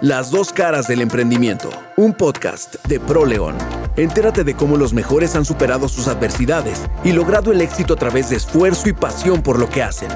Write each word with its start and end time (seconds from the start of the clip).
Las 0.00 0.30
dos 0.30 0.52
caras 0.52 0.86
del 0.86 1.00
emprendimiento, 1.00 1.70
un 1.96 2.14
podcast 2.14 2.76
de 2.86 3.00
ProLeón. 3.00 3.56
Entérate 3.96 4.44
de 4.44 4.54
cómo 4.54 4.76
los 4.76 4.92
mejores 4.94 5.34
han 5.34 5.44
superado 5.44 5.88
sus 5.88 6.06
adversidades 6.06 6.82
y 7.02 7.10
logrado 7.10 7.50
el 7.50 7.60
éxito 7.60 7.94
a 7.94 7.96
través 7.96 8.30
de 8.30 8.36
esfuerzo 8.36 8.88
y 8.88 8.92
pasión 8.92 9.42
por 9.42 9.58
lo 9.58 9.68
que 9.68 9.82
hacen. 9.82 10.10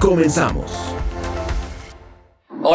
Comenzamos. 0.00 0.91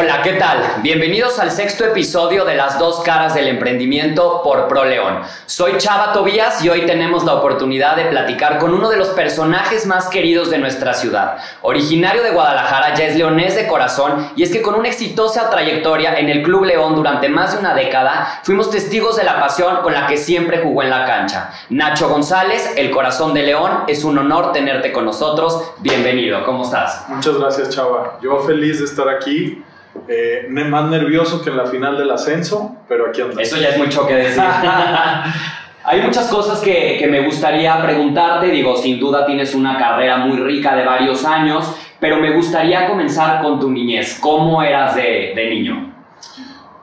Hola, 0.00 0.22
¿qué 0.22 0.34
tal? 0.34 0.62
Bienvenidos 0.80 1.40
al 1.40 1.50
sexto 1.50 1.84
episodio 1.84 2.44
de 2.44 2.54
Las 2.54 2.78
dos 2.78 3.00
caras 3.00 3.34
del 3.34 3.48
emprendimiento 3.48 4.42
por 4.44 4.68
ProLeón. 4.68 5.22
Soy 5.46 5.76
Chava 5.76 6.12
Tobías 6.12 6.64
y 6.64 6.68
hoy 6.68 6.86
tenemos 6.86 7.24
la 7.24 7.34
oportunidad 7.34 7.96
de 7.96 8.04
platicar 8.04 8.58
con 8.58 8.72
uno 8.72 8.90
de 8.90 8.96
los 8.96 9.08
personajes 9.08 9.86
más 9.86 10.06
queridos 10.06 10.50
de 10.50 10.58
nuestra 10.58 10.94
ciudad. 10.94 11.38
Originario 11.62 12.22
de 12.22 12.30
Guadalajara, 12.30 12.94
ya 12.94 13.06
es 13.06 13.16
leonés 13.16 13.56
de 13.56 13.66
corazón 13.66 14.30
y 14.36 14.44
es 14.44 14.52
que 14.52 14.62
con 14.62 14.76
una 14.76 14.86
exitosa 14.86 15.50
trayectoria 15.50 16.14
en 16.16 16.28
el 16.28 16.44
Club 16.44 16.66
León 16.66 16.94
durante 16.94 17.28
más 17.28 17.54
de 17.54 17.58
una 17.58 17.74
década, 17.74 18.40
fuimos 18.44 18.70
testigos 18.70 19.16
de 19.16 19.24
la 19.24 19.40
pasión 19.40 19.78
con 19.82 19.94
la 19.94 20.06
que 20.06 20.16
siempre 20.16 20.60
jugó 20.62 20.84
en 20.84 20.90
la 20.90 21.06
cancha. 21.06 21.50
Nacho 21.70 22.08
González, 22.08 22.74
el 22.76 22.92
corazón 22.92 23.34
de 23.34 23.42
León, 23.42 23.82
es 23.88 24.04
un 24.04 24.16
honor 24.16 24.52
tenerte 24.52 24.92
con 24.92 25.04
nosotros. 25.04 25.72
Bienvenido, 25.78 26.44
¿cómo 26.44 26.62
estás? 26.62 27.04
Muchas 27.08 27.36
gracias, 27.36 27.70
Chava. 27.70 28.20
Yo 28.22 28.38
feliz 28.38 28.78
de 28.78 28.84
estar 28.84 29.08
aquí 29.08 29.64
eh, 30.08 30.46
más 30.48 30.90
nervioso 30.90 31.42
que 31.42 31.50
en 31.50 31.56
la 31.56 31.66
final 31.66 31.96
del 31.98 32.10
ascenso, 32.10 32.76
pero 32.88 33.08
aquí 33.08 33.20
andamos. 33.20 33.42
Eso 33.42 33.56
ya 33.58 33.68
es 33.70 33.78
mucho 33.78 34.06
que 34.06 34.14
decir. 34.14 34.42
Hay 35.84 36.02
muchas 36.02 36.28
cosas 36.28 36.60
que, 36.60 37.06
me 37.10 37.24
gustaría 37.24 37.80
preguntarte. 37.82 38.48
Digo, 38.48 38.76
sin 38.76 39.00
duda 39.00 39.24
tienes 39.24 39.54
una 39.54 39.78
carrera 39.78 40.18
muy 40.18 40.38
rica 40.38 40.76
de 40.76 40.84
varios 40.84 41.24
años, 41.24 41.74
pero 41.98 42.18
me 42.18 42.34
gustaría 42.34 42.86
comenzar 42.86 43.42
con 43.42 43.58
tu 43.58 43.70
niñez. 43.70 44.18
¿Cómo 44.20 44.62
eras 44.62 44.94
de, 44.94 45.32
de 45.34 45.48
niño? 45.48 45.94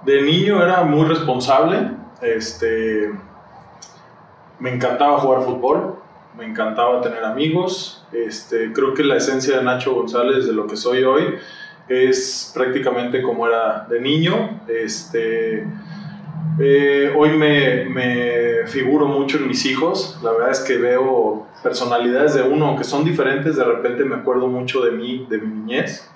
De 0.04 0.22
niño 0.24 0.64
era 0.64 0.84
muy 0.84 1.06
responsable. 1.06 1.78
Este, 2.22 3.12
me 4.60 4.74
encantaba 4.74 5.20
jugar 5.20 5.42
fútbol, 5.42 5.96
me 6.38 6.46
encantaba 6.46 7.02
tener 7.02 7.24
amigos. 7.24 8.06
Este, 8.12 8.72
creo 8.74 8.94
que 8.94 9.04
la 9.04 9.18
esencia 9.18 9.58
de 9.58 9.64
Nacho 9.64 9.94
González, 9.94 10.48
de 10.48 10.54
lo 10.54 10.66
que 10.68 10.78
soy 10.78 11.04
hoy, 11.04 11.36
es 11.88 12.52
prácticamente 12.54 13.22
como 13.22 13.48
era 13.48 13.86
de 13.90 14.00
niño. 14.00 14.62
Este, 14.68 15.68
eh, 16.60 17.14
hoy 17.16 17.30
me, 17.32 17.86
me, 17.86 18.66
figuro 18.68 19.06
mucho 19.06 19.38
en 19.38 19.48
mis 19.48 19.66
hijos. 19.66 20.20
La 20.24 20.32
verdad 20.32 20.52
es 20.52 20.62
que 20.62 20.78
veo 20.78 21.48
personalidades 21.62 22.34
de 22.36 22.44
uno 22.44 22.76
que 22.76 22.84
son 22.84 23.04
diferentes. 23.04 23.56
De 23.56 23.64
repente 23.64 24.04
me 24.04 24.16
acuerdo 24.16 24.48
mucho 24.48 24.82
de 24.82 24.92
mí, 24.92 25.28
de 25.30 25.38
mi 25.38 25.48
niñez. 25.48 26.10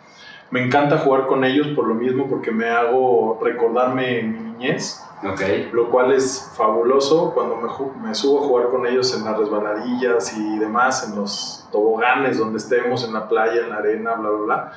Me 0.52 0.66
encanta 0.66 0.98
jugar 0.98 1.28
con 1.28 1.44
ellos 1.44 1.68
por 1.76 1.88
lo 1.88 1.94
mismo, 1.94 2.28
porque 2.28 2.50
me 2.50 2.70
hago 2.70 3.40
recordarme 3.44 4.20
en 4.20 4.32
mi 4.32 4.52
niñez. 4.52 5.04
Okay. 5.34 5.70
Lo 5.74 5.90
cual 5.90 6.14
es 6.14 6.54
fabuloso 6.56 7.34
cuando 7.34 7.58
me, 7.58 8.08
me, 8.08 8.16
subo 8.16 8.42
a 8.42 8.48
jugar 8.48 8.70
con 8.70 8.88
ellos 8.88 9.14
en 9.18 9.26
las 9.26 9.38
resbaladillas 9.38 10.36
y 10.38 10.58
demás, 10.58 11.10
en 11.10 11.20
los 11.20 11.68
toboganes 11.74 12.38
donde 12.38 12.58
estemos, 12.58 13.04
en 13.04 13.14
la 13.14 13.28
playa, 13.28 13.64
en 13.64 13.70
la 13.70 13.76
arena, 13.76 14.14
bla, 14.14 14.30
bla, 14.30 14.46
bla 14.46 14.74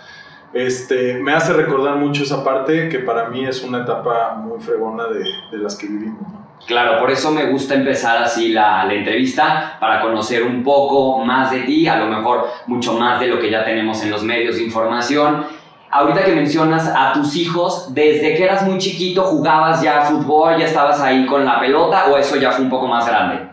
este, 0.52 1.14
me 1.14 1.32
hace 1.32 1.52
recordar 1.54 1.96
mucho 1.96 2.24
esa 2.24 2.44
parte 2.44 2.88
que 2.88 2.98
para 2.98 3.28
mí 3.28 3.44
es 3.44 3.62
una 3.62 3.82
etapa 3.82 4.34
muy 4.34 4.60
fregona 4.60 5.04
de, 5.06 5.24
de 5.50 5.58
las 5.58 5.76
que 5.76 5.86
vivimos. 5.86 6.20
Claro, 6.66 7.00
por 7.00 7.10
eso 7.10 7.32
me 7.32 7.46
gusta 7.46 7.74
empezar 7.74 8.22
así 8.22 8.50
la, 8.50 8.84
la, 8.84 8.94
entrevista, 8.94 9.76
para 9.80 10.00
conocer 10.00 10.44
un 10.44 10.62
poco 10.62 11.24
más 11.24 11.50
de 11.50 11.60
ti, 11.60 11.88
a 11.88 11.96
lo 11.96 12.06
mejor 12.06 12.46
mucho 12.66 12.94
más 12.94 13.18
de 13.18 13.28
lo 13.28 13.40
que 13.40 13.50
ya 13.50 13.64
tenemos 13.64 14.02
en 14.02 14.10
los 14.10 14.22
medios 14.22 14.56
de 14.56 14.62
información. 14.62 15.44
Ahorita 15.90 16.24
que 16.24 16.34
mencionas 16.34 16.90
a 16.94 17.12
tus 17.12 17.34
hijos, 17.36 17.92
desde 17.92 18.34
que 18.36 18.44
eras 18.44 18.66
muy 18.66 18.78
chiquito 18.78 19.24
jugabas 19.24 19.82
ya 19.82 20.02
fútbol, 20.02 20.56
ya 20.58 20.66
estabas 20.66 21.00
ahí 21.00 21.26
con 21.26 21.44
la 21.44 21.58
pelota 21.58 22.06
o 22.06 22.16
eso 22.16 22.36
ya 22.36 22.52
fue 22.52 22.64
un 22.64 22.70
poco 22.70 22.86
más 22.86 23.06
grande? 23.06 23.50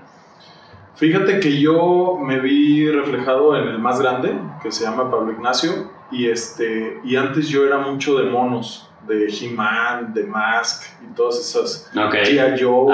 Fíjate 0.95 1.39
que 1.39 1.59
yo 1.59 2.17
me 2.22 2.39
vi 2.39 2.89
reflejado 2.92 3.58
en 3.58 3.70
el 3.70 3.80
más 3.80 3.99
grande, 3.99 4.37
que 4.61 4.71
se 4.71 4.83
llama 4.83 5.10
Pablo 5.10 5.31
Ignacio 5.31 5.98
y, 6.11 6.30
este, 6.30 6.99
y 7.03 7.15
antes 7.15 7.47
yo 7.47 7.65
era 7.65 7.77
mucho 7.77 8.17
de 8.17 8.30
monos, 8.30 8.89
de 9.08 9.27
He-Man, 9.27 10.14
de 10.14 10.23
Mask 10.23 10.83
y 11.03 11.15
todas 11.15 11.39
esas 11.39 11.89
okay. 11.95 12.37
Joe, 12.59 12.93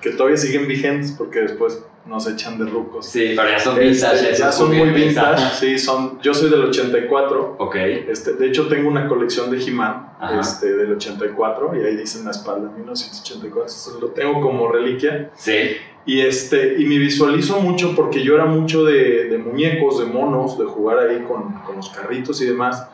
que 0.00 0.10
todavía 0.10 0.36
siguen 0.36 0.66
vigentes 0.66 1.12
porque 1.12 1.40
después 1.40 1.84
nos 2.04 2.26
echan 2.28 2.58
de 2.58 2.66
rucos. 2.66 3.06
Sí, 3.06 3.34
pero 3.36 3.48
ya 3.48 3.58
son 3.60 3.78
vintage. 3.78 4.30
Este, 4.30 4.34
ya 4.34 4.50
son 4.50 4.76
muy 4.76 4.90
vintage, 4.90 5.54
sí, 5.54 5.78
son, 5.78 6.20
yo 6.20 6.34
soy 6.34 6.50
del 6.50 6.64
84. 6.64 7.56
Ok. 7.58 7.76
Este, 7.76 8.32
de 8.32 8.48
hecho 8.48 8.66
tengo 8.66 8.88
una 8.88 9.06
colección 9.06 9.50
de 9.50 9.62
He-Man 9.62 10.10
este, 10.40 10.74
del 10.74 10.92
84 10.92 11.76
y 11.76 11.84
ahí 11.84 11.96
dice 11.96 12.18
en 12.18 12.24
la 12.24 12.32
espalda 12.32 12.70
1984, 12.76 14.00
lo 14.00 14.08
tengo 14.08 14.40
como 14.40 14.68
reliquia. 14.70 15.30
Sí. 15.36 15.76
Y, 16.04 16.20
este, 16.20 16.80
y 16.80 16.84
me 16.84 16.98
visualizo 16.98 17.60
mucho 17.60 17.94
porque 17.94 18.22
yo 18.22 18.34
era 18.34 18.44
mucho 18.44 18.84
de, 18.84 19.28
de 19.28 19.38
muñecos, 19.38 20.00
de 20.00 20.06
monos, 20.06 20.58
de 20.58 20.64
jugar 20.64 20.98
ahí 20.98 21.22
con, 21.22 21.52
con, 21.64 21.76
los 21.76 21.90
carritos 21.90 22.40
y 22.42 22.46
demás. 22.46 22.88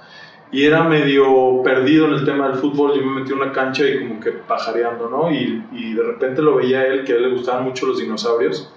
Y 0.51 0.65
era 0.65 0.85
medio 0.85 1.63
perdido 1.63 2.07
en 2.07 2.15
el 2.15 2.25
tema 2.25 2.49
del 2.49 2.59
fútbol. 2.59 2.93
Yo 2.95 3.05
me 3.05 3.21
metí 3.21 3.33
en 3.33 3.39
una 3.39 3.53
cancha 3.53 3.87
y 3.87 3.99
como 3.99 4.21
que 4.21 4.33
pajareando, 4.33 5.09
¿no? 5.09 5.31
Y, 5.31 5.65
y 5.73 5.95
de 5.95 6.03
repente 6.03 6.43
lo 6.43 6.57
veía 6.57 6.81
a 6.81 6.87
él, 6.87 7.05
que 7.05 7.13
a 7.15 7.17
él 7.17 7.23
le 7.23 7.31
gustaban 7.31 7.65
mucho 7.65 7.87
los 7.87 7.99
dinosaurios. 7.99 8.73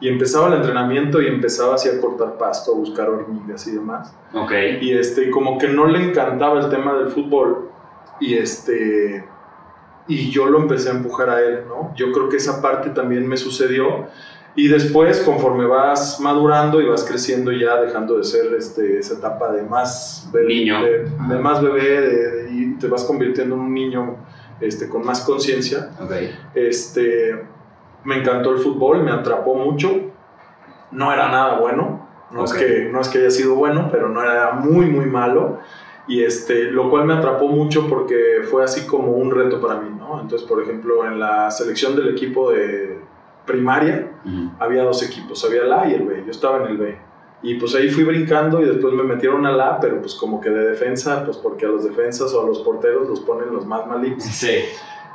Y 0.00 0.08
empezaba 0.08 0.48
el 0.48 0.54
entrenamiento 0.54 1.22
y 1.22 1.26
empezaba 1.26 1.76
así 1.76 1.88
a 1.88 2.00
cortar 2.00 2.36
pasto, 2.36 2.72
a 2.72 2.76
buscar 2.76 3.08
hormigas 3.08 3.66
y 3.66 3.72
demás. 3.72 4.14
Ok. 4.34 4.52
Y 4.80 4.92
este, 4.92 5.30
como 5.30 5.58
que 5.58 5.68
no 5.68 5.86
le 5.86 6.02
encantaba 6.02 6.60
el 6.60 6.68
tema 6.68 6.94
del 6.94 7.08
fútbol. 7.08 7.70
Y 8.20 8.34
este 8.34 9.24
y 10.06 10.30
yo 10.30 10.46
lo 10.46 10.58
empecé 10.58 10.90
a 10.90 10.92
empujar 10.92 11.30
a 11.30 11.40
él, 11.40 11.64
¿no? 11.66 11.94
Yo 11.94 12.12
creo 12.12 12.28
que 12.28 12.36
esa 12.36 12.60
parte 12.60 12.90
también 12.90 13.26
me 13.26 13.36
sucedió 13.36 14.08
y 14.56 14.68
después 14.68 15.20
conforme 15.20 15.66
vas 15.66 16.20
madurando 16.20 16.80
y 16.80 16.86
vas 16.86 17.04
creciendo 17.04 17.50
ya 17.50 17.80
dejando 17.80 18.18
de 18.18 18.24
ser 18.24 18.54
este, 18.56 18.98
esa 18.98 19.14
etapa 19.14 19.50
de 19.52 19.62
más 19.62 20.28
bebé, 20.32 20.46
niño, 20.46 20.82
de, 20.82 21.38
más 21.38 21.60
bebé 21.62 22.48
y 22.52 22.74
te 22.74 22.86
vas 22.86 23.04
convirtiendo 23.04 23.56
en 23.56 23.60
un 23.62 23.74
niño 23.74 24.16
este, 24.60 24.88
con 24.88 25.04
más 25.04 25.22
conciencia. 25.22 25.90
Okay. 26.00 26.38
Este, 26.54 27.44
me 28.04 28.20
encantó 28.20 28.52
el 28.52 28.58
fútbol, 28.58 29.02
me 29.02 29.10
atrapó 29.10 29.56
mucho, 29.56 30.12
no 30.92 31.12
era 31.12 31.28
nada 31.30 31.58
bueno, 31.58 32.08
no, 32.30 32.42
okay. 32.42 32.62
es 32.62 32.66
que, 32.66 32.84
no 32.90 33.00
es 33.00 33.08
que 33.08 33.18
haya 33.18 33.30
sido 33.30 33.54
bueno, 33.54 33.88
pero 33.90 34.08
no 34.08 34.22
era 34.22 34.52
muy, 34.52 34.86
muy 34.86 35.06
malo 35.06 35.58
y 36.06 36.22
este, 36.22 36.64
lo 36.64 36.90
cual 36.90 37.06
me 37.06 37.14
atrapó 37.14 37.48
mucho 37.48 37.88
porque 37.88 38.42
fue 38.50 38.62
así 38.62 38.86
como 38.86 39.12
un 39.12 39.30
reto 39.30 39.60
para 39.60 39.80
mí, 39.80 39.90
¿no? 39.98 40.20
Entonces, 40.20 40.46
por 40.46 40.62
ejemplo, 40.62 41.06
en 41.06 41.18
la 41.18 41.50
selección 41.50 41.96
del 41.96 42.08
equipo 42.08 42.52
de 42.52 42.98
primaria 43.46 44.10
había 44.58 44.84
dos 44.84 45.02
equipos, 45.02 45.44
había 45.44 45.62
el 45.62 45.72
A 45.72 45.88
y 45.88 45.94
el 45.94 46.02
B, 46.02 46.22
yo 46.24 46.30
estaba 46.30 46.64
en 46.64 46.70
el 46.70 46.78
B. 46.78 46.98
Y 47.42 47.54
pues 47.54 47.74
ahí 47.74 47.90
fui 47.90 48.04
brincando 48.04 48.62
y 48.62 48.64
después 48.64 48.94
me 48.94 49.02
metieron 49.02 49.44
al 49.44 49.60
A, 49.60 49.78
pero 49.78 50.00
pues 50.00 50.14
como 50.14 50.40
que 50.40 50.48
de 50.48 50.70
defensa, 50.70 51.24
pues 51.24 51.36
porque 51.36 51.66
a 51.66 51.68
los 51.68 51.84
defensas 51.84 52.32
o 52.32 52.42
a 52.42 52.46
los 52.46 52.60
porteros 52.60 53.06
los 53.06 53.20
ponen 53.20 53.52
los 53.52 53.66
más 53.66 53.86
malitos. 53.86 54.24
Sí. 54.24 54.60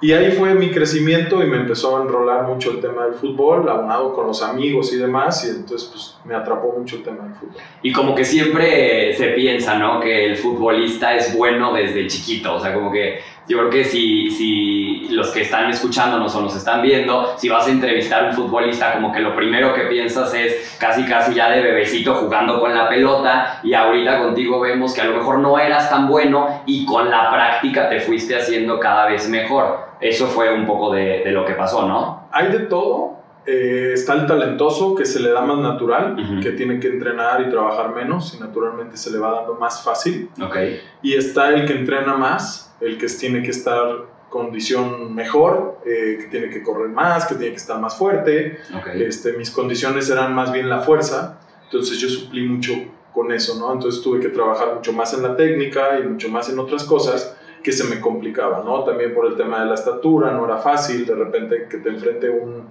Y 0.02 0.14
ahí 0.14 0.32
fue 0.32 0.54
mi 0.56 0.72
crecimiento 0.72 1.44
y 1.44 1.48
me 1.48 1.58
empezó 1.58 1.98
a 1.98 2.04
enrolar 2.04 2.48
mucho 2.48 2.72
el 2.72 2.80
tema 2.80 3.06
del 3.06 3.14
fútbol, 3.14 3.68
aunado 3.68 4.14
con 4.14 4.28
los 4.28 4.42
amigos 4.42 4.94
y 4.94 4.98
demás, 4.98 5.46
y 5.46 5.50
entonces 5.50 5.90
pues 5.92 6.18
me 6.24 6.36
atrapó 6.36 6.74
mucho 6.78 6.96
el 6.98 7.04
tema 7.04 7.26
del 7.26 7.34
fútbol. 7.34 7.56
Y 7.82 7.92
como 7.92 8.16
que 8.16 8.24
siempre 8.24 9.14
se 9.14 9.30
piensa, 9.30 9.78
¿no? 9.78 10.00
Que 10.00 10.26
el 10.26 10.38
futbolista 10.38 11.16
es 11.16 11.36
bueno 11.36 11.74
desde 11.74 12.08
chiquito, 12.08 12.56
o 12.56 12.60
sea, 12.60 12.74
como 12.74 12.92
que 12.92 13.20
yo 13.50 13.58
creo 13.58 13.70
que 13.72 13.84
si, 13.84 14.30
si 14.30 15.08
los 15.10 15.32
que 15.32 15.42
están 15.42 15.70
escuchándonos 15.72 16.34
o 16.36 16.42
nos 16.42 16.56
están 16.56 16.84
viendo, 16.84 17.34
si 17.36 17.50
vas 17.50 17.68
a 17.68 17.72
entrevistar 17.72 18.24
a 18.24 18.28
un 18.30 18.34
futbolista, 18.34 18.94
como 18.94 19.12
que 19.12 19.20
lo 19.20 19.36
primero 19.36 19.74
que 19.74 19.82
piensas 19.82 20.34
es 20.36 20.78
casi 20.80 21.04
casi 21.04 21.34
ya 21.34 21.50
de 21.50 21.62
bebecito 21.62 22.14
jugando 22.14 22.60
con 22.60 22.76
la 22.76 22.88
pelota 22.88 23.60
y 23.64 23.74
ahorita 23.74 24.20
contigo 24.20 24.60
vemos 24.60 24.94
que 24.94 25.02
a 25.02 25.06
lo 25.06 25.18
mejor 25.18 25.40
no 25.40 25.58
eras 25.58 25.90
tan 25.90 26.08
bueno 26.08 26.62
y 26.68 26.86
con 26.86 27.10
la 27.10 27.32
práctica 27.32 27.90
te 27.90 28.00
fuiste 28.00 28.36
haciendo 28.36 28.80
cada 28.80 29.08
vez 29.08 29.28
mejor. 29.28 29.90
Eso 30.00 30.28
fue 30.28 30.54
un 30.54 30.68
poco 30.68 30.94
de, 30.94 31.24
de 31.26 31.32
lo 31.32 31.44
que 31.44 31.54
pasó, 31.54 31.88
¿no? 31.88 32.28
Hay 32.32 32.50
de 32.50 32.60
todo. 32.60 33.18
Eh, 33.46 33.94
está 33.94 34.14
el 34.14 34.28
talentoso 34.28 34.94
que 34.94 35.06
se 35.06 35.20
le 35.22 35.32
da 35.32 35.42
más 35.42 35.58
natural, 35.58 36.14
uh 36.14 36.22
-huh. 36.22 36.44
que 36.44 36.52
tiene 36.52 36.80
que 36.80 36.88
entrenar 36.88 37.42
y 37.42 37.50
trabajar 37.50 37.96
menos 37.96 38.36
y 38.36 38.40
naturalmente 38.40 38.96
se 38.96 39.10
le 39.10 39.18
va 39.18 39.32
dando 39.32 39.56
más 39.56 39.84
fácil. 39.84 40.30
Okay. 40.40 40.80
Y 41.02 41.16
está 41.16 41.50
el 41.50 41.66
que 41.66 41.74
entrena 41.74 42.16
más, 42.16 42.69
el 42.82 42.98
que 42.98 43.08
tiene 43.08 43.44
que 43.44 43.52
estar 43.52 43.88
condición 44.30 45.14
mejor, 45.16 45.80
eh, 45.86 46.18
que 46.22 46.28
tiene 46.28 46.50
que 46.50 46.62
correr 46.62 46.90
más, 46.90 47.26
que 47.26 47.36
tiene 47.36 47.52
que 47.52 47.58
estar 47.58 47.80
más 47.80 47.98
fuerte. 47.98 48.60
Okay. 48.80 49.02
Este, 49.04 49.34
mis 49.34 49.50
condiciones 49.52 50.10
eran 50.10 50.34
más 50.36 50.52
bien 50.52 50.70
la 50.70 50.80
fuerza, 50.82 51.40
entonces 51.66 51.98
yo 51.98 52.08
suplí 52.10 52.46
mucho 52.48 52.74
con 53.14 53.32
eso, 53.32 53.56
¿no? 53.60 53.74
Entonces 53.74 54.02
tuve 54.02 54.20
que 54.20 54.30
trabajar 54.30 54.76
mucho 54.76 54.94
más 54.94 55.14
en 55.16 55.24
la 55.24 55.36
técnica 55.36 56.00
y 56.00 56.08
mucho 56.08 56.30
más 56.30 56.48
en 56.50 56.60
otras 56.60 56.84
cosas 56.84 57.36
que 57.64 57.72
se 57.72 57.84
me 57.86 58.00
complicaba, 58.00 58.64
¿no? 58.64 58.84
También 58.84 59.14
por 59.14 59.26
el 59.26 59.36
tema 59.36 59.62
de 59.62 59.66
la 59.66 59.74
estatura, 59.74 60.32
no 60.32 60.46
era 60.46 60.58
fácil, 60.58 61.06
de 61.06 61.16
repente 61.16 61.68
que 61.70 61.78
te 61.80 61.90
enfrente 61.90 62.30
un, 62.30 62.66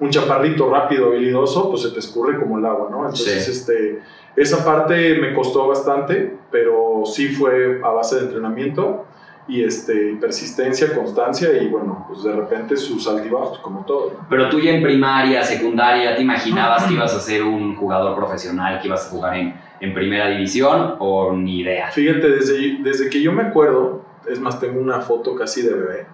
un 0.00 0.10
chaparrito 0.10 0.68
rápido, 0.70 1.08
habilidoso, 1.08 1.70
pues 1.70 1.82
se 1.82 1.90
te 1.90 2.00
escurre 2.00 2.38
como 2.38 2.58
el 2.58 2.64
agua, 2.66 2.88
¿no? 2.90 3.00
Entonces, 3.04 3.44
Sí. 3.44 3.50
este, 3.52 4.00
esa 4.34 4.64
parte 4.64 5.18
me 5.20 5.32
costó 5.34 5.68
bastante, 5.68 6.36
pero 6.50 7.02
sí 7.04 7.28
fue 7.28 7.80
a 7.84 7.90
base 7.90 8.16
de 8.16 8.22
entrenamiento 8.22 9.04
y 9.48 9.62
este, 9.62 10.16
persistencia, 10.20 10.92
constancia 10.94 11.52
y 11.62 11.68
bueno, 11.68 12.04
pues 12.08 12.24
de 12.24 12.32
repente 12.32 12.76
sus 12.76 13.06
altibajos, 13.06 13.58
como 13.60 13.84
todo. 13.84 14.12
Pero 14.28 14.48
tú 14.48 14.60
ya 14.60 14.72
en 14.72 14.82
primaria, 14.82 15.42
secundaria, 15.42 16.16
¿te 16.16 16.22
imaginabas 16.22 16.84
que 16.84 16.94
ibas 16.94 17.14
a 17.14 17.20
ser 17.20 17.44
un 17.44 17.76
jugador 17.76 18.16
profesional, 18.16 18.80
que 18.80 18.88
ibas 18.88 19.06
a 19.06 19.10
jugar 19.10 19.36
en, 19.36 19.54
en 19.80 19.94
primera 19.94 20.28
división 20.28 20.96
o 20.98 21.32
ni 21.32 21.60
idea? 21.60 21.90
Fíjate, 21.90 22.28
desde, 22.28 22.78
desde 22.82 23.08
que 23.08 23.22
yo 23.22 23.32
me 23.32 23.42
acuerdo, 23.42 24.04
es 24.28 24.40
más, 24.40 24.58
tengo 24.58 24.80
una 24.80 25.00
foto 25.00 25.36
casi 25.36 25.62
de 25.62 25.74
bebé, 25.74 26.06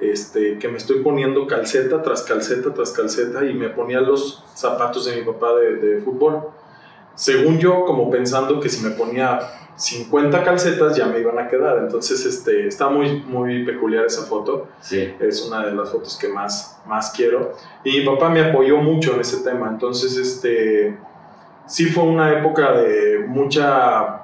este, 0.00 0.58
que 0.58 0.68
me 0.68 0.78
estoy 0.78 1.00
poniendo 1.00 1.46
calceta 1.46 2.00
tras 2.00 2.22
calceta 2.22 2.72
tras 2.72 2.92
calceta 2.92 3.44
y 3.44 3.52
me 3.52 3.68
ponía 3.68 4.00
los 4.00 4.44
zapatos 4.54 5.06
de 5.06 5.16
mi 5.16 5.22
papá 5.22 5.54
de, 5.56 5.76
de 5.76 6.00
fútbol. 6.00 6.40
Según 7.14 7.58
yo, 7.58 7.84
como 7.84 8.08
pensando 8.08 8.60
que 8.60 8.68
si 8.68 8.82
me 8.82 8.90
ponía 8.90 9.40
50 9.78 10.42
calcetas 10.42 10.96
ya 10.96 11.06
me 11.06 11.20
iban 11.20 11.38
a 11.38 11.46
quedar. 11.46 11.78
Entonces, 11.78 12.26
este, 12.26 12.66
está 12.66 12.88
muy, 12.88 13.22
muy 13.22 13.64
peculiar 13.64 14.04
esa 14.04 14.22
foto. 14.24 14.66
Sí. 14.80 15.14
Es 15.20 15.46
una 15.46 15.64
de 15.64 15.72
las 15.72 15.90
fotos 15.90 16.18
que 16.18 16.28
más, 16.28 16.80
más 16.84 17.12
quiero. 17.12 17.52
Y 17.84 18.00
mi 18.00 18.04
papá 18.04 18.28
me 18.28 18.42
apoyó 18.42 18.78
mucho 18.78 19.14
en 19.14 19.20
ese 19.20 19.44
tema. 19.44 19.68
Entonces, 19.68 20.16
este, 20.16 20.98
sí 21.66 21.86
fue 21.86 22.02
una 22.02 22.32
época 22.32 22.72
de 22.72 23.24
mucha, 23.28 24.22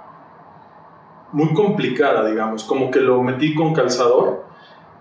muy 1.30 1.54
complicada, 1.54 2.28
digamos. 2.28 2.64
Como 2.64 2.90
que 2.90 2.98
lo 2.98 3.22
metí 3.22 3.54
con 3.54 3.72
calzador 3.72 4.43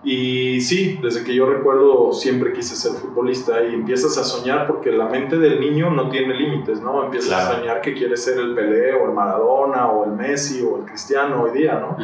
y 0.04 0.60
sí, 0.60 0.98
desde 1.02 1.24
que 1.24 1.34
yo 1.34 1.46
recuerdo 1.46 2.12
siempre 2.12 2.52
quise 2.52 2.76
ser 2.76 2.92
futbolista 2.92 3.64
y 3.64 3.72
empiezas 3.72 4.18
a 4.18 4.24
soñar 4.24 4.66
porque 4.66 4.92
la 4.92 5.06
mente 5.06 5.38
del 5.38 5.58
niño 5.60 5.90
no 5.90 6.10
tiene 6.10 6.34
límites, 6.34 6.82
¿no? 6.82 7.04
Empiezas 7.04 7.32
a 7.32 7.54
soñar 7.56 7.80
que 7.80 7.94
quieres 7.94 8.22
ser 8.22 8.38
el 8.38 8.54
Pelé 8.54 8.92
o 8.92 9.06
el 9.06 9.14
Maradona 9.14 9.90
o 9.90 10.04
el 10.04 10.12
Messi 10.12 10.62
o 10.62 10.76
el 10.76 10.84
Cristiano 10.84 11.42
hoy 11.42 11.58
día, 11.58 11.80
¿no? 11.80 11.96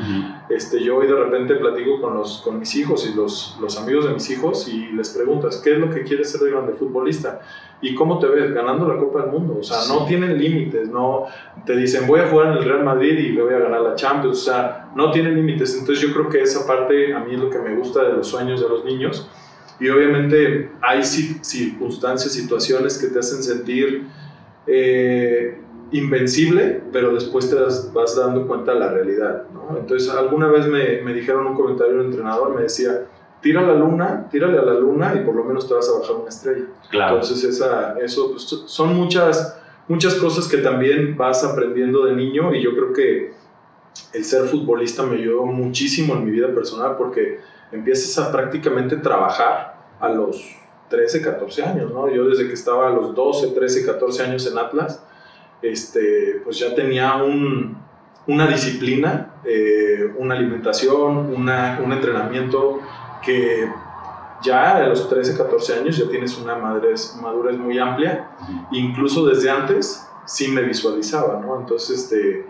este, 0.48 0.82
yo 0.82 0.96
hoy 0.96 1.08
de 1.08 1.14
repente 1.14 1.54
platico 1.56 2.00
con, 2.00 2.14
los, 2.14 2.40
con 2.42 2.58
mis 2.58 2.74
hijos 2.74 3.06
y 3.06 3.14
los, 3.14 3.58
los 3.60 3.78
amigos 3.78 4.06
de 4.06 4.14
mis 4.14 4.30
hijos 4.30 4.66
y 4.66 4.88
les 4.92 5.10
preguntas, 5.10 5.60
¿qué 5.62 5.74
es 5.74 5.78
lo 5.78 5.90
que 5.90 6.02
quieres 6.02 6.30
ser 6.30 6.40
de 6.40 6.50
grande 6.50 6.72
futbolista? 6.72 7.40
¿Y 7.82 7.94
cómo 7.94 8.18
te 8.18 8.26
ves? 8.26 8.52
Ganando 8.52 8.86
la 8.86 8.98
Copa 8.98 9.22
del 9.22 9.30
Mundo. 9.30 9.58
O 9.60 9.62
sea, 9.62 9.78
no 9.88 10.04
tienen 10.06 10.38
límites, 10.38 10.88
no 10.88 11.26
te 11.64 11.76
dicen 11.76 12.06
voy 12.06 12.20
a 12.20 12.28
jugar 12.28 12.48
en 12.48 12.58
el 12.58 12.64
Real 12.64 12.84
Madrid 12.84 13.18
y 13.18 13.36
voy 13.36 13.54
a 13.54 13.58
ganar 13.58 13.80
la 13.80 13.94
Champions. 13.94 14.38
O 14.38 14.44
sea, 14.44 14.90
no 14.94 15.10
tienen 15.10 15.34
límites. 15.34 15.76
Entonces 15.78 16.06
yo 16.06 16.12
creo 16.12 16.28
que 16.28 16.42
esa 16.42 16.66
parte 16.66 17.14
a 17.14 17.20
mí 17.20 17.34
es 17.34 17.40
lo 17.40 17.48
que 17.48 17.58
me 17.58 17.74
gusta 17.76 18.04
de 18.04 18.12
los 18.12 18.28
sueños 18.28 18.60
de 18.60 18.68
los 18.68 18.84
niños. 18.84 19.30
Y 19.78 19.88
obviamente 19.88 20.72
hay 20.82 21.02
circunstancias, 21.02 22.32
situaciones 22.32 22.98
que 22.98 23.06
te 23.06 23.18
hacen 23.18 23.42
sentir 23.42 24.04
eh, 24.66 25.58
invencible, 25.90 26.82
pero 26.92 27.14
después 27.14 27.48
te 27.48 27.56
vas 27.56 28.16
dando 28.16 28.46
cuenta 28.46 28.74
de 28.74 28.80
la 28.80 28.92
realidad. 28.92 29.44
¿no? 29.54 29.78
Entonces 29.78 30.10
alguna 30.10 30.48
vez 30.48 30.66
me, 30.66 31.00
me 31.00 31.14
dijeron 31.14 31.46
un 31.46 31.54
comentario 31.54 31.94
un 31.94 32.06
entrenador, 32.06 32.54
me 32.54 32.62
decía, 32.62 33.06
tira 33.40 33.60
a 33.60 33.64
la 33.64 33.74
luna, 33.74 34.28
tírale 34.30 34.58
a 34.58 34.62
la 34.62 34.74
luna 34.74 35.14
y 35.14 35.24
por 35.24 35.34
lo 35.34 35.44
menos 35.44 35.66
te 35.66 35.74
vas 35.74 35.88
a 35.88 35.98
bajar 35.98 36.16
una 36.16 36.28
estrella. 36.28 36.66
Claro. 36.90 37.16
Entonces, 37.16 37.44
esa, 37.44 37.98
eso 37.98 38.30
pues, 38.30 38.42
son 38.44 38.94
muchas, 38.94 39.58
muchas 39.88 40.14
cosas 40.14 40.46
que 40.48 40.58
también 40.58 41.16
vas 41.16 41.44
aprendiendo 41.44 42.04
de 42.04 42.14
niño 42.14 42.54
y 42.54 42.62
yo 42.62 42.74
creo 42.74 42.92
que 42.92 43.32
el 44.12 44.24
ser 44.24 44.44
futbolista 44.44 45.02
me 45.04 45.16
ayudó 45.16 45.46
muchísimo 45.46 46.14
en 46.14 46.24
mi 46.24 46.30
vida 46.30 46.48
personal 46.54 46.96
porque 46.96 47.40
empiezas 47.72 48.18
a 48.24 48.32
prácticamente 48.32 48.96
trabajar 48.96 49.80
a 50.00 50.08
los 50.08 50.56
13, 50.88 51.22
14 51.22 51.62
años, 51.62 51.92
¿no? 51.92 52.10
Yo 52.10 52.28
desde 52.28 52.48
que 52.48 52.54
estaba 52.54 52.88
a 52.88 52.90
los 52.90 53.14
12, 53.14 53.48
13, 53.48 53.86
14 53.86 54.22
años 54.24 54.46
en 54.50 54.58
Atlas, 54.58 55.02
este, 55.62 56.40
pues 56.42 56.58
ya 56.58 56.74
tenía 56.74 57.16
un, 57.16 57.76
una 58.26 58.46
disciplina, 58.46 59.34
eh, 59.44 60.12
una 60.18 60.34
alimentación, 60.34 61.32
una, 61.34 61.80
un 61.84 61.92
entrenamiento 61.92 62.80
que 63.22 63.68
ya 64.42 64.76
a 64.76 64.86
los 64.86 65.08
13, 65.08 65.36
14 65.36 65.74
años 65.80 65.96
ya 65.96 66.08
tienes 66.08 66.36
una 66.38 66.54
madurez, 66.56 67.16
madurez 67.20 67.58
muy 67.58 67.78
amplia, 67.78 68.28
incluso 68.70 69.26
desde 69.26 69.50
antes 69.50 70.06
sí 70.24 70.48
me 70.48 70.62
visualizaba, 70.62 71.40
¿no? 71.40 71.60
Entonces, 71.60 72.00
este, 72.00 72.46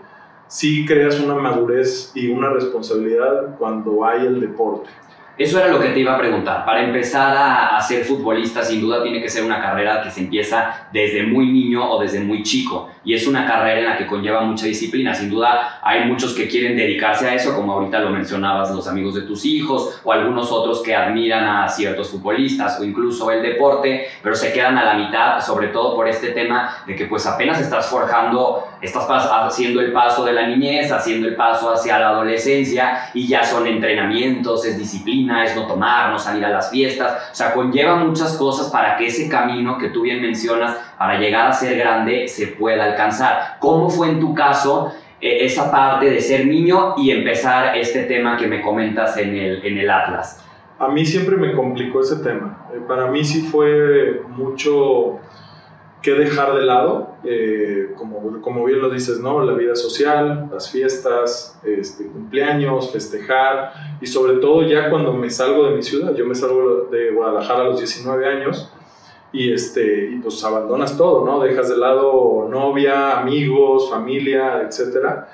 sí 0.47 0.85
creas 0.85 1.19
una 1.19 1.35
madurez 1.35 2.11
y 2.13 2.27
una 2.29 2.49
responsabilidad 2.49 3.55
cuando 3.57 4.05
hay 4.05 4.25
el 4.27 4.39
deporte. 4.39 4.89
Eso 5.37 5.57
era 5.57 5.69
lo 5.69 5.79
que 5.79 5.89
te 5.89 5.99
iba 5.99 6.13
a 6.13 6.19
preguntar. 6.19 6.65
Para 6.65 6.83
empezar 6.83 7.35
a, 7.35 7.81
ser 7.81 8.05
futbolista, 8.05 8.63
sin 8.63 8.79
duda 8.79 9.01
tiene 9.01 9.21
que 9.21 9.29
ser 9.29 9.43
una 9.43 9.59
carrera 9.59 10.03
que 10.03 10.11
se 10.11 10.19
empieza 10.19 10.87
desde 10.93 11.23
muy 11.23 11.51
niño 11.51 11.89
o 11.89 11.99
desde 11.99 12.19
muy 12.19 12.43
chico. 12.43 12.90
Y 13.03 13.13
es 13.13 13.27
una 13.27 13.47
carrera 13.47 13.79
en 13.79 13.85
la 13.85 13.97
que 13.97 14.07
conlleva 14.07 14.41
mucha 14.41 14.65
disciplina. 14.65 15.13
Sin 15.13 15.29
duda 15.29 15.79
hay 15.81 16.05
muchos 16.05 16.33
que 16.33 16.47
quieren 16.47 16.77
dedicarse 16.77 17.27
a 17.27 17.35
eso, 17.35 17.55
como 17.55 17.73
ahorita 17.73 17.99
lo 17.99 18.09
mencionabas, 18.09 18.71
los 18.71 18.87
amigos 18.87 19.15
de 19.15 19.21
tus 19.21 19.45
hijos, 19.45 19.99
o 20.03 20.11
algunos 20.11 20.51
otros 20.51 20.81
que 20.81 20.95
admiran 20.95 21.43
a 21.43 21.67
ciertos 21.67 22.09
futbolistas, 22.09 22.79
o 22.79 22.83
incluso 22.83 23.31
el 23.31 23.41
deporte, 23.41 24.07
pero 24.21 24.35
se 24.35 24.53
quedan 24.53 24.77
a 24.77 24.85
la 24.85 24.93
mitad, 24.93 25.41
sobre 25.41 25.69
todo 25.69 25.95
por 25.95 26.07
este 26.07 26.29
tema 26.29 26.77
de 26.85 26.95
que 26.95 27.05
pues 27.05 27.25
apenas 27.25 27.59
estás 27.59 27.87
forjando, 27.87 28.67
estás 28.81 29.05
haciendo 29.09 29.81
el 29.81 29.91
paso 29.91 30.23
de 30.23 30.33
la 30.33 30.47
niñez, 30.47 30.91
haciendo 30.91 31.27
el 31.27 31.35
paso 31.35 31.73
hacia 31.73 31.99
la 31.99 32.09
adolescencia, 32.09 33.09
y 33.13 33.27
ya 33.27 33.43
son 33.43 33.67
entrenamientos, 33.67 34.65
es 34.65 34.77
disciplina 34.77 35.43
es 35.43 35.55
no 35.55 35.67
tomar, 35.67 36.11
no 36.11 36.19
salir 36.19 36.45
a 36.45 36.49
las 36.49 36.69
fiestas, 36.69 37.29
o 37.31 37.35
sea, 37.35 37.53
conlleva 37.53 37.95
muchas 37.95 38.37
cosas 38.37 38.69
para 38.69 38.97
que 38.97 39.07
ese 39.07 39.29
camino 39.29 39.77
que 39.77 39.89
tú 39.89 40.01
bien 40.01 40.21
mencionas, 40.21 40.77
para 40.97 41.17
llegar 41.17 41.47
a 41.47 41.53
ser 41.53 41.77
grande, 41.77 42.27
se 42.27 42.47
pueda 42.47 42.90
alcanzar. 42.91 43.57
¿Cómo 43.59 43.89
fue 43.89 44.09
en 44.09 44.19
tu 44.19 44.33
caso 44.33 44.91
eh, 45.19 45.45
esa 45.45 45.71
parte 45.71 46.09
de 46.09 46.21
ser 46.21 46.47
niño 46.47 46.95
y 46.97 47.11
empezar 47.11 47.77
este 47.77 48.03
tema 48.03 48.37
que 48.37 48.47
me 48.47 48.61
comentas 48.61 49.17
en 49.17 49.35
el, 49.35 49.65
en 49.65 49.77
el 49.77 49.89
Atlas? 49.89 50.43
A 50.79 50.87
mí 50.87 51.05
siempre 51.05 51.37
me 51.37 51.53
complicó 51.53 52.01
ese 52.01 52.17
tema. 52.17 52.67
Eh, 52.73 52.79
para 52.87 53.07
mí 53.07 53.23
sí 53.23 53.41
fue 53.41 54.21
mucho 54.29 55.19
que 56.01 56.13
dejar 56.13 56.55
de 56.55 56.63
lado, 56.63 57.15
eh, 57.23 57.91
como, 57.95 58.41
como 58.41 58.65
bien 58.65 58.81
lo 58.81 58.89
dices, 58.89 59.19
¿no? 59.19 59.43
La 59.45 59.53
vida 59.53 59.75
social, 59.75 60.49
las 60.51 60.71
fiestas, 60.71 61.59
este, 61.63 62.07
cumpleaños, 62.07 62.91
festejar 62.91 63.71
y 64.01 64.07
sobre 64.07 64.37
todo 64.37 64.63
ya 64.63 64.89
cuando 64.89 65.13
me 65.13 65.29
salgo 65.29 65.69
de 65.69 65.75
mi 65.75 65.83
ciudad, 65.83 66.15
yo 66.15 66.25
me 66.25 66.33
salgo 66.33 66.87
de 66.91 67.11
Guadalajara 67.11 67.61
a 67.61 67.63
los 67.65 67.77
19 67.77 68.25
años 68.25 68.71
y, 69.33 69.53
este, 69.53 70.09
y 70.11 70.15
pues 70.17 70.43
abandonas 70.43 70.97
todo, 70.97 71.25
¿no? 71.25 71.39
Dejas 71.39 71.69
de 71.69 71.77
lado 71.77 72.47
novia, 72.49 73.19
amigos, 73.19 73.89
familia, 73.89 74.61
etcétera. 74.67 75.29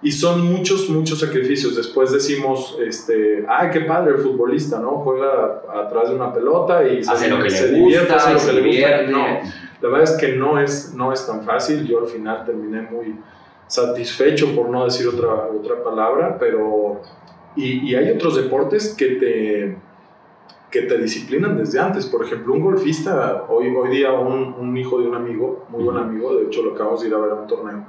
Y 0.00 0.10
son 0.10 0.44
muchos, 0.44 0.88
muchos 0.88 1.20
sacrificios. 1.20 1.76
Después 1.76 2.12
decimos, 2.12 2.76
este, 2.84 3.44
ay, 3.48 3.70
qué 3.72 3.80
padre 3.82 4.14
el 4.14 4.18
futbolista, 4.18 4.78
¿no? 4.78 4.98
Juega 4.98 5.62
atrás 5.72 6.10
de 6.10 6.16
una 6.16 6.32
pelota 6.32 6.86
y 6.86 7.00
hace 7.00 7.16
se, 7.16 7.28
lo 7.28 7.42
que 7.42 7.50
se 7.50 7.72
divierte, 7.72 8.12
hace 8.12 8.32
lo 8.34 8.40
que 8.40 8.60
le 8.60 8.68
gusta. 8.68 9.02
No, 9.10 9.26
la 9.80 9.88
verdad 9.88 10.14
es 10.14 10.20
que 10.20 10.32
no 10.36 10.60
es, 10.60 10.92
no 10.94 11.12
es 11.12 11.26
tan 11.26 11.42
fácil. 11.42 11.86
Yo 11.86 12.00
al 12.00 12.06
final 12.06 12.44
terminé 12.44 12.82
muy 12.82 13.16
satisfecho, 13.66 14.54
por 14.54 14.68
no 14.70 14.84
decir 14.84 15.08
otra, 15.08 15.48
otra 15.48 15.82
palabra, 15.82 16.36
pero... 16.38 17.00
Y, 17.54 17.90
y 17.90 17.94
hay 17.94 18.10
otros 18.10 18.36
deportes 18.36 18.94
que 18.94 19.06
te 19.06 19.76
que 20.72 20.82
te 20.82 20.98
disciplinan 20.98 21.56
desde 21.56 21.78
antes. 21.78 22.06
Por 22.06 22.24
ejemplo, 22.24 22.54
un 22.54 22.62
golfista, 22.62 23.44
hoy, 23.48 23.68
hoy 23.68 23.90
día 23.90 24.10
un, 24.12 24.54
un 24.58 24.76
hijo 24.76 24.98
de 25.00 25.06
un 25.06 25.14
amigo, 25.14 25.66
muy 25.68 25.84
buen 25.84 25.98
amigo, 25.98 26.34
de 26.34 26.46
hecho 26.46 26.62
lo 26.62 26.72
acabamos 26.72 27.02
de 27.02 27.08
ir 27.08 27.14
a 27.14 27.18
ver 27.18 27.30
a 27.30 27.34
un 27.34 27.46
torneo, 27.46 27.86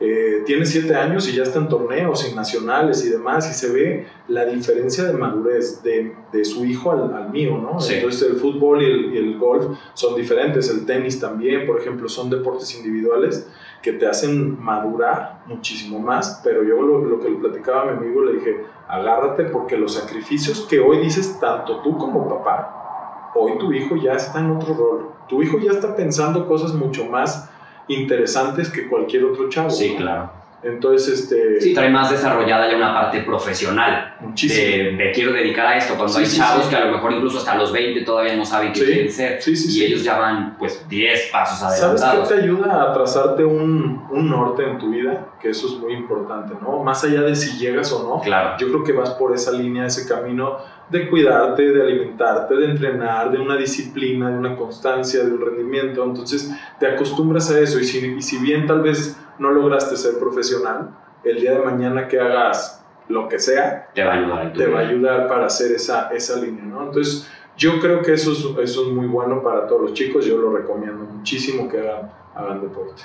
eh, 0.00 0.42
tiene 0.44 0.66
siete 0.66 0.94
años 0.96 1.28
y 1.28 1.36
ya 1.36 1.44
está 1.44 1.60
en 1.60 1.68
torneos, 1.68 2.28
en 2.28 2.34
nacionales 2.34 3.06
y 3.06 3.10
demás, 3.10 3.48
y 3.48 3.54
se 3.54 3.72
ve 3.72 4.06
la 4.26 4.44
diferencia 4.44 5.04
de 5.04 5.12
madurez 5.12 5.82
de, 5.82 6.12
de 6.32 6.44
su 6.44 6.64
hijo 6.66 6.90
al, 6.90 7.14
al 7.14 7.30
mío, 7.30 7.56
¿no? 7.56 7.78
Entonces 7.88 8.22
el 8.28 8.36
fútbol 8.36 8.82
y 8.82 8.86
el, 8.86 9.14
y 9.14 9.16
el 9.18 9.38
golf 9.38 9.78
son 9.94 10.16
diferentes, 10.16 10.68
el 10.70 10.84
tenis 10.84 11.20
también, 11.20 11.66
por 11.66 11.80
ejemplo, 11.80 12.08
son 12.08 12.28
deportes 12.28 12.76
individuales 12.76 13.48
que 13.82 13.92
te 13.92 14.06
hacen 14.06 14.60
madurar 14.62 15.42
muchísimo 15.46 15.98
más, 15.98 16.40
pero 16.42 16.62
yo 16.62 16.80
lo, 16.82 17.04
lo, 17.04 17.20
que 17.20 17.30
le 17.30 17.36
platicaba 17.36 17.82
a 17.82 17.84
mi 17.86 17.90
amigo 17.98 18.24
le 18.24 18.34
dije, 18.34 18.64
agárrate 18.88 19.44
porque 19.44 19.76
los 19.76 19.94
sacrificios 19.94 20.66
que 20.68 20.80
hoy 20.80 20.98
dices 20.98 21.38
tanto 21.40 21.80
tú 21.80 21.96
como 21.96 22.28
papá, 22.28 23.30
hoy 23.34 23.56
tu 23.58 23.72
hijo 23.72 23.96
ya 23.96 24.14
está 24.14 24.40
en 24.40 24.50
otro 24.50 24.74
rol, 24.74 25.10
tu 25.28 25.42
hijo 25.42 25.58
ya 25.58 25.72
está 25.72 25.94
pensando 25.94 26.46
cosas 26.46 26.74
mucho 26.74 27.04
más 27.06 27.50
interesantes 27.86 28.70
que 28.70 28.88
cualquier 28.88 29.24
otro 29.24 29.48
chavo. 29.48 29.70
Sí, 29.70 29.94
claro. 29.96 30.30
Entonces, 30.62 31.20
este... 31.20 31.60
Sí, 31.60 31.72
trae 31.72 31.88
más 31.88 32.10
desarrollada 32.10 32.68
ya 32.68 32.76
una 32.76 32.92
parte 32.92 33.20
profesional. 33.20 34.16
Muchísimo. 34.20 34.96
me 34.96 35.12
quiero 35.12 35.32
dedicar 35.32 35.66
a 35.66 35.76
esto. 35.76 35.94
Cuando 35.96 36.18
hay 36.18 36.26
chavos 36.26 36.66
que 36.66 36.76
a 36.76 36.86
lo 36.86 36.92
mejor 36.92 37.12
incluso 37.12 37.38
hasta 37.38 37.54
los 37.54 37.72
20 37.72 38.02
todavía 38.02 38.36
no 38.36 38.44
saben 38.44 38.72
qué 38.72 38.84
quieren 38.84 39.10
ser. 39.10 39.40
y 39.46 39.84
ellos 39.84 40.02
ya 40.02 40.18
van, 40.18 40.56
pues, 40.58 40.88
10 40.88 41.30
pasos 41.30 41.62
adelantados. 41.62 42.00
¿Sabes 42.00 42.28
qué 42.28 42.34
te 42.34 42.42
ayuda 42.42 42.82
a 42.82 42.92
trazarte 42.92 43.44
un, 43.44 44.06
un, 44.10 44.30
norte 44.30 44.64
en 44.64 44.78
tu 44.78 44.90
vida? 44.90 45.28
Que 45.40 45.50
eso 45.50 45.68
es 45.68 45.74
muy 45.74 45.92
importante, 45.92 46.54
¿no? 46.60 46.82
Más 46.82 47.04
allá 47.04 47.22
de 47.22 47.36
si 47.36 47.56
llegas 47.56 47.92
o 47.92 48.02
no. 48.02 48.20
Claro. 48.20 48.56
Yo 48.58 48.68
creo 48.68 48.84
que 48.84 48.92
vas 48.92 49.10
por 49.10 49.34
esa 49.34 49.52
línea, 49.52 49.86
ese 49.86 50.08
camino 50.08 50.58
de 50.90 51.08
cuidarte, 51.08 51.62
de 51.70 51.82
alimentarte, 51.82 52.54
de 52.56 52.70
entrenar, 52.70 53.30
de 53.30 53.38
una 53.38 53.56
disciplina, 53.56 54.30
de 54.30 54.38
una 54.38 54.56
constancia, 54.56 55.24
de 55.24 55.32
un 55.32 55.40
rendimiento. 55.40 56.02
Entonces, 56.04 56.50
te 56.78 56.86
acostumbras 56.86 57.50
a 57.50 57.60
eso. 57.60 57.78
Y 57.78 57.84
si, 57.84 57.98
y 58.06 58.22
si 58.22 58.38
bien 58.38 58.66
tal 58.66 58.80
vez 58.80 59.18
no 59.38 59.50
lograste 59.50 59.96
ser 59.96 60.18
profesional, 60.18 60.90
el 61.24 61.40
día 61.40 61.52
de 61.52 61.60
mañana 61.60 62.08
que 62.08 62.18
hagas 62.18 62.84
lo 63.08 63.28
que 63.28 63.38
sea, 63.38 63.88
te 63.94 64.04
va 64.04 64.12
a 64.12 64.16
ayudar. 64.16 64.52
Te 64.52 64.66
va 64.66 64.80
a 64.80 64.82
ayudar 64.82 65.28
para 65.28 65.46
hacer 65.46 65.72
esa, 65.72 66.08
esa 66.10 66.40
línea, 66.40 66.64
¿no? 66.64 66.84
Entonces, 66.84 67.28
yo 67.56 67.80
creo 67.80 68.02
que 68.02 68.12
eso 68.12 68.32
es, 68.32 68.44
eso 68.62 68.86
es 68.86 68.92
muy 68.92 69.06
bueno 69.06 69.42
para 69.42 69.66
todos 69.66 69.82
los 69.82 69.92
chicos, 69.94 70.24
yo 70.24 70.36
lo 70.38 70.56
recomiendo 70.56 71.04
muchísimo 71.04 71.68
que 71.68 71.80
hagan, 71.80 72.12
hagan 72.34 72.60
deporte. 72.60 73.02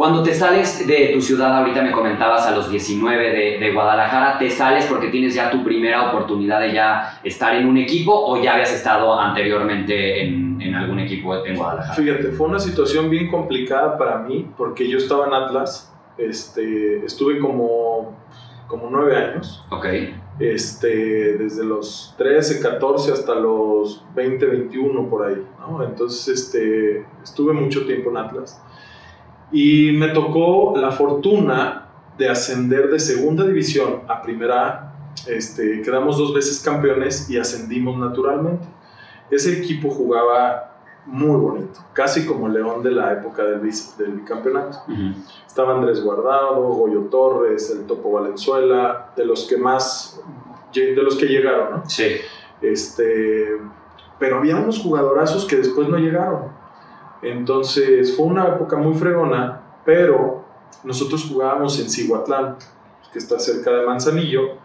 Cuando 0.00 0.22
te 0.22 0.32
sales 0.32 0.86
de 0.86 1.10
tu 1.12 1.20
ciudad, 1.20 1.58
ahorita 1.58 1.82
me 1.82 1.92
comentabas 1.92 2.46
a 2.46 2.56
los 2.56 2.70
19 2.70 3.22
de, 3.22 3.58
de, 3.58 3.70
Guadalajara, 3.70 4.38
¿te 4.38 4.48
sales 4.48 4.86
porque 4.86 5.08
tienes 5.08 5.34
ya 5.34 5.50
tu 5.50 5.62
primera 5.62 6.08
oportunidad 6.08 6.58
de 6.58 6.72
ya 6.72 7.20
estar 7.22 7.54
en 7.54 7.68
un 7.68 7.76
equipo 7.76 8.10
o 8.10 8.42
ya 8.42 8.54
habías 8.54 8.72
estado 8.72 9.20
anteriormente 9.20 10.22
en, 10.22 10.58
en 10.58 10.74
algún 10.74 11.00
equipo 11.00 11.44
en 11.44 11.54
Guadalajara? 11.54 11.92
Fíjate, 11.92 12.28
fue 12.32 12.48
una 12.48 12.58
situación 12.58 13.10
bien 13.10 13.28
complicada 13.28 13.98
para 13.98 14.20
mí 14.20 14.50
porque 14.56 14.88
yo 14.88 14.96
estaba 14.96 15.26
en 15.26 15.34
Atlas, 15.34 15.94
este, 16.16 17.04
estuve 17.04 17.38
como, 17.38 18.16
como 18.68 18.88
nueve 18.90 19.14
años. 19.14 19.62
Ok. 19.68 19.84
Este, 20.38 21.36
desde 21.36 21.62
los 21.62 22.14
13, 22.16 22.62
14 22.62 23.12
hasta 23.12 23.34
los 23.34 24.02
20, 24.14 24.46
21 24.46 25.10
por 25.10 25.26
ahí, 25.26 25.44
¿no? 25.58 25.84
Entonces, 25.84 26.26
este, 26.26 27.04
estuve 27.22 27.52
mucho 27.52 27.84
tiempo 27.84 28.08
en 28.08 28.16
Atlas. 28.16 28.62
Y 29.52 29.92
me 29.92 30.08
tocó 30.08 30.74
la 30.76 30.90
fortuna 30.92 31.86
de 32.16 32.28
ascender 32.28 32.90
de 32.90 33.00
segunda 33.00 33.44
división 33.44 34.02
a 34.08 34.22
primera. 34.22 34.94
Este, 35.26 35.82
quedamos 35.82 36.18
dos 36.18 36.32
veces 36.34 36.60
campeones 36.60 37.28
y 37.30 37.38
ascendimos 37.38 37.98
naturalmente. 37.98 38.66
Ese 39.30 39.58
equipo 39.58 39.90
jugaba 39.90 40.70
muy 41.06 41.36
bonito, 41.40 41.80
casi 41.92 42.26
como 42.26 42.48
León 42.48 42.82
de 42.82 42.90
la 42.90 43.12
época 43.12 43.42
del, 43.44 43.60
del 43.98 44.12
bicampeonato. 44.12 44.78
Estaba 45.46 45.74
Andrés 45.74 46.02
Guardado, 46.02 46.62
Goyo 46.62 47.02
Torres, 47.02 47.70
el 47.70 47.86
Topo 47.86 48.12
Valenzuela, 48.12 49.12
de 49.16 49.24
los 49.24 49.46
que 49.48 49.56
más, 49.56 50.20
de 50.72 51.02
los 51.02 51.16
que 51.16 51.26
llegaron, 51.26 51.70
¿no? 51.70 51.90
Sí. 51.90 52.04
Este, 52.60 53.58
pero 54.18 54.38
había 54.38 54.56
unos 54.56 54.78
jugadorazos 54.78 55.46
que 55.46 55.56
después 55.56 55.88
no 55.88 55.96
llegaron. 55.96 56.59
Entonces 57.22 58.16
fue 58.16 58.26
una 58.26 58.48
época 58.48 58.76
muy 58.76 58.94
fregona, 58.94 59.60
pero 59.84 60.44
nosotros 60.84 61.26
jugábamos 61.30 61.78
en 61.80 61.88
Cihuatlán, 61.88 62.56
que 63.12 63.18
está 63.18 63.38
cerca 63.38 63.70
de 63.70 63.84
Manzanillo, 63.84 64.60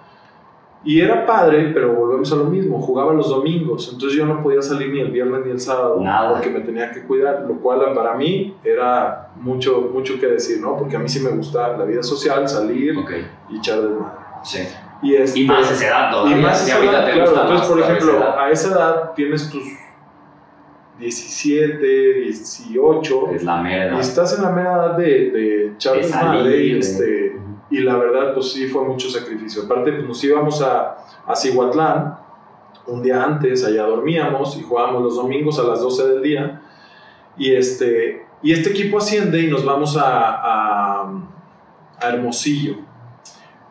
y 0.85 1.01
era 1.01 1.25
padre, 1.25 1.71
pero 1.73 1.93
volvemos 1.93 2.31
a 2.31 2.35
lo 2.35 2.43
mismo, 2.43 2.79
jugaba 2.79 3.11
los 3.11 3.29
domingos, 3.29 3.89
entonces 3.91 4.15
yo 4.15 4.25
no 4.27 4.43
podía 4.43 4.61
salir 4.61 4.93
ni 4.93 4.99
el 4.99 5.09
viernes 5.09 5.43
ni 5.43 5.51
el 5.51 5.59
sábado, 5.59 5.99
Nada. 5.99 6.33
porque 6.33 6.51
me 6.51 6.59
tenía 6.59 6.91
que 6.91 7.01
cuidar, 7.01 7.43
lo 7.47 7.55
cual 7.55 7.91
para 7.95 8.13
mí 8.13 8.55
era 8.63 9.31
mucho, 9.35 9.89
mucho 9.91 10.19
que 10.19 10.27
decir, 10.27 10.61
¿no? 10.61 10.77
Porque 10.77 10.95
a 10.95 10.99
mí 10.99 11.09
sí 11.09 11.21
me 11.21 11.31
gusta 11.31 11.75
la 11.75 11.85
vida 11.85 12.03
social, 12.03 12.47
salir 12.47 12.95
okay. 12.99 13.27
y 13.49 13.57
echar 13.57 13.81
de 13.81 13.89
madre. 13.89 14.19
Sí. 14.43 14.59
Y, 15.01 15.15
este, 15.15 15.39
y 15.39 15.47
más 15.47 15.71
esa 15.71 15.87
edad 15.87 16.11
todavía. 16.11 16.37
Y 16.37 16.41
más 16.41 16.67
esa 16.67 16.79
edad, 16.79 17.05
te 17.05 17.11
claro. 17.13 17.41
Entonces, 17.41 17.67
por 17.67 17.79
ejemplo, 17.79 18.39
a 18.39 18.49
esa 18.51 18.67
edad 18.69 19.13
tienes 19.15 19.49
tus 19.49 19.63
17, 20.99 21.85
18. 22.21 23.31
Es 23.31 23.43
la 23.43 23.61
mera 23.61 23.85
edad. 23.85 23.97
Y 23.97 24.01
estás 24.01 24.37
en 24.37 24.43
la 24.43 24.51
mera 24.51 24.73
edad 24.75 24.97
de, 24.97 25.31
de 25.31 25.73
salir, 25.77 26.09
madre 26.09 26.63
y, 26.65 26.77
este, 26.77 27.39
y 27.69 27.79
la 27.79 27.97
verdad, 27.97 28.33
pues 28.33 28.51
sí 28.51 28.67
fue 28.67 28.83
mucho 28.83 29.09
sacrificio. 29.09 29.63
Aparte, 29.63 29.91
pues 29.93 30.07
nos 30.07 30.23
íbamos 30.23 30.61
a, 30.61 30.97
a 31.25 31.35
Cihuatlán 31.35 32.17
un 32.87 33.01
día 33.01 33.23
antes, 33.23 33.65
allá 33.65 33.83
dormíamos 33.83 34.57
y 34.57 34.63
jugábamos 34.63 35.03
los 35.03 35.15
domingos 35.15 35.59
a 35.59 35.63
las 35.63 35.81
12 35.81 36.07
del 36.07 36.21
día. 36.21 36.61
Y 37.37 37.53
este, 37.53 38.25
y 38.41 38.53
este 38.53 38.69
equipo 38.69 38.99
asciende 38.99 39.41
y 39.41 39.47
nos 39.47 39.65
vamos 39.65 39.97
a, 39.97 40.01
a, 40.03 41.11
a 41.99 42.09
Hermosillo. 42.09 42.84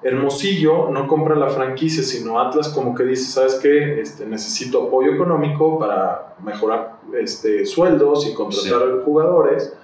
Hermosillo 0.05 0.91
no 0.91 1.09
compra 1.09 1.35
la 1.35 1.49
franquicia, 1.49 2.03
sino 2.03 2.39
Atlas 2.39 2.69
como 2.69 2.95
que 2.95 3.05
dice, 3.05 3.33
¿sabes 3.33 3.55
qué? 3.55 4.01
Este, 4.03 4.27
necesito 4.27 4.85
apoyo 4.85 5.15
económico 5.15 5.79
para 5.79 6.37
mejorar 6.45 6.99
este, 7.19 7.65
sueldos 7.65 8.29
y 8.29 8.35
contratar 8.35 9.03
jugadores. 9.03 9.75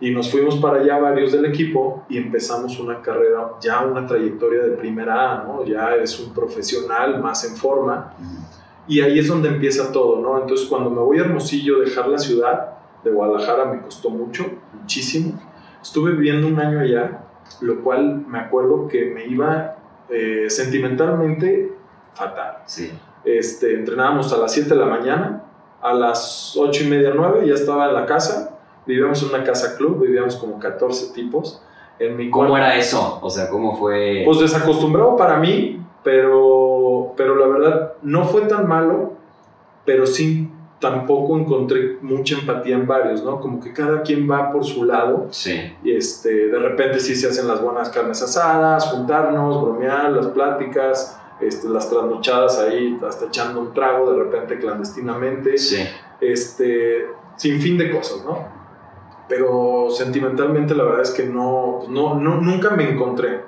Y 0.00 0.10
nos 0.10 0.28
fuimos 0.28 0.56
para 0.56 0.80
allá 0.80 0.98
varios 0.98 1.30
del 1.30 1.44
equipo 1.44 2.04
y 2.08 2.18
empezamos 2.18 2.80
una 2.80 3.00
carrera, 3.00 3.52
ya 3.60 3.84
una 3.84 4.06
trayectoria 4.06 4.62
de 4.62 4.70
primera 4.70 5.34
A, 5.34 5.44
¿no? 5.44 5.64
Ya 5.64 5.94
eres 5.94 6.18
un 6.18 6.34
profesional 6.34 7.22
más 7.22 7.44
en 7.48 7.54
forma. 7.54 8.14
Y 8.88 9.00
ahí 9.02 9.20
es 9.20 9.28
donde 9.28 9.50
empieza 9.50 9.92
todo, 9.92 10.20
¿no? 10.20 10.40
Entonces 10.40 10.66
cuando 10.66 10.90
me 10.90 11.00
voy 11.00 11.18
a 11.18 11.20
Hermosillo, 11.20 11.78
dejar 11.78 12.08
la 12.08 12.18
ciudad 12.18 12.70
de 13.04 13.10
Guadalajara 13.12 13.66
me 13.66 13.82
costó 13.82 14.10
mucho, 14.10 14.46
muchísimo. 14.72 15.38
Estuve 15.80 16.12
viviendo 16.12 16.48
un 16.48 16.58
año 16.58 16.80
allá, 16.80 17.29
lo 17.60 17.80
cual 17.80 18.24
me 18.26 18.38
acuerdo 18.38 18.88
que 18.88 19.06
me 19.06 19.26
iba 19.26 19.76
eh, 20.08 20.46
sentimentalmente 20.48 21.72
fatal. 22.14 22.58
Sí. 22.66 22.92
Este, 23.24 23.74
entrenábamos 23.74 24.32
a 24.32 24.38
las 24.38 24.52
7 24.52 24.70
de 24.70 24.76
la 24.76 24.86
mañana, 24.86 25.44
a 25.80 25.92
las 25.92 26.56
8 26.56 26.84
y 26.84 26.86
media, 26.88 27.12
9 27.14 27.46
ya 27.46 27.54
estaba 27.54 27.88
en 27.88 27.94
la 27.94 28.06
casa. 28.06 28.58
Vivíamos 28.86 29.22
en 29.22 29.28
una 29.28 29.44
casa 29.44 29.76
club, 29.76 30.02
vivíamos 30.02 30.36
como 30.36 30.58
14 30.58 31.12
tipos. 31.14 31.62
En 31.98 32.16
mi 32.16 32.30
¿Cómo 32.30 32.48
cuarto. 32.48 32.66
era 32.66 32.76
eso? 32.76 33.18
O 33.22 33.28
sea, 33.28 33.48
¿cómo 33.48 33.76
fue? 33.76 34.22
Pues 34.24 34.40
desacostumbrado 34.40 35.16
para 35.16 35.36
mí, 35.36 35.84
pero, 36.02 37.12
pero 37.16 37.36
la 37.36 37.46
verdad 37.46 37.92
no 38.02 38.24
fue 38.24 38.42
tan 38.42 38.66
malo, 38.66 39.12
pero 39.84 40.06
sí 40.06 40.49
tampoco 40.80 41.38
encontré 41.38 41.98
mucha 42.00 42.38
empatía 42.38 42.74
en 42.74 42.86
varios, 42.86 43.22
¿no? 43.22 43.38
Como 43.40 43.60
que 43.60 43.72
cada 43.72 44.02
quien 44.02 44.28
va 44.30 44.50
por 44.50 44.64
su 44.64 44.84
lado 44.84 45.26
sí. 45.30 45.76
y 45.84 45.92
este, 45.92 46.48
de 46.48 46.58
repente 46.58 46.98
sí 46.98 47.14
se 47.14 47.28
hacen 47.28 47.46
las 47.46 47.60
buenas 47.62 47.90
carnes 47.90 48.22
asadas, 48.22 48.86
juntarnos, 48.86 49.60
bromear, 49.62 50.10
las 50.10 50.28
pláticas, 50.28 51.20
este, 51.40 51.68
las 51.68 51.88
trasnochadas 51.90 52.58
ahí, 52.60 52.98
hasta 53.06 53.26
echando 53.26 53.60
un 53.60 53.74
trago 53.74 54.10
de 54.12 54.24
repente 54.24 54.58
clandestinamente, 54.58 55.58
Sí. 55.58 55.82
este, 56.20 57.06
sin 57.36 57.60
fin 57.60 57.76
de 57.76 57.90
cosas, 57.90 58.24
¿no? 58.24 58.38
Pero 59.28 59.88
sentimentalmente 59.90 60.74
la 60.74 60.84
verdad 60.84 61.02
es 61.02 61.10
que 61.10 61.24
no, 61.24 61.80
no, 61.88 62.14
no 62.14 62.40
nunca 62.40 62.70
me 62.70 62.90
encontré. 62.90 63.42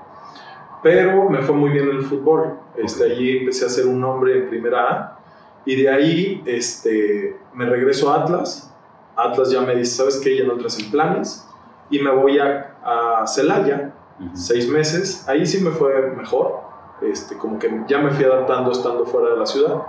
Pero 0.83 1.29
me 1.29 1.39
fue 1.39 1.55
muy 1.55 1.71
bien 1.71 1.89
el 1.89 2.03
fútbol. 2.03 2.59
Este, 2.77 3.05
allí 3.05 3.39
empecé 3.39 3.67
a 3.67 3.69
ser 3.69 3.87
un 3.87 4.03
hombre 4.05 4.39
en 4.39 4.49
primera 4.49 4.91
A. 4.91 5.19
Y 5.65 5.81
de 5.83 5.89
ahí 5.91 6.43
este, 6.47 7.37
me 7.55 7.67
regreso 7.67 8.11
a 8.13 8.23
Atlas. 8.23 8.75
Atlas 9.17 9.51
ya 9.51 9.61
me 9.61 9.75
dice, 9.77 9.97
¿sabes 9.97 10.21
qué? 10.23 10.37
Ya 10.37 10.45
no 10.45 10.55
entras 10.55 10.79
en 10.81 10.91
planes. 10.91 11.47
Y 11.91 11.99
me 12.01 12.11
voy 12.11 12.39
a, 12.39 12.75
a 12.85 13.27
Celaya, 13.27 13.93
Ujú. 14.19 14.31
seis 14.37 14.69
meses. 14.69 15.29
Ahí 15.29 15.47
sí 15.47 15.63
me 15.63 15.71
fue 15.71 16.11
mejor. 16.17 16.61
Este, 17.03 17.37
como 17.37 17.59
que 17.59 17.71
ya 17.89 17.99
me 17.99 18.11
fui 18.11 18.25
adaptando 18.25 18.71
estando 18.73 19.05
fuera 19.05 19.31
de 19.31 19.37
la 19.37 19.47
ciudad. 19.47 19.83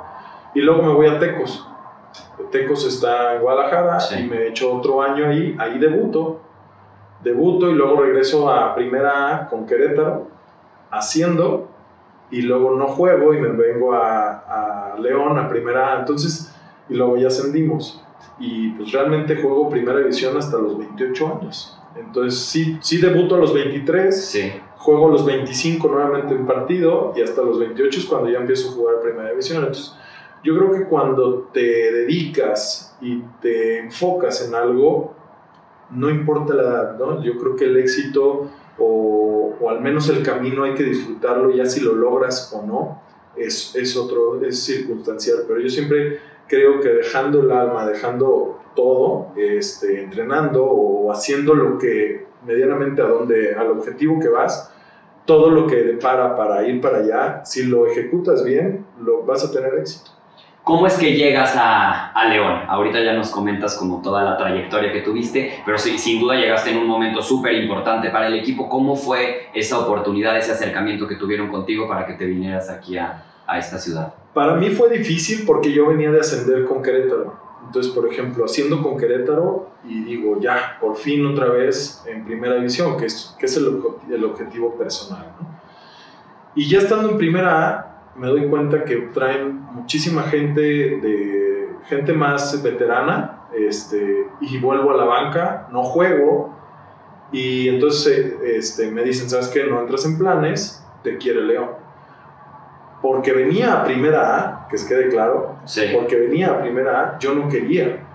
Y 0.53 0.61
luego 0.61 0.81
me 0.83 0.93
voy 0.93 1.07
a 1.07 1.19
Tecos. 1.19 1.67
Tecos 2.51 2.85
está 2.85 3.35
en 3.35 3.41
Guadalajara 3.41 3.99
Sí. 3.99 4.19
y 4.19 4.23
me 4.27 4.47
echo 4.47 4.71
otro 4.75 5.01
año 5.01 5.27
ahí. 5.29 5.55
Ahí 5.59 5.79
debuto. 5.79 6.41
Debuto 7.23 7.69
y 7.69 7.73
luego 7.73 8.01
regreso 8.01 8.51
a 8.51 8.75
Primera 8.75 9.35
A 9.37 9.47
con 9.47 9.65
Querétaro, 9.65 10.27
haciendo. 10.91 11.69
Y 12.33 12.41
luego 12.41 12.75
no 12.75 12.87
juego 12.87 13.33
y 13.33 13.39
me 13.39 13.49
vengo 13.49 13.93
a, 13.93 14.91
a 14.93 14.99
León, 14.99 15.37
a 15.37 15.47
Primera. 15.47 15.99
Entonces, 15.99 16.53
y 16.89 16.95
luego 16.95 17.15
ya 17.17 17.27
ascendimos. 17.27 18.03
Y 18.39 18.69
pues 18.71 18.91
realmente 18.91 19.35
juego 19.35 19.69
Primera 19.69 19.99
División 19.99 20.35
hasta 20.37 20.57
los 20.57 20.77
28 20.77 21.39
años. 21.39 21.79
Entonces 21.95 22.39
sí, 22.39 22.77
sí 22.81 22.97
debuto 22.97 23.35
a 23.35 23.37
los 23.37 23.53
23, 23.53 24.25
Sí. 24.25 24.51
juego 24.77 25.09
a 25.09 25.11
los 25.11 25.25
25 25.25 25.87
nuevamente 25.87 26.33
un 26.33 26.45
partido 26.47 27.13
y 27.15 27.21
hasta 27.21 27.43
los 27.43 27.59
28 27.59 27.99
es 27.99 28.05
cuando 28.05 28.29
ya 28.31 28.39
empiezo 28.39 28.69
a 28.69 28.73
jugar 28.73 28.99
Primera 29.01 29.29
División. 29.29 29.59
Entonces 29.59 29.95
yo 30.43 30.57
creo 30.57 30.71
que 30.71 30.85
cuando 30.85 31.49
te 31.53 31.61
dedicas 31.61 32.97
y 32.99 33.21
te 33.41 33.77
enfocas 33.79 34.47
en 34.47 34.55
algo, 34.55 35.13
no 35.91 36.09
importa 36.09 36.55
la 36.55 36.63
edad, 36.63 36.97
¿no? 36.97 37.21
Yo 37.21 37.37
creo 37.37 37.55
que 37.55 37.65
el 37.65 37.77
éxito 37.77 38.49
o, 38.83 39.69
al 39.69 39.81
menos 39.81 40.09
el 40.09 40.23
camino 40.23 40.63
hay 40.63 40.73
que 40.73 40.83
disfrutarlo 40.83 41.51
ya 41.51 41.65
si 41.65 41.81
lo 41.81 41.95
logras 41.95 42.51
o 42.53 42.65
no, 42.65 43.01
es, 43.35 43.75
es 43.75 43.95
otro, 43.95 44.43
es 44.43 44.63
circunstancial, 44.63 45.45
pero 45.47 45.59
yo 45.59 45.69
siempre 45.69 46.19
creo 46.47 46.79
que 46.81 46.89
dejando 46.89 47.41
el 47.41 47.51
alma, 47.51 47.87
dejando 47.87 48.59
todo, 48.75 49.33
este, 49.35 50.01
entrenando 50.01 50.63
o 50.65 51.11
haciendo 51.11 51.53
lo 51.53 51.77
que 51.77 52.25
medianamente 52.45 53.01
a 53.01 53.05
donde, 53.05 53.55
al 53.55 53.71
objetivo 53.71 54.19
que 54.19 54.27
vas, 54.27 54.71
todo 55.25 55.49
lo 55.49 55.65
que 55.67 55.77
depara 55.77 56.35
para 56.35 56.67
ir 56.67 56.81
para 56.81 56.97
allá, 56.97 57.45
si 57.45 57.63
lo 57.63 57.87
ejecutas 57.87 58.43
bien, 58.43 58.85
lo 59.01 59.23
vas 59.23 59.45
a 59.45 59.51
tener 59.51 59.73
éxito. 59.75 60.11
¿Cómo 60.63 60.87
es 60.87 60.93
que 60.93 61.13
llegas 61.13 61.57
a, 61.57 62.11
a 62.11 62.29
León? 62.29 62.61
Ahorita 62.69 63.03
ya 63.03 63.11
nos 63.13 63.31
comentas 63.31 63.75
como 63.75 64.01
toda 64.01 64.23
la 64.23 64.37
trayectoria 64.37 64.93
que 64.93 65.01
tuviste, 65.01 65.61
pero 65.65 65.77
sí, 65.77 65.97
sin 65.97 66.21
duda 66.21 66.35
llegaste 66.35 66.71
en 66.71 66.77
un 66.77 66.87
momento 66.87 67.21
súper 67.21 67.53
importante 67.55 68.09
para 68.09 68.27
el 68.27 68.35
equipo. 68.35 68.69
¿Cómo 68.69 68.95
fue 68.95 69.49
esa 69.53 69.79
oportunidad, 69.79 70.37
ese 70.37 70.53
acercamiento 70.53 71.05
que 71.05 71.15
tuvieron 71.15 71.49
contigo 71.49 71.85
para 71.85 72.05
que 72.05 72.13
te 72.13 72.25
vinieras 72.25 72.69
aquí 72.69 72.97
a, 72.97 73.25
a 73.45 73.59
esta 73.59 73.77
ciudad? 73.77 74.13
Para 74.33 74.55
mí 74.55 74.69
fue 74.69 74.89
difícil 74.89 75.43
porque 75.45 75.69
yo 75.73 75.87
venía 75.87 76.11
de 76.11 76.21
ascender 76.21 76.63
con 76.63 76.81
Querétaro. 76.81 77.37
Entonces, 77.65 77.91
por 77.91 78.09
ejemplo, 78.09 78.45
haciendo 78.45 78.81
con 78.81 78.97
Querétaro 78.97 79.69
y 79.83 80.01
digo, 80.05 80.39
ya, 80.39 80.77
por 80.79 80.95
fin 80.95 81.25
otra 81.25 81.47
vez 81.47 82.05
en 82.07 82.23
primera 82.23 82.55
división, 82.55 82.95
que 82.95 83.07
es, 83.07 83.35
que 83.37 83.47
es 83.47 83.57
el, 83.57 83.81
el 84.09 84.23
objetivo 84.23 84.77
personal. 84.77 85.25
¿no? 85.41 85.47
Y 86.55 86.69
ya 86.69 86.79
estando 86.79 87.09
en 87.09 87.17
primera 87.17 87.67
A, 87.67 87.92
me 88.15 88.27
doy 88.27 88.47
cuenta 88.47 88.83
que 88.83 88.95
traen 89.13 89.61
muchísima 89.71 90.23
gente 90.23 90.61
de 90.61 91.69
gente 91.87 92.13
más 92.13 92.61
veterana, 92.63 93.47
este, 93.55 94.27
y 94.41 94.57
vuelvo 94.59 94.91
a 94.91 94.97
la 94.97 95.05
banca, 95.05 95.67
no 95.71 95.83
juego, 95.83 96.55
y 97.31 97.67
entonces 97.67 98.35
este, 98.43 98.91
me 98.91 99.03
dicen, 99.03 99.29
¿sabes 99.29 99.47
qué? 99.47 99.65
No 99.65 99.81
entras 99.81 100.05
en 100.05 100.17
planes, 100.17 100.85
te 101.01 101.17
quiere 101.17 101.41
León. 101.41 101.69
Porque 103.01 103.33
venía 103.33 103.73
a 103.73 103.83
primera 103.83 104.37
A, 104.37 104.67
que 104.67 104.75
es 104.77 104.85
quede 104.85 105.09
claro, 105.09 105.57
porque 105.93 106.15
venía 106.15 106.51
a 106.51 106.61
primera 106.61 107.01
A, 107.01 107.19
yo 107.19 107.33
no 107.33 107.49
quería. 107.49 108.07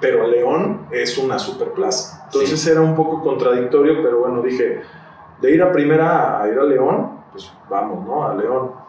Pero 0.00 0.26
León 0.26 0.86
es 0.90 1.16
una 1.18 1.38
superplaza. 1.38 2.24
Entonces 2.24 2.66
era 2.66 2.80
un 2.80 2.96
poco 2.96 3.20
contradictorio, 3.22 4.02
pero 4.02 4.20
bueno, 4.20 4.42
dije, 4.42 4.80
de 5.40 5.50
ir 5.50 5.62
a 5.62 5.70
primera 5.70 6.38
A 6.38 6.42
a 6.42 6.48
ir 6.48 6.58
a 6.58 6.64
León, 6.64 7.20
pues 7.30 7.52
vamos, 7.68 8.04
¿no? 8.04 8.26
A 8.26 8.34
León. 8.34 8.81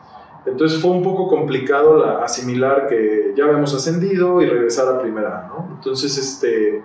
Entonces 0.45 0.81
fue 0.81 0.91
un 0.91 1.03
poco 1.03 1.27
complicado 1.27 2.03
asimilar 2.21 2.87
que 2.87 3.33
ya 3.35 3.45
habíamos 3.45 3.73
ascendido 3.73 4.41
y 4.41 4.45
regresar 4.45 4.87
a 4.93 4.99
primera, 4.99 5.47
¿no? 5.47 5.75
Entonces, 5.75 6.17
este, 6.17 6.83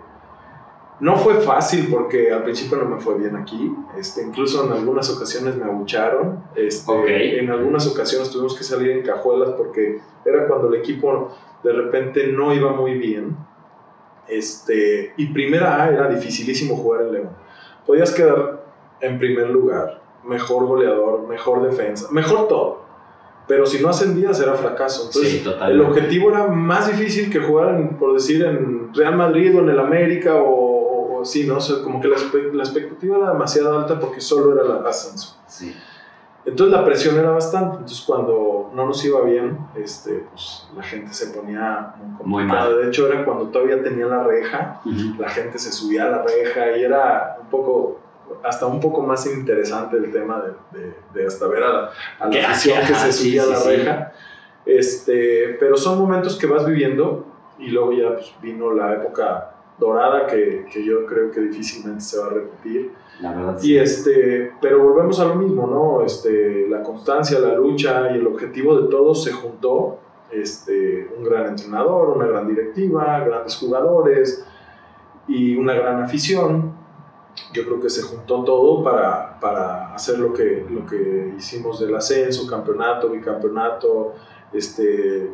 no 1.00 1.16
fue 1.16 1.34
fácil 1.34 1.88
porque 1.90 2.32
al 2.32 2.44
principio 2.44 2.78
no 2.78 2.84
me 2.84 3.00
fue 3.00 3.18
bien 3.18 3.34
aquí. 3.34 3.74
Este, 3.98 4.22
incluso 4.22 4.64
en 4.64 4.72
algunas 4.72 5.10
ocasiones 5.10 5.56
me 5.56 5.64
abucharon. 5.64 6.44
Este, 6.54 7.40
En 7.40 7.50
algunas 7.50 7.86
ocasiones 7.88 8.30
tuvimos 8.30 8.56
que 8.56 8.62
salir 8.62 8.90
en 8.90 9.02
cajuelas 9.02 9.50
porque 9.50 10.00
era 10.24 10.46
cuando 10.46 10.68
el 10.68 10.74
equipo 10.76 11.28
de 11.64 11.72
repente 11.72 12.28
no 12.28 12.54
iba 12.54 12.72
muy 12.72 12.94
bien. 12.94 13.36
Este, 14.28 15.14
y 15.16 15.26
primera 15.32 15.82
A 15.82 15.88
era 15.88 16.08
dificilísimo 16.08 16.76
jugar 16.76 17.02
en 17.02 17.12
León. 17.12 17.30
Podías 17.84 18.12
quedar 18.12 18.62
en 19.00 19.18
primer 19.18 19.50
lugar, 19.50 20.02
mejor 20.24 20.66
goleador, 20.66 21.26
mejor 21.26 21.62
defensa, 21.62 22.08
mejor 22.12 22.46
todo 22.46 22.87
pero 23.48 23.66
si 23.66 23.82
no 23.82 23.88
ascendías 23.88 24.38
era 24.40 24.54
fracaso. 24.54 25.06
Entonces, 25.06 25.44
el 25.68 25.80
objetivo 25.80 26.30
era 26.30 26.46
más 26.46 26.86
difícil 26.86 27.30
que 27.30 27.40
jugar, 27.40 27.96
por 27.98 28.12
decir, 28.12 28.44
en 28.44 28.94
Real 28.94 29.16
Madrid 29.16 29.56
o 29.56 29.60
en 29.60 29.70
el 29.70 29.78
América 29.80 30.34
o, 30.36 31.22
así, 31.22 31.46
¿no? 31.46 31.56
O 31.56 31.60
sea, 31.60 31.82
como 31.82 32.00
que 32.00 32.08
la, 32.08 32.16
la, 32.52 32.62
expectativa 32.62 33.16
era 33.16 33.32
demasiado 33.32 33.76
alta 33.76 33.98
porque 33.98 34.20
solo 34.20 34.52
era 34.52 34.78
el 34.78 34.86
ascenso. 34.86 35.36
Sí. 35.48 35.74
Entonces 36.44 36.78
la 36.78 36.84
presión 36.84 37.16
era 37.16 37.30
bastante. 37.30 37.78
Entonces 37.78 38.04
cuando 38.06 38.70
no 38.74 38.86
nos 38.86 39.04
iba 39.04 39.22
bien, 39.22 39.58
este, 39.74 40.24
pues 40.30 40.68
la 40.76 40.82
gente 40.82 41.12
se 41.12 41.28
ponía 41.28 41.94
muy 42.02 42.16
complicada. 42.16 42.70
De 42.70 42.88
hecho 42.88 43.06
era 43.06 43.24
cuando 43.24 43.48
todavía 43.48 43.82
tenía 43.82 44.06
la 44.06 44.22
reja, 44.24 44.80
la 45.18 45.28
gente 45.28 45.58
se 45.58 45.72
subía 45.72 46.04
a 46.04 46.10
la 46.10 46.22
reja 46.22 46.76
y 46.76 46.84
era 46.84 47.36
un 47.40 47.48
poco 47.48 48.00
hasta 48.42 48.66
un 48.66 48.80
poco 48.80 49.02
más 49.02 49.26
interesante 49.26 49.96
el 49.96 50.10
tema 50.10 50.42
de, 50.72 50.94
de, 51.12 51.26
hasta 51.26 51.46
ver 51.46 51.62
a 51.62 51.72
la, 51.72 51.90
a 52.18 52.28
la 52.28 52.50
afición 52.50 52.78
que 52.86 52.94
se 52.94 53.12
subía 53.12 53.42
a 53.42 53.46
la 53.46 53.62
reja. 53.62 54.12
Este, 54.64 55.56
pero 55.58 55.76
son 55.76 55.98
momentos 55.98 56.38
que 56.38 56.46
vas 56.46 56.66
viviendo 56.66 57.26
y 57.58 57.68
luego 57.68 57.92
ya 57.92 58.14
pues, 58.14 58.32
vino 58.42 58.72
la 58.72 58.94
época 58.94 59.54
dorada 59.78 60.26
que, 60.26 60.66
que, 60.70 60.84
yo 60.84 61.06
creo 61.06 61.30
que 61.30 61.40
difícilmente 61.40 62.00
se 62.02 62.18
va 62.18 62.26
a 62.26 62.30
repetir. 62.30 62.92
La 63.20 63.32
verdad, 63.32 63.58
y 63.62 63.76
este, 63.78 64.52
pero 64.60 64.82
volvemos 64.82 65.18
a 65.20 65.24
lo 65.24 65.36
mismo, 65.36 65.66
¿no? 65.66 66.04
Este, 66.04 66.68
la 66.68 66.82
constancia, 66.82 67.38
la 67.40 67.54
lucha 67.54 68.10
y 68.12 68.16
el 68.16 68.26
objetivo 68.26 68.80
de 68.80 68.88
todos 68.88 69.24
se 69.24 69.32
juntó. 69.32 70.00
Este, 70.30 71.08
un 71.16 71.24
gran 71.24 71.46
entrenador, 71.46 72.10
una 72.10 72.26
gran 72.26 72.46
directiva, 72.46 73.20
grandes 73.20 73.56
jugadores 73.56 74.44
y 75.26 75.56
una 75.56 75.72
gran 75.72 76.02
afición 76.02 76.74
yo 77.52 77.64
creo 77.64 77.80
que 77.80 77.90
se 77.90 78.02
juntó 78.02 78.44
todo 78.44 78.82
para, 78.82 79.38
para 79.40 79.94
hacer 79.94 80.18
lo 80.18 80.32
que, 80.32 80.66
lo 80.68 80.84
que 80.86 81.34
hicimos 81.36 81.80
del 81.80 81.94
ascenso, 81.94 82.46
campeonato, 82.46 83.08
bicampeonato, 83.10 84.14
este, 84.52 85.30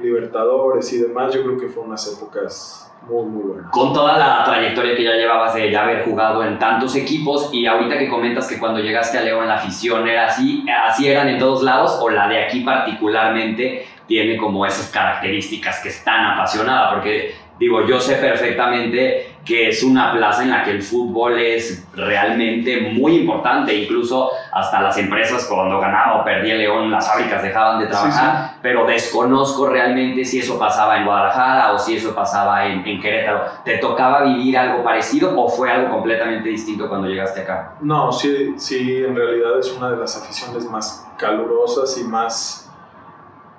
Libertadores 0.00 0.92
y 0.92 0.98
demás. 0.98 1.32
Yo 1.32 1.44
creo 1.44 1.56
que 1.56 1.68
fueron 1.68 1.90
unas 1.90 2.12
épocas 2.12 2.92
muy, 3.08 3.24
muy 3.26 3.42
buenas. 3.44 3.70
Con 3.70 3.92
toda 3.92 4.18
la 4.18 4.44
trayectoria 4.44 4.96
que 4.96 5.04
ya 5.04 5.12
llevabas 5.12 5.54
de 5.54 5.70
ya 5.70 5.84
haber 5.84 6.04
jugado 6.04 6.42
en 6.42 6.58
tantos 6.58 6.96
equipos 6.96 7.50
y 7.52 7.66
ahorita 7.66 7.98
que 7.98 8.08
comentas 8.08 8.48
que 8.48 8.58
cuando 8.58 8.80
llegaste 8.80 9.18
a 9.18 9.22
León 9.22 9.46
la 9.46 9.54
afición 9.54 10.06
era 10.08 10.26
así, 10.26 10.64
así 10.68 11.08
eran 11.08 11.28
en 11.28 11.38
todos 11.38 11.62
lados 11.62 11.98
o 12.00 12.10
la 12.10 12.28
de 12.28 12.44
aquí 12.44 12.60
particularmente 12.60 13.86
tiene 14.06 14.36
como 14.36 14.66
esas 14.66 14.90
características 14.90 15.80
que 15.80 15.88
es 15.88 16.04
tan 16.04 16.24
apasionada 16.26 16.94
porque 16.94 17.34
digo, 17.58 17.86
yo 17.86 18.00
sé 18.00 18.16
perfectamente 18.16 19.34
que 19.44 19.68
es 19.68 19.82
una 19.82 20.12
plaza 20.12 20.42
en 20.42 20.50
la 20.50 20.64
que 20.64 20.70
el 20.70 20.82
fútbol 20.82 21.38
es 21.38 21.86
realmente 21.94 22.80
muy 22.80 23.16
importante, 23.16 23.74
incluso 23.74 24.30
hasta 24.50 24.80
las 24.80 24.96
empresas 24.96 25.46
cuando 25.46 25.78
ganaba 25.78 26.20
o 26.20 26.24
perdía 26.24 26.54
León, 26.54 26.90
las 26.90 27.06
fábricas 27.06 27.42
dejaban 27.42 27.78
de 27.78 27.86
trabajar, 27.86 28.54
pero 28.62 28.86
desconozco 28.86 29.68
realmente 29.68 30.24
si 30.24 30.38
eso 30.38 30.58
pasaba 30.58 30.96
en 30.96 31.04
Guadalajara 31.04 31.72
o 31.72 31.78
si 31.78 31.96
eso 31.96 32.14
pasaba 32.14 32.66
en, 32.66 32.86
en, 32.86 33.00
Querétaro. 33.00 33.44
¿Te 33.64 33.76
tocaba 33.78 34.22
vivir 34.22 34.56
algo 34.56 34.82
parecido 34.82 35.38
o 35.38 35.48
fue 35.48 35.70
algo 35.70 35.90
completamente 35.90 36.48
distinto 36.48 36.88
cuando 36.88 37.06
llegaste 37.06 37.42
acá? 37.42 37.74
No, 37.82 38.10
sí, 38.10 38.54
sí, 38.56 39.04
en 39.04 39.14
realidad 39.14 39.58
es 39.58 39.70
una 39.76 39.90
de 39.90 39.98
las 39.98 40.16
aficiones 40.16 40.64
más 40.70 41.06
calurosas 41.18 41.98
y 41.98 42.04
más 42.04 42.72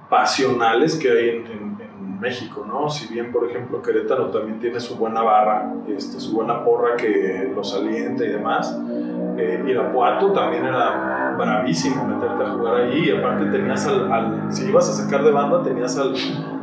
pasionales 0.09 0.95
que 0.95 1.09
hay 1.09 1.29
en 1.29 1.74
México, 2.19 2.65
¿no? 2.67 2.89
Si 2.89 3.11
bien, 3.11 3.31
por 3.31 3.49
ejemplo, 3.49 3.81
Querétaro 3.81 4.29
también 4.29 4.59
tiene 4.59 4.79
su 4.79 4.95
buena 4.95 5.21
barra, 5.21 5.73
este, 5.87 6.19
su 6.19 6.33
buena 6.33 6.63
porra 6.63 6.95
que 6.95 7.51
los 7.53 7.73
alienta 7.73 8.23
y 8.25 8.29
demás, 8.29 8.77
eh, 9.37 9.63
Irapuato 9.67 10.31
también 10.31 10.65
era 10.65 11.35
bravísimo 11.37 12.05
meterte 12.05 12.43
a 12.43 12.49
jugar 12.51 12.75
ahí, 12.75 13.09
y 13.09 13.11
aparte 13.11 13.45
tenías 13.45 13.85
al, 13.87 14.47
si 14.53 14.69
ibas 14.69 14.89
a 14.89 14.93
sacar 14.93 15.23
de 15.23 15.31
banda, 15.31 15.61
tenías 15.63 15.97
al, 15.97 16.13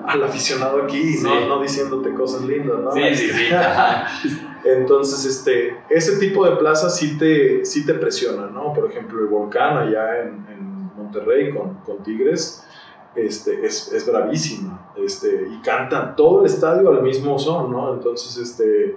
al 0.06 0.24
aficionado 0.24 0.82
aquí, 0.82 1.16
¿no? 1.22 1.48
no 1.48 1.62
diciéndote 1.62 2.12
cosas 2.14 2.42
lindas, 2.42 2.78
¿no? 2.80 2.92
Sí, 2.92 3.14
sí, 3.14 3.30
sí. 3.30 3.44
Entonces, 4.64 5.24
este, 5.24 5.76
ese 5.90 6.18
tipo 6.18 6.48
de 6.48 6.56
plazas 6.56 6.96
sí 6.96 7.18
te, 7.18 7.64
sí 7.64 7.84
te 7.84 7.94
presiona, 7.94 8.46
¿no? 8.46 8.72
Por 8.72 8.90
ejemplo, 8.90 9.20
el 9.20 9.26
Volcán 9.26 9.76
allá 9.76 10.20
en, 10.20 10.46
en 10.48 10.92
Monterrey 10.96 11.50
con, 11.50 11.74
con 11.84 12.02
Tigres, 12.02 12.66
este, 13.14 13.66
es, 13.66 13.92
es 13.92 14.06
bravísima. 14.06 14.90
Este, 14.96 15.48
y 15.50 15.60
cantan 15.62 16.16
todo 16.16 16.40
el 16.40 16.46
estadio 16.46 16.90
al 16.90 17.02
mismo 17.02 17.38
son, 17.38 17.72
¿no? 17.72 17.94
Entonces, 17.94 18.36
este, 18.36 18.96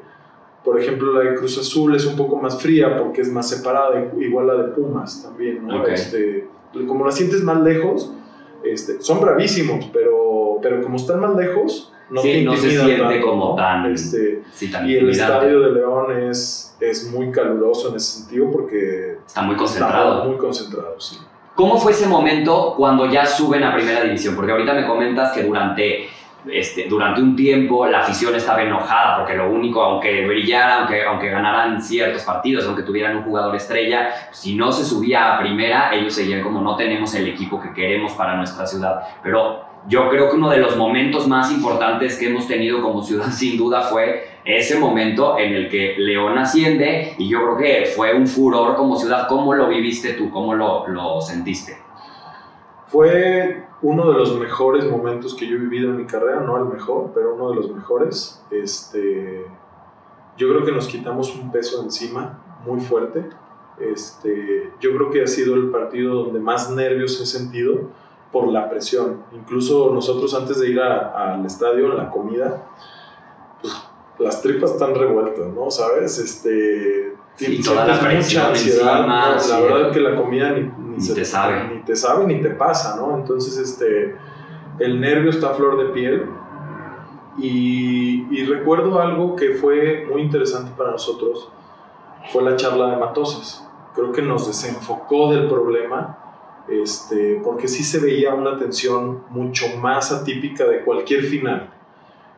por 0.63 0.79
ejemplo, 0.79 1.13
la 1.13 1.29
de 1.29 1.35
Cruz 1.35 1.57
Azul 1.57 1.95
es 1.95 2.05
un 2.05 2.15
poco 2.15 2.37
más 2.37 2.61
fría 2.61 2.97
porque 2.97 3.21
es 3.21 3.31
más 3.31 3.49
separada, 3.49 4.11
igual 4.19 4.47
la 4.47 4.55
de 4.55 4.63
Pumas 4.69 5.23
también, 5.23 5.65
¿no? 5.65 5.85
Este, 5.87 6.47
como 6.87 7.05
la 7.05 7.11
sientes 7.11 7.43
más 7.43 7.61
lejos, 7.61 8.13
este, 8.63 9.01
son 9.01 9.21
bravísimos, 9.21 9.85
pero, 9.93 10.57
pero 10.61 10.81
como 10.81 10.97
están 10.97 11.19
más 11.19 11.35
lejos, 11.35 11.93
no, 12.09 12.21
no 12.21 12.55
se 12.55 12.69
siente 12.69 13.21
como 13.21 13.55
tan, 13.55 13.91
este, 13.91 14.43
Y 14.85 14.95
el 14.95 15.09
estadio 15.09 15.59
de 15.61 15.71
León 15.71 16.29
es, 16.29 16.75
es 16.79 17.11
muy 17.11 17.31
caluroso 17.31 17.89
en 17.89 17.95
ese 17.95 18.19
sentido 18.19 18.51
porque 18.51 19.17
está 19.25 19.41
muy 19.41 19.55
concentrado. 19.55 20.15
Está 20.15 20.27
muy 20.27 20.37
concentrado, 20.37 20.99
sí. 20.99 21.17
¿Cómo 21.55 21.77
fue 21.77 21.93
ese 21.93 22.07
momento 22.07 22.73
cuando 22.75 23.09
ya 23.09 23.25
suben 23.25 23.63
a 23.63 23.73
primera 23.73 24.01
división? 24.01 24.35
Porque 24.35 24.51
ahorita 24.51 24.73
me 24.73 24.85
comentas 24.85 25.31
que 25.31 25.41
durante, 25.41 26.09
este, 26.51 26.85
durante 26.89 27.21
un 27.21 27.33
tiempo 27.33 27.87
la 27.87 28.01
afición 28.01 28.35
estaba 28.35 28.61
enojada 28.61 29.19
porque 29.19 29.35
lo 29.35 29.49
único, 29.49 29.81
aunque 29.81 30.27
brillara, 30.27 30.79
aunque, 30.79 31.05
aunque 31.05 31.29
ganaran 31.29 31.81
ciertos 31.81 32.23
partidos, 32.23 32.65
aunque 32.65 32.83
tuvieran 32.83 33.15
un 33.15 33.23
jugador 33.23 33.55
estrella, 33.55 34.09
si 34.31 34.55
no 34.55 34.69
se 34.73 34.83
subía 34.83 35.33
a 35.33 35.39
primera, 35.39 35.95
ellos 35.95 36.13
seguían 36.13 36.41
como 36.41 36.59
no 36.59 36.75
tenemos 36.75 37.15
el 37.15 37.25
equipo 37.29 37.61
que 37.61 37.71
queremos 37.71 38.11
para 38.11 38.35
nuestra 38.35 38.67
ciudad. 38.67 39.03
Pero 39.23 39.63
yo 39.87 40.09
creo 40.09 40.29
que 40.29 40.35
uno 40.35 40.49
de 40.49 40.57
los 40.57 40.75
momentos 40.75 41.25
más 41.25 41.53
importantes 41.53 42.17
que 42.17 42.27
hemos 42.27 42.49
tenido 42.49 42.81
como 42.81 43.01
ciudad 43.01 43.27
sin 43.31 43.57
duda 43.57 43.79
fue 43.79 44.34
ese 44.45 44.79
momento 44.79 45.37
en 45.39 45.53
el 45.53 45.69
que 45.69 45.95
León 45.97 46.37
asciende 46.37 47.15
y 47.17 47.27
yo 47.27 47.39
creo 47.39 47.57
que 47.57 47.85
fue 47.87 48.13
un 48.13 48.27
furor 48.27 48.75
como 48.75 48.95
ciudad. 48.95 49.27
¿Cómo 49.27 49.55
lo 49.55 49.67
viviste 49.67 50.13
tú? 50.13 50.29
¿Cómo 50.29 50.53
lo, 50.53 50.87
lo 50.87 51.19
sentiste? 51.19 51.77
Fue 52.87 53.65
uno 53.81 54.11
de 54.11 54.17
los 54.17 54.39
mejores 54.39 54.89
momentos 54.89 55.33
que 55.35 55.47
yo 55.47 55.55
he 55.55 55.59
vivido 55.59 55.89
en 55.89 55.97
mi 55.97 56.05
carrera, 56.05 56.41
no 56.41 56.57
el 56.57 56.65
mejor, 56.65 57.11
pero 57.13 57.35
uno 57.35 57.49
de 57.49 57.55
los 57.55 57.71
mejores. 57.71 58.45
Este, 58.51 59.45
yo 60.37 60.49
creo 60.49 60.63
que 60.63 60.71
nos 60.71 60.87
quitamos 60.87 61.35
un 61.35 61.51
peso 61.51 61.81
encima 61.83 62.59
muy 62.65 62.79
fuerte. 62.79 63.27
Este, 63.79 64.71
yo 64.79 64.95
creo 64.95 65.09
que 65.09 65.23
ha 65.23 65.27
sido 65.27 65.55
el 65.55 65.69
partido 65.69 66.23
donde 66.23 66.39
más 66.39 66.69
nervios 66.69 67.19
he 67.19 67.25
sentido 67.25 67.89
por 68.31 68.47
la 68.47 68.69
presión. 68.69 69.23
Incluso 69.33 69.91
nosotros 69.93 70.33
antes 70.33 70.59
de 70.59 70.69
ir 70.69 70.79
al 70.79 71.45
estadio, 71.45 71.91
en 71.91 71.97
la 71.97 72.09
comida, 72.09 72.67
las 74.19 74.41
tripas 74.41 74.71
están 74.71 74.95
revueltas, 74.95 75.47
¿no? 75.53 75.69
¿Sabes? 75.69 76.17
Este, 76.19 77.13
sí, 77.35 77.61
toda 77.61 77.85
la 77.85 77.95
mucha 77.95 78.49
ansiedad. 78.49 79.05
La 79.05 79.59
verdad 79.59 79.89
es 79.89 79.93
que 79.93 79.99
la 80.01 80.15
comida 80.15 80.51
ni, 80.51 80.71
ni, 80.97 81.13
te 81.13 81.25
sabe. 81.25 81.67
Ni 81.73 81.81
te 81.81 81.95
sabe 81.95 82.25
ni 82.25 82.41
te 82.41 82.49
pasa, 82.51 82.95
¿no? 82.95 83.17
Entonces, 83.17 83.57
este, 83.57 84.15
el 84.79 84.99
nervio 84.99 85.29
está 85.29 85.51
a 85.51 85.53
flor 85.53 85.77
de 85.77 85.93
piel. 85.93 86.25
Y, 87.37 88.27
y 88.31 88.45
recuerdo 88.45 89.01
algo 89.01 89.35
que 89.35 89.51
fue 89.51 90.07
muy 90.09 90.21
interesante 90.21 90.71
para 90.77 90.91
nosotros, 90.91 91.49
fue 92.31 92.43
la 92.43 92.55
charla 92.55 92.91
de 92.91 92.97
Matoses. 92.97 93.61
Creo 93.93 94.11
que 94.11 94.21
nos 94.21 94.47
desenfocó 94.47 95.31
del 95.33 95.47
problema 95.47 96.19
este, 96.67 97.39
porque 97.43 97.67
sí 97.67 97.83
se 97.83 97.99
veía 97.99 98.33
una 98.33 98.57
tensión 98.57 99.23
mucho 99.29 99.65
más 99.79 100.11
atípica 100.11 100.65
de 100.65 100.81
cualquier 100.83 101.23
final. 101.23 101.71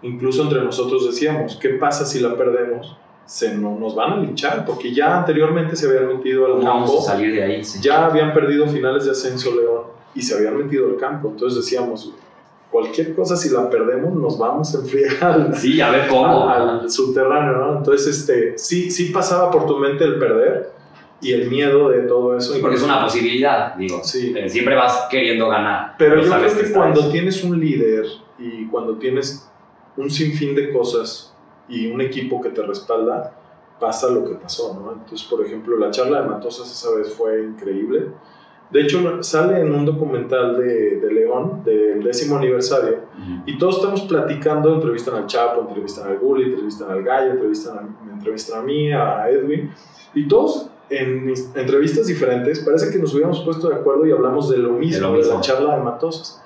Incluso 0.02 0.44
entre 0.44 0.62
nosotros 0.64 1.06
decíamos, 1.08 1.58
¿qué 1.62 1.70
pasa 1.70 2.06
si 2.06 2.20
la 2.20 2.36
perdemos? 2.36 2.96
Se 3.26 3.56
no, 3.56 3.78
nos 3.78 3.94
van 3.96 4.14
a 4.14 4.18
linchar, 4.18 4.64
porque 4.66 4.94
ya 4.94 5.18
anteriormente 5.20 5.76
se 5.76 5.88
habían 5.88 6.08
metido 6.08 6.46
al 6.46 6.52
¿Cómo 6.54 6.64
vamos 6.64 6.90
campo, 6.92 7.02
a 7.02 7.12
salir 7.12 7.34
de 7.34 7.44
ahí? 7.44 7.64
Sí. 7.64 7.80
ya 7.82 8.06
habían 8.06 8.34
perdido 8.34 8.68
finales 8.68 9.06
de 9.06 9.12
ascenso 9.12 9.54
León 9.54 9.82
y 10.16 10.22
se 10.22 10.36
habían 10.36 10.58
metido 10.58 10.88
al 10.88 10.96
campo. 10.98 11.30
Entonces 11.30 11.64
decíamos, 11.64 12.14
cualquier 12.72 13.14
cosa 13.16 13.36
si 13.36 13.50
la 13.50 13.70
perdemos 13.70 14.14
nos 14.14 14.38
vamos 14.38 14.74
a 14.76 14.80
enfriar 14.80 15.24
al, 15.24 15.56
Sí, 15.58 15.82
a 15.82 15.90
ver 15.90 16.08
cómo. 16.08 16.48
al, 16.48 16.70
al 16.82 16.92
subterráneo, 16.92 17.58
¿no? 17.58 17.78
Entonces, 17.80 18.20
este, 18.20 18.58
sí, 18.58 18.92
sí 18.92 19.06
pasaba 19.06 19.52
por 19.52 19.66
tu 19.66 19.78
mente 19.78 20.04
el 20.06 20.20
perder 20.20 20.72
y 21.20 21.34
el 21.34 21.50
miedo 21.50 21.90
de 21.90 22.02
todo 22.02 22.38
eso. 22.38 22.54
Porque 22.62 22.76
es 22.78 22.84
una 22.84 23.04
posibilidad, 23.04 23.76
digo. 23.76 24.02
Sí. 24.04 24.34
Eh, 24.38 24.50
Siempre 24.50 24.76
vas 24.76 25.08
queriendo 25.10 25.50
ganar. 25.50 25.96
Pero 25.98 26.22
yo 26.22 26.30
creo 26.32 26.56
que 26.56 26.62
está 26.62 26.80
cuando 26.80 27.10
tienes 27.10 27.44
un 27.44 27.60
líder 27.60 28.06
y 28.40 28.68
cuando 28.68 28.96
tienes 28.98 29.47
un 29.98 30.10
sinfín 30.10 30.56
de 30.56 30.72
cosas 30.72 31.34
y 31.68 31.88
un 31.92 32.00
equipo 32.02 32.40
que 32.42 32.50
te 32.50 32.62
respalda, 32.62 33.34
pasa 33.80 34.10
lo 34.10 34.24
que 34.24 34.36
pasó, 34.36 34.74
¿no? 34.74 34.94
Entonces, 34.94 35.28
por 35.28 35.46
ejemplo, 35.46 35.78
la 35.78 35.92
charla 35.92 36.22
de 36.22 36.30
Matosas 36.30 36.72
esa 36.72 36.96
vez 36.96 37.14
fue 37.14 37.44
increíble. 37.44 38.08
De 38.72 38.82
hecho, 38.82 39.24
sale 39.24 39.62
en 39.62 39.74
un 39.74 39.86
documental 39.86 40.58
de, 40.58 40.98
de 41.00 41.14
León, 41.14 41.64
del 41.64 42.04
décimo 42.04 42.38
aniversario, 42.38 42.98
Ujú. 43.18 43.44
y 43.46 43.58
todos 43.58 43.78
estamos 43.78 44.02
platicando, 44.02 44.74
entrevistan 44.74 45.16
al 45.16 45.26
Chapo, 45.26 45.62
entrevistan 45.62 46.08
al 46.10 46.18
Gulli, 46.18 46.52
entrevistan 46.52 46.92
al 46.92 47.02
Gallo, 47.04 47.32
entrevistan 47.32 47.78
a, 47.78 47.82
me 48.06 48.14
entrevistan 48.14 48.60
a 48.60 48.64
mí, 48.64 48.92
a 48.92 49.30
Edwin, 49.30 49.72
y 50.14 50.28
todos 50.28 50.70
en 50.90 51.34
entrevistas 51.56 52.08
diferentes, 52.08 52.60
parece 52.60 52.92
que 52.92 52.98
nos 52.98 53.14
hubiéramos 53.14 53.42
puesto 53.42 53.70
de 53.70 53.76
acuerdo 53.76 54.06
y 54.06 54.12
hablamos 54.12 54.50
de 54.50 54.58
lo 54.58 54.72
mismo, 54.72 55.12
de, 55.12 55.18
mismo. 55.20 55.36
la 55.36 55.42
charla 55.42 55.78
de 55.78 55.84
Matosas. 55.84 56.42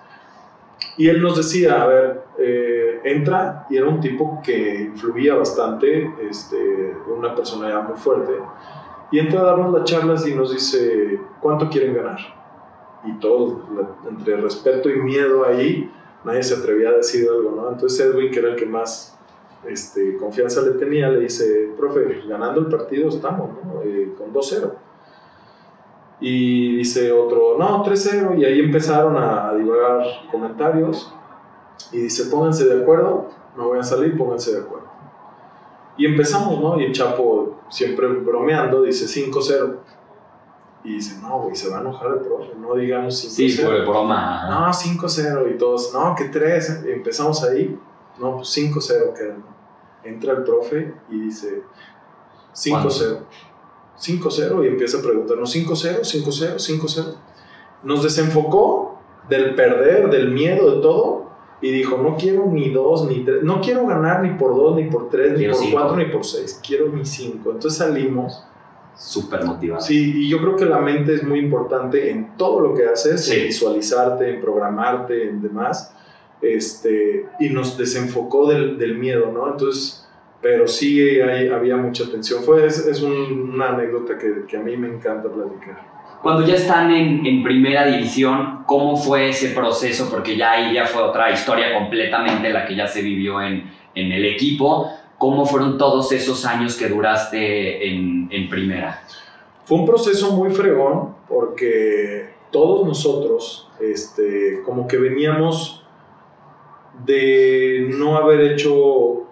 Y 0.97 1.07
él 1.07 1.21
nos 1.21 1.37
decía, 1.37 1.81
a 1.81 1.87
ver, 1.87 2.21
eh, 2.39 2.70
entra, 3.03 3.65
y 3.69 3.77
era 3.77 3.87
un 3.87 3.99
tipo 3.99 4.41
que 4.43 4.81
influía 4.83 5.35
bastante, 5.35 6.13
este, 6.29 6.95
una 7.07 7.33
personalidad 7.35 7.87
muy 7.87 7.97
fuerte, 7.97 8.33
y 9.11 9.19
entra 9.19 9.41
a 9.41 9.43
darnos 9.43 9.73
las 9.73 9.83
charlas 9.83 10.25
y 10.27 10.33
nos 10.33 10.53
dice, 10.53 11.19
¿cuánto 11.39 11.69
quieren 11.69 11.93
ganar? 11.93 12.19
Y 13.03 13.13
todos, 13.19 13.59
entre 14.07 14.37
respeto 14.37 14.89
y 14.89 14.97
miedo 15.01 15.45
ahí, 15.45 15.91
nadie 16.23 16.43
se 16.43 16.55
atrevía 16.55 16.89
a 16.89 16.93
decir 16.93 17.27
algo, 17.29 17.51
¿no? 17.51 17.69
Entonces 17.69 17.99
Edwin, 17.99 18.31
que 18.31 18.39
era 18.39 18.49
el 18.49 18.55
que 18.55 18.65
más 18.65 19.17
este, 19.67 20.17
confianza 20.17 20.61
le 20.61 20.71
tenía, 20.71 21.09
le 21.09 21.19
dice, 21.19 21.71
profe, 21.77 22.23
ganando 22.27 22.61
el 22.61 22.67
partido 22.67 23.09
estamos, 23.09 23.49
¿no? 23.63 23.81
Eh, 23.83 24.13
con 24.17 24.33
2-0. 24.33 24.71
Y 26.19 26.77
dice 26.77 27.11
otro, 27.11 27.57
no, 27.57 27.83
3-0, 27.83 28.37
y 28.39 28.45
ahí 28.45 28.59
empezaron 28.59 29.17
a 29.17 29.53
divagar 29.55 30.03
comentarios, 30.29 31.13
y 31.91 31.97
dice, 31.97 32.25
pónganse 32.25 32.65
de 32.65 32.81
acuerdo, 32.81 33.29
no 33.55 33.67
voy 33.67 33.79
a 33.79 33.83
salir, 33.83 34.17
pónganse 34.17 34.51
de 34.53 34.59
acuerdo. 34.61 34.89
Y 35.97 36.05
empezamos, 36.05 36.59
¿no? 36.59 36.79
Y 36.79 36.85
el 36.85 36.93
Chapo, 36.93 37.59
siempre 37.69 38.07
bromeando, 38.07 38.81
dice 38.81 39.05
5-0. 39.05 39.77
Y 40.83 40.93
dice, 40.95 41.19
no, 41.21 41.41
güey, 41.41 41.55
se 41.55 41.69
va 41.69 41.77
a 41.77 41.81
enojar 41.81 42.11
el 42.11 42.19
profe, 42.21 42.55
no 42.57 42.73
digamos 42.75 43.13
5-0. 43.13 43.29
Sí, 43.29 43.61
por 43.61 43.81
broma. 43.85 44.49
No, 44.49 44.67
5-0 44.67 45.53
y 45.53 45.57
todos, 45.57 45.93
no, 45.93 46.15
que 46.15 46.25
3. 46.25 46.85
Empezamos 46.87 47.43
ahí, 47.43 47.77
no, 48.19 48.37
pues 48.37 48.57
5-0 48.57 49.13
queda. 49.13 49.35
Entra 50.03 50.33
el 50.33 50.43
profe 50.43 50.93
y 51.09 51.19
dice 51.19 51.63
5-0. 52.53 53.19
5-0 53.99 54.65
y 54.65 54.67
empieza 54.67 54.97
a 54.97 55.01
preguntarnos 55.01 55.55
5-0, 55.55 55.99
5-0, 55.99 56.55
5-0. 56.55 57.15
Nos 57.83 58.03
desenfocó 58.03 58.99
del 59.29 59.53
perder, 59.53 60.09
del 60.09 60.31
miedo, 60.31 60.75
de 60.75 60.81
todo. 60.81 61.30
Y 61.61 61.71
dijo, 61.71 61.97
no 61.97 62.17
quiero 62.17 62.47
ni 62.47 62.69
dos, 62.71 63.07
ni 63.07 63.23
tres, 63.23 63.43
no 63.43 63.61
quiero 63.61 63.85
ganar 63.85 64.23
ni 64.23 64.31
por 64.31 64.55
dos, 64.55 64.75
ni 64.75 64.85
por 64.85 65.09
tres, 65.09 65.33
ni 65.33 65.37
Quiero 65.39 65.53
por 65.53 65.63
cinco. 65.63 65.77
cuatro, 65.79 65.97
ni 65.97 66.05
por 66.05 66.25
seis, 66.25 66.59
quiero 66.65 66.87
ni 66.89 67.05
cinco. 67.05 67.51
Entonces 67.51 67.77
salimos 67.77 68.43
Súper 68.95 69.45
motivado. 69.45 69.81
Sí, 69.81 70.13
y 70.25 70.29
yo 70.29 70.39
creo 70.39 70.55
que 70.55 70.65
la 70.65 70.79
mente 70.79 71.15
es 71.15 71.23
muy 71.23 71.39
importante 71.39 72.11
en 72.11 72.35
todo 72.37 72.59
lo 72.61 72.73
que 72.75 72.85
haces, 72.85 73.23
Sí. 73.25 73.35
en 73.39 73.43
visualizarte, 73.47 74.29
en 74.29 74.41
programarte, 74.41 75.27
en 75.29 75.41
demás, 75.41 75.95
este, 76.41 77.25
y 77.39 77.49
nos 77.49 77.77
desenfocó 77.77 78.47
del, 78.49 78.77
del 78.77 78.97
miedo, 78.97 79.31
¿no? 79.31 79.49
Entonces, 79.51 80.07
pero 80.41 80.67
sí 80.67 80.99
hay- 81.21 81.47
había 81.49 81.77
mucha 81.77 82.09
tensión. 82.11 82.43
Fue, 82.43 82.65
es, 82.65 82.85
es 82.85 83.01
un- 83.01 83.51
una 83.53 83.69
anécdota 83.69 84.17
que, 84.17 84.45
que 84.47 84.57
a 84.57 84.61
mí 84.61 84.75
me 84.77 84.87
encanta 84.87 85.29
platicar. 85.29 85.90
Cuando 86.21 86.45
ya 86.45 86.53
están 86.53 86.91
en, 86.91 87.25
en 87.25 87.41
primera 87.41 87.85
división, 87.87 88.63
¿cómo 88.67 88.95
fue 88.95 89.29
ese 89.29 89.49
proceso? 89.49 90.07
Porque 90.09 90.37
ya 90.37 90.51
ahí 90.51 90.73
ya 90.73 90.85
fue 90.85 91.01
otra 91.01 91.31
historia 91.31 91.73
completamente 91.73 92.51
la 92.51 92.65
que 92.65 92.75
ya 92.75 92.87
se 92.87 93.01
vivió 93.01 93.41
en, 93.41 93.71
en 93.95 94.11
el 94.11 94.25
equipo. 94.25 94.87
¿Cómo 95.17 95.45
fueron 95.45 95.77
todos 95.77 96.11
esos 96.11 96.45
años 96.45 96.75
que 96.75 96.89
duraste 96.89 97.87
en, 97.89 98.27
en 98.31 98.49
primera? 98.49 99.01
Fue 99.63 99.77
un 99.79 99.85
proceso 99.85 100.31
muy 100.33 100.51
fregón 100.51 101.15
porque 101.27 102.29
todos 102.51 102.85
nosotros, 102.85 103.69
este, 103.79 104.61
como 104.63 104.87
que 104.87 104.97
veníamos 104.97 105.85
de 107.05 107.87
no 107.97 108.17
haber 108.17 108.41
hecho, 108.41 109.27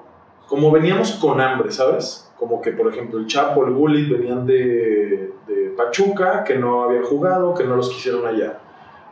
como 0.48 0.72
veníamos 0.72 1.12
con 1.12 1.40
hambre, 1.42 1.72
¿sabes? 1.72 2.29
Como 2.40 2.62
que, 2.62 2.72
por 2.72 2.88
ejemplo, 2.92 3.20
el 3.20 3.28
Chapo, 3.28 3.66
el 3.66 3.74
Gullit 3.74 4.10
venían 4.10 4.46
de, 4.46 5.34
de 5.46 5.74
Pachuca, 5.76 6.44
que 6.46 6.56
no 6.58 6.84
habían 6.84 7.04
jugado, 7.04 7.54
que 7.54 7.66
no 7.66 7.76
los 7.76 7.90
quisieron 7.90 8.26
allá. 8.26 8.60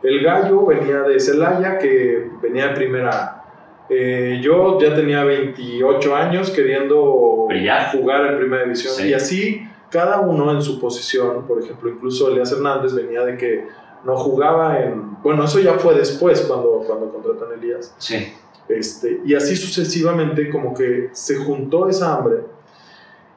El 0.02 0.22
Gallo 0.22 0.64
venía 0.64 1.02
de 1.02 1.20
Celaya, 1.20 1.78
que 1.78 2.26
venía 2.40 2.68
de 2.68 2.74
primera. 2.74 3.44
Eh, 3.90 4.40
yo 4.42 4.80
ya 4.80 4.94
tenía 4.94 5.24
28 5.24 6.16
años 6.16 6.50
queriendo 6.50 7.46
Brillar. 7.48 7.90
jugar 7.92 8.26
en 8.26 8.38
primera 8.38 8.62
división 8.64 8.94
Sí. 8.94 9.08
y 9.08 9.14
así 9.14 9.62
cada 9.90 10.20
uno 10.20 10.52
en 10.52 10.60
su 10.62 10.78
posición, 10.80 11.46
por 11.46 11.62
ejemplo, 11.62 11.88
incluso 11.90 12.30
Elías 12.30 12.52
Hernández 12.52 12.94
venía 12.94 13.24
de 13.24 13.36
que 13.38 13.66
no 14.04 14.16
jugaba 14.16 14.78
en... 14.80 15.16
Bueno, 15.22 15.44
eso 15.44 15.58
ya 15.58 15.74
fue 15.74 15.94
después 15.94 16.42
cuando, 16.42 16.82
cuando 16.86 17.10
contratan 17.10 17.50
a 17.52 17.54
Elías. 17.54 17.94
Sí. 17.98 18.32
Este, 18.68 19.20
y 19.24 19.34
así 19.34 19.56
sucesivamente 19.56 20.50
como 20.50 20.74
que 20.74 21.08
se 21.12 21.36
juntó 21.36 21.88
esa 21.88 22.14
hambre 22.16 22.36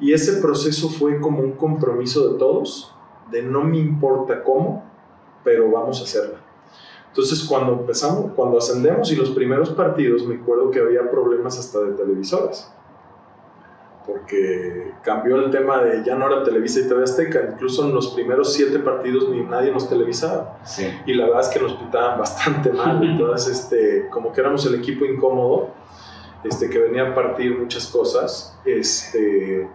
y 0.01 0.11
ese 0.13 0.41
proceso 0.41 0.89
fue 0.89 1.21
como 1.21 1.39
un 1.39 1.53
compromiso 1.53 2.33
de 2.33 2.37
todos, 2.39 2.93
de 3.29 3.41
no 3.43 3.63
me 3.63 3.77
importa 3.77 4.43
cómo, 4.43 4.83
pero 5.43 5.71
vamos 5.71 6.01
a 6.01 6.03
hacerla. 6.03 6.39
Entonces 7.07 7.43
cuando 7.47 7.73
empezamos, 7.73 8.31
cuando 8.35 8.57
ascendemos 8.57 9.11
y 9.11 9.15
los 9.15 9.29
primeros 9.29 9.69
partidos, 9.69 10.25
me 10.25 10.35
acuerdo 10.35 10.71
que 10.71 10.79
había 10.79 11.09
problemas 11.09 11.57
hasta 11.59 11.79
de 11.79 11.91
televisoras, 11.93 12.73
porque 14.05 14.93
cambió 15.03 15.35
el 15.37 15.51
tema 15.51 15.83
de 15.83 16.03
ya 16.03 16.15
no 16.15 16.25
era 16.27 16.43
Televisa 16.43 16.79
y 16.79 16.87
TV 16.87 17.03
Azteca, 17.03 17.49
incluso 17.53 17.85
en 17.85 17.93
los 17.93 18.09
primeros 18.09 18.51
siete 18.53 18.79
partidos 18.79 19.29
ni 19.29 19.41
nadie 19.43 19.71
nos 19.71 19.87
televisaba 19.87 20.57
Sí. 20.63 20.87
y 21.05 21.13
la 21.13 21.25
verdad 21.25 21.41
es 21.41 21.47
que 21.49 21.59
nos 21.59 21.73
pitaban 21.73 22.17
bastante 22.19 22.71
mal. 22.71 23.03
Entonces, 23.07 23.59
este, 23.59 24.07
como 24.09 24.31
que 24.31 24.41
éramos 24.41 24.65
el 24.65 24.75
equipo 24.75 25.05
incómodo, 25.05 25.69
este, 26.43 26.69
que 26.69 26.79
venía 26.79 27.09
a 27.09 27.13
partir 27.15 27.57
muchas 27.59 27.87
cosas, 27.87 28.57
este, 28.65 29.69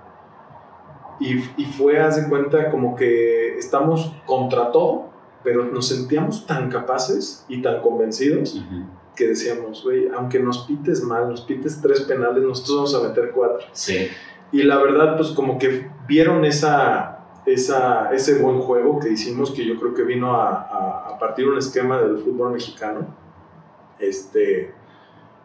y, 1.20 1.38
y 1.56 1.64
fue, 1.64 1.98
haz 1.98 2.22
de 2.22 2.28
cuenta, 2.28 2.70
como 2.70 2.94
que 2.94 3.56
estamos 3.58 4.12
contra 4.24 4.70
todo, 4.70 5.10
pero 5.42 5.64
nos 5.64 5.88
sentíamos 5.88 6.46
tan 6.46 6.70
capaces 6.70 7.44
y 7.48 7.62
tan 7.62 7.80
convencidos 7.80 8.54
Ujú. 8.56 8.84
que 9.14 9.28
decíamos, 9.28 9.82
güey, 9.84 10.08
aunque 10.08 10.40
nos 10.40 10.66
pites 10.66 11.02
mal, 11.02 11.28
nos 11.28 11.42
pites 11.42 11.80
tres 11.80 12.02
penales, 12.02 12.42
nosotros 12.42 12.76
vamos 12.76 12.94
a 12.94 13.08
meter 13.08 13.30
cuatro. 13.32 13.66
Sí. 13.72 14.08
Y 14.52 14.62
la 14.62 14.76
verdad, 14.78 15.16
pues 15.16 15.30
como 15.30 15.58
que 15.58 15.90
vieron 16.06 16.44
esa, 16.44 17.18
esa, 17.46 18.10
ese 18.12 18.42
buen 18.42 18.58
juego 18.58 18.98
que 18.98 19.10
hicimos, 19.10 19.50
que 19.50 19.64
yo 19.64 19.78
creo 19.78 19.94
que 19.94 20.02
vino 20.02 20.34
a, 20.34 20.50
a, 20.50 21.08
a 21.14 21.18
partir 21.18 21.48
un 21.48 21.58
esquema 21.58 22.00
del 22.00 22.18
fútbol 22.18 22.52
mexicano. 22.52 23.06
Este, 23.98 24.74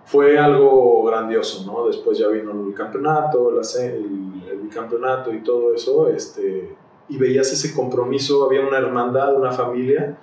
fue 0.06 0.38
algo 0.38 1.04
grandioso, 1.06 1.66
¿no? 1.66 1.88
Después 1.88 2.18
ya 2.18 2.28
vino 2.28 2.52
el 2.68 2.74
campeonato, 2.74 3.52
la 3.52 3.62
el, 3.82 4.31
el 4.52 4.60
bicampeonato 4.60 5.34
y 5.34 5.40
todo 5.40 5.74
eso, 5.74 6.10
este, 6.10 6.76
y 7.10 7.18
veías 7.18 7.52
ese 7.52 7.74
compromiso, 7.74 8.46
había 8.46 8.62
una 8.62 8.78
hermandad, 8.78 9.36
una 9.36 9.52
familia, 9.52 10.18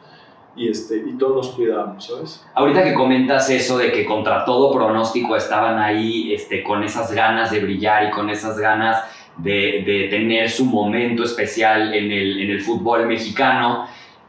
y, 0.57 0.69
este, 0.69 0.97
y 0.97 1.17
todos 1.17 1.37
nos 1.37 1.55
cuidábamos, 1.55 2.07
¿sabes? 2.07 2.45
Ahorita 2.55 2.83
que 2.83 2.95
comentas 2.95 3.49
eso 3.51 3.79
de 3.79 3.93
que 3.93 4.05
contra 4.05 4.45
todo 4.45 4.73
pronóstico 4.73 5.37
estaban 5.37 5.79
ahí 5.79 6.33
este, 6.35 6.65
con 6.65 6.83
esas 6.83 7.13
ganas 7.13 7.53
de 7.53 7.61
brillar 7.61 8.09
y 8.09 8.11
con 8.11 8.29
esas 8.29 8.59
ganas 8.59 9.05
de, 9.37 9.85
de 9.87 10.09
tener 10.11 10.51
su 10.51 10.65
momento 10.65 11.23
especial 11.23 11.95
en 11.95 12.11
el, 12.11 12.41
en 12.41 12.51
el 12.51 12.61
fútbol 12.61 13.07
mexicano, 13.07 13.87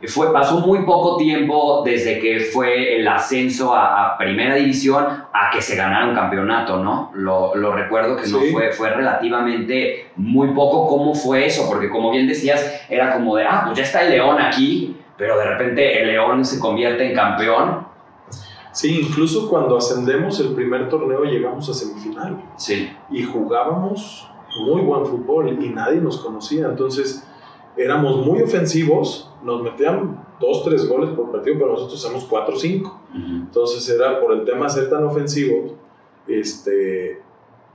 fue, 0.07 0.31
pasó 0.31 0.59
muy 0.59 0.85
poco 0.85 1.17
tiempo 1.17 1.81
desde 1.83 2.19
que 2.19 2.39
fue 2.39 2.95
el 2.95 3.07
ascenso 3.07 3.73
a, 3.73 4.13
a 4.13 4.17
primera 4.17 4.55
división 4.55 5.05
a 5.05 5.49
que 5.51 5.61
se 5.61 5.75
ganara 5.75 6.07
un 6.07 6.15
campeonato, 6.15 6.77
¿no? 6.77 7.11
Lo, 7.13 7.53
lo 7.55 7.73
recuerdo 7.73 8.15
que 8.15 8.29
no 8.29 8.39
fue, 8.51 8.71
fue 8.71 8.89
relativamente 8.91 10.11
muy 10.15 10.49
poco. 10.49 10.87
¿Cómo 10.87 11.13
fue 11.13 11.45
eso? 11.45 11.67
Porque 11.67 11.89
como 11.89 12.11
bien 12.11 12.27
decías, 12.27 12.85
era 12.87 13.13
como 13.13 13.35
de, 13.35 13.45
ah, 13.45 13.63
pues 13.65 13.77
ya 13.77 13.83
está 13.83 14.03
el 14.03 14.11
León 14.11 14.39
aquí, 14.39 14.95
pero 15.17 15.37
de 15.37 15.45
repente 15.45 16.01
el 16.01 16.07
León 16.07 16.45
se 16.45 16.59
convierte 16.59 17.05
en 17.05 17.13
campeón. 17.13 17.87
Sí, 18.71 19.01
incluso 19.01 19.49
cuando 19.49 19.77
ascendemos 19.77 20.39
el 20.39 20.53
primer 20.55 20.87
torneo 20.87 21.25
llegamos 21.25 21.67
a 21.69 21.73
semifinal. 21.73 22.41
Sí. 22.55 22.89
Y 23.11 23.23
jugábamos 23.23 24.29
muy 24.61 24.81
buen 24.81 25.05
fútbol 25.05 25.61
y 25.61 25.69
nadie 25.69 25.99
nos 25.99 26.19
conocía. 26.19 26.67
Entonces 26.67 27.27
éramos 27.77 28.25
muy 28.25 28.41
ofensivos, 28.41 29.31
nos 29.43 29.61
metían 29.61 30.25
dos, 30.39 30.63
tres 30.65 30.87
goles 30.87 31.09
por 31.11 31.31
partido, 31.31 31.57
pero 31.59 31.71
nosotros 31.71 32.03
hacemos 32.03 32.25
cuatro 32.25 32.55
cinco. 32.55 33.01
Entonces 33.13 33.87
era 33.89 34.19
por 34.19 34.33
el 34.33 34.45
tema 34.45 34.65
de 34.65 34.71
ser 34.71 34.89
tan 34.89 35.03
ofensivos, 35.03 35.71
este, 36.27 37.21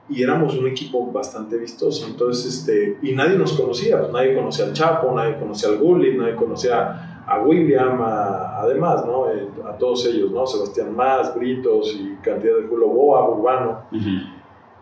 y 0.09 0.23
éramos 0.23 0.57
un 0.57 0.67
equipo 0.67 1.11
bastante 1.11 1.57
vistoso. 1.57 2.07
Entonces, 2.07 2.59
este, 2.59 2.99
y 3.03 3.13
nadie 3.13 3.37
nos 3.39 3.55
conocía, 3.55 3.99
pues 4.01 4.13
nadie 4.13 4.35
conocía 4.35 4.67
al 4.67 4.73
Chapo, 4.73 5.13
nadie 5.15 5.39
conocía 5.39 5.71
al 5.71 5.79
Gullit, 5.79 6.17
nadie 6.17 6.37
conocía 6.37 7.23
a 7.27 7.41
William, 7.41 8.01
además, 8.03 9.07
¿no? 9.07 9.31
Eh, 9.31 9.49
a 9.67 9.73
todos 9.79 10.07
ellos, 10.07 10.31
¿no? 10.31 10.47
Sebastián 10.47 10.95
Más, 10.95 11.35
Britos 11.35 11.97
y 11.99 12.17
cantidad 12.23 12.57
de 12.57 12.67
Julio 12.69 12.89
Boa, 12.89 13.29
Urbano. 13.31 13.79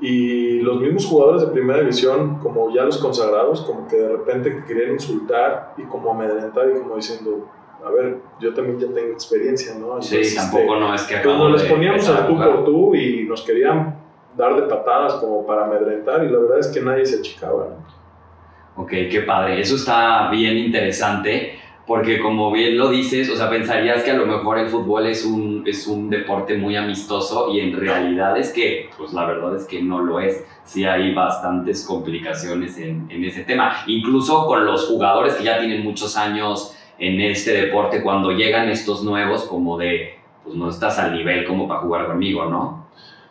Y 0.03 0.61
los 0.63 0.81
mismos 0.81 1.07
jugadores 1.07 1.43
de 1.43 1.47
primera 1.49 1.79
división, 1.79 2.41
como 2.41 2.75
ya 2.75 2.83
los 2.83 2.99
consagrados, 2.99 3.63
como 3.63 3.87
que 3.87 3.97
de 3.97 4.09
repente 4.09 4.65
querían 4.67 4.95
insultar 4.95 5.75
y 5.79 5.83
como 5.85 6.11
amedrentar 6.11 6.69
y 6.69 6.81
como 6.81 6.97
diciendo, 6.97 7.49
a 7.85 7.91
ver, 7.91 8.19
yo 8.41 8.53
también 8.53 8.81
ya 8.81 8.89
tengo 8.93 9.13
experiencia, 9.13 9.75
¿no? 9.77 10.03
sí, 10.03 10.21
tampoco 10.35 10.77
no 10.77 10.93
es 10.93 11.03
que 11.05 11.23
Cuando 11.23 11.45
pues 11.45 11.53
nos 11.53 11.63
les 11.63 11.71
poníamos 11.71 12.09
al 12.09 12.27
tú 12.27 12.37
por 12.37 12.65
tú 12.65 12.95
y 12.97 13.25
nos 13.29 13.43
querían 13.43 13.97
dar 14.37 14.57
de 14.57 14.63
patadas 14.63 15.15
como 15.15 15.47
para 15.47 15.67
amedrentar 15.67 16.25
y 16.25 16.31
la 16.31 16.39
verdad 16.39 16.59
es 16.59 16.67
que 16.67 16.81
nadie 16.81 17.07
se 17.07 17.21
achicaba, 17.21 17.69
¿no? 17.69 18.83
Ok, 18.83 18.91
qué 18.91 19.23
padre. 19.25 19.61
Eso 19.61 19.77
está 19.77 20.31
bien 20.31 20.57
interesante 20.57 21.62
porque 21.87 22.21
como 22.21 22.53
bien 22.53 22.79
lo 22.79 22.91
dices, 22.91 23.29
o 23.29 23.37
sea, 23.37 23.51
pensarías 23.51 24.05
que 24.05 24.13
a 24.13 24.17
lo 24.17 24.27
mejor 24.27 24.59
el 24.59 24.69
fútbol 24.69 25.07
es 25.07 25.25
un, 25.25 25.65
es 25.67 25.87
un 25.87 26.11
deporte 26.11 26.57
muy 26.57 26.77
amistoso 26.77 27.53
y 27.53 27.61
en 27.61 27.79
realidad 27.79 28.39
es 28.39 28.53
que, 28.53 28.89
pues 28.97 29.13
la 29.13 29.27
verdad 29.27 29.57
es 29.57 29.65
que 29.65 29.83
no 29.83 30.01
lo 30.01 30.21
es. 30.21 30.45
Sí 30.65 30.85
hay 30.85 31.13
bastantes 31.13 31.85
complicaciones 31.85 32.79
en, 32.79 33.07
en 33.11 33.25
ese 33.25 33.43
tema. 33.43 33.83
Incluso 33.89 34.47
con 34.47 34.65
los 34.65 34.87
jugadores 34.87 35.35
que 35.35 35.45
ya 35.45 35.59
tienen 35.59 35.83
muchos 35.83 36.17
años 36.17 36.77
en 36.99 37.21
este 37.21 37.53
deporte, 37.53 38.01
cuando 38.01 38.31
llegan 38.31 38.69
estos 38.69 39.03
nuevos, 39.03 39.45
como 39.45 39.77
de, 39.77 40.15
pues 40.45 40.55
no 40.55 40.71
estás 40.71 41.01
al 41.01 41.13
nivel 41.13 41.45
como 41.45 41.67
para 41.67 41.81
jugar 41.81 42.07
conmigo, 42.07 42.45
¿no? 42.47 42.87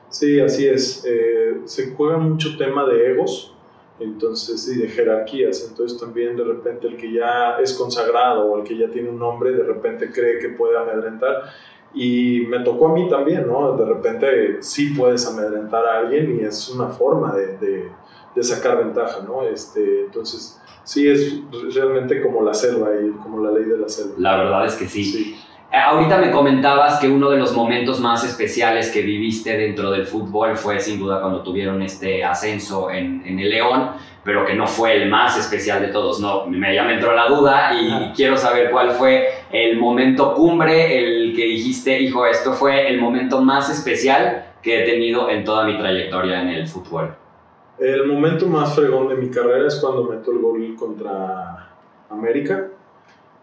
Sí, 0.10 0.42
así 0.42 0.68
es. 0.68 1.06
Eh, 1.08 1.62
se 1.64 1.94
juega 1.96 2.18
mucho 2.18 2.58
tema 2.58 2.86
de 2.86 3.12
egos 3.12 3.56
entonces, 4.02 4.68
y 4.68 4.82
de 4.82 4.88
jerarquías. 4.88 5.68
Entonces 5.70 6.00
también 6.00 6.36
de 6.36 6.44
repente 6.44 6.88
el 6.88 6.98
que 6.98 7.12
ya 7.12 7.58
es 7.62 7.74
consagrado 7.74 8.46
o 8.46 8.58
el 8.58 8.64
que 8.64 8.78
ya 8.78 8.90
tiene 8.90 9.10
un 9.10 9.20
nombre, 9.20 9.52
de 9.52 9.64
repente 9.64 10.12
cree 10.12 10.40
que 10.40 10.50
puede 10.50 10.78
amedrentar. 10.78 11.44
Y 11.94 12.46
me 12.48 12.60
tocó 12.60 12.88
a 12.88 12.94
mí 12.94 13.10
también, 13.10 13.48
¿no? 13.48 13.76
De 13.76 13.86
repente 13.86 14.62
sí 14.62 14.94
puedes 14.98 15.26
amedrentar 15.28 15.86
a 15.86 16.00
alguien 16.00 16.40
y 16.40 16.44
es 16.46 16.70
una 16.70 16.88
forma 16.88 17.36
de, 17.36 17.58
de, 17.58 17.92
de 18.34 18.44
sacar 18.44 18.78
ventaja, 18.78 19.22
¿no? 19.28 19.44
Este, 19.44 20.06
entonces, 20.06 20.62
sí 20.84 21.08
es 21.08 21.42
realmente 21.74 22.22
como 22.22 22.44
la 22.44 22.54
selva 22.54 22.90
y 22.96 23.12
como 23.12 23.44
la 23.44 23.52
ley 23.52 23.66
de 23.66 23.78
la 23.78 23.90
selva. 23.90 24.14
La 24.18 24.38
verdad 24.38 24.66
es 24.66 24.76
que 24.76 24.88
sí. 24.88 25.04
sí. 25.04 25.36
Ahorita 25.73 26.17
me 26.17 26.31
comentabas 26.31 26.99
que 26.99 27.07
uno 27.07 27.29
de 27.29 27.38
los 27.38 27.53
momentos 27.53 28.01
más 28.01 28.25
especiales 28.25 28.91
que 28.91 29.01
viviste 29.03 29.57
dentro 29.57 29.89
del 29.89 30.05
fútbol 30.05 30.57
fue 30.57 30.81
sin 30.81 30.99
duda 30.99 31.21
cuando 31.21 31.41
tuvieron 31.43 31.81
este 31.81 32.25
ascenso 32.25 32.91
en, 32.91 33.23
en 33.25 33.39
el 33.39 33.49
León, 33.49 33.91
pero 34.21 34.45
que 34.45 34.53
no 34.53 34.67
fue 34.67 34.97
el 34.97 35.10
más 35.10 35.38
especial 35.38 35.81
de 35.81 35.88
todos. 35.88 36.19
No, 36.19 36.45
me, 36.45 36.75
ya 36.75 36.84
me 36.84 36.95
entró 36.95 37.15
la 37.15 37.29
duda 37.29 37.71
y 37.73 38.12
quiero 38.13 38.36
saber 38.36 38.69
cuál 38.69 38.91
fue 38.91 39.29
el 39.49 39.77
momento 39.77 40.34
cumbre, 40.34 40.97
el 40.99 41.34
que 41.34 41.45
dijiste, 41.45 42.01
hijo, 42.01 42.25
esto 42.25 42.51
fue 42.51 42.89
el 42.89 42.99
momento 42.99 43.41
más 43.41 43.69
especial 43.69 44.47
que 44.62 44.84
he 44.84 44.86
tenido 44.86 45.29
en 45.29 45.45
toda 45.45 45.65
mi 45.65 45.77
trayectoria 45.77 46.41
en 46.41 46.49
el 46.49 46.67
fútbol. 46.67 47.15
El 47.79 48.07
momento 48.07 48.45
más 48.47 48.75
fregón 48.75 49.07
de 49.07 49.15
mi 49.15 49.29
carrera 49.29 49.67
es 49.67 49.77
cuando 49.77 50.03
meto 50.03 50.34
el 50.34 50.39
gol 50.39 50.75
contra 50.75 51.69
América 52.10 52.67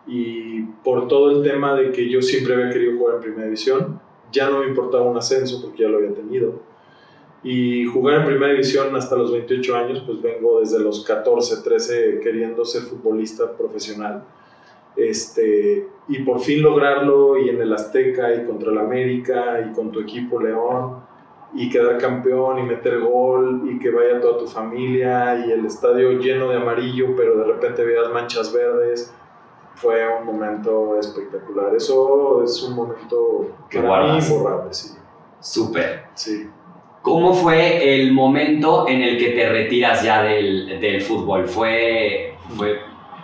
y 0.09 0.62
por 0.83 1.07
todo 1.07 1.31
el 1.31 1.42
tema 1.42 1.75
de 1.75 1.92
que 1.92 2.09
yo 2.09 2.23
siempre 2.23 2.55
había 2.55 2.71
querido 2.71 2.97
jugar 2.97 3.16
en 3.16 3.21
primera 3.21 3.44
división, 3.44 4.01
ya 4.33 4.49
no 4.49 4.61
me 4.61 4.68
importaba 4.68 5.05
un 5.05 5.18
ascenso 5.18 5.61
porque 5.62 5.83
ya 5.83 5.88
lo 5.88 5.99
había 5.99 6.14
tenido. 6.14 6.61
Y 7.44 7.85
jugar 7.85 8.21
en 8.21 8.27
primera 8.27 8.53
división 8.53 8.94
hasta 8.97 9.16
los 9.16 9.31
28 9.31 9.77
años, 9.77 10.03
pues 10.05 10.21
vengo 10.21 10.61
desde 10.61 10.81
los 10.81 11.05
14, 11.05 11.62
13 11.62 12.21
queriendo 12.21 12.64
ser 12.64 12.83
futbolista 12.83 13.53
profesional. 13.57 14.25
Este, 14.97 15.87
y 16.09 16.18
por 16.21 16.40
fin 16.40 16.62
lograrlo 16.62 17.38
y 17.38 17.51
en 17.51 17.61
el 17.61 17.73
Azteca 17.73 18.35
y 18.35 18.44
contra 18.44 18.73
el 18.73 18.79
América 18.79 19.64
y 19.68 19.73
con 19.73 19.92
tu 19.92 20.01
equipo 20.01 20.40
León 20.40 21.07
y 21.55 21.71
quedar 21.71 21.99
campeón 21.99 22.59
y 22.59 22.62
meter 22.62 22.99
gol 23.01 23.62
y 23.71 23.79
que 23.79 23.90
vaya 23.90 24.21
toda 24.21 24.38
tu 24.38 24.47
familia 24.47 25.47
y 25.47 25.53
el 25.53 25.64
estadio 25.64 26.12
lleno 26.18 26.51
de 26.51 26.57
amarillo 26.57 27.14
pero 27.16 27.38
de 27.38 27.44
repente 27.44 27.85
veas 27.85 28.12
manchas 28.12 28.53
verdes 28.53 29.14
fue 29.80 30.04
un 30.18 30.26
momento 30.26 30.98
espectacular. 30.98 31.74
Eso 31.74 32.42
es 32.42 32.62
un 32.64 32.74
momento 32.74 33.46
que 33.70 33.80
para 33.80 34.12
mí 34.12 34.20
borrable, 34.28 34.72
sí. 34.72 34.94
Súper. 35.40 36.06
Sí. 36.14 36.48
¿Cómo 37.00 37.32
fue 37.32 37.94
el 37.94 38.12
momento 38.12 38.88
en 38.88 39.02
el 39.02 39.18
que 39.18 39.30
te 39.30 39.48
retiras 39.48 40.02
ya 40.02 40.22
del, 40.22 40.80
del 40.80 41.00
fútbol? 41.00 41.46
¿Fue, 41.46 42.34
fue, 42.56 42.80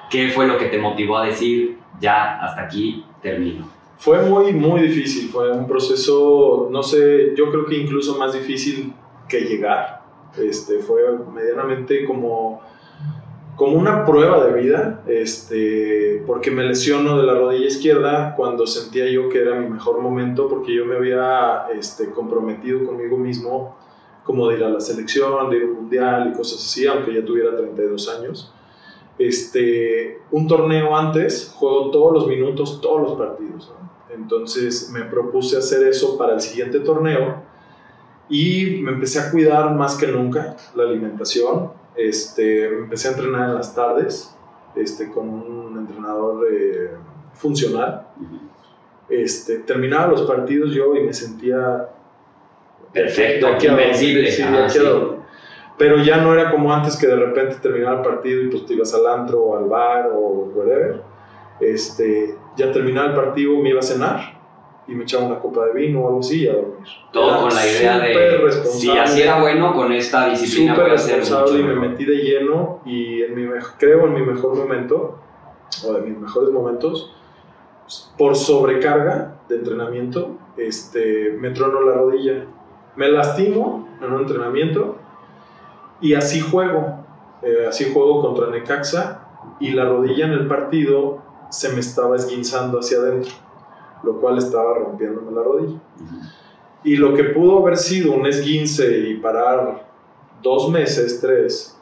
¿Qué 0.08 0.28
fue 0.28 0.46
lo 0.46 0.56
que 0.56 0.66
te 0.66 0.78
motivó 0.78 1.18
a 1.18 1.26
decir, 1.26 1.78
ya, 2.00 2.38
hasta 2.40 2.62
aquí 2.62 3.04
termino? 3.20 3.68
Fue 3.96 4.22
muy, 4.22 4.52
muy 4.52 4.82
difícil. 4.82 5.28
Fue 5.28 5.50
un 5.50 5.66
proceso, 5.66 6.68
no 6.70 6.82
sé, 6.82 7.34
yo 7.36 7.50
creo 7.50 7.66
que 7.66 7.76
incluso 7.76 8.16
más 8.16 8.32
difícil 8.32 8.92
que 9.28 9.40
llegar. 9.40 10.02
Este, 10.38 10.78
fue 10.78 11.02
medianamente 11.32 12.04
como 12.04 12.60
como 13.56 13.76
una 13.76 14.04
prueba 14.04 14.44
de 14.44 14.60
vida, 14.60 15.02
este, 15.06 16.22
porque 16.26 16.50
me 16.50 16.64
lesiono 16.64 17.16
de 17.18 17.24
la 17.24 17.34
rodilla 17.34 17.66
izquierda 17.66 18.34
cuando 18.36 18.66
sentía 18.66 19.08
yo 19.08 19.28
que 19.28 19.42
era 19.42 19.54
mi 19.54 19.68
mejor 19.68 20.00
momento, 20.00 20.48
porque 20.48 20.74
yo 20.74 20.84
me 20.84 20.96
había 20.96 21.66
este, 21.78 22.10
comprometido 22.10 22.84
conmigo 22.84 23.16
mismo 23.16 23.76
como 24.24 24.48
de 24.48 24.56
ir 24.56 24.64
a 24.64 24.70
la 24.70 24.80
selección, 24.80 25.50
de 25.50 25.58
ir 25.58 25.62
a 25.62 25.66
un 25.66 25.74
mundial 25.74 26.30
y 26.32 26.36
cosas 26.36 26.58
así, 26.64 26.86
aunque 26.86 27.14
ya 27.14 27.24
tuviera 27.24 27.56
32 27.56 28.08
años. 28.08 28.52
Este, 29.18 30.22
un 30.32 30.48
torneo 30.48 30.96
antes, 30.96 31.54
juego 31.54 31.90
todos 31.90 32.12
los 32.12 32.26
minutos, 32.26 32.80
todos 32.80 33.02
los 33.02 33.18
partidos. 33.18 33.72
Entonces 34.12 34.90
me 34.90 35.02
propuse 35.02 35.58
hacer 35.58 35.86
eso 35.86 36.16
para 36.18 36.34
el 36.34 36.40
siguiente 36.40 36.80
torneo 36.80 37.42
y 38.28 38.80
me 38.82 38.92
empecé 38.92 39.20
a 39.20 39.30
cuidar 39.30 39.74
más 39.74 39.96
que 39.96 40.06
nunca 40.06 40.56
la 40.74 40.84
alimentación 40.84 41.84
este, 41.96 42.66
empecé 42.66 43.09
a 43.09 43.11
entrenar 43.12 43.48
en 43.50 43.54
las 43.54 43.74
tardes 43.74 44.37
este, 44.74 45.11
con 45.11 45.28
un 45.28 45.78
entrenador 45.78 46.46
eh, 46.50 46.90
funcional. 47.35 48.09
Este, 49.09 49.59
terminaba 49.59 50.09
los 50.09 50.22
partidos 50.22 50.72
yo 50.72 50.94
y 50.96 51.02
me 51.02 51.12
sentía 51.12 51.88
perfecto, 52.92 53.48
invencible. 53.66 54.30
Pero 55.76 55.98
ya 55.98 56.18
no 56.18 56.33
era 56.33 56.50
como 56.50 56.72
antes 56.72 56.96
que 56.96 57.09
de 57.09 57.16
repente 57.16 57.57
terminaba 57.61 57.96
el 57.96 58.02
partido 58.02 58.42
y 58.42 58.48
pues 58.48 58.64
te 58.64 58.74
ibas 58.74 58.94
al 58.94 59.07
antro 59.07 59.40
o 59.40 59.57
al 59.57 59.64
bar 59.64 60.11
o 60.12 60.50
whatever. 60.54 61.02
Este, 61.61 62.37
ya 62.57 62.70
terminaba 62.70 63.09
el 63.09 63.14
partido, 63.14 63.57
me 63.61 63.70
iba 63.70 63.80
a 63.80 63.83
cenar 63.83 64.34
y 64.87 64.94
me 64.94 65.05
echaba 65.05 65.27
una 65.27 65.38
copa 65.38 65.66
de 65.66 65.73
vino 65.73 66.01
o 66.03 66.09
algo 66.09 66.20
así 66.20 66.42
y 66.42 66.49
a 66.49 66.55
dormir. 66.55 66.87
Todo 67.12 67.42
con 67.42 67.55
la 67.55 67.66
idea 67.66 67.99
de 67.99 68.53
si 68.64 68.90
así 68.90 69.23
era 69.23 69.40
bueno 69.40 69.73
con 69.75 69.92
esta 69.92 70.29
disciplina 70.29 70.75
súper 70.75 70.90
responsable 70.92 71.61
y 71.61 71.62
me 71.62 71.75
metí 71.75 72.05
de 72.05 72.16
lleno 72.16 72.81
y 72.85 73.23
en 73.23 73.35
mi, 73.35 73.49
creo 73.79 74.07
en 74.07 74.14
mi 74.14 74.23
mejor 74.23 74.57
momento 74.57 75.18
o 75.87 75.92
de 75.92 76.01
mis 76.03 76.18
mejores 76.18 76.51
momentos 76.51 77.14
por 78.16 78.37
sobrecarga 78.37 79.37
de 79.49 79.57
entrenamiento 79.57 80.38
este, 80.57 81.37
me 81.38 81.51
trono 81.51 81.83
la 81.83 81.94
rodilla. 81.94 82.44
Me 82.97 83.09
lastimo 83.09 83.88
en 84.01 84.12
un 84.12 84.20
entrenamiento 84.20 84.97
y 86.01 86.14
así 86.14 86.40
juego. 86.40 87.05
Eh, 87.42 87.66
así 87.68 87.92
juego 87.92 88.23
contra 88.23 88.49
Necaxa 88.49 89.29
y 89.61 89.70
la 89.70 89.85
rodilla 89.85 90.27
en 90.27 90.33
el 90.33 90.47
partido 90.47 91.23
se 91.51 91.70
me 91.70 91.81
estaba 91.81 92.16
esguinzando 92.16 92.79
hacia 92.79 92.99
adentro 92.99 93.33
lo 94.04 94.20
cual 94.20 94.38
estaba 94.38 94.74
rompiéndome 94.74 95.32
la 95.32 95.42
rodilla. 95.42 95.80
Y 96.82 96.96
lo 96.96 97.14
que 97.14 97.24
pudo 97.24 97.60
haber 97.60 97.76
sido 97.76 98.12
un 98.12 98.26
esguince 98.26 98.98
y 99.08 99.16
parar 99.16 99.88
dos 100.42 100.70
meses, 100.70 101.20
tres, 101.20 101.78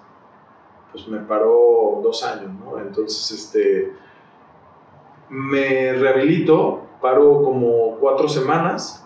pues 0.93 1.09
me 1.09 1.19
paró 1.19 2.01
dos 2.03 2.23
años, 2.23 2.53
¿no? 2.53 2.79
Entonces, 2.79 3.31
este, 3.33 3.93
me 5.29 5.93
rehabilito, 5.95 6.83
paro 7.01 7.43
como 7.43 7.97
cuatro 7.99 8.29
semanas 8.29 9.05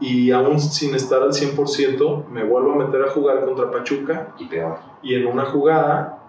y 0.00 0.30
aún 0.30 0.58
sin 0.60 0.94
estar 0.94 1.22
al 1.22 1.32
100% 1.32 2.28
me 2.28 2.44
vuelvo 2.44 2.72
a 2.72 2.76
meter 2.76 3.02
a 3.02 3.10
jugar 3.10 3.44
contra 3.44 3.70
Pachuca 3.70 4.34
y 4.38 4.46
peor. 4.46 4.78
Y 5.02 5.14
en 5.14 5.26
una 5.26 5.44
jugada 5.44 6.22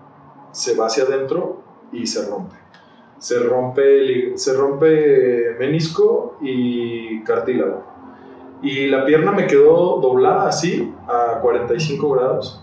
se 0.51 0.75
va 0.75 0.87
hacia 0.87 1.03
adentro 1.03 1.61
y 1.91 2.05
se 2.05 2.27
rompe. 2.29 2.64
Se 3.19 3.39
rompe, 3.39 4.38
se 4.38 4.54
rompe 4.54 5.56
menisco 5.60 6.38
y 6.41 7.21
cartílago. 7.23 7.84
Y 8.62 8.88
la 8.88 9.06
pierna 9.06 9.32
me 9.32 9.47
quedó 9.47 9.99
doblada 10.01 10.47
así, 10.47 10.91
a 11.08 11.39
45 11.41 12.10
grados. 12.12 12.62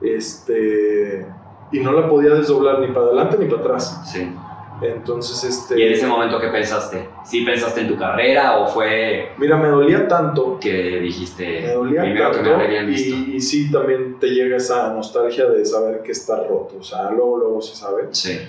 Este, 0.00 1.26
y 1.72 1.80
no 1.80 1.92
la 1.92 2.08
podía 2.08 2.30
desdoblar 2.34 2.80
ni 2.80 2.88
para 2.88 3.06
adelante 3.06 3.36
ni 3.38 3.46
para 3.46 3.60
atrás. 3.62 4.00
Sí. 4.10 4.30
Entonces, 4.80 5.44
este... 5.44 5.78
¿Y 5.78 5.82
en 5.86 5.92
ese 5.92 6.06
momento 6.08 6.40
qué 6.40 6.48
pensaste? 6.48 7.08
¿Sí 7.24 7.44
pensaste 7.44 7.82
en 7.82 7.88
tu 7.88 7.96
carrera 7.96 8.58
o 8.58 8.66
fue 8.66 9.28
Mira, 9.38 9.56
me 9.56 9.68
dolía 9.68 10.08
tanto. 10.08 10.58
que 10.58 10.98
dijiste 10.98 11.60
Me 11.62 11.72
dolía 11.74 12.02
primero 12.02 12.30
que 12.32 12.38
me 12.38 12.48
tanto. 12.48 12.60
habrían 12.64 12.86
visto? 12.88 13.14
y, 13.14 13.36
y 13.36 13.40
sí, 13.40 13.70
también 13.70 14.18
te 14.18 14.28
llega 14.28 14.56
esa 14.56 14.92
nostalgia 14.92 15.46
de 15.48 15.64
saber 15.64 16.02
que 16.02 16.10
está 16.10 16.36
roto. 16.36 16.76
O 16.80 16.82
sea, 16.82 17.10
luego, 17.12 17.38
luego 17.38 17.60
se 17.62 17.76
sabe. 17.76 18.08
Sí. 18.10 18.40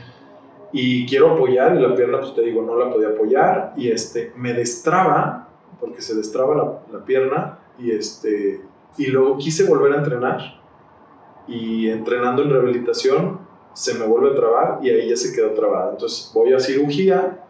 Y 0.73 1.05
quiero 1.05 1.33
apoyar 1.33 1.77
y 1.77 1.81
la 1.81 1.95
pierna 1.95 2.19
pues 2.19 2.33
te 2.33 2.41
digo 2.41 2.63
no 2.63 2.75
la 2.75 2.91
podía 2.91 3.09
apoyar 3.09 3.73
y 3.77 3.89
este 3.89 4.33
me 4.35 4.53
destraba 4.53 5.47
porque 5.79 6.01
se 6.01 6.15
destraba 6.15 6.55
la, 6.55 6.97
la 6.97 7.05
pierna 7.05 7.59
y 7.79 7.91
este 7.91 8.61
y 8.97 9.07
luego 9.07 9.37
quise 9.37 9.65
volver 9.65 9.93
a 9.93 9.97
entrenar 9.97 10.61
y 11.47 11.89
entrenando 11.89 12.41
en 12.41 12.49
rehabilitación 12.49 13.39
se 13.73 13.95
me 13.95 14.05
vuelve 14.05 14.31
a 14.31 14.35
trabar 14.35 14.79
y 14.81 14.89
ahí 14.89 15.09
ya 15.09 15.17
se 15.17 15.33
quedó 15.33 15.49
trabada. 15.51 15.91
Entonces 15.91 16.31
voy 16.33 16.53
a 16.53 16.59
cirugía 16.59 17.43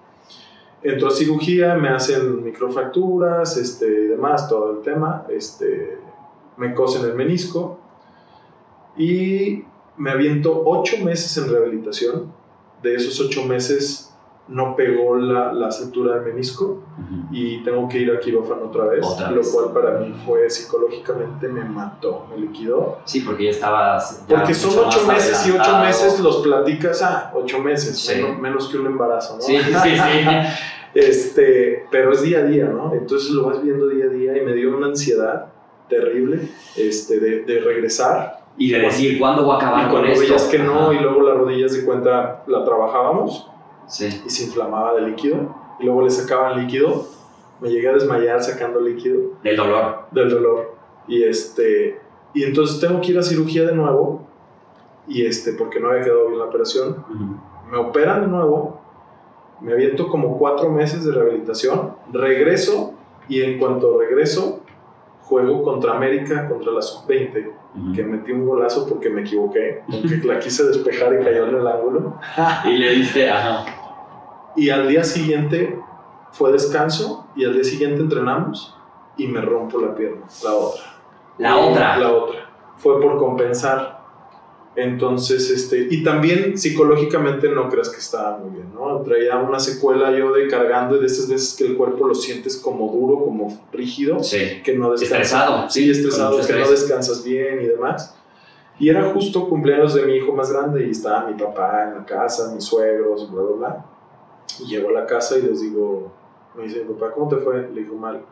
entro 0.82 1.08
a 1.08 1.12
cirugía 1.12 1.76
me 1.76 1.90
hacen 1.90 2.44
microfracturas 2.44 3.56
este 3.56 3.88
y 3.88 4.08
demás 4.08 4.50
todo 4.50 4.72
el 4.72 4.82
tema 4.82 5.26
este 5.30 5.98
me 6.58 6.74
cosen 6.74 7.06
el 7.06 7.16
menisco 7.16 7.80
y 8.98 9.64
me 9.96 10.12
aviento 10.12 10.62
ocho 10.66 10.98
meses 11.04 11.38
en 11.38 11.50
rehabilitación 11.50 12.43
de 12.84 12.96
esos 12.96 13.20
ocho 13.22 13.44
meses 13.46 14.10
no 14.50 14.76
pegó 14.76 15.16
la, 15.16 15.54
la 15.54 15.72
cintura 15.72 16.16
del 16.16 16.34
menisco 16.34 16.84
y 17.32 17.64
tengo 17.64 17.88
que 17.88 18.00
ir 18.00 18.12
a 18.12 18.20
quirófano 18.20 18.66
otra 18.66 18.86
vez, 18.88 19.00
Otra 19.06 19.32
lo 19.32 19.38
vez. 19.38 19.50
cual 19.50 19.72
para 19.74 20.00
mí 20.00 20.14
fue 20.26 20.50
psicológicamente 20.50 21.48
me 21.48 21.64
mató, 21.64 22.28
me 22.30 22.38
liquidó. 22.38 23.00
Sí, 23.06 23.22
porque 23.22 23.46
ya 23.46 23.50
estabas. 23.52 24.26
ya 24.28 24.36
Porque 24.36 24.54
son 24.54 24.86
ocho 24.86 25.08
meses 25.08 25.48
y 25.48 25.52
ocho 25.52 25.78
meses 25.80 26.20
los 26.20 26.38
platicas, 26.44 27.02
ah, 27.04 27.32
ocho 27.34 27.60
meses, 27.60 27.98
Sí. 27.98 28.16
menos, 28.16 28.40
menos 28.40 28.68
que 28.68 28.78
un 28.78 28.88
embarazo, 28.88 29.36
¿no? 29.38 29.42
Sí, 29.42 29.58
sí, 29.58 29.74
sí. 29.74 30.28
Este, 30.94 31.88
pero 31.90 32.12
es 32.14 32.22
día 32.22 32.40
a 32.40 32.44
día, 32.44 32.66
¿no? 32.66 32.94
Entonces 32.94 33.32
lo 33.32 33.48
vas 33.48 33.64
viendo 33.64 33.88
día 33.88 34.06
a 34.06 34.10
día 34.10 34.38
y 34.38 34.46
me 34.46 34.54
dio 34.54 34.78
una 34.78 34.88
ansiedad 34.88 35.48
terrible 35.90 36.40
este, 36.78 37.20
de, 37.20 37.40
de 37.46 37.60
regresar 37.62 38.43
Y 38.58 38.72
de 38.72 38.80
decir, 38.80 39.20
¿cuándo 39.20 39.44
voy 39.46 39.54
a 39.56 39.58
acabar 39.58 39.88
y 39.88 39.92
con 39.92 40.06
esto? 40.06 40.20
veías 40.22 40.44
que 40.46 40.60
no, 40.60 40.90
Ajá. 40.90 40.94
y 40.94 41.00
luego 41.00 41.22
las 41.24 41.38
rodillas 41.38 41.74
de 41.74 41.84
cuenta 41.86 42.44
la 42.48 42.64
trabajábamos 42.64 43.50
Sí. 43.88 44.22
y 44.26 44.30
se 44.30 44.46
inflamaba 44.46 44.94
de 44.94 45.02
líquido, 45.02 45.56
y 45.80 45.86
luego 45.86 46.04
le 46.04 46.10
sacaban 46.12 46.60
líquido, 46.60 47.04
me 47.60 47.70
llegué 47.70 47.90
a 47.90 47.94
desmayar 47.94 48.42
sacando 48.44 48.80
líquido 48.80 49.32
Del 49.44 49.58
dolor. 49.58 50.04
del 50.12 50.30
dolor, 50.30 50.76
y 51.08 51.24
este, 51.24 52.00
y 52.34 52.44
entonces 52.44 52.80
tengo 52.80 53.02
que 53.02 53.12
ir 53.12 53.18
a 53.20 53.24
cirugía 53.24 53.66
de 53.66 53.74
nuevo, 53.76 54.22
y 55.08 55.26
este, 55.26 55.54
porque 55.54 55.80
no 55.80 55.90
había 55.90 56.04
quedado 56.04 56.28
bien 56.28 56.40
la 56.40 56.46
operación, 56.46 57.04
Ujú. 57.10 57.72
me 57.72 57.78
operan 57.78 58.22
de 58.22 58.28
nuevo, 58.28 58.80
me 59.62 59.74
aviento 59.74 60.08
como 60.08 60.38
cuatro 60.38 60.70
meses 60.70 61.04
de 61.06 61.12
rehabilitación, 61.12 61.96
regreso, 62.12 62.94
y 63.28 63.42
en 63.42 63.58
cuanto 63.60 63.98
regreso, 64.00 64.62
juego 65.24 65.64
contra 65.64 65.94
América, 65.96 66.48
contra 66.48 66.72
la 66.72 66.82
sub-20, 66.82 67.52
Ujú. 67.76 67.94
que 67.94 68.04
metí 68.04 68.32
un 68.32 68.46
golazo 68.46 68.88
porque 68.88 69.10
me 69.10 69.22
equivoqué, 69.22 69.84
porque 69.90 70.22
la 70.28 70.38
quise 70.40 70.64
despejar 70.66 71.14
y 71.20 71.24
cayó 71.24 71.48
en 71.48 71.56
el 71.56 71.68
ángulo. 71.68 72.18
Y 72.66 72.78
le 72.78 72.92
diste, 72.92 73.30
ajá. 73.30 73.66
Y 74.56 74.70
al 74.70 74.88
día 74.88 75.04
siguiente 75.04 75.80
fue 76.32 76.52
descanso 76.52 77.28
y 77.36 77.46
al 77.46 77.54
día 77.54 77.64
siguiente 77.64 78.02
entrenamos 78.02 78.78
y 79.18 79.28
me 79.28 79.42
rompo 79.42 79.80
la 79.80 79.96
pierna, 79.96 80.26
la 80.44 80.54
otra. 80.54 80.84
La 81.40 81.58
otra. 81.58 81.98
La 81.98 82.12
otra. 82.12 82.40
Fue 82.78 83.02
por 83.02 83.18
compensar. 83.18 84.03
Entonces, 84.76 85.52
este, 85.52 85.88
y 85.92 86.04
también 86.04 86.58
psicológicamente 86.58 87.48
no 87.50 87.70
creas 87.70 87.90
que 87.90 87.98
estaba 88.00 88.38
muy 88.40 88.56
bien, 88.56 88.74
¿no? 88.74 89.02
Traía 89.02 89.38
una 89.38 89.60
secuela 89.60 90.12
yo 90.18 90.34
de 90.34 90.48
cargando 90.48 90.96
y 90.96 91.00
de 91.00 91.06
esas 91.06 91.30
veces 91.30 91.54
que 91.56 91.66
el 91.68 91.78
cuerpo 91.78 92.08
lo 92.08 92.16
sientes 92.16 92.58
como 92.58 92.92
duro, 92.92 93.24
como 93.24 93.56
rígido, 93.72 94.24
Sí. 94.24 94.62
que 94.64 94.76
no 94.76 94.92
descansas. 94.92 95.22
Estresado. 95.28 95.70
Sí, 95.70 95.92
estresado, 95.92 96.40
que 96.46 96.54
no 96.54 96.70
descansas 96.72 97.24
bien 97.24 97.62
y 97.62 97.68
demás. 97.68 98.16
Y 98.80 98.90
era 98.90 99.04
justo 99.14 99.48
cumpleaños 99.48 99.94
de 99.94 100.04
mi 100.08 100.14
hijo 100.14 100.34
más 100.34 100.52
grande 100.52 100.88
y 100.88 100.90
estaba 100.90 101.28
mi 101.30 101.36
papá 101.40 101.84
en 101.90 101.96
la 102.00 102.06
casa, 102.06 102.52
mis 102.56 102.64
suegros, 102.64 103.32
bla, 103.32 103.44
bla, 103.44 103.56
bla. 103.56 103.86
Y 104.60 104.66
llego 104.70 104.90
a 104.90 104.94
la 104.94 105.06
casa 105.06 105.38
y 105.38 105.44
les 105.44 105.62
digo, 105.62 106.12
me 106.56 106.64
dice, 106.64 106.80
papá, 106.82 107.12
¿cómo 107.14 107.28
te 107.30 107.38
fue? 107.38 107.70
Le 107.72 107.82
digo, 107.82 107.96
mal. 107.96 108.26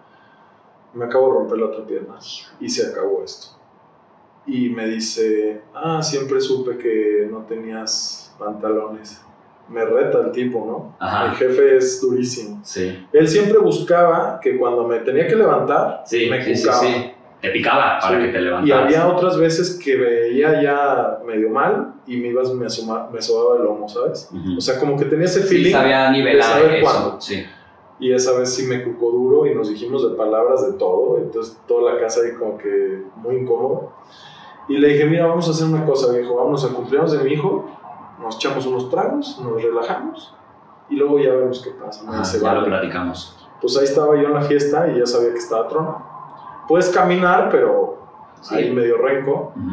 Me 0.95 1.05
acabo 1.05 1.27
de 1.27 1.33
romper 1.33 1.57
la 1.59 1.65
otra 1.67 1.85
pierna 1.85 2.17
y 2.59 2.67
se 2.67 2.87
acabó 2.87 3.23
esto. 3.23 3.60
Y 4.45 4.69
me 4.69 4.87
dice, 4.87 5.61
ah, 5.73 6.01
siempre 6.01 6.41
supe 6.41 6.77
que 6.77 7.27
no 7.31 7.39
tenías 7.45 8.33
pantalones. 8.39 9.21
Me 9.69 9.85
reta 9.85 10.19
el 10.19 10.31
tipo, 10.31 10.65
¿no? 10.65 10.95
Ajá. 10.99 11.25
El 11.31 11.31
jefe 11.37 11.77
es 11.77 12.01
durísimo. 12.01 12.59
Sí. 12.63 13.05
Él 13.13 13.27
siempre 13.27 13.57
buscaba 13.59 14.39
que 14.41 14.57
cuando 14.57 14.85
me 14.87 14.99
tenía 14.99 15.27
que 15.27 15.35
levantar, 15.35 16.03
Sí, 16.05 16.27
me 16.29 16.43
sí, 16.43 16.55
sí, 16.55 16.63
cucaba. 16.63 16.81
sí. 16.83 17.11
Te 17.39 17.49
picaba 17.49 17.99
para 17.99 18.19
que 18.21 18.27
te 18.27 18.39
Y 18.39 18.41
levantaras. 18.41 18.83
había 18.85 19.07
otras 19.07 19.37
veces 19.37 19.79
que 19.83 19.95
veía 19.95 20.61
ya 20.61 21.19
medio 21.25 21.49
mal 21.49 21.95
y 22.05 22.17
me 22.17 22.27
ibas, 22.27 22.53
me, 22.53 22.65
asoma- 22.67 23.09
me 23.11 23.19
sobaba 23.21 23.57
el 23.57 23.63
lomo, 23.63 23.87
¿sabes? 23.89 24.29
Ujú. 24.31 24.57
O 24.57 24.61
sea, 24.61 24.77
como 24.79 24.95
que 24.97 25.05
tenía 25.05 25.25
ese 25.25 25.41
feeling. 25.41 25.71
sabía 25.71 26.03
de 26.05 26.11
nivelar 26.11 26.43
saber 26.59 26.75
eso. 26.75 26.83
cuándo. 26.83 27.21
Sí. 27.21 27.43
Y 27.99 28.11
esa 28.11 28.37
vez 28.37 28.53
sí 28.53 28.65
me 28.67 28.83
cucó 28.83 29.11
duro 29.11 29.45
y 29.47 29.55
nos 29.55 29.69
dijimos 29.69 30.07
de 30.09 30.15
palabras 30.17 30.65
de 30.65 30.73
todo. 30.73 31.17
Entonces 31.19 31.57
toda 31.67 31.93
la 31.93 31.99
casa 31.99 32.21
ahí 32.25 32.33
como 32.33 32.57
que 32.57 33.03
muy 33.15 33.37
incómodo. 33.37 33.93
Y 34.67 34.77
le 34.77 34.89
dije, 34.89 35.05
mira, 35.05 35.25
vamos 35.27 35.47
a 35.47 35.51
hacer 35.51 35.67
una 35.67 35.85
cosa, 35.85 36.13
viejo. 36.13 36.35
Vamos 36.35 36.63
al 36.63 36.71
cumpleaños 36.71 37.11
de 37.11 37.23
mi 37.23 37.31
hijo, 37.33 37.69
nos 38.21 38.35
echamos 38.35 38.65
unos 38.65 38.89
tragos, 38.89 39.39
nos 39.43 39.61
relajamos 39.61 40.33
y 40.89 40.95
luego 40.95 41.19
ya 41.19 41.33
vemos 41.33 41.61
qué 41.61 41.71
pasa. 41.71 42.07
Ajá, 42.07 42.19
dice, 42.19 42.39
ya 42.39 42.53
lo 42.53 42.59
"Vale". 42.61 42.67
platicamos. 42.67 43.47
Pues 43.59 43.77
ahí 43.77 43.85
estaba 43.85 44.15
yo 44.15 44.23
en 44.27 44.33
la 44.33 44.41
fiesta 44.41 44.87
y 44.89 44.99
ya 44.99 45.05
sabía 45.05 45.31
que 45.31 45.37
estaba 45.39 45.67
trono. 45.67 46.05
Puedes 46.67 46.89
caminar, 46.89 47.49
pero 47.49 47.99
Sí. 48.41 48.55
ahí 48.55 48.71
medio 48.71 48.97
renco. 48.97 49.53
Ujú. 49.55 49.69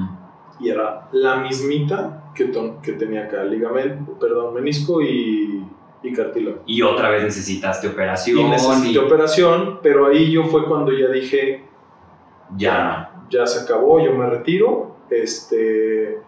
Y 0.61 0.68
era 0.70 1.09
la 1.12 1.37
mismita 1.37 2.24
que, 2.35 2.51
que 2.83 2.92
tenía 2.92 3.24
acá, 3.24 3.44
ligamento, 3.44 4.12
perdón, 4.18 4.55
menisco 4.55 5.01
y, 5.01 5.64
y 6.03 6.12
cartílago. 6.12 6.59
Y 6.66 6.83
otra 6.83 7.11
vez 7.11 7.22
necesitaste 7.22 7.88
operación. 7.88 8.38
Y 8.38 8.44
necesité 8.44 8.88
y 8.90 8.98
operación, 8.98 9.79
pero 9.83 10.07
ahí 10.07 10.31
yo 10.31 10.44
fue 10.44 10.64
cuando 10.66 10.92
ya 10.92 11.09
dije, 11.09 11.64
ya 12.57 13.13
ya 13.31 13.47
se 13.47 13.61
acabó, 13.65 14.01
yo 14.05 14.13
me 14.15 14.27
retiro. 14.27 14.97
Este, 15.11 16.19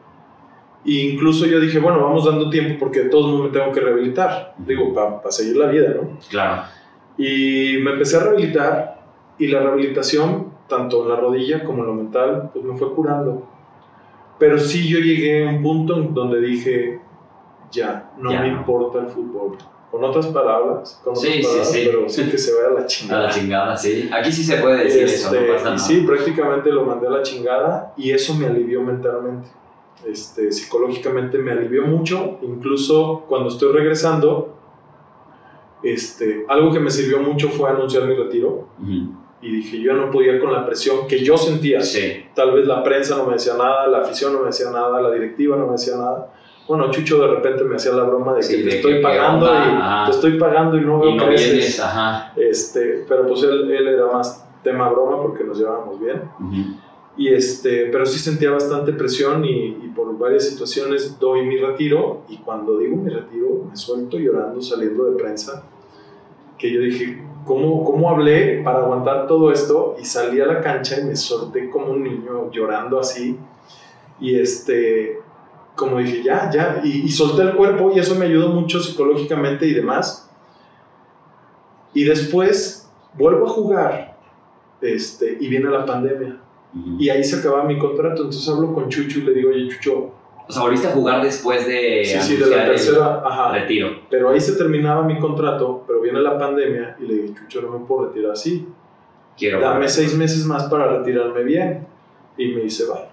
incluso 0.84 1.46
yo 1.46 1.60
dije, 1.60 1.78
bueno, 1.78 2.00
vamos 2.02 2.24
dando 2.24 2.50
tiempo 2.50 2.76
porque 2.78 3.00
de 3.04 3.08
todos 3.10 3.26
modos 3.30 3.50
me 3.50 3.58
tengo 3.58 3.72
que 3.72 3.80
rehabilitar. 3.80 4.54
Digo, 4.58 4.92
para 4.92 5.30
seguir 5.30 5.56
la 5.56 5.66
vida, 5.66 5.94
¿no? 5.94 6.02
no. 6.02 6.18
Claro. 6.28 6.62
Y 7.16 7.78
me 7.82 7.92
empecé 7.92 8.16
a 8.16 8.20
rehabilitar 8.20 9.00
y 9.38 9.48
la 9.48 9.60
rehabilitación, 9.60 10.52
tanto 10.68 11.02
en 11.02 11.08
la 11.08 11.16
rodilla 11.16 11.64
como 11.64 11.80
en 11.82 11.86
lo 11.86 11.94
mental, 11.94 12.50
pues 12.52 12.64
me 12.64 12.74
fue 12.76 12.92
curando. 12.94 13.46
Pero 14.38 14.58
sí 14.58 14.88
yo 14.88 14.98
llegué 14.98 15.46
a 15.46 15.50
un 15.50 15.62
punto 15.62 15.96
en 15.96 16.14
donde 16.14 16.40
dije, 16.40 17.00
ya, 17.70 18.10
no 18.18 18.30
Ya. 18.32 18.40
me 18.40 18.48
importa 18.48 19.00
el 19.00 19.06
fútbol. 19.08 19.56
Con 19.90 20.04
otras 20.04 20.26
palabras, 20.28 21.00
con 21.02 21.12
otras 21.16 21.24
Sí, 21.26 21.38
sí, 21.38 21.42
palabras, 21.42 21.72
sí. 21.72 21.82
pero 21.86 22.08
sí 22.08 22.30
que 22.30 22.38
se 22.38 22.54
vaya 22.54 22.68
a 22.68 22.70
la 22.72 22.80
A 22.80 22.86
chingada. 22.86 23.22
la 23.24 23.30
chingada, 23.30 23.76
sí. 23.76 24.08
Aquí 24.12 24.30
sí 24.30 24.44
se 24.44 24.56
puede 24.58 24.84
decir 24.84 25.02
eso, 25.04 25.26
Este, 25.34 25.40
no 25.40 25.52
pasa 25.52 25.60
y 25.62 25.64
nada. 25.64 25.78
sí, 25.78 26.00
prácticamente 26.06 26.70
lo 26.70 26.84
mandé 26.84 27.06
a 27.08 27.10
la 27.10 27.22
chingada 27.22 27.92
y 27.96 28.12
eso 28.12 28.34
me 28.34 28.46
alivió 28.46 28.82
mentalmente. 28.82 29.48
Este, 30.06 30.52
psicológicamente 30.52 31.38
me 31.38 31.50
alivió 31.52 31.82
mucho, 31.84 32.38
incluso 32.42 33.24
cuando 33.28 33.48
estoy 33.48 33.72
regresando, 33.72 34.54
este, 35.82 36.44
algo 36.48 36.72
que 36.72 36.80
me 36.80 36.90
sirvió 36.90 37.18
mucho 37.20 37.48
fue 37.48 37.68
anunciar 37.70 38.04
mi 38.04 38.14
retiro 38.14 38.68
y 39.42 39.50
dije 39.50 39.80
yo 39.80 39.94
no 39.94 40.10
podía 40.10 40.38
con 40.38 40.52
la 40.52 40.64
presión 40.66 41.06
que 41.08 41.24
yo 41.24 41.36
sentía. 41.38 41.80
Sí. 41.80 42.26
Tal 42.34 42.52
vez 42.52 42.66
la 42.66 42.82
prensa 42.84 43.16
no 43.16 43.24
me 43.26 43.34
decía 43.34 43.54
nada, 43.54 43.86
la 43.86 43.98
afición 43.98 44.32
no 44.34 44.40
me 44.40 44.46
decía 44.46 44.70
nada, 44.70 45.00
la 45.00 45.10
directiva 45.10 45.56
no 45.56 45.66
me 45.66 45.72
decía 45.72 45.96
nada. 45.96 46.32
Bueno, 46.70 46.88
Chucho 46.92 47.18
de 47.20 47.26
repente 47.26 47.64
me 47.64 47.74
hacía 47.74 47.92
la 47.92 48.04
broma 48.04 48.34
de 48.34 48.42
Sí, 48.44 48.56
que 48.58 48.62
de 48.62 48.70
te 48.70 48.76
estoy 48.76 48.92
que, 48.94 49.00
pagando 49.00 49.46
¿qué 49.46 49.52
onda? 49.52 50.02
y 50.02 50.10
te 50.10 50.16
estoy 50.16 50.38
pagando 50.38 50.76
y 50.76 50.80
no 50.82 51.00
veo 51.00 51.10
Y 51.10 51.16
no 51.16 51.26
creces. 51.26 51.50
vienes, 51.52 51.80
ajá. 51.80 52.32
Este, 52.36 53.04
pero 53.08 53.26
pues 53.26 53.42
él, 53.42 53.68
él 53.70 53.88
era 53.88 54.06
más 54.06 54.48
tema 54.62 54.88
broma 54.88 55.20
porque 55.20 55.42
nos 55.42 55.58
llevábamos 55.58 55.98
bien. 55.98 56.22
Ujú. 56.38 56.76
Y 57.16 57.28
este, 57.34 57.86
pero 57.86 58.06
sí 58.06 58.20
sentía 58.20 58.52
bastante 58.52 58.92
presión 58.92 59.44
y, 59.44 59.66
y 59.82 59.92
por 59.94 60.16
varias 60.16 60.48
situaciones 60.48 61.18
doy 61.18 61.44
mi 61.44 61.58
retiro 61.58 62.22
y 62.28 62.36
cuando 62.38 62.78
digo 62.78 62.96
mi 62.96 63.10
retiro 63.10 63.64
me 63.68 63.76
suelto 63.76 64.16
llorando 64.18 64.62
saliendo 64.62 65.04
de 65.10 65.16
prensa 65.20 65.64
que 66.56 66.70
yo 66.72 66.80
dije, 66.82 67.20
¿cómo, 67.44 67.82
¿cómo 67.84 68.10
hablé 68.10 68.60
para 68.62 68.78
aguantar 68.80 69.26
todo 69.26 69.50
esto? 69.50 69.96
Y 70.00 70.04
salí 70.04 70.40
a 70.40 70.46
la 70.46 70.60
cancha 70.60 71.00
y 71.00 71.04
me 71.04 71.16
solté 71.16 71.68
como 71.68 71.90
un 71.92 72.04
niño 72.04 72.50
llorando 72.52 73.00
así 73.00 73.36
y 74.20 74.38
este 74.38 75.19
como 75.80 75.98
dije, 75.98 76.22
ya, 76.22 76.50
ya, 76.52 76.80
y, 76.84 77.06
y 77.06 77.08
solté 77.10 77.42
el 77.42 77.54
cuerpo 77.54 77.90
y 77.94 77.98
eso 77.98 78.14
me 78.14 78.26
ayudó 78.26 78.50
mucho 78.50 78.78
psicológicamente 78.80 79.66
y 79.66 79.72
demás. 79.72 80.30
Y 81.94 82.04
después 82.04 82.88
vuelvo 83.14 83.46
a 83.46 83.48
jugar 83.48 84.18
este, 84.82 85.38
y 85.40 85.48
viene 85.48 85.70
la 85.70 85.84
pandemia. 85.86 86.38
Y 86.98 87.08
ahí 87.08 87.24
se 87.24 87.40
acaba 87.40 87.64
mi 87.64 87.78
contrato. 87.78 88.22
Entonces 88.22 88.48
hablo 88.48 88.72
con 88.72 88.88
Chucho 88.88 89.18
y 89.18 89.22
le 89.22 89.32
digo, 89.32 89.50
oye, 89.50 89.68
Chucho, 89.68 90.12
O 90.46 90.52
sea, 90.52 90.62
volviste 90.62 90.86
a 90.86 90.92
jugar 90.92 91.22
después 91.22 91.66
de 91.66 92.02
sí, 92.04 92.20
sí, 92.20 92.36
de 92.36 92.46
la 92.46 92.64
tercera, 92.66 93.22
ajá. 93.24 93.52
retiro. 93.52 93.88
Pero 94.08 94.28
ahí 94.30 94.40
se 94.40 94.52
terminaba 94.52 95.02
mi 95.02 95.18
contrato, 95.18 95.82
pero 95.86 96.00
viene 96.00 96.20
la 96.20 96.38
pandemia 96.38 96.96
y 97.00 97.06
le 97.06 97.14
dije, 97.14 97.34
Chucho, 97.34 97.62
no 97.62 97.76
me 97.78 97.86
puedo 97.86 98.06
retirar 98.06 98.32
así. 98.32 98.68
Quiero 99.36 99.58
Dame 99.58 99.74
volver. 99.74 99.90
seis 99.90 100.14
meses 100.14 100.44
más 100.44 100.64
para 100.64 100.98
retirarme 100.98 101.42
bien. 101.42 101.86
Y 102.36 102.48
me 102.52 102.60
dice, 102.60 102.84
va. 102.86 103.09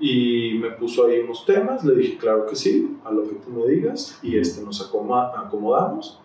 Y 0.00 0.58
me 0.60 0.70
puso 0.70 1.06
ahí 1.06 1.20
unos 1.20 1.44
temas, 1.44 1.84
le 1.84 1.94
dije, 1.96 2.16
claro 2.18 2.46
que 2.46 2.54
sí, 2.54 2.98
a 3.04 3.10
lo 3.10 3.22
que 3.22 3.34
tú 3.34 3.50
me 3.50 3.66
digas, 3.66 4.18
y 4.22 4.38
este, 4.38 4.62
nos 4.62 4.80
acomodamos. 4.80 6.20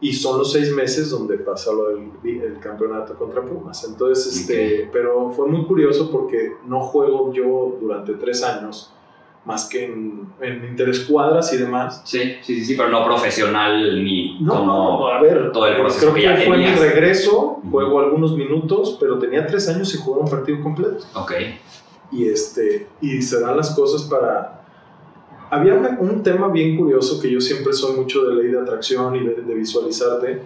Y 0.00 0.12
son 0.12 0.38
los 0.38 0.52
seis 0.52 0.72
meses 0.72 1.10
donde 1.10 1.38
pasa 1.38 1.72
lo 1.72 1.88
del 1.88 2.10
el 2.24 2.58
campeonato 2.60 3.14
contra 3.16 3.42
Pumas. 3.42 3.84
Entonces, 3.84 4.36
este, 4.36 4.88
pero 4.92 5.30
fue 5.30 5.48
muy 5.48 5.64
curioso 5.66 6.10
porque 6.10 6.52
no 6.66 6.80
juego 6.80 7.32
yo 7.32 7.76
durante 7.80 8.12
tres 8.14 8.44
años, 8.44 8.92
más 9.44 9.68
que 9.68 9.86
en, 9.86 10.28
en 10.40 10.64
interescuadras 10.66 11.52
y 11.52 11.56
demás. 11.56 12.02
Sí, 12.04 12.36
sí, 12.42 12.64
sí, 12.64 12.76
pero 12.76 12.90
no 12.90 13.04
profesional 13.04 14.04
ni 14.04 14.38
No, 14.40 14.58
como 14.58 14.66
no, 14.66 15.08
a 15.08 15.20
ver, 15.20 15.50
todo 15.50 15.66
el 15.66 15.74
eh, 15.74 15.80
proceso 15.80 16.12
creo 16.12 16.14
que 16.14 16.20
que, 16.20 16.26
ya 16.26 16.46
fue 16.46 16.58
mi 16.58 16.66
regreso, 16.66 17.60
juego 17.68 17.98
algunos 17.98 18.36
minutos, 18.36 18.96
pero 19.00 19.18
tenía 19.18 19.46
tres 19.46 19.68
años 19.68 19.92
y 19.94 19.98
jugar 19.98 20.22
un 20.22 20.30
partido 20.30 20.62
completo. 20.62 21.04
Ok. 21.14 21.32
Y 22.10 22.26
este 22.28 22.86
y 23.00 23.20
se 23.22 23.40
dan 23.40 23.56
las 23.56 23.74
cosas 23.74 24.02
para 24.04 24.62
había 25.50 25.74
una- 25.74 25.96
un 26.00 26.22
tema 26.22 26.48
bien 26.48 26.76
curioso 26.76 27.20
que 27.20 27.30
yo 27.30 27.40
siempre 27.40 27.72
soy 27.72 27.96
mucho 27.96 28.24
de 28.24 28.34
ley 28.34 28.52
de 28.52 28.58
atracción 28.60 29.14
y 29.16 29.20
de, 29.26 29.34
de 29.42 29.54
visualizarte 29.54 30.42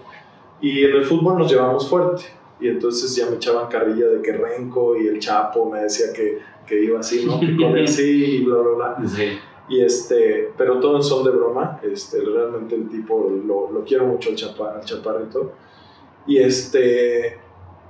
y 0.61 0.85
en 0.85 0.93
el 0.97 1.05
fútbol 1.05 1.39
nos 1.39 1.51
llevamos 1.51 1.89
fuerte 1.89 2.25
y 2.61 2.69
entonces 2.69 3.15
ya 3.17 3.29
me 3.29 3.37
echaban 3.37 3.69
carrilla 3.69 4.07
de 4.07 4.23
que 4.23 4.33
Renco 4.33 4.97
y 4.97 5.09
el 5.09 5.19
Chapo 5.19 5.69
me 5.71 5.83
decía 5.83 6.13
que, 6.15 6.39
que 6.67 6.83
iba 6.85 7.01
así 7.01 7.25
no 7.27 7.41
que 7.41 7.57
con 7.57 7.77
él 7.77 7.89
sí 7.89 8.25
y 8.37 8.45
bla 8.45 8.57
bla 8.59 8.95
bla. 8.97 9.09
Sí. 9.09 9.39
y 9.69 9.81
este 9.83 10.53
pero 10.57 10.79
todo 10.81 10.97
en 10.97 11.03
son 11.03 11.25
de 11.25 11.31
broma 11.31 11.81
este 11.83 12.21
realmente 12.21 12.75
el 12.77 12.89
tipo 12.89 13.29
lo, 13.47 13.71
lo 13.73 13.85
quiero 13.85 14.07
mucho 14.07 14.31
al, 14.31 14.37
chapa, 14.37 14.75
al 14.77 14.85
chaparrito. 14.85 15.53
Y 16.25 16.39
este 16.39 17.39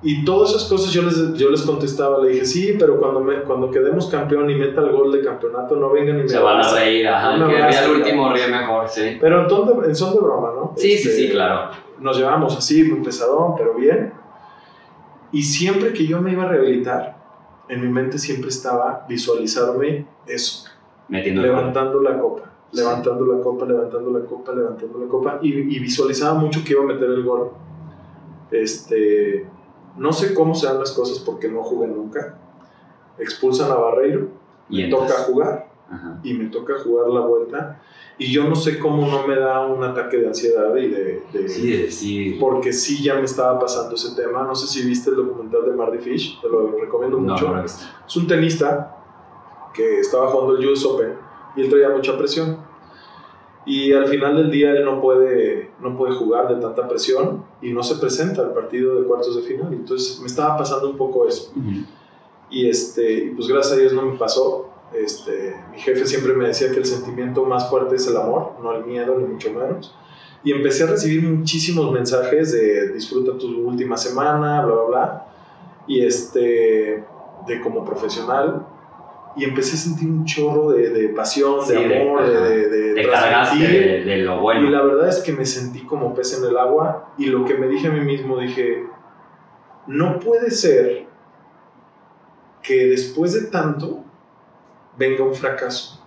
y 0.02 0.24
todas 0.24 0.50
esas 0.50 0.64
cosas 0.68 0.92
yo 0.92 1.02
les, 1.02 1.34
yo 1.34 1.48
les 1.50 1.62
contestaba, 1.62 2.20
le 2.22 2.30
dije, 2.30 2.44
sí, 2.44 2.74
pero 2.78 2.98
cuando, 2.98 3.20
me, 3.20 3.42
cuando 3.42 3.70
quedemos 3.70 4.08
campeón 4.08 4.50
y 4.50 4.54
meta 4.56 4.80
el 4.80 4.90
gol 4.90 5.12
de 5.12 5.22
campeonato, 5.22 5.76
no 5.76 5.90
vengan 5.92 6.18
y 6.18 6.22
me 6.22 6.28
Se 6.28 6.38
van 6.38 6.56
a 6.56 6.58
abracen". 6.60 6.78
reír, 6.78 7.06
ajá. 7.08 7.36
No 7.36 7.48
que 7.48 7.56
el 7.56 7.90
último 7.92 8.32
ríe 8.32 8.48
mejor, 8.48 8.88
sí. 8.88 9.16
Pero 9.20 9.42
en, 9.42 9.48
ton 9.48 9.66
de- 9.80 9.86
en 9.88 9.94
son 9.94 10.12
de 10.14 10.20
broma, 10.20 10.52
¿no? 10.56 10.72
Sí, 10.76 10.96
sí, 10.98 11.08
Este, 11.08 11.10
sí, 11.26 11.30
claro. 11.30 11.70
Nos 12.00 12.16
llevamos 12.18 12.56
así, 12.56 12.82
muy 12.82 13.00
pesadón, 13.04 13.54
pero 13.56 13.74
bien. 13.74 14.12
Y 15.30 15.42
siempre 15.44 15.92
que 15.92 16.04
yo 16.06 16.20
me 16.20 16.32
iba 16.32 16.42
a 16.44 16.48
rehabilitar, 16.48 17.16
en 17.68 17.80
mi 17.80 17.88
mente 17.88 18.18
siempre 18.18 18.48
estaba 18.50 19.06
visualizarme 19.08 20.04
eso, 20.26 20.64
Metiendo 21.08 21.42
levantando 21.42 22.00
la 22.02 22.18
copa, 22.18 22.50
levantando 22.72 23.24
la 23.26 23.40
copa, 23.40 23.64
levantando 23.66 24.10
la 24.18 24.24
copa, 24.26 24.52
levantando 24.52 24.98
la 24.98 25.06
copa, 25.06 25.38
y, 25.42 25.52
y 25.52 25.78
visualizaba 25.78 26.34
mucho 26.34 26.64
que 26.64 26.72
iba 26.72 26.82
a 26.82 26.86
meter 26.86 27.08
el 27.08 27.22
gol. 27.22 27.50
Este, 28.50 29.46
no 29.96 30.12
sé 30.12 30.34
cómo 30.34 30.54
se 30.54 30.66
dan 30.66 30.78
las 30.78 30.92
cosas 30.92 31.18
porque 31.20 31.48
no 31.48 31.62
jugué 31.62 31.86
nunca. 31.88 32.36
Expulsan 33.18 33.70
a 33.70 33.74
Barreiro, 33.74 34.28
Y 34.68 34.84
me 34.84 34.88
toca 34.88 35.12
jugar 35.26 35.68
Ajá. 35.90 36.18
y 36.22 36.34
me 36.34 36.46
toca 36.46 36.74
jugar 36.82 37.08
la 37.08 37.20
vuelta. 37.20 37.80
Y 38.18 38.30
yo 38.32 38.44
no 38.44 38.54
sé 38.54 38.78
cómo 38.78 39.06
no 39.06 39.26
me 39.26 39.36
da 39.36 39.66
un 39.66 39.82
ataque 39.82 40.16
de 40.18 40.28
ansiedad 40.28 40.74
y 40.76 40.88
de. 40.88 41.22
de- 41.32 41.48
Sí, 41.48 41.70
de- 41.70 41.90
sí. 41.90 42.36
Porque 42.40 42.72
sí 42.72 43.02
ya 43.02 43.14
me 43.14 43.22
estaba 43.24 43.58
pasando 43.58 43.94
ese 43.94 44.14
tema. 44.14 44.42
No 44.44 44.54
sé 44.54 44.66
si 44.66 44.86
viste 44.86 45.10
el 45.10 45.16
documental 45.16 45.64
de 45.66 45.72
Marty 45.72 45.98
Fish, 45.98 46.40
te 46.40 46.48
lo 46.48 46.70
recomiendo 46.78 47.18
mucho. 47.18 47.48
no. 47.54 47.62
Es 47.64 48.16
un 48.16 48.26
tenista 48.26 48.96
que 49.74 50.00
estaba 50.00 50.28
jugando 50.28 50.56
el 50.56 50.66
US 50.68 50.84
Open 50.86 51.14
y 51.56 51.62
él 51.62 51.68
traía 51.70 51.88
mucha 51.90 52.16
presión. 52.16 52.58
Y 53.64 53.92
al 53.92 54.06
final 54.06 54.36
del 54.36 54.50
día 54.50 54.72
él 54.72 54.84
no 54.84 55.00
puede, 55.00 55.70
no 55.80 55.96
puede 55.96 56.14
jugar 56.14 56.48
de 56.48 56.60
tanta 56.60 56.88
presión 56.88 57.44
y 57.60 57.70
no 57.72 57.82
se 57.82 57.96
presenta 57.96 58.42
al 58.42 58.52
partido 58.52 59.00
de 59.00 59.06
cuartos 59.06 59.36
de 59.36 59.42
final. 59.42 59.72
Entonces 59.72 60.18
me 60.20 60.26
estaba 60.26 60.56
pasando 60.56 60.90
un 60.90 60.96
poco 60.96 61.28
eso. 61.28 61.52
Y 62.50 62.68
este, 62.68 63.32
pues 63.36 63.48
gracias 63.48 63.74
a 63.74 63.80
Dios 63.80 63.92
no 63.92 64.02
me 64.02 64.18
pasó. 64.18 64.68
Este, 64.92 65.56
mi 65.70 65.78
jefe 65.78 66.04
siempre 66.06 66.34
me 66.34 66.48
decía 66.48 66.70
que 66.70 66.78
el 66.78 66.84
sentimiento 66.84 67.44
más 67.44 67.70
fuerte 67.70 67.96
es 67.96 68.06
el 68.08 68.16
amor, 68.16 68.54
no 68.62 68.74
el 68.76 68.84
miedo, 68.84 69.16
ni 69.18 69.26
mucho 69.26 69.50
menos. 69.52 69.94
Y 70.44 70.52
empecé 70.52 70.82
a 70.82 70.88
recibir 70.88 71.22
muchísimos 71.22 71.90
mensajes 71.92 72.52
de 72.52 72.92
disfruta 72.92 73.38
tu 73.38 73.46
última 73.66 73.96
semana, 73.96 74.66
bla, 74.66 74.74
bla, 74.74 74.84
bla. 74.84 75.26
Y 75.86 76.04
este, 76.04 77.04
de 77.46 77.60
como 77.62 77.84
profesional. 77.84 78.66
Y 79.36 79.44
empecé 79.44 79.76
a 79.76 79.78
sentir 79.78 80.08
un 80.10 80.24
chorro 80.24 80.70
de, 80.72 80.90
de 80.90 81.08
pasión, 81.10 81.64
Sí, 81.64 81.72
de 81.74 82.00
amor, 82.02 82.26
de, 82.26 82.68
de, 82.68 82.92
de 82.94 83.02
transmitir. 83.04 84.04
de, 84.04 84.16
lo 84.18 84.36
Y 84.36 84.40
bueno. 84.40 84.70
la 84.70 84.82
verdad 84.82 85.08
es 85.08 85.20
que 85.20 85.32
me 85.32 85.46
sentí 85.46 85.80
como 85.86 86.14
pez 86.14 86.38
en 86.38 86.48
el 86.48 86.56
agua 86.58 87.14
y 87.18 87.26
lo 87.26 87.44
que 87.44 87.54
me 87.54 87.66
dije 87.68 87.88
a 87.88 87.90
mí 87.90 88.00
mismo, 88.00 88.38
dije, 88.38 88.84
no 89.86 90.18
puede 90.18 90.50
ser 90.50 91.06
que 92.62 92.86
después 92.88 93.32
de 93.32 93.48
tanto 93.50 94.04
venga 94.96 95.24
un 95.24 95.34
fracaso. 95.34 95.98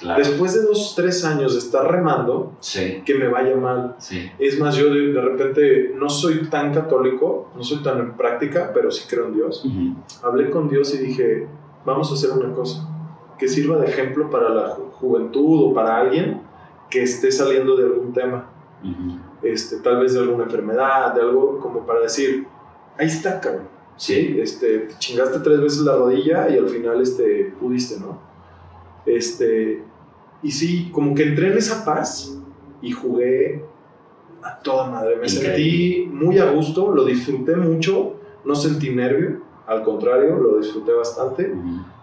Claro. 0.00 0.18
Después 0.18 0.54
de 0.54 0.62
dos, 0.62 0.94
tres 0.96 1.24
años 1.24 1.52
de 1.52 1.60
estar 1.60 1.88
remando, 1.88 2.56
Sí, 2.60 3.02
que 3.06 3.14
me 3.14 3.28
vaya 3.28 3.54
mal. 3.56 3.94
sí. 3.98 4.28
Es 4.38 4.58
más, 4.58 4.74
yo 4.74 4.92
de, 4.92 5.12
repente 5.20 5.92
no 5.94 6.10
soy 6.10 6.48
tan 6.50 6.74
católico, 6.74 7.50
no 7.54 7.62
soy 7.62 7.82
tan 7.82 7.98
en 8.00 8.16
práctica, 8.16 8.72
pero 8.74 8.90
sí 8.90 9.04
creo 9.08 9.26
en 9.26 9.34
Dios. 9.34 9.64
Ujú. 9.64 9.94
Hablé 10.26 10.50
con 10.50 10.68
Dios 10.68 10.92
y 10.94 10.98
dije, 10.98 11.46
vamos 11.84 12.10
a 12.10 12.14
hacer 12.14 12.30
una 12.30 12.52
cosa, 12.52 12.88
que 13.38 13.48
sirva 13.48 13.78
de 13.78 13.86
ejemplo 13.88 14.30
para 14.30 14.48
la 14.50 14.76
ju- 14.76 14.90
juventud 14.92 15.70
o 15.70 15.74
para 15.74 15.96
alguien 15.98 16.40
que 16.90 17.02
esté 17.02 17.30
saliendo 17.32 17.76
de 17.76 17.84
algún 17.84 18.12
tema 18.12 18.48
este, 19.42 19.76
tal 19.78 20.00
vez 20.00 20.14
de 20.14 20.20
alguna 20.20 20.44
enfermedad, 20.44 21.14
de 21.14 21.20
algo 21.22 21.58
como 21.60 21.86
para 21.86 22.00
decir, 22.00 22.46
ahí 22.98 23.06
está, 23.06 23.40
cabrón. 23.40 23.68
Sí. 23.96 24.36
Este, 24.40 24.78
te 24.80 24.94
chingaste 24.98 25.38
tres 25.40 25.60
veces 25.60 25.80
la 25.82 25.96
rodilla 25.96 26.48
y 26.48 26.58
al 26.58 26.68
final 26.68 27.00
este, 27.00 27.52
pudiste, 27.60 27.98
¿no? 28.00 28.18
Este, 29.06 29.82
y 30.42 30.50
sí, 30.50 30.90
como 30.92 31.14
que 31.14 31.24
entré 31.24 31.52
en 31.52 31.58
esa 31.58 31.84
paz 31.84 32.38
y 32.80 32.92
jugué 32.92 33.64
a 34.42 34.58
toda 34.58 34.88
madre. 34.90 35.16
Me 35.16 35.26
Increíble. 35.26 35.46
sentí 35.46 36.08
muy 36.12 36.38
a 36.38 36.50
gusto, 36.50 36.92
lo 36.92 37.04
disfruté 37.04 37.56
mucho, 37.56 38.14
no 38.44 38.54
sentí 38.54 38.90
nervio, 38.90 39.40
al 39.72 39.82
contrario, 39.82 40.36
lo 40.36 40.58
disfruté 40.58 40.92
bastante. 40.92 41.52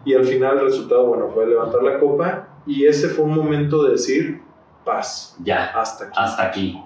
Y 0.06 0.14
al 0.14 0.26
final 0.26 0.60
el 0.60 0.66
resultado, 0.66 1.06
bueno, 1.08 1.30
fue 1.30 1.46
levantar 1.48 1.84
la 1.84 2.00
copa 2.00 2.48
y 2.66 2.86
ese 2.86 3.10
fue 3.10 3.26
un 3.26 3.36
momento 3.36 3.84
de 3.84 3.92
decir, 3.92 4.42
paz, 4.84 5.36
Ya, 5.44 5.66
hasta 5.76 6.06
aquí. 6.06 6.14
hasta 6.18 6.44
aquí. 6.44 6.84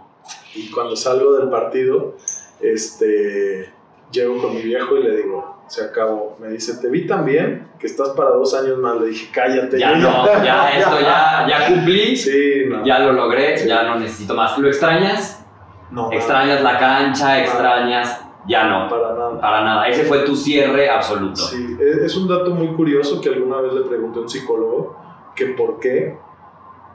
Y 0.56 0.70
cuando 0.72 0.96
salgo 0.96 1.34
del 1.34 1.50
partido, 1.50 2.16
este, 2.62 3.72
llego 4.12 4.42
con 4.42 4.56
mi 4.56 4.62
viejo 4.62 4.96
y 4.98 5.04
le 5.04 5.18
digo, 5.18 5.64
se 5.68 5.84
acabó. 5.86 6.38
Me 6.40 6.50
dice, 6.50 6.78
te 6.82 6.88
vi 6.90 7.08
tan 7.08 7.26
bien 7.26 7.68
que 7.80 7.88
estás 7.88 8.10
para 8.10 8.32
dos 8.32 8.54
años 8.54 8.78
más. 8.78 9.00
Le 9.00 9.08
dije, 9.08 9.30
cállate. 9.34 9.80
Ya 9.80 9.92
yo 9.94 9.98
no, 9.98 10.26
ya 10.44 10.70
esto 10.70 11.00
ya, 11.00 11.46
ya 11.50 11.68
cumplí. 11.68 12.16
Sí, 12.16 12.66
no. 12.68 12.86
Ya 12.86 13.00
lo 13.00 13.14
logré, 13.14 13.56
ya 13.66 13.84
no 13.84 14.00
necesito 14.00 14.34
más. 14.34 14.58
¿Lo 14.58 14.68
extrañas? 14.68 15.44
No, 15.92 16.08
no, 16.08 16.12
¿Extrañas 16.12 16.62
la 16.62 16.78
cancha? 16.80 17.40
¿Extrañas? 17.42 18.22
Ya 18.48 18.66
no, 18.66 18.90
para 18.90 19.13
nada. 19.36 19.42
para 19.42 19.64
nada. 19.64 19.88
Ese 19.88 20.04
fue 20.06 20.20
tu 20.20 20.36
cierre 20.36 20.90
absoluto. 20.90 21.36
Sí, 21.42 21.78
e- 21.80 22.06
es 22.06 22.16
un 22.18 22.28
dato 22.28 22.52
muy 22.52 22.68
curioso 22.76 23.20
que 23.22 23.30
alguna 23.30 23.62
vez 23.62 23.74
le 23.74 23.82
pregunté 23.82 24.20
a 24.20 24.22
un 24.24 24.30
psicólogo 24.30 24.96
que 25.36 25.48
por 25.48 25.80
qué. 25.80 26.18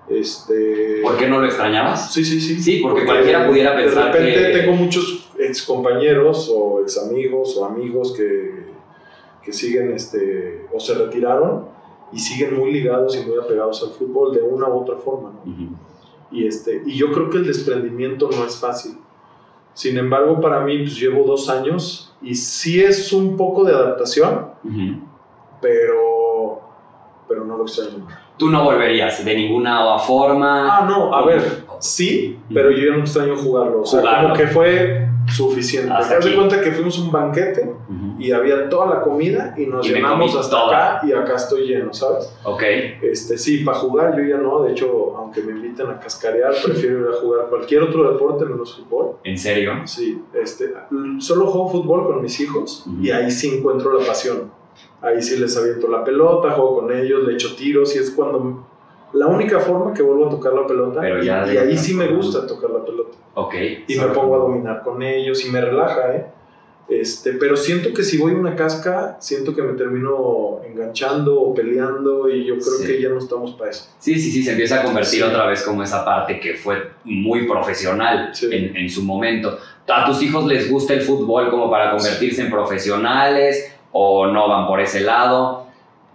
Este, 0.08 1.00
¿Por 1.02 1.16
qué 1.18 1.28
no 1.28 1.38
lo 1.38 1.46
extrañabas? 1.46 2.10
Sí, 2.12 2.24
sí, 2.24 2.40
sí. 2.40 2.60
Sí, 2.62 2.80
porque 2.82 3.04
cualquiera 3.04 3.46
pudiera 3.46 3.76
pensar 3.76 4.10
De 4.12 4.18
repente 4.18 4.52
que- 4.52 4.58
tengo 4.58 4.72
muchos 4.72 5.30
ex 5.38 5.62
compañeros 5.62 6.50
o 6.54 6.80
ex 6.80 6.98
amigos 6.98 7.56
o 7.58 7.66
amigos 7.66 8.14
que, 8.16 8.68
que 9.42 9.52
siguen 9.52 9.92
este, 9.92 10.66
o 10.72 10.80
se 10.80 10.94
retiraron 10.94 11.66
y 12.10 12.18
siguen 12.18 12.56
muy 12.58 12.72
ligados 12.72 13.16
y 13.16 13.26
muy 13.28 13.36
apegados 13.38 13.82
al 13.82 13.90
fútbol 13.90 14.34
de 14.34 14.40
una 14.40 14.66
u 14.68 14.78
otra 14.80 14.96
forma. 14.96 15.32
Y, 16.32 16.46
este, 16.46 16.82
y 16.86 16.96
yo 16.96 17.12
creo 17.12 17.28
que 17.28 17.36
el 17.38 17.46
desprendimiento 17.46 18.30
no 18.30 18.44
es 18.46 18.56
fácil. 18.56 18.96
Sin 19.74 19.98
embargo, 19.98 20.40
para 20.40 20.60
mí 20.60 20.78
pues, 20.78 20.98
llevo 20.98 21.24
dos 21.24 21.50
años 21.50 22.07
y 22.22 22.34
sí 22.34 22.82
es 22.82 23.12
un 23.12 23.36
poco 23.36 23.64
de 23.64 23.72
adaptación, 23.74 24.46
pero, 25.60 26.60
pero 27.28 27.44
no 27.44 27.56
lo 27.56 27.64
extraño. 27.64 28.06
Tú 28.36 28.48
no 28.50 28.62
volverías 28.64 29.24
de 29.24 29.34
ninguna 29.34 29.98
forma. 29.98 30.78
Ah, 30.78 30.86
no, 30.88 31.12
a 31.14 31.24
ver, 31.26 31.64
sí, 31.80 32.38
pero 32.52 32.70
yo 32.70 32.90
ya 32.90 32.96
no 32.96 33.00
extraño 33.00 33.36
jugarlo. 33.36 33.82
O 33.82 33.86
sea, 33.86 34.00
Jugarlo. 34.00 34.28
como 34.28 34.34
que 34.40 34.46
fue 34.46 35.08
suficiente. 35.34 35.92
Hasta 35.92 36.16
aquí. 36.16 36.34
cuenta 36.34 36.60
que 36.60 36.72
fuimos 36.72 36.98
a 36.98 37.02
un 37.02 37.12
banquete 37.12 37.62
Ujú. 37.88 38.20
y 38.20 38.32
había 38.32 38.68
toda 38.68 38.86
la 38.94 39.00
comida 39.00 39.54
y 39.56 39.66
nos 39.66 39.86
Y 39.86 39.92
llenamos 39.94 40.34
hasta 40.36 40.50
toda. 40.50 40.96
acá 40.96 41.06
y 41.06 41.12
acá 41.12 41.34
estoy 41.36 41.66
lleno, 41.66 41.92
¿sabes? 41.92 42.32
Ok. 42.44 42.62
Este, 43.02 43.36
sí, 43.38 43.58
para 43.64 43.78
jugar 43.78 44.16
yo 44.16 44.24
ya 44.24 44.38
no, 44.38 44.62
de 44.62 44.72
hecho, 44.72 45.14
aunque 45.16 45.42
me 45.42 45.52
inviten 45.52 45.86
a 45.88 45.98
cascarear, 45.98 46.52
prefiero 46.64 47.00
ir 47.00 47.06
a 47.08 47.20
jugar 47.20 47.46
cualquier 47.48 47.82
otro 47.82 48.10
deporte 48.12 48.44
menos 48.44 48.76
fútbol. 48.76 49.16
¿En 49.24 49.38
serio? 49.38 49.72
Sí, 49.84 50.22
este, 50.34 50.72
solo 51.18 51.46
juego 51.46 51.70
fútbol 51.70 52.06
con 52.06 52.22
mis 52.22 52.38
hijos 52.40 52.84
y 53.00 53.10
ahí 53.10 53.30
sí 53.30 53.56
encuentro 53.58 53.98
la 53.98 54.06
pasión. 54.06 54.50
Ahí 55.02 55.22
sí 55.22 55.36
les 55.38 55.56
aviento 55.56 55.88
la 55.88 56.02
pelota, 56.04 56.50
juego 56.52 56.80
con 56.80 56.92
ellos, 56.92 57.22
le 57.24 57.34
echo 57.34 57.54
tiros 57.54 57.94
y 57.94 57.98
es 58.00 58.10
cuando 58.10 58.66
la 59.12 59.26
única 59.26 59.58
forma 59.60 59.92
que 59.94 60.02
vuelvo 60.02 60.26
a 60.26 60.30
tocar 60.30 60.52
la 60.52 60.66
pelota 60.66 61.00
Pero 61.00 61.22
y, 61.22 61.26
ya 61.26 61.46
y 61.52 61.56
ahí 61.56 61.76
sí 61.78 61.94
me 61.94 62.08
gusta 62.08 62.46
tocar 62.46 62.70
la 62.70 62.84
pelota 62.84 63.16
Ok. 63.34 63.54
y 63.86 63.96
me 63.98 64.06
pongo 64.08 64.34
a 64.34 64.38
dominar 64.38 64.82
con 64.82 65.02
ellos 65.02 65.44
y 65.46 65.50
me 65.50 65.60
relaja, 65.60 66.14
¿eh? 66.14 66.26
Este, 66.88 67.34
pero 67.34 67.54
siento 67.54 67.92
que 67.92 68.02
si 68.02 68.16
voy 68.16 68.32
a 68.32 68.36
una 68.36 68.56
casca, 68.56 69.18
siento 69.20 69.54
que 69.54 69.60
me 69.60 69.74
termino 69.74 70.60
enganchando 70.66 71.38
o 71.38 71.54
peleando 71.54 72.30
y 72.30 72.46
yo 72.46 72.54
creo 72.54 72.78
Sí. 72.80 72.86
que 72.86 73.02
ya 73.02 73.10
no 73.10 73.18
estamos 73.18 73.52
para 73.52 73.70
eso. 73.70 73.90
Sí, 73.98 74.18
sí, 74.18 74.30
sí, 74.30 74.42
se 74.42 74.52
empieza 74.52 74.80
a 74.80 74.84
convertir 74.84 75.20
Sí. 75.20 75.22
otra 75.22 75.46
vez 75.46 75.62
como 75.64 75.82
esa 75.82 76.02
parte 76.02 76.40
que 76.40 76.54
fue 76.54 76.76
muy 77.04 77.46
profesional 77.46 78.30
Sí. 78.34 78.48
en, 78.50 78.74
en 78.74 78.88
su 78.88 79.02
momento. 79.02 79.58
¿A 79.86 80.06
tus 80.06 80.22
hijos 80.22 80.46
les 80.46 80.70
gusta 80.70 80.94
el 80.94 81.02
fútbol 81.02 81.50
como 81.50 81.70
para 81.70 81.90
convertirse 81.90 82.42
en 82.42 82.50
profesionales 82.50 83.70
o 83.92 84.26
no 84.26 84.48
van 84.48 84.66
por 84.66 84.80
ese 84.80 85.00
lado? 85.00 85.66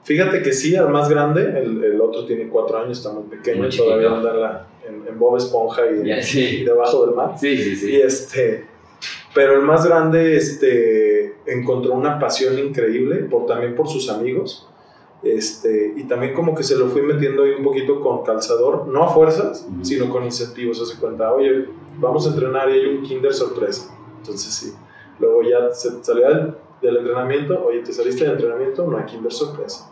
Fíjate 0.03 0.41
que 0.41 0.51
sí, 0.51 0.75
al 0.75 0.89
más 0.89 1.07
grande, 1.09 1.41
el, 1.41 1.83
el 1.83 2.01
otro 2.01 2.25
tiene 2.25 2.47
cuatro 2.49 2.77
años, 2.77 2.97
está 2.97 3.11
muy 3.11 3.23
pequeño, 3.23 3.63
Muy 3.63 3.69
todavía 3.75 4.11
anda 4.11 4.31
en, 4.33 4.41
la- 4.41 4.67
en- 4.87 5.07
en 5.07 5.19
Bob 5.19 5.37
Esponja 5.37 5.81
y, 5.89 6.05
Ya, 6.07 6.19
y 6.19 6.23
sí. 6.23 6.63
debajo 6.65 7.05
del 7.05 7.15
mar. 7.15 7.35
Sí, 7.39 7.55
sí, 7.57 7.71
Y 7.71 7.75
sí. 7.77 7.95
este, 8.01 8.65
pero 9.33 9.53
el 9.55 9.61
más 9.61 9.85
grande 9.87 10.35
este, 10.35 11.35
encontró 11.45 11.93
una 11.93 12.19
pasión 12.19 12.59
increíble 12.59 13.15
por, 13.23 13.45
también 13.45 13.75
por 13.75 13.87
sus 13.87 14.09
amigos. 14.09 14.67
Este, 15.23 15.93
y 15.95 16.03
también 16.03 16.33
como 16.33 16.53
que 16.53 16.63
se 16.63 16.75
lo 16.77 16.87
fui 16.87 17.01
metiendo 17.01 17.43
ahí 17.43 17.51
un 17.51 17.63
poquito 17.63 18.01
con 18.01 18.23
calzador, 18.25 18.87
no 18.89 19.03
a 19.05 19.13
fuerzas, 19.13 19.65
sino 19.81 20.09
con 20.09 20.25
incentivos. 20.25 20.81
Hace 20.81 20.99
cuenta, 20.99 21.33
oye, 21.33 21.65
vamos 21.97 22.27
a 22.27 22.31
entrenar 22.31 22.69
y 22.69 22.73
hay 22.73 22.85
un 22.87 23.03
kinder 23.03 23.33
sorpresa. 23.33 23.95
Entonces 24.17 24.53
sí. 24.53 24.73
Luego 25.19 25.41
ya 25.43 25.71
se 25.73 26.03
salía 26.03 26.27
del, 26.27 26.53
del 26.81 26.97
entrenamiento, 26.97 27.63
oye, 27.65 27.79
te 27.79 27.93
saliste 27.93 28.25
del 28.25 28.33
entrenamiento, 28.33 28.85
no 28.85 28.97
hay 28.97 29.05
kinder 29.05 29.31
sorpresa. 29.31 29.89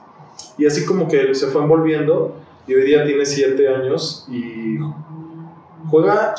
Y 0.61 0.65
así 0.67 0.85
como 0.85 1.07
que 1.07 1.33
se 1.33 1.47
fue 1.47 1.61
envolviendo 1.63 2.35
y 2.67 2.75
hoy 2.75 2.83
día 2.83 3.03
tiene 3.03 3.25
siete 3.25 3.67
años 3.67 4.27
y 4.29 4.77
juega 5.89 6.35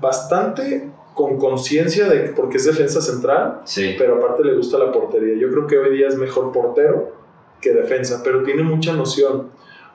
bastante 0.00 0.90
con 1.14 1.36
conciencia 1.36 2.08
de 2.08 2.30
porque 2.30 2.56
es 2.56 2.64
defensa 2.64 3.02
central, 3.02 3.60
Sí. 3.64 3.94
pero 3.98 4.16
aparte 4.16 4.42
le 4.44 4.54
gusta 4.56 4.78
la 4.78 4.90
portería. 4.90 5.36
Yo 5.36 5.50
creo 5.50 5.66
que 5.66 5.76
hoy 5.76 5.96
día 5.96 6.08
es 6.08 6.16
mejor 6.16 6.50
portero 6.52 7.12
que 7.60 7.74
defensa, 7.74 8.22
pero 8.24 8.42
tiene 8.42 8.62
mucha 8.62 8.94
noción. 8.94 9.48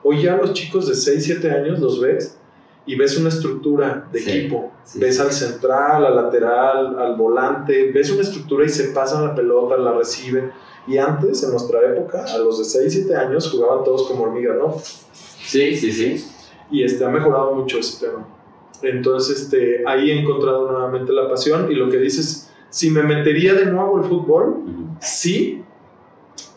Hoy 0.04 0.22
ya 0.22 0.36
los 0.36 0.54
chicos 0.54 0.88
de 0.88 0.94
6, 0.96 1.24
7 1.24 1.50
años 1.50 1.80
los 1.80 2.00
ves 2.00 2.38
y 2.86 2.96
ves 2.96 3.18
una 3.18 3.30
estructura 3.30 4.08
de 4.12 4.20
Sí, 4.20 4.30
equipo. 4.32 4.72
sí, 4.84 5.00
ves 5.00 5.16
sí. 5.16 5.22
al 5.22 5.32
central, 5.32 6.06
al 6.06 6.16
lateral, 6.16 7.00
al 7.00 7.16
volante, 7.16 7.92
ves 7.92 8.12
una 8.12 8.22
estructura 8.22 8.66
y 8.66 8.70
se 8.70 8.86
pasan 8.90 9.26
la 9.26 9.34
pelota, 9.36 9.78
la 9.78 9.94
reciben. 9.94 10.52
Y 10.86 10.98
antes, 10.98 11.42
en 11.44 11.52
nuestra 11.52 11.80
época, 11.82 12.26
a 12.26 12.38
los 12.40 12.58
de 12.60 12.66
6, 12.66 12.92
7 12.92 13.16
años 13.16 13.50
jugaban 13.50 13.84
todos 13.86 14.04
como 14.08 14.24
hormiga, 14.24 14.54
¿no? 14.56 14.76
Sí, 15.14 15.76
sí, 15.76 15.92
sí. 15.92 16.26
y 16.72 16.84
este, 16.84 17.06
ha 17.06 17.10
mejorado 17.10 17.54
mucho 17.56 17.78
ese 17.80 18.06
tema. 18.06 18.28
Entonces, 18.82 19.44
este, 19.44 19.84
ahí 19.88 20.12
he 20.12 20.20
encontrado 20.20 20.70
nuevamente 20.70 21.14
la 21.14 21.30
pasión 21.30 21.72
y 21.72 21.76
lo 21.76 21.90
que 21.90 21.98
dices, 22.00 22.52
si 22.70 22.90
me 22.90 23.02
metería 23.04 23.54
de 23.54 23.66
nuevo 23.68 23.98
el 24.00 24.04
fútbol, 24.04 24.50
Ujú. 24.66 24.88
sí, 25.00 25.64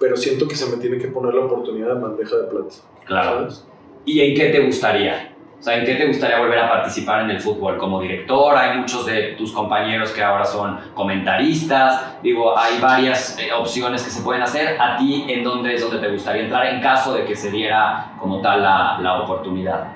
pero 0.00 0.16
siento 0.16 0.48
que 0.48 0.56
se 0.56 0.68
me 0.74 0.78
tiene 0.78 0.98
que 0.98 1.06
poner 1.08 1.34
la 1.34 1.44
oportunidad 1.44 1.94
de 1.94 2.00
bandeja 2.00 2.36
de 2.36 2.44
plata. 2.48 2.74
Claro. 3.06 3.38
¿sabes? 3.42 3.64
¿Y 4.04 4.20
en 4.20 4.34
qué 4.36 4.48
te 4.48 4.66
gustaría? 4.66 5.35
O 5.58 5.62
sea, 5.62 5.78
¿en 5.78 5.86
qué 5.86 5.94
te 5.94 6.06
gustaría 6.06 6.38
volver 6.38 6.58
a 6.58 6.68
participar 6.68 7.22
en 7.22 7.30
el 7.30 7.40
fútbol? 7.40 7.78
Como 7.78 8.00
director, 8.00 8.54
hay 8.56 8.78
muchos 8.78 9.06
de 9.06 9.34
tus 9.38 9.52
compañeros 9.52 10.12
que 10.12 10.22
ahora 10.22 10.44
son 10.44 10.78
comentaristas. 10.94 12.18
Digo, 12.22 12.56
hay 12.56 12.78
varias 12.80 13.38
eh, 13.38 13.52
opciones 13.52 14.02
que 14.02 14.10
se 14.10 14.22
pueden 14.22 14.42
hacer. 14.42 14.80
¿A 14.80 14.96
ti 14.96 15.24
en 15.28 15.42
dónde 15.42 15.74
es 15.74 15.80
donde 15.80 15.98
te 15.98 16.12
gustaría 16.12 16.42
entrar 16.42 16.66
en 16.66 16.80
caso 16.80 17.14
de 17.14 17.24
que 17.24 17.34
se 17.34 17.50
diera 17.50 18.12
como 18.20 18.40
tal 18.42 18.62
la, 18.62 18.98
la 19.00 19.22
oportunidad? 19.22 19.92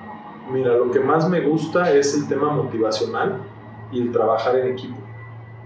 Mira, 0.51 0.73
lo 0.73 0.91
que 0.91 1.01
más 1.01 1.29
me 1.29 1.41
gusta 1.41 1.93
es 1.93 2.17
el 2.17 2.27
tema 2.27 2.51
motivacional 2.51 3.43
y 3.93 4.01
el 4.01 4.11
trabajar 4.11 4.57
en 4.57 4.73
equipo. 4.73 4.97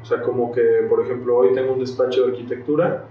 O 0.03 0.05
sea, 0.05 0.21
como 0.21 0.53
que, 0.53 0.87
por 0.91 1.03
ejemplo, 1.05 1.39
hoy 1.39 1.55
tengo 1.55 1.73
un 1.73 1.79
despacho 1.79 2.27
de 2.27 2.33
arquitectura 2.33 3.05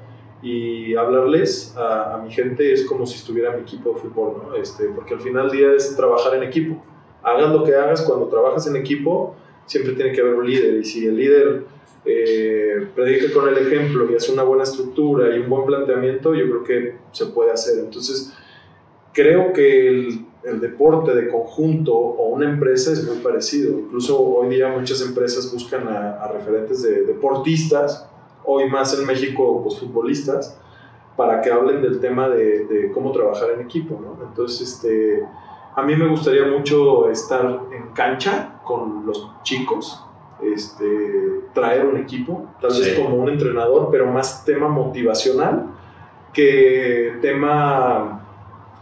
y 0.44 0.94
hablarles 0.96 1.74
a, 1.78 2.16
a 2.16 2.18
mi 2.18 2.32
gente 2.32 2.74
es 2.74 2.86
como 2.86 3.06
si 3.06 3.16
estuviera 3.16 3.56
mi 3.56 3.62
equipo 3.62 3.94
de 3.94 4.02
fútbol, 4.02 4.44
¿no? 4.46 4.56
Este, 4.56 4.89
porque 4.89 5.14
al 5.14 5.22
final 5.22 5.50
del 5.50 5.58
día 5.58 5.74
es 5.74 5.96
trabajar 5.96 6.36
en 6.36 6.44
equipo. 6.44 6.84
Hagas 7.24 7.50
lo 7.52 7.64
que 7.64 7.74
hagas, 7.74 8.02
cuando 8.02 8.28
trabajas 8.28 8.68
en 8.68 8.76
equipo, 8.76 9.36
siempre 9.66 9.94
tiene 9.94 10.12
que 10.12 10.20
haber 10.20 10.36
un 10.36 10.46
líder. 10.46 10.76
Y 10.76 10.84
si 10.84 11.08
el 11.08 11.16
líder 11.16 11.64
eh, 12.04 12.88
predica 12.94 13.34
con 13.34 13.48
el 13.48 13.58
ejemplo 13.58 14.12
y 14.12 14.16
hace 14.16 14.34
una 14.34 14.44
buena 14.44 14.64
estructura 14.64 15.34
y 15.34 15.39
un 15.39 15.50
buen 15.50 15.66
planteamiento, 15.66 16.36
yo 16.36 16.46
creo 16.46 16.64
que 16.66 16.96
se 17.14 17.28
puede 17.28 17.52
hacer. 17.52 17.80
Entonces, 17.80 18.34
creo 19.14 19.54
que 19.54 19.88
el, 19.88 20.26
el 20.44 20.60
deporte 20.60 21.16
de 21.16 21.30
conjunto 21.30 21.96
o 21.96 22.28
una 22.28 22.50
empresa 22.50 22.91
es 22.91 23.08
muy 23.08 23.18
parecido. 23.20 23.80
Incluso 23.80 24.22
hoy 24.22 24.50
día 24.50 24.68
muchas 24.68 25.02
empresas 25.02 25.50
buscan 25.54 25.88
a, 25.88 26.22
a 26.22 26.32
referentes 26.34 26.84
de 26.84 27.04
deportistas, 27.04 28.10
hoy 28.46 28.70
más 28.70 28.98
en 29.00 29.06
México, 29.06 29.62
pues 29.64 29.80
futbolistas, 29.80 30.60
para 31.16 31.41
que 31.41 31.52
hablen 31.52 31.82
del 31.82 32.00
tema 32.00 32.28
de, 32.30 32.66
de 32.66 32.91
cómo 32.91 33.12
trabajar 33.12 33.52
en 33.52 33.62
equipo. 33.62 34.00
¿no? 34.02 34.24
Entonces, 34.26 34.62
este, 34.62 35.24
a 35.76 35.82
mí 35.84 35.96
me 35.96 36.08
gustaría 36.08 36.46
mucho 36.48 37.10
estar 37.10 37.46
en 37.72 37.94
cancha 37.94 38.60
con 38.64 39.06
los 39.06 39.30
chicos, 39.44 40.04
este, 40.41 41.41
traer 41.54 41.86
un 41.86 41.98
equipo, 41.98 42.48
tal 42.60 42.72
vez 42.72 42.96
Sí. 42.96 43.02
como 43.02 43.16
un 43.16 43.30
entrenador, 43.30 43.89
pero 43.91 44.08
más 44.08 44.44
tema 44.44 44.68
motivacional 44.68 45.68
que 46.34 47.14
tema 47.22 48.22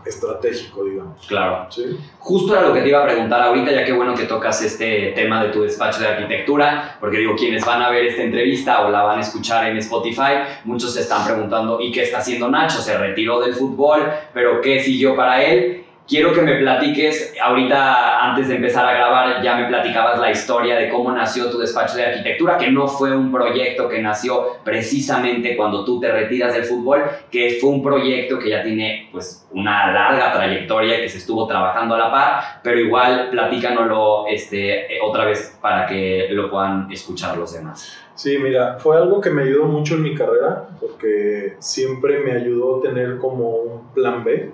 estratégico, 0.05 0.83
digamos. 0.85 1.25
Claro. 1.27 1.67
¿sí? 1.69 1.97
Justo 2.19 2.53
era 2.53 2.67
lo 2.67 2.73
que 2.73 2.81
te 2.81 2.89
iba 2.89 3.03
a 3.03 3.05
preguntar 3.05 3.41
ahorita, 3.41 3.71
ya 3.71 3.85
que 3.85 3.93
bueno 3.93 4.13
que 4.13 4.23
tocas 4.23 4.61
este 4.61 5.13
tema 5.15 5.43
de 5.43 5.49
tu 5.49 5.61
despacho 5.63 5.99
de 5.99 6.07
arquitectura, 6.07 6.97
porque 6.99 7.17
digo, 7.17 7.35
quienes 7.35 7.65
van 7.65 7.81
a 7.81 7.89
ver 7.89 8.05
esta 8.05 8.23
entrevista 8.23 8.85
o 8.85 8.89
la 8.89 9.03
van 9.03 9.19
a 9.19 9.21
escuchar 9.21 9.67
en 9.67 9.77
Spotify, 9.77 10.61
muchos 10.65 10.93
se 10.93 11.01
están 11.01 11.25
preguntando, 11.25 11.79
¿y 11.81 11.91
qué 11.91 12.03
está 12.03 12.19
haciendo 12.19 12.49
Nacho? 12.49 12.81
Se 12.81 12.97
retiró 12.97 13.39
del 13.39 13.53
fútbol, 13.53 14.11
pero 14.33 14.61
¿qué 14.61 14.79
siguió 14.79 15.15
para 15.15 15.43
él? 15.43 15.85
Quiero 16.07 16.33
que 16.33 16.41
me 16.41 16.55
platiques, 16.55 17.33
ahorita 17.41 18.31
antes 18.31 18.49
de 18.49 18.55
empezar 18.55 18.85
a 18.85 18.93
grabar 18.93 19.41
ya 19.41 19.55
me 19.55 19.67
platicabas 19.67 20.19
la 20.19 20.29
historia 20.29 20.75
de 20.75 20.89
cómo 20.89 21.11
nació 21.11 21.49
tu 21.49 21.57
despacho 21.57 21.95
de 21.95 22.05
arquitectura, 22.05 22.57
que 22.57 22.69
no 22.69 22.87
fue 22.87 23.15
un 23.15 23.31
proyecto 23.31 23.87
que 23.87 24.01
nació 24.01 24.57
precisamente 24.63 25.55
cuando 25.55 25.85
tú 25.85 25.99
te 26.01 26.11
retiras 26.11 26.53
del 26.53 26.65
fútbol, 26.65 27.03
que 27.31 27.57
fue 27.61 27.69
un 27.69 27.81
proyecto 27.81 28.39
que 28.39 28.49
ya 28.49 28.61
tiene 28.61 29.07
pues 29.11 29.47
una 29.51 29.91
larga 29.93 30.33
trayectoria 30.33 30.97
que 30.99 31.07
se 31.07 31.19
estuvo 31.19 31.47
trabajando 31.47 31.95
a 31.95 31.99
la 31.99 32.11
par, 32.11 32.43
pero 32.61 32.79
igual 32.79 33.29
platícanoslo 33.29 34.27
este, 34.27 34.87
otra 35.01 35.25
vez 35.25 35.57
para 35.61 35.85
que 35.85 36.27
lo 36.31 36.49
puedan 36.49 36.91
escuchar 36.91 37.37
los 37.37 37.53
demás. 37.53 37.97
Sí, 38.15 38.37
mira, 38.37 38.77
fue 38.77 38.97
algo 38.97 39.21
que 39.21 39.29
me 39.29 39.43
ayudó 39.43 39.65
mucho 39.65 39.95
en 39.95 40.03
mi 40.03 40.13
carrera 40.13 40.67
porque 40.79 41.55
siempre 41.59 42.19
me 42.19 42.33
ayudó 42.33 42.79
a 42.79 42.81
tener 42.81 43.17
como 43.17 43.49
un 43.49 43.93
plan 43.93 44.23
B 44.23 44.51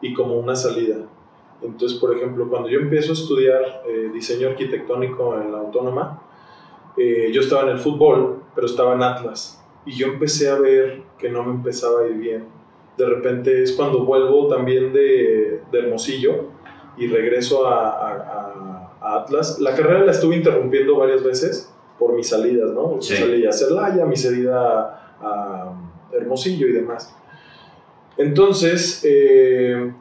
y 0.00 0.12
como 0.14 0.36
una 0.38 0.54
salida. 0.56 0.96
Entonces, 1.62 1.98
por 1.98 2.16
ejemplo, 2.16 2.48
cuando 2.48 2.68
yo 2.68 2.78
empiezo 2.80 3.10
a 3.12 3.14
estudiar 3.14 3.82
eh, 3.86 4.10
diseño 4.14 4.48
arquitectónico 4.48 5.34
en 5.40 5.52
la 5.52 5.58
autónoma, 5.58 6.22
eh, 6.96 7.30
yo 7.32 7.40
estaba 7.42 7.62
en 7.62 7.68
el 7.70 7.78
fútbol, 7.78 8.42
pero 8.54 8.66
estaba 8.66 8.94
en 8.94 9.02
Atlas. 9.02 9.62
Y 9.86 9.92
yo 9.92 10.06
empecé 10.08 10.48
a 10.50 10.58
ver 10.58 11.02
que 11.18 11.28
no 11.30 11.44
me 11.44 11.52
empezaba 11.52 12.00
a 12.02 12.06
ir 12.06 12.14
bien. 12.14 12.44
De 12.96 13.06
repente 13.06 13.62
es 13.62 13.72
cuando 13.72 14.04
vuelvo 14.04 14.48
también 14.48 14.92
de, 14.92 15.62
de 15.70 15.78
Hermosillo 15.78 16.44
y 16.98 17.06
regreso 17.06 17.66
a, 17.66 17.88
a- 17.90 18.16
a- 19.00 19.20
Atlas. 19.22 19.58
La 19.60 19.74
carrera 19.74 20.04
la 20.04 20.12
estuve 20.12 20.36
interrumpiendo 20.36 20.96
varias 20.96 21.22
veces 21.24 21.72
por 21.98 22.12
mis 22.14 22.28
salidas, 22.28 22.70
¿no? 22.72 22.96
Sí. 23.00 23.16
salida 23.16 23.48
a 23.48 23.52
Celaya, 23.52 24.04
mi 24.04 24.16
salida 24.16 25.14
a, 25.20 25.26
a 25.26 25.72
Hermosillo 26.12 26.66
y 26.66 26.72
demás. 26.72 27.16
Entonces, 28.20 29.00
eh, 29.04 29.92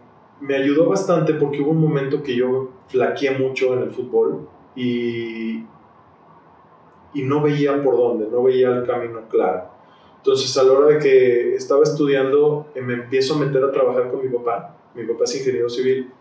me 0.41 0.55
ayudó 0.55 0.88
bastante 0.89 1.34
porque 1.36 1.61
hubo 1.61 1.72
un 1.72 1.80
momento 1.82 2.22
que 2.22 2.36
yo 2.36 2.70
flaqueé 2.88 3.32
mucho 3.38 3.74
en 3.74 3.84
el 3.84 3.91
fútbol 3.91 4.47
y, 4.76 5.63
y 7.13 7.24
no 7.24 7.41
veía 7.41 7.82
por 7.82 7.95
dónde, 7.95 8.28
no 8.30 8.43
veía 8.43 8.70
el 8.70 8.86
camino 8.86 9.22
claro. 9.30 9.70
Entonces, 10.17 10.55
a 10.57 10.63
la 10.63 10.74
hora 10.74 10.88
de 10.88 10.99
que 10.99 11.55
estaba 11.55 11.84
estudiando, 11.84 12.67
eh, 12.76 12.82
me 12.82 12.95
empiezo 12.95 13.36
a 13.36 13.38
meter 13.38 13.63
a 13.63 13.72
trabajar 13.72 14.09
con 14.09 14.22
mi 14.22 14.28
papá. 14.28 14.76
Mi 14.93 15.05
papá 15.05 15.24
es 15.24 15.38
ingeniero 15.38 15.70
civil 15.70 16.11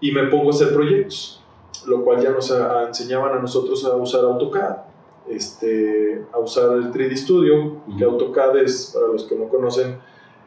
y 0.00 0.12
me 0.12 0.24
pongo 0.24 0.48
a 0.48 0.50
hacer 0.50 0.74
proyectos, 0.74 1.42
lo 1.86 2.02
cual 2.04 2.20
ya 2.20 2.30
nos 2.30 2.50
a- 2.50 2.86
enseñaban 2.88 3.38
a 3.38 3.40
nosotros 3.40 3.82
a 3.86 3.96
usar 3.96 4.20
AutoCAD. 4.24 4.76
este, 5.26 6.22
a 6.34 6.38
usar 6.38 6.76
el 6.76 6.90
3D 6.92 7.16
Studio, 7.16 7.76
que 7.96 8.04
AutoCAD 8.04 8.58
es, 8.58 8.90
para 8.92 9.06
los 9.10 9.24
que 9.24 9.34
no 9.34 9.48
conocen, 9.48 9.96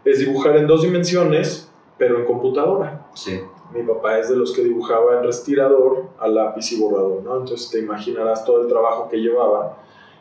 es 0.09 0.19
dibujar 0.19 0.57
en 0.57 0.67
dos 0.67 0.81
dimensiones, 0.83 1.69
pero 1.97 2.17
en 2.19 2.25
computadora. 2.25 3.07
Sí. 3.13 3.39
Mi 3.73 3.83
papá 3.83 4.17
es 4.19 4.29
de 4.29 4.35
los 4.35 4.53
que 4.53 4.63
dibujaba 4.63 5.17
en 5.17 5.23
respirador 5.23 6.03
a 6.19 6.27
lápiz 6.27 6.71
y 6.71 6.79
borrador, 6.79 7.21
¿no? 7.23 7.37
Entonces 7.37 7.69
te 7.69 7.79
imaginarás 7.79 8.45
todo 8.45 8.61
el 8.61 8.67
trabajo 8.67 9.09
que 9.09 9.17
llevaba 9.17 9.77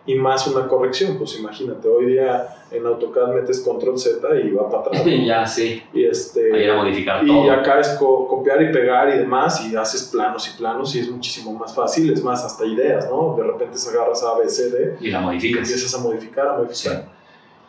y 0.09 0.15
más 0.15 0.47
una 0.47 0.69
corrección, 0.69 1.17
pues 1.19 1.37
imagínate, 1.39 1.89
hoy 1.89 2.07
día 2.07 2.47
en 2.71 2.87
AutoCAD 2.87 3.35
metes 3.35 3.61
control 3.61 3.99
Z 3.99 4.21
y 4.41 4.51
va 4.53 4.69
para 4.69 4.83
atrás. 4.83 5.03
ya, 5.27 5.45
sí. 5.47 5.83
Y, 5.93 6.05
este, 6.05 6.53
Ahí 6.53 6.63
era 6.65 6.77
modificar 6.77 7.25
y 7.25 7.27
todo. 7.27 7.51
acá 7.51 7.81
es 7.81 7.89
co- 7.91 8.27
copiar 8.29 8.63
y 8.63 8.73
pegar 8.73 9.09
y 9.15 9.19
demás, 9.19 9.65
y 9.67 9.75
haces 9.77 10.05
planos 10.05 10.49
y 10.53 10.57
planos, 10.59 10.95
y 10.95 11.01
es 11.01 11.11
muchísimo 11.11 11.53
más 11.53 11.75
fácil, 11.75 12.13
es 12.13 12.23
más, 12.23 12.45
hasta 12.45 12.65
ideas, 12.65 13.09
¿no? 13.11 13.35
De 13.37 13.43
repente 13.45 13.77
se 13.79 13.91
agarras 13.91 14.23
A, 14.23 14.39
B, 14.39 14.49
C, 14.49 14.71
D, 14.71 14.97
Y 15.01 15.11
la 15.11 15.21
y 15.21 15.25
modificas. 15.25 15.69
empiezas 15.69 15.95
a 15.95 16.03
modificar, 16.03 16.47
a 16.49 16.59
modificar. 16.59 17.16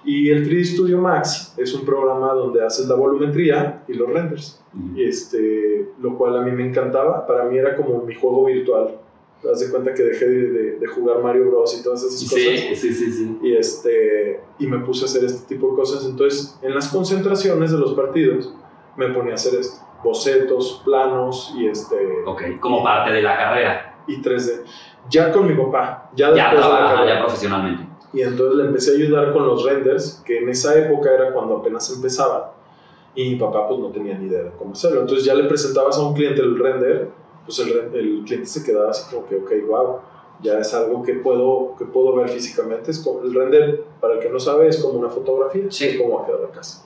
Y 0.06 0.30
el 0.30 0.48
3D 0.50 0.64
Studio 0.76 1.00
Max 1.00 1.54
es 1.58 1.74
un 1.74 1.86
programa 1.86 2.32
donde 2.34 2.64
haces 2.64 2.88
la 2.88 2.96
volumetría 2.96 3.84
y 3.88 3.94
los 3.94 4.10
renders, 4.10 4.64
este, 4.98 5.90
lo 6.00 6.16
cual 6.18 6.38
a 6.38 6.42
mí 6.42 6.52
me 6.52 6.66
encantaba, 6.68 7.26
para 7.28 7.46
mí 7.46 7.58
era 7.58 7.76
como 7.76 8.04
mi 8.04 8.16
juego 8.16 8.46
virtual. 8.46 9.00
Te 9.42 9.48
das 9.50 9.60
de 9.60 9.70
cuenta 9.70 9.94
que 9.94 10.04
dejé 10.04 10.26
de, 10.26 10.50
de- 10.52 10.72
de 10.80 10.88
jugar 10.88 11.22
Mario 11.22 11.50
Bros. 11.50 11.78
y 11.80 11.84
todas 11.84 12.02
esas 12.04 12.20
cosas 12.22 12.30
Sí, 12.40 12.76
sí, 12.76 12.94
sí, 12.94 13.12
sí. 13.12 13.38
y, 13.44 13.54
este, 13.56 14.40
y 14.60 14.66
me 14.68 14.80
puse 14.80 15.04
a 15.04 15.06
hacer 15.06 15.24
este 15.26 15.48
tipo 15.56 15.70
de 15.70 15.76
cosas. 15.76 16.06
Entonces, 16.06 16.58
en 16.64 16.74
las 16.74 16.88
concentraciones 16.90 17.72
de 17.72 17.78
los 17.78 17.94
partidos, 17.94 18.54
me 18.96 19.10
ponía 19.10 19.34
a 19.34 19.36
hacer 19.36 19.60
esto: 19.60 19.78
bocetos, 20.04 20.82
planos 20.84 21.54
y, 21.58 21.68
este, 21.68 21.96
Ok, 22.26 22.44
como 22.60 22.84
parte 22.84 23.12
de 23.12 23.22
la 23.22 23.38
carrera. 23.38 23.98
y 24.08 24.22
3D. 24.22 24.64
Ya 25.10 25.32
con 25.32 25.48
mi 25.48 25.54
papá, 25.54 26.10
ya 26.16 26.34
Ya, 26.34 26.46
después 26.46 26.52
de 26.52 26.58
la 26.58 26.68
trabaja, 26.78 26.96
carrera. 26.96 27.14
ya 27.16 27.22
profesionalmente. 27.26 27.87
Y 28.14 28.22
entonces 28.22 28.58
le 28.58 28.66
empecé 28.68 28.92
a 28.92 28.96
ayudar 28.96 29.34
con 29.34 29.46
los 29.46 29.66
renders, 29.66 30.22
que 30.26 30.40
en 30.40 30.50
esa 30.50 30.78
época 30.78 31.14
era 31.14 31.32
cuando 31.34 31.58
apenas 31.58 31.92
empezaba. 31.94 32.54
Y 33.16 33.32
mi 33.32 33.36
papá 33.36 33.68
pues 33.68 33.80
no 33.80 33.88
tenía 33.88 34.18
ni 34.18 34.28
idea 34.28 34.44
de 34.44 34.52
cómo 34.58 34.74
hacerlo. 34.74 35.02
Entonces 35.02 35.26
ya 35.26 35.34
le 35.34 35.44
presentabas 35.46 35.98
a 35.98 36.02
un 36.02 36.14
cliente 36.14 36.42
el 36.42 36.58
render, 36.58 37.10
pues 37.46 37.60
el, 37.60 37.72
el 37.96 38.24
cliente 38.26 38.46
se 38.46 38.64
quedaba 38.64 38.92
así 38.92 39.14
como 39.14 39.28
que, 39.28 39.36
ok, 39.36 39.52
wow, 39.68 39.98
ya 40.42 40.60
es 40.60 40.74
algo 40.74 41.02
que 41.04 41.16
puedo, 41.16 41.76
que 41.78 41.86
puedo 41.86 42.16
ver 42.16 42.30
físicamente. 42.30 42.92
Es 42.92 43.00
como, 43.00 43.22
el 43.24 43.34
render, 43.34 43.84
para 44.00 44.14
el 44.16 44.20
que 44.20 44.30
no 44.30 44.40
sabe, 44.40 44.68
es 44.68 44.78
como 44.82 45.00
una 45.00 45.10
fotografía, 45.10 45.66
Sí. 45.70 45.88
es 45.88 45.98
como 46.00 46.18
va 46.18 46.24
a 46.24 46.26
quedar 46.28 46.40
la 46.42 46.50
casa. 46.50 46.86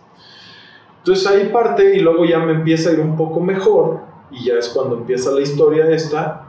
Entonces 1.00 1.28
ahí 1.28 1.50
parte 1.50 1.96
y 1.96 2.00
luego 2.00 2.26
ya 2.26 2.40
me 2.40 2.54
empieza 2.54 2.90
a 2.92 2.94
ir 2.94 3.00
un 3.00 3.18
poco 3.18 3.40
mejor 3.40 4.00
y 4.30 4.46
ya 4.46 4.54
es 4.56 4.70
cuando 4.70 4.96
empieza 4.98 5.32
la 5.32 5.42
historia 5.42 5.90
esta. 5.90 6.48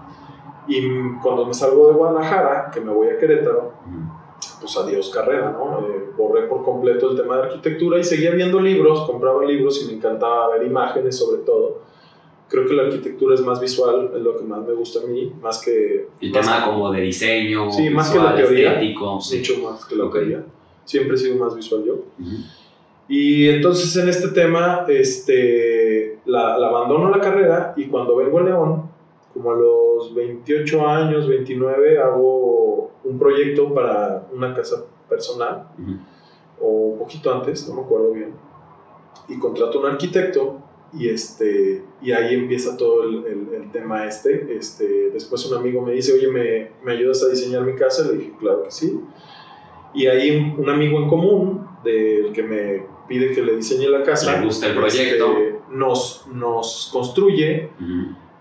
Y 0.69 0.81
cuando 1.23 1.45
me 1.47 1.55
salgo 1.55 1.89
de 1.89 1.95
Guadalajara, 1.95 2.71
que 2.73 2.81
me 2.81 2.93
voy 2.93 3.09
a 3.09 3.19
Querétaro. 3.19 3.73
Pues 4.63 4.77
adiós 4.79 5.11
carrera, 5.11 5.51
¿no? 5.53 5.81
Eh, 5.87 6.05
borré 6.17 6.47
por 6.47 6.63
completo 6.63 7.11
el 7.11 7.17
tema 7.17 7.37
de 7.37 7.43
arquitectura 7.43 7.99
y 7.99 8.05
seguía 8.05 8.31
viendo 8.31 8.61
libros, 8.61 9.03
compraba 9.03 9.45
libros 9.45 9.83
y 9.83 9.89
me 9.89 9.95
encantaba 9.95 10.49
ver 10.57 10.67
imágenes 10.67 11.19
sobre 11.19 11.43
todo. 11.43 11.81
Creo 12.49 12.67
que 12.67 12.75
la 12.75 12.83
arquitectura 12.85 13.35
es 13.35 13.41
más 13.41 13.61
visual, 13.61 14.11
es 14.15 14.21
lo 14.23 14.37
que 14.37 14.45
más 14.45 14.61
me 14.67 14.73
gusta 14.75 15.01
a 15.01 15.07
mí, 15.07 15.33
más 15.41 15.63
que... 15.65 16.07
El 16.21 16.31
más 16.33 16.41
tema 16.47 16.65
como 16.67 16.91
de 16.93 17.01
diseño, 17.01 17.71
Sí, 17.73 17.91
más 17.91 18.11
que 18.11 18.19
visual, 18.19 18.35
la 18.37 18.43
teoría. 18.43 18.73
estético. 18.75 19.21
Sí. 19.21 19.39
mucho 19.39 19.59
más 19.71 19.85
que 19.87 19.97
la 19.97 20.05
Ok. 20.05 20.13
teoría. 20.13 20.45
Siempre 20.85 21.15
he 21.17 21.19
sido 21.19 21.37
más 21.37 21.55
visual 21.57 21.83
yo. 21.85 21.95
Ujú. 21.95 22.37
Y 23.09 23.49
entonces 23.49 23.97
en 23.97 24.09
este 24.09 24.29
tema, 24.29 24.85
este, 24.89 26.19
la, 26.27 26.57
la 26.59 26.69
abandono 26.69 27.11
la 27.11 27.21
carrera 27.21 27.75
y 27.77 27.87
cuando 27.87 28.17
vengo 28.17 28.39
a 28.39 28.43
León, 28.43 28.91
como 29.33 29.51
a 29.53 29.55
los 29.55 30.15
28 30.15 30.87
años, 30.87 31.27
29, 31.27 31.99
hago 31.99 32.62
un 33.05 33.19
proyecto 33.19 33.73
para 33.75 34.29
una 34.33 34.55
casa 34.55 34.85
personal 35.09 35.69
o 36.61 36.69
un 36.69 36.99
poquito 36.99 37.33
antes, 37.35 37.69
no 37.69 37.75
me 37.75 37.83
acuerdo 37.83 38.13
bien, 38.13 38.33
y 39.29 39.39
contrato 39.39 39.79
a 39.79 39.81
un 39.83 39.87
arquitecto 39.89 40.59
y, 40.95 41.09
este, 41.09 41.83
y 42.03 42.13
ahí 42.13 42.35
empieza 42.35 42.77
todo 42.77 43.03
el, 43.05 43.25
el- 43.27 43.55
el 43.63 43.71
tema 43.73 44.07
este. 44.07 44.57
este. 44.57 45.11
Después 45.11 45.45
un 45.51 45.57
amigo 45.59 45.81
me 45.81 45.93
dice, 45.93 46.13
oye, 46.13 46.29
¿me, 46.29 46.71
¿me 46.85 46.93
ayudas 46.93 47.23
a 47.25 47.29
diseñar 47.29 47.63
mi 47.63 47.75
casa? 47.75 48.05
Le 48.11 48.19
dije, 48.19 48.33
claro 48.39 48.63
que 48.63 48.71
sí. 48.71 49.01
Y 49.95 50.07
ahí 50.07 50.55
un, 50.59 50.69
amigo 50.69 50.99
en 50.99 51.09
común 51.09 51.67
del 51.83 52.33
que 52.33 52.43
me 52.43 52.87
pide 53.09 53.33
que 53.33 53.43
le 53.43 53.57
diseñe 53.57 53.89
la 53.89 54.03
casa, 54.03 54.39
Le 54.39 54.47
gusta 54.47 54.67
el 54.67 54.75
proyecto. 54.77 55.33
este, 55.39 55.59
nos, 55.71 56.27
nos 56.33 56.91
construye, 56.93 57.71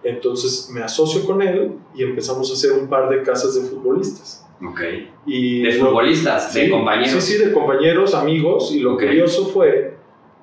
entonces 0.04 0.70
me 0.74 0.82
asocio 0.82 1.26
con 1.26 1.42
él 1.42 1.74
y 1.96 2.04
empezamos 2.04 2.50
a 2.50 2.54
hacer 2.54 2.74
un 2.74 2.88
par 2.90 3.10
de 3.10 3.22
casas 3.24 3.56
de 3.56 3.62
futbolistas. 3.62 4.41
Ok. 4.68 4.80
Y 5.26 5.64
De 5.64 5.72
futbolistas, 5.74 6.54
de 6.54 6.66
Sí, 6.66 6.70
compañeros. 6.70 7.24
Sí, 7.24 7.38
sí, 7.38 7.46
de 7.46 7.52
compañeros, 7.52 8.14
amigos. 8.14 8.72
Y 8.74 8.80
lo 8.80 8.94
Ok. 8.94 9.02
curioso 9.04 9.48
fue 9.48 9.96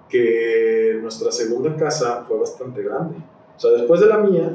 que 0.08 0.98
nuestra 1.02 1.30
segunda 1.30 1.74
casa 1.76 2.24
fue 2.26 2.38
bastante 2.38 2.82
grande. 2.82 3.16
O 3.56 3.60
sea, 3.60 3.70
después 3.72 4.00
de 4.00 4.06
la 4.06 4.18
mía, 4.18 4.52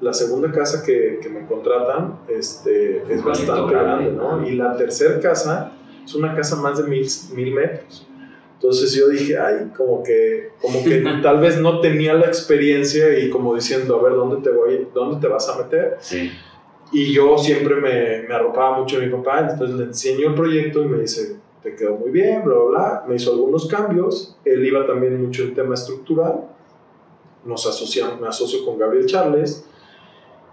la 0.00 0.12
segunda 0.12 0.50
casa 0.50 0.82
que, 0.84 1.18
que 1.22 1.28
me 1.28 1.46
contratan 1.46 2.20
este, 2.28 3.02
es 3.08 3.22
bastante 3.22 3.72
grande. 3.72 4.10
grande, 4.10 4.12
¿no? 4.12 4.46
Y 4.48 4.52
la 4.56 4.76
tercera 4.76 5.20
casa 5.20 5.72
es 6.04 6.14
una 6.14 6.34
casa 6.34 6.56
más 6.56 6.78
de 6.82 6.88
mil, 6.88 7.06
mil 7.34 7.52
metros. 7.54 8.06
Entonces 8.54 8.92
yo 8.92 9.08
dije, 9.08 9.38
ay, 9.38 9.70
como 9.76 10.02
que, 10.02 10.50
como 10.60 10.82
que 10.84 11.02
tal 11.22 11.40
vez 11.40 11.58
no 11.60 11.80
tenía 11.80 12.14
la 12.14 12.26
experiencia 12.26 13.18
y 13.18 13.30
como 13.30 13.54
diciendo, 13.54 13.98
a 13.98 14.02
ver, 14.02 14.14
¿dónde 14.14 14.36
te 14.42 14.54
voy, 14.54 14.88
dónde 14.94 15.20
te 15.20 15.28
vas 15.28 15.48
a 15.48 15.58
meter? 15.62 15.96
Sí. 16.00 16.30
Y 16.92 17.12
yo 17.12 17.38
siempre 17.38 17.76
me, 17.76 18.22
me 18.28 18.34
arropaba 18.34 18.78
mucho 18.78 18.96
a 18.96 19.00
mi 19.00 19.08
papá, 19.08 19.46
entonces 19.50 19.76
le 19.76 19.84
enseño 19.84 20.28
el 20.30 20.34
proyecto 20.34 20.82
y 20.82 20.86
me 20.88 20.98
dice, 20.98 21.36
te 21.62 21.76
quedó 21.76 21.94
muy 21.96 22.10
bien, 22.10 22.42
bla, 22.44 22.54
bla, 22.54 22.64
bla. 22.70 23.04
Me 23.06 23.14
hizo 23.16 23.32
algunos 23.32 23.66
cambios. 23.68 24.36
Él 24.44 24.64
iba 24.66 24.84
también 24.86 25.22
mucho 25.24 25.42
en 25.44 25.54
tema 25.54 25.74
estructural. 25.74 26.46
Nos 27.44 27.66
asociamos, 27.66 28.20
me 28.20 28.26
asocio 28.28 28.64
con 28.64 28.78
Gabriel 28.78 29.06
Charles. 29.06 29.64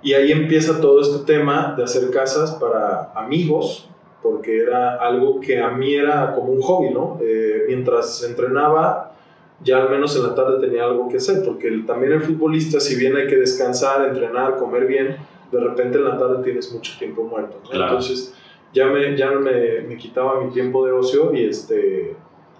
Y 0.04 0.14
ahí 0.14 0.32
empieza 0.32 0.80
todo 0.80 1.02
este 1.02 1.26
tema 1.26 1.74
de 1.76 1.84
hacer 1.84 2.10
casas 2.12 2.52
para 2.54 3.12
amigos, 3.16 3.90
porque 4.22 4.60
era 4.62 4.96
algo 4.98 5.40
que 5.40 5.60
a 5.60 5.70
mí 5.72 5.96
era 5.96 6.34
como 6.36 6.52
un 6.52 6.62
hobby, 6.62 6.92
¿no? 6.94 7.18
Eh, 7.22 7.64
mientras 7.68 8.24
entrenaba, 8.24 9.16
ya 9.64 9.78
al 9.78 9.90
menos 9.90 10.16
en 10.16 10.24
la 10.24 10.36
tarde 10.36 10.60
tenía 10.66 10.84
algo 10.86 11.10
que 11.10 11.18
hacer, 11.18 11.44
porque 11.44 11.68
el- 11.68 11.86
también 11.86 12.14
el 12.14 12.22
futbolista, 12.22 12.80
si 12.80 12.96
bien 12.96 13.16
hay 13.16 13.26
que 13.28 13.38
descansar, 13.38 14.06
entrenar, 14.08 14.56
comer 14.58 14.86
bien, 14.86 15.18
de 15.52 15.60
repente 15.60 15.98
en 15.98 16.04
la 16.04 16.18
tarde 16.18 16.44
tienes 16.44 16.72
mucho 16.74 16.94
tiempo 16.98 17.24
muerto. 17.24 17.60
¿no? 17.64 17.70
Claro. 17.70 17.94
Entonces 17.94 18.34
ya, 18.74 18.88
me, 18.88 19.16
ya 19.16 19.32
me, 19.32 19.82
me 19.82 19.98
quitaba 19.98 20.42
mi 20.42 20.52
tiempo 20.52 20.86
de 20.86 20.92
ocio 20.92 21.34
y 21.34 21.46
este... 21.46 22.16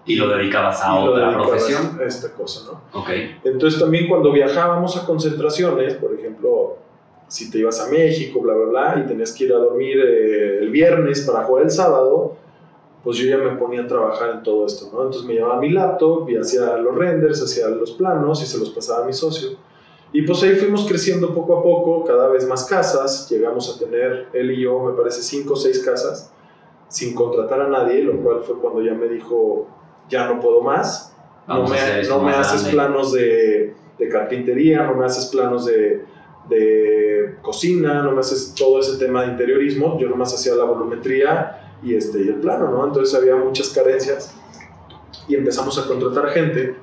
Y 0.06 0.16
lo 0.16 0.30
dedicabas 0.30 0.82
a 0.84 0.96
otra 0.96 1.34
profesión. 1.34 2.00
A 2.00 2.06
esta 2.06 2.32
cosa, 2.32 2.72
¿no? 2.72 3.00
Ok. 3.00 3.10
Entonces 3.44 3.78
también 3.78 4.08
cuando 4.08 4.32
viajábamos 4.32 4.96
a 4.96 5.06
concentraciones, 5.06 5.96
por 5.96 6.14
ejemplo, 6.14 6.78
si 7.28 7.52
te 7.52 7.60
ibas 7.60 7.82
a 7.82 7.90
México, 7.92 8.40
bla, 8.42 8.54
bla, 8.54 8.66
bla, 8.68 9.04
y 9.04 9.08
tenías 9.08 9.34
que 9.34 9.44
ir 9.44 9.54
a 9.54 9.58
dormir 9.58 9.98
eh, 10.00 10.60
el 10.60 10.70
viernes 10.70 11.22
para 11.30 11.44
jugar 11.44 11.66
el 11.66 11.72
sábado, 11.72 12.38
pues 13.04 13.18
yo 13.18 13.28
ya 13.28 13.38
me 13.38 13.58
ponía 13.58 13.82
a 13.82 13.88
trabajar 13.88 14.30
en 14.32 14.44
todo 14.44 14.66
esto, 14.66 14.90
¿no? 14.94 15.04
Entonces 15.04 15.26
me 15.26 15.34
llevaba 15.34 15.60
mi 15.60 15.70
laptop 15.72 16.30
y 16.30 16.38
hacía 16.38 16.78
los 16.78 16.96
renders, 16.96 17.42
hacía 17.42 17.68
los 17.68 17.92
planos 17.92 18.42
y 18.42 18.46
se 18.46 18.58
los 18.58 18.70
pasaba 18.70 19.04
a 19.04 19.08
mi 19.08 19.14
socio. 19.14 19.58
Y 20.14 20.22
pues 20.22 20.42
ahí 20.44 20.56
fuimos 20.56 20.88
creciendo 20.88 21.34
poco 21.34 21.60
a 21.60 21.64
poco, 21.64 22.06
cada 22.06 22.30
vez 22.30 22.48
más 22.48 22.66
casas, 22.66 23.30
llegamos 23.30 23.76
a 23.76 23.80
tener, 23.80 24.28
él 24.34 24.52
y 24.52 24.62
yo, 24.62 24.80
me 24.80 24.94
parece, 24.94 25.22
cinco 25.22 25.54
o 25.54 25.58
seis 25.58 25.80
casas, 25.80 26.32
sin 26.88 27.14
contratar 27.14 27.62
a 27.62 27.68
nadie, 27.68 28.04
lo 28.04 28.18
cual 28.22 28.42
fue 28.42 28.58
cuando 28.58 28.82
ya 28.82 28.94
me 28.94 29.08
dijo, 29.10 29.68
ya 30.10 30.28
no 30.28 30.40
puedo 30.40 30.62
más, 30.62 31.14
no 31.48 31.56
Vamos 31.56 31.72
hacer 31.74 32.04
me, 32.04 32.10
no 32.10 32.22
me 32.22 32.32
haces 32.32 32.62
grande. 32.62 32.72
planos 32.72 33.12
de, 33.12 33.76
de 34.00 34.10
carpintería, 34.10 34.84
no 34.84 34.96
me 34.96 35.06
haces 35.06 35.26
planos 35.26 35.66
de, 35.66 36.06
de 36.48 37.36
cocina, 37.42 38.02
no 38.02 38.12
me 38.12 38.22
haces 38.22 38.54
todo 38.56 38.80
ese 38.80 38.98
tema 38.98 39.24
de 39.24 39.32
interiorismo, 39.32 40.00
yo 40.00 40.08
nomás 40.08 40.34
hacía 40.34 40.56
la 40.56 40.64
volumetría 40.64 41.78
y, 41.84 41.96
este, 41.96 42.20
y 42.22 42.30
el 42.30 42.36
plano, 42.36 42.72
¿no? 42.72 42.86
Entonces 42.86 43.14
había 43.14 43.36
muchas 43.36 43.70
carencias 43.70 44.34
y 45.28 45.36
empezamos 45.36 45.78
a 45.78 45.86
contratar 45.86 46.30
gente 46.30 46.76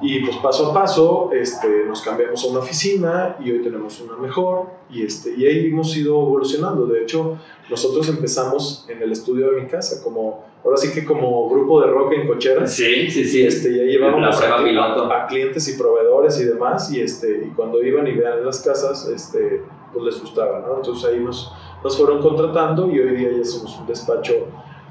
y 0.00 0.20
pues 0.20 0.36
paso 0.38 0.70
a 0.70 0.74
paso 0.74 1.30
este, 1.32 1.84
nos 1.86 2.02
cambiamos 2.02 2.44
a 2.44 2.48
una 2.48 2.58
oficina 2.58 3.36
y 3.42 3.50
hoy 3.50 3.62
tenemos 3.62 3.98
una 4.00 4.16
mejor 4.16 4.66
y, 4.90 5.04
este, 5.04 5.34
y 5.36 5.46
ahí 5.46 5.66
hemos 5.68 5.96
ido 5.96 6.20
evolucionando. 6.20 6.86
De 6.86 7.02
hecho, 7.02 7.38
nosotros 7.70 8.08
empezamos 8.08 8.86
en 8.88 9.02
el 9.02 9.12
estudio 9.12 9.50
de 9.50 9.62
mi 9.62 9.66
casa, 9.68 10.02
como, 10.04 10.44
ahora 10.62 10.76
sí 10.76 10.92
que 10.92 11.04
como 11.04 11.48
grupo 11.48 11.80
de 11.80 11.86
rock 11.86 12.12
en 12.12 12.26
cocheras. 12.26 12.72
Sí, 12.72 13.10
sí, 13.10 13.24
sí. 13.24 13.46
Este, 13.46 13.74
ya 13.74 13.84
llevábamos 13.84 14.40
La 14.40 14.56
prueba 14.56 14.84
a, 14.84 15.24
a 15.24 15.26
clientes 15.26 15.66
y 15.68 15.78
proveedores 15.78 16.38
y 16.40 16.44
demás, 16.44 16.92
y, 16.92 17.00
este, 17.00 17.46
y 17.46 17.54
cuando 17.54 17.82
iban 17.82 18.06
y 18.06 18.12
vean 18.12 18.38
en 18.38 18.46
las 18.46 18.60
casas, 18.60 19.08
este, 19.08 19.62
pues 19.92 20.04
les 20.04 20.20
gustaba, 20.20 20.60
¿no? 20.60 20.76
Entonces 20.76 21.10
ahí 21.10 21.20
nos, 21.20 21.52
nos 21.82 21.96
fueron 21.96 22.20
contratando 22.20 22.90
y 22.90 23.00
hoy 23.00 23.16
día 23.16 23.30
ya 23.36 23.44
somos 23.44 23.78
un 23.78 23.86
despacho, 23.86 24.34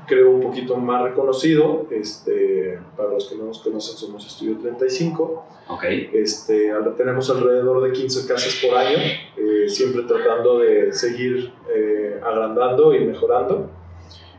creo, 0.05 0.31
un 0.31 0.41
poquito 0.41 0.75
más 0.77 1.03
reconocido. 1.03 1.87
Este, 1.89 2.79
para 2.95 3.09
los 3.09 3.27
que 3.29 3.35
no 3.35 3.45
nos 3.45 3.59
conocen, 3.59 3.97
somos 3.97 4.25
Estudio 4.25 4.57
35. 4.57 5.45
Ok. 5.69 5.83
Este, 6.13 6.71
tenemos 6.97 7.29
alrededor 7.29 7.83
de 7.83 7.91
15 7.91 8.27
casas 8.27 8.61
por 8.65 8.77
año, 8.77 8.97
eh, 8.97 9.67
siempre 9.67 10.03
tratando 10.03 10.59
de 10.59 10.93
seguir 10.93 11.51
eh, 11.73 12.19
agrandando 12.23 12.93
y 12.93 13.05
mejorando. 13.05 13.69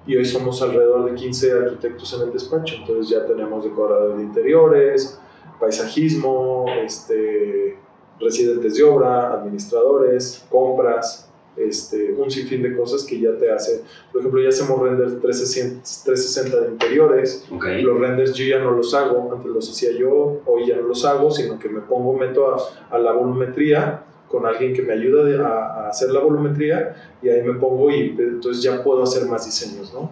y 0.08 0.16
hoy 0.16 0.24
somos 0.24 0.62
alrededor 0.62 1.04
de 1.10 1.16
15 1.16 1.52
arquitectos 1.52 2.14
en 2.14 2.28
el 2.28 2.32
despacho. 2.32 2.76
Entonces 2.78 3.08
ya 3.08 3.26
tenemos 3.26 3.64
decoradores 3.64 4.18
de 4.18 4.22
interiores, 4.22 5.20
paisajismo, 5.58 6.66
este, 6.84 7.76
residentes 8.20 8.76
de 8.76 8.84
obra, 8.84 9.32
administradores, 9.32 10.46
compras, 10.48 11.25
este, 11.56 12.12
un 12.12 12.30
sinfín 12.30 12.62
de 12.62 12.76
cosas 12.76 13.04
que 13.04 13.20
ya 13.20 13.36
te 13.38 13.50
hace. 13.50 13.82
Por 14.12 14.20
ejemplo, 14.20 14.42
ya 14.42 14.48
hacemos 14.48 14.80
renders 14.80 15.20
360, 15.20 15.82
360 16.04 16.60
de 16.60 16.68
interiores. 16.72 17.46
Los 17.50 18.00
renders 18.00 18.34
yo 18.34 18.44
ya 18.44 18.58
no 18.58 18.72
los 18.72 18.94
hago, 18.94 19.32
antes 19.32 19.50
los 19.50 19.70
hacía 19.70 19.92
yo, 19.92 20.40
hoy 20.46 20.66
ya 20.66 20.76
no 20.76 20.82
los 20.82 21.04
hago, 21.04 21.30
sino 21.30 21.58
que 21.58 21.68
me 21.68 21.80
pongo, 21.80 22.14
meto 22.14 22.54
a, 22.54 22.96
a 22.96 22.98
la 22.98 23.12
volumetría 23.12 24.02
con 24.28 24.44
alguien 24.44 24.74
que 24.74 24.82
me 24.82 24.92
ayuda 24.92 25.46
a, 25.46 25.84
a, 25.84 25.88
hacer 25.88 26.10
la 26.10 26.20
volumetría 26.20 26.94
y 27.22 27.28
ahí 27.28 27.42
me 27.42 27.54
pongo 27.54 27.90
y 27.90 28.14
entonces 28.18 28.62
ya 28.62 28.82
puedo 28.82 29.02
hacer 29.02 29.26
más 29.26 29.44
diseños, 29.46 29.92
¿no? 29.94 30.10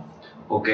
Ok. 0.48 0.68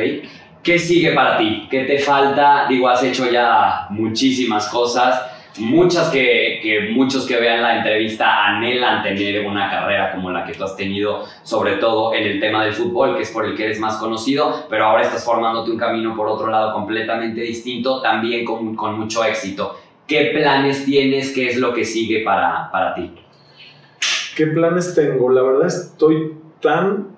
¿Qué 0.62 0.78
sigue 0.78 1.14
para 1.14 1.38
ti? 1.38 1.66
¿Qué 1.70 1.84
te 1.84 1.98
falta? 1.98 2.66
Digo, 2.68 2.86
has 2.86 3.02
hecho 3.02 3.30
ya 3.30 3.86
muchísimas 3.88 4.68
cosas 4.68 5.39
muchas 5.60 6.10
que, 6.10 6.90
muchos 6.92 7.26
que 7.26 7.36
vean 7.38 7.62
la 7.62 7.76
entrevista 7.76 8.46
anhelan 8.46 9.02
tener 9.02 9.46
una 9.46 9.70
carrera 9.70 10.12
como 10.12 10.30
la 10.30 10.44
que 10.44 10.54
tú 10.54 10.64
has 10.64 10.76
tenido, 10.76 11.24
sobre 11.42 11.76
todo 11.76 12.14
en 12.14 12.24
el 12.24 12.40
tema 12.40 12.64
del 12.64 12.72
fútbol, 12.72 13.16
que 13.16 13.22
es 13.22 13.30
por 13.30 13.44
el 13.44 13.56
que 13.56 13.64
eres 13.64 13.78
más 13.78 13.96
conocido, 13.96 14.66
pero 14.68 14.86
ahora 14.86 15.02
estás 15.02 15.24
formándote 15.24 15.70
un 15.70 15.78
camino 15.78 16.16
por 16.16 16.26
otro 16.28 16.48
lado 16.48 16.72
completamente 16.72 17.40
distinto, 17.42 18.00
también 18.00 18.44
con, 18.44 18.74
con 18.74 18.98
mucho 18.98 19.24
éxito. 19.24 19.76
¿Qué 20.06 20.32
planes 20.34 20.84
tienes? 20.84 21.32
¿Qué 21.32 21.48
es 21.48 21.56
lo 21.56 21.72
que 21.72 21.84
sigue 21.84 22.24
para, 22.24 22.70
para 22.72 22.94
ti? 22.94 23.12
¿Qué 24.36 24.46
planes 24.46 24.94
tengo? 24.94 25.30
La 25.30 25.42
verdad 25.42 25.66
estoy 25.68 26.34
tan 26.60 27.10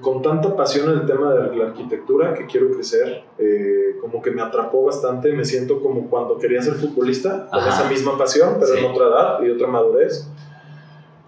con 0.00 0.22
tanta 0.22 0.56
pasión 0.56 0.90
en 0.90 1.00
el 1.00 1.06
tema 1.06 1.34
de 1.34 1.56
la 1.56 1.66
arquitectura 1.66 2.34
que 2.34 2.46
quiero 2.46 2.70
crecer, 2.70 3.22
eh, 3.38 3.96
como 4.00 4.22
que 4.22 4.30
me 4.30 4.42
atrapó 4.42 4.84
bastante, 4.84 5.32
me 5.32 5.44
siento 5.44 5.80
como 5.80 6.08
cuando 6.08 6.38
quería 6.38 6.62
ser 6.62 6.74
futbolista, 6.74 7.48
con 7.50 7.60
esa 7.60 7.88
misma 7.88 8.16
pasión, 8.16 8.56
pero 8.58 8.74
en 8.74 8.84
otra 8.84 9.08
edad 9.08 9.42
y 9.42 9.50
otra 9.50 9.66
madurez. 9.66 10.28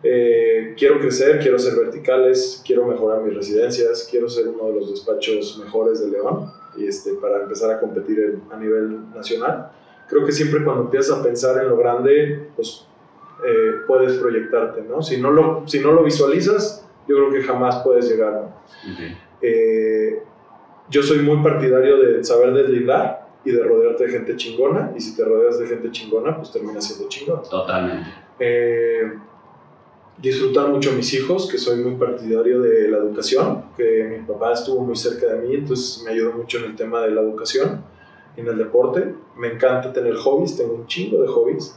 Eh, 0.04 0.74
quiero 0.76 0.98
crecer, 0.98 1.38
quiero 1.38 1.58
ser 1.58 1.78
verticales, 1.78 2.62
quiero 2.66 2.84
mejorar 2.86 3.22
mis 3.22 3.34
residencias, 3.34 4.08
quiero 4.10 4.28
ser 4.28 4.48
uno 4.48 4.68
de 4.68 4.80
los 4.80 4.90
despachos 4.90 5.58
mejores 5.62 6.00
de 6.00 6.10
León 6.10 6.50
y 6.76 6.86
este, 6.86 7.12
para 7.14 7.42
empezar 7.42 7.70
a 7.70 7.78
competir 7.78 8.40
a 8.50 8.56
nivel 8.56 9.10
nacional. 9.14 9.70
Creo 10.08 10.24
que 10.26 10.32
siempre 10.32 10.64
cuando 10.64 10.84
empiezas 10.84 11.18
a 11.18 11.22
pensar 11.22 11.62
en 11.62 11.68
lo 11.68 11.76
grande, 11.76 12.48
pues 12.56 12.84
eh, 13.46 13.72
puedes 13.86 14.14
proyectarte, 14.14 14.82
¿no? 14.82 15.02
Si 15.02 15.20
no 15.20 15.30
lo, 15.30 15.62
si 15.66 15.78
no 15.80 15.92
lo 15.92 16.02
visualizas, 16.02 16.84
yo 17.08 17.16
creo 17.16 17.30
que 17.30 17.42
jamás 17.42 17.82
puedes 17.82 18.08
llegar. 18.08 18.54
Eh, 19.40 20.22
yo 20.88 21.02
soy 21.02 21.18
muy 21.20 21.42
partidario 21.42 21.98
de 21.98 22.22
saber 22.24 22.52
deslindar 22.52 23.28
y 23.44 23.50
de 23.50 23.62
rodearte 23.64 24.06
de 24.06 24.12
gente 24.12 24.36
chingona, 24.36 24.92
y 24.96 25.00
si 25.00 25.16
te 25.16 25.24
rodeas 25.24 25.58
de 25.58 25.66
gente 25.66 25.90
chingona, 25.90 26.36
pues 26.36 26.52
terminas 26.52 26.86
siendo 26.86 27.08
chingón. 27.08 27.42
Totalmente. 27.42 28.08
Eh, 28.38 29.12
disfrutar 30.18 30.68
mucho 30.68 30.90
a 30.90 30.92
mis 30.92 31.12
hijos, 31.14 31.48
que 31.50 31.58
soy 31.58 31.82
muy 31.82 31.96
partidario 31.96 32.60
de 32.60 32.88
la 32.88 32.98
educación, 32.98 33.64
que 33.76 34.04
mi 34.04 34.24
papá 34.24 34.52
estuvo 34.52 34.80
muy 34.80 34.96
cerca 34.96 35.34
de 35.34 35.46
mí, 35.46 35.54
entonces 35.54 36.04
me 36.04 36.12
ayudó 36.12 36.32
mucho 36.32 36.58
en 36.58 36.64
el 36.64 36.76
tema 36.76 37.00
de 37.00 37.10
la 37.10 37.22
educación, 37.22 37.84
en 38.36 38.46
el 38.46 38.56
deporte. 38.56 39.14
Me 39.36 39.48
encanta 39.48 39.92
tener 39.92 40.14
hobbies, 40.14 40.56
tengo 40.56 40.74
un 40.74 40.86
chingo 40.86 41.20
de 41.22 41.28
hobbies. 41.28 41.76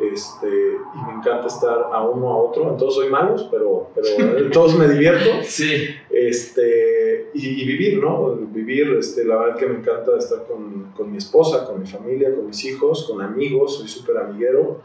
Este, 0.00 0.48
y 0.48 1.06
me 1.06 1.18
encanta 1.18 1.46
estar 1.46 1.86
a 1.92 2.02
uno 2.02 2.28
a 2.30 2.36
otro. 2.36 2.70
En 2.70 2.76
todos 2.76 2.96
soy 2.96 3.08
malos, 3.08 3.46
pero, 3.50 3.90
pero 3.94 4.38
en 4.38 4.50
todos 4.50 4.76
me 4.76 4.88
divierto. 4.88 5.30
Sí. 5.44 5.86
Este, 6.10 7.30
y, 7.32 7.64
vivir, 7.64 8.02
¿no? 8.02 8.34
Vivir, 8.34 8.96
este, 8.98 9.24
la 9.24 9.36
verdad 9.36 9.56
que 9.56 9.66
me 9.66 9.78
encanta 9.78 10.16
estar 10.18 10.44
con, 10.46 10.92
con 10.96 11.10
mi 11.10 11.18
esposa, 11.18 11.66
con 11.66 11.80
mi 11.80 11.86
familia, 11.86 12.34
con 12.34 12.46
mis 12.46 12.64
hijos, 12.64 13.08
con 13.08 13.22
amigos, 13.22 13.78
soy 13.78 13.88
súper 13.88 14.18
amiguero. 14.18 14.80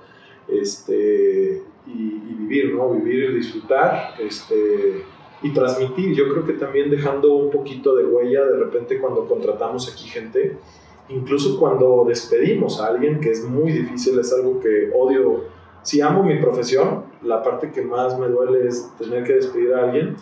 Este, 0.47 1.63
y, 1.87 1.91
y, 1.91 2.35
vivir, 2.39 2.73
¿no? 2.73 2.91
Vivir, 2.91 3.33
disfrutar, 3.33 4.15
este, 4.19 5.03
y 5.41 5.49
transmitir. 5.51 6.13
Yo 6.13 6.29
creo 6.29 6.45
que 6.45 6.53
también 6.53 6.89
dejando 6.89 7.33
un 7.33 7.49
poquito 7.49 7.95
de 7.95 8.05
huella, 8.05 8.45
de 8.45 8.57
repente 8.57 8.99
cuando 8.99 9.27
contratamos 9.27 9.91
aquí 9.91 10.07
gente, 10.07 10.57
incluso 11.09 11.59
cuando 11.59 12.05
despedimos 12.07 12.79
a 12.79 12.87
alguien, 12.87 13.19
que 13.19 13.31
es 13.31 13.43
muy 13.43 13.71
difícil, 13.71 14.17
es 14.19 14.31
algo 14.33 14.59
que 14.59 14.91
odio. 14.95 15.45
Si 15.81 16.01
amo 16.01 16.23
mi 16.23 16.39
profesión, 16.39 17.03
la 17.23 17.41
parte 17.41 17.71
que 17.71 17.81
más 17.81 18.17
me 18.19 18.27
duele 18.27 18.67
es 18.67 18.91
tener 18.97 19.23
que 19.23 19.33
despedir 19.33 19.73
a 19.73 19.85
alguien, 19.85 20.15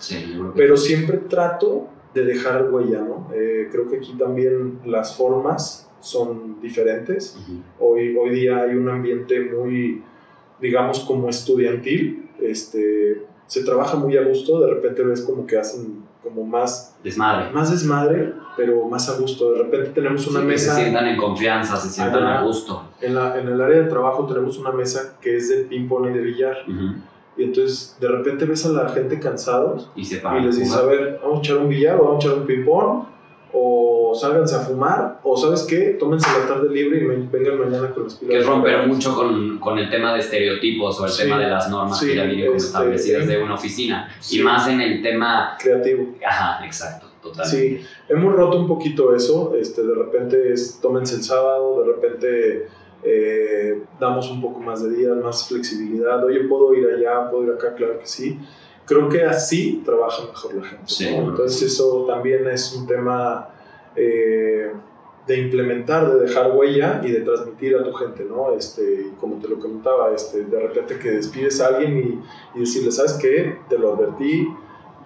pero 0.55 0.77
siempre 0.77 1.17
trato 1.17 1.87
de 2.13 2.25
dejar 2.25 2.71
huella, 2.71 3.01
¿no? 3.01 3.27
Eh, 3.33 3.67
creo 3.71 3.89
que 3.89 3.97
aquí 3.97 4.13
también 4.17 4.79
las 4.85 5.15
formas 5.15 5.89
son 5.99 6.61
diferentes. 6.61 7.37
hoy, 7.79 8.15
hoy 8.15 8.29
día 8.29 8.61
hay 8.61 8.75
un 8.75 8.89
ambiente 8.89 9.39
muy, 9.41 10.03
digamos, 10.61 11.01
como 11.01 11.29
estudiantil, 11.29 12.29
este, 12.39 13.23
se 13.45 13.63
trabaja 13.63 13.97
muy 13.97 14.15
a 14.17 14.23
gusto, 14.23 14.59
de 14.59 14.73
repente 14.73 15.03
ves 15.03 15.21
como 15.21 15.45
que 15.45 15.57
hacen 15.57 16.03
como 16.27 16.45
más 16.45 16.95
desmadre. 17.03 17.51
Más 17.51 17.71
desmadre, 17.71 18.33
pero 18.55 18.85
más 18.85 19.09
a 19.09 19.17
gusto. 19.17 19.53
De 19.53 19.63
repente 19.63 19.89
tenemos 19.91 20.27
una 20.27 20.41
mesa. 20.41 20.75
se 20.75 20.81
sientan 20.81 21.07
en 21.07 21.17
confianza, 21.17 21.77
se 21.77 21.89
sientan 21.89 22.23
a 22.23 22.41
gusto. 22.43 22.83
En, 23.01 23.15
la, 23.15 23.39
en 23.39 23.47
el 23.47 23.61
área 23.61 23.81
de 23.81 23.89
trabajo 23.89 24.25
tenemos 24.25 24.57
una 24.57 24.71
mesa 24.71 25.17
que 25.21 25.37
es 25.37 25.49
de 25.49 25.63
ping-pong 25.63 26.07
y 26.07 26.13
de 26.13 26.21
billar. 26.21 26.57
Y 27.37 27.43
entonces 27.43 27.95
de 27.99 28.07
repente 28.07 28.45
ves 28.45 28.65
a 28.65 28.69
la 28.69 28.89
gente 28.89 29.19
cansados 29.19 29.91
y, 29.95 30.03
se 30.03 30.17
y 30.17 30.41
les 30.41 30.57
dices, 30.57 30.75
a 30.75 30.83
ver, 30.83 31.19
vamos 31.21 31.37
a 31.37 31.41
echar 31.41 31.57
un 31.57 31.69
billar 31.69 31.99
o 31.99 32.05
vamos 32.05 32.25
a 32.25 32.27
echar 32.27 32.39
un 32.39 32.47
ping-pong 32.47 33.03
o 33.53 33.86
sálganse 34.17 34.55
a 34.55 34.59
fumar, 34.59 35.19
o 35.23 35.37
sabes 35.37 35.63
qué, 35.63 35.97
tómense 35.99 36.27
la 36.39 36.47
tarde 36.47 36.69
libre 36.69 36.99
y 36.99 37.05
vengan 37.05 37.59
mañana 37.59 37.91
con 37.91 38.03
las 38.03 38.15
pilas. 38.15 38.31
Que 38.31 38.39
es 38.39 38.45
romper 38.45 38.87
mucho 38.87 39.15
con, 39.15 39.59
con, 39.59 39.77
el 39.77 39.89
tema 39.89 40.13
de 40.13 40.19
estereotipos 40.19 40.99
o 40.99 41.05
el 41.05 41.15
tema 41.15 41.39
de 41.39 41.47
las 41.47 41.69
normas 41.69 41.99
que 41.99 42.15
ya 42.15 42.23
vienen 42.23 42.47
este, 42.47 42.67
establecidas 42.67 43.27
de 43.27 43.41
una 43.41 43.55
oficina, 43.55 44.09
y 44.31 44.39
más 44.39 44.67
en 44.67 44.81
el 44.81 45.01
tema 45.01 45.55
creativo. 45.59 46.15
Ajá, 46.25 46.65
exacto. 46.65 47.07
Total. 47.21 47.45
Sí, 47.45 47.81
hemos 48.07 48.33
roto 48.33 48.59
un 48.59 48.67
poquito 48.67 49.13
eso, 49.13 49.53
este, 49.59 49.83
de 49.83 49.95
repente 49.95 50.53
es 50.53 50.79
tómense 50.81 51.15
el 51.15 51.23
sábado, 51.23 51.81
de 51.81 51.93
repente 51.93 52.67
eh, 53.03 53.83
damos 53.99 54.31
un 54.31 54.41
poco 54.41 54.59
más 54.59 54.83
de 54.83 54.95
días, 54.95 55.15
más 55.17 55.47
flexibilidad, 55.47 56.23
oye, 56.23 56.41
puedo 56.41 56.73
ir 56.73 56.87
allá, 56.87 57.29
puedo 57.29 57.43
ir 57.43 57.51
acá, 57.51 57.73
claro 57.73 57.99
que 57.99 58.05
sí 58.05 58.39
creo 58.87 59.09
que 59.09 59.23
así 59.23 59.83
trabaja 59.85 60.23
mejor 60.25 60.55
la 60.55 60.63
gente. 60.63 61.17
Entonces 61.17 61.73
eso 61.73 62.05
también 62.07 62.47
es 62.47 62.73
un 62.73 62.87
tema 62.87 63.49
eh, 63.97 64.71
de 65.27 65.39
implementar, 65.39 66.09
de 66.09 66.25
dejar 66.25 66.51
huella 66.51 67.01
y 67.03 67.11
de 67.11 67.21
transmitir 67.21 67.75
a 67.75 67.83
tu 67.83 67.91
gente, 67.93 68.23
¿no? 68.23 68.55
Este, 68.55 69.09
como 69.19 69.35
te 69.41 69.49
lo 69.49 69.59
comentaba, 69.59 70.13
este, 70.15 70.45
de 70.45 70.59
repente 70.59 70.97
que 70.99 71.11
despides 71.11 71.59
a 71.59 71.67
alguien 71.67 72.21
y, 72.55 72.57
y 72.57 72.61
decirle, 72.61 72.91
¿sabes 72.91 73.13
qué? 73.13 73.57
Te 73.67 73.77
lo 73.77 73.93
advertí, 73.93 74.47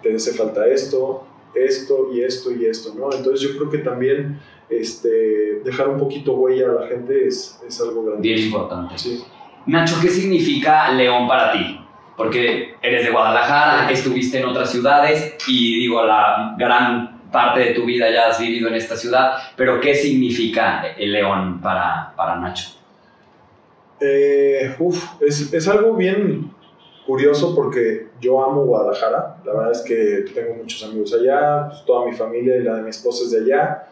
te 0.04 0.16
hace 0.16 0.34
falta 0.34 0.68
esto, 0.68 1.24
esto 1.56 2.10
y 2.14 2.22
esto 2.22 2.52
y 2.52 2.66
esto, 2.66 2.94
¿no? 2.96 3.12
Entonces 3.12 3.42
yo 3.42 3.58
creo 3.58 3.72
que 3.72 3.80
también 3.80 4.40
este, 4.70 5.62
dejar 5.64 5.90
un 5.90 5.98
poquito 5.98 6.34
huella 6.34 6.70
a 6.70 6.82
la 6.82 6.88
gente 6.88 7.28
es, 7.28 7.60
es 7.68 7.82
algo 7.82 8.04
grande. 8.04 8.22
Bien 8.22 8.46
importante. 8.46 8.96
Nacho, 9.66 9.96
¿qué 10.00 10.10
significa 10.10 10.92
León 10.92 11.28
para 11.28 11.52
ti? 11.52 11.78
porque 12.22 12.76
eres 12.84 13.06
de 13.06 13.12
Guadalajara, 13.12 13.90
estuviste 13.90 14.40
en 14.40 14.46
otras 14.46 14.72
ciudades 14.72 15.36
y 15.48 15.80
digo, 15.80 16.06
la 16.06 16.56
gran 16.56 17.21
parte 17.32 17.62
de 17.62 17.74
tu 17.74 17.86
vida 17.86 18.12
ya 18.12 18.30
has 18.30 18.40
vivido 18.40 18.68
en 18.68 18.76
esta 18.76 18.96
ciudad, 18.96 19.34
pero 19.56 19.80
¿qué 19.80 19.96
significa 19.96 20.94
el 20.98 21.12
León 21.12 21.62
para, 21.62 22.14
para 22.16 22.38
Nacho? 22.38 22.72
Eh, 24.00 24.76
uf, 24.80 25.22
es, 25.22 25.54
es, 25.54 25.68
algo 25.68 25.96
bien 25.96 26.52
curioso 27.06 27.56
porque 27.56 28.08
yo 28.20 28.44
amo 28.44 28.66
Guadalajara, 28.66 29.38
la 29.46 29.54
verdad 29.54 29.72
es 29.72 29.82
que 29.82 30.26
tengo 30.34 30.56
muchos 30.56 30.84
amigos 30.84 31.14
allá, 31.14 31.68
pues, 31.70 31.86
toda 31.86 32.08
mi 32.08 32.14
familia 32.14 32.58
y 32.58 32.64
la 32.64 32.76
de 32.76 32.82
mi 32.82 32.90
esposa 32.90 33.24
es 33.24 33.32
de 33.32 33.54
allá, 33.54 33.88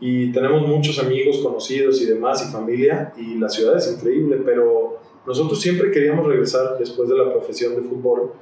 y 0.00 0.32
tenemos 0.32 0.66
muchos 0.66 0.98
amigos 0.98 1.38
conocidos 1.38 2.00
y 2.02 2.06
demás 2.06 2.44
y 2.46 2.52
familia, 2.52 3.12
y 3.16 3.36
la 3.38 3.48
ciudad 3.48 3.76
es 3.76 3.90
increíble, 3.92 4.40
pero 4.44 4.98
nosotros 5.26 5.60
siempre 5.60 5.90
queríamos 5.90 6.26
regresar 6.26 6.76
después 6.78 7.08
de 7.08 7.16
la 7.16 7.30
profesión 7.30 7.74
de 7.76 7.82
fútbol, 7.82 8.32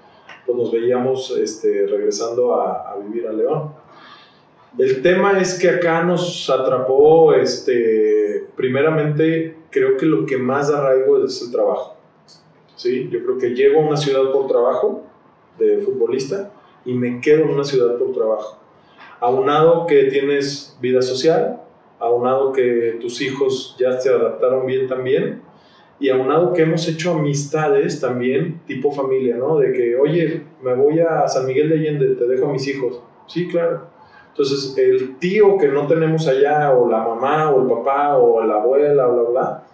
pues 0.45 0.59
nos 0.59 0.73
veíamos 0.73 1.31
este, 1.39 1.87
regresando 1.87 2.55
a, 2.55 2.97
vivir 3.07 3.29
a 3.29 3.33
León. 3.33 3.73
El 4.79 5.03
tema 5.03 5.39
es 5.39 5.59
que 5.59 5.69
acá 5.69 6.03
nos 6.03 6.49
atrapó, 6.49 7.35
este, 7.35 8.47
primeramente, 8.57 9.57
creo 9.71 9.97
que 9.97 10.07
lo 10.07 10.25
que 10.25 10.39
más 10.39 10.71
arraigo 10.71 11.23
es 11.25 11.43
el 11.43 11.53
trabajo. 11.53 11.97
¿sí? 12.77 13.09
Yo 13.11 13.23
creo 13.23 13.39
que 13.39 13.51
llego 13.51 13.81
a 13.81 13.87
una 13.87 13.97
ciudad 13.97 14.33
por 14.33 14.49
trabajo 14.49 15.03
de 15.59 15.79
futbolista 15.79 16.53
y 16.85 16.95
me 16.95 17.21
quedo 17.21 17.43
en 17.43 17.51
una 17.51 17.65
ciudad 17.65 17.97
por 17.99 18.13
trabajo. 18.13 18.59
Aunado 19.21 19.87
que 19.87 20.05
tienes 20.05 20.77
vida 20.81 21.03
social, 21.03 21.61
aunado 21.99 22.53
que 22.53 22.99
tus 23.01 23.21
hijos 23.21 23.77
ya 23.79 24.01
se 24.01 24.09
adaptaron 24.09 24.67
bien 24.67 24.89
también, 24.89 25.43
y 26.01 26.09
aunado 26.09 26.53
que 26.53 26.63
hemos 26.63 26.89
hecho 26.89 27.13
amistades 27.13 28.01
también 28.01 28.61
tipo 28.67 28.91
familia, 28.91 29.37
¿no? 29.37 29.59
De 29.59 29.73
que, 29.73 29.95
oye, 29.95 30.43
me 30.61 30.75
voy 30.75 30.99
a 30.99 31.29
San 31.29 31.47
Miguel 31.47 31.69
de 31.69 31.77
Allende, 31.77 32.17
te 32.17 32.27
dejo 32.27 32.47
a 32.47 32.53
mis 32.53 32.67
hijos. 32.67 33.01
Sí, 33.29 33.47
claro. 33.47 33.87
Entonces, 34.33 34.75
el 34.79 35.19
tío 35.19 35.59
que 35.59 35.69
no 35.69 35.87
tenemos 35.87 36.27
allá, 36.27 36.73
o 36.73 36.91
la 36.91 36.99
mamá, 36.99 37.51
o 37.51 37.61
el 37.61 37.69
papá, 37.69 38.17
o 38.17 38.43
la 38.43 38.55
abuela, 38.55 39.07
bla, 39.07 39.23
bla, 39.23 39.65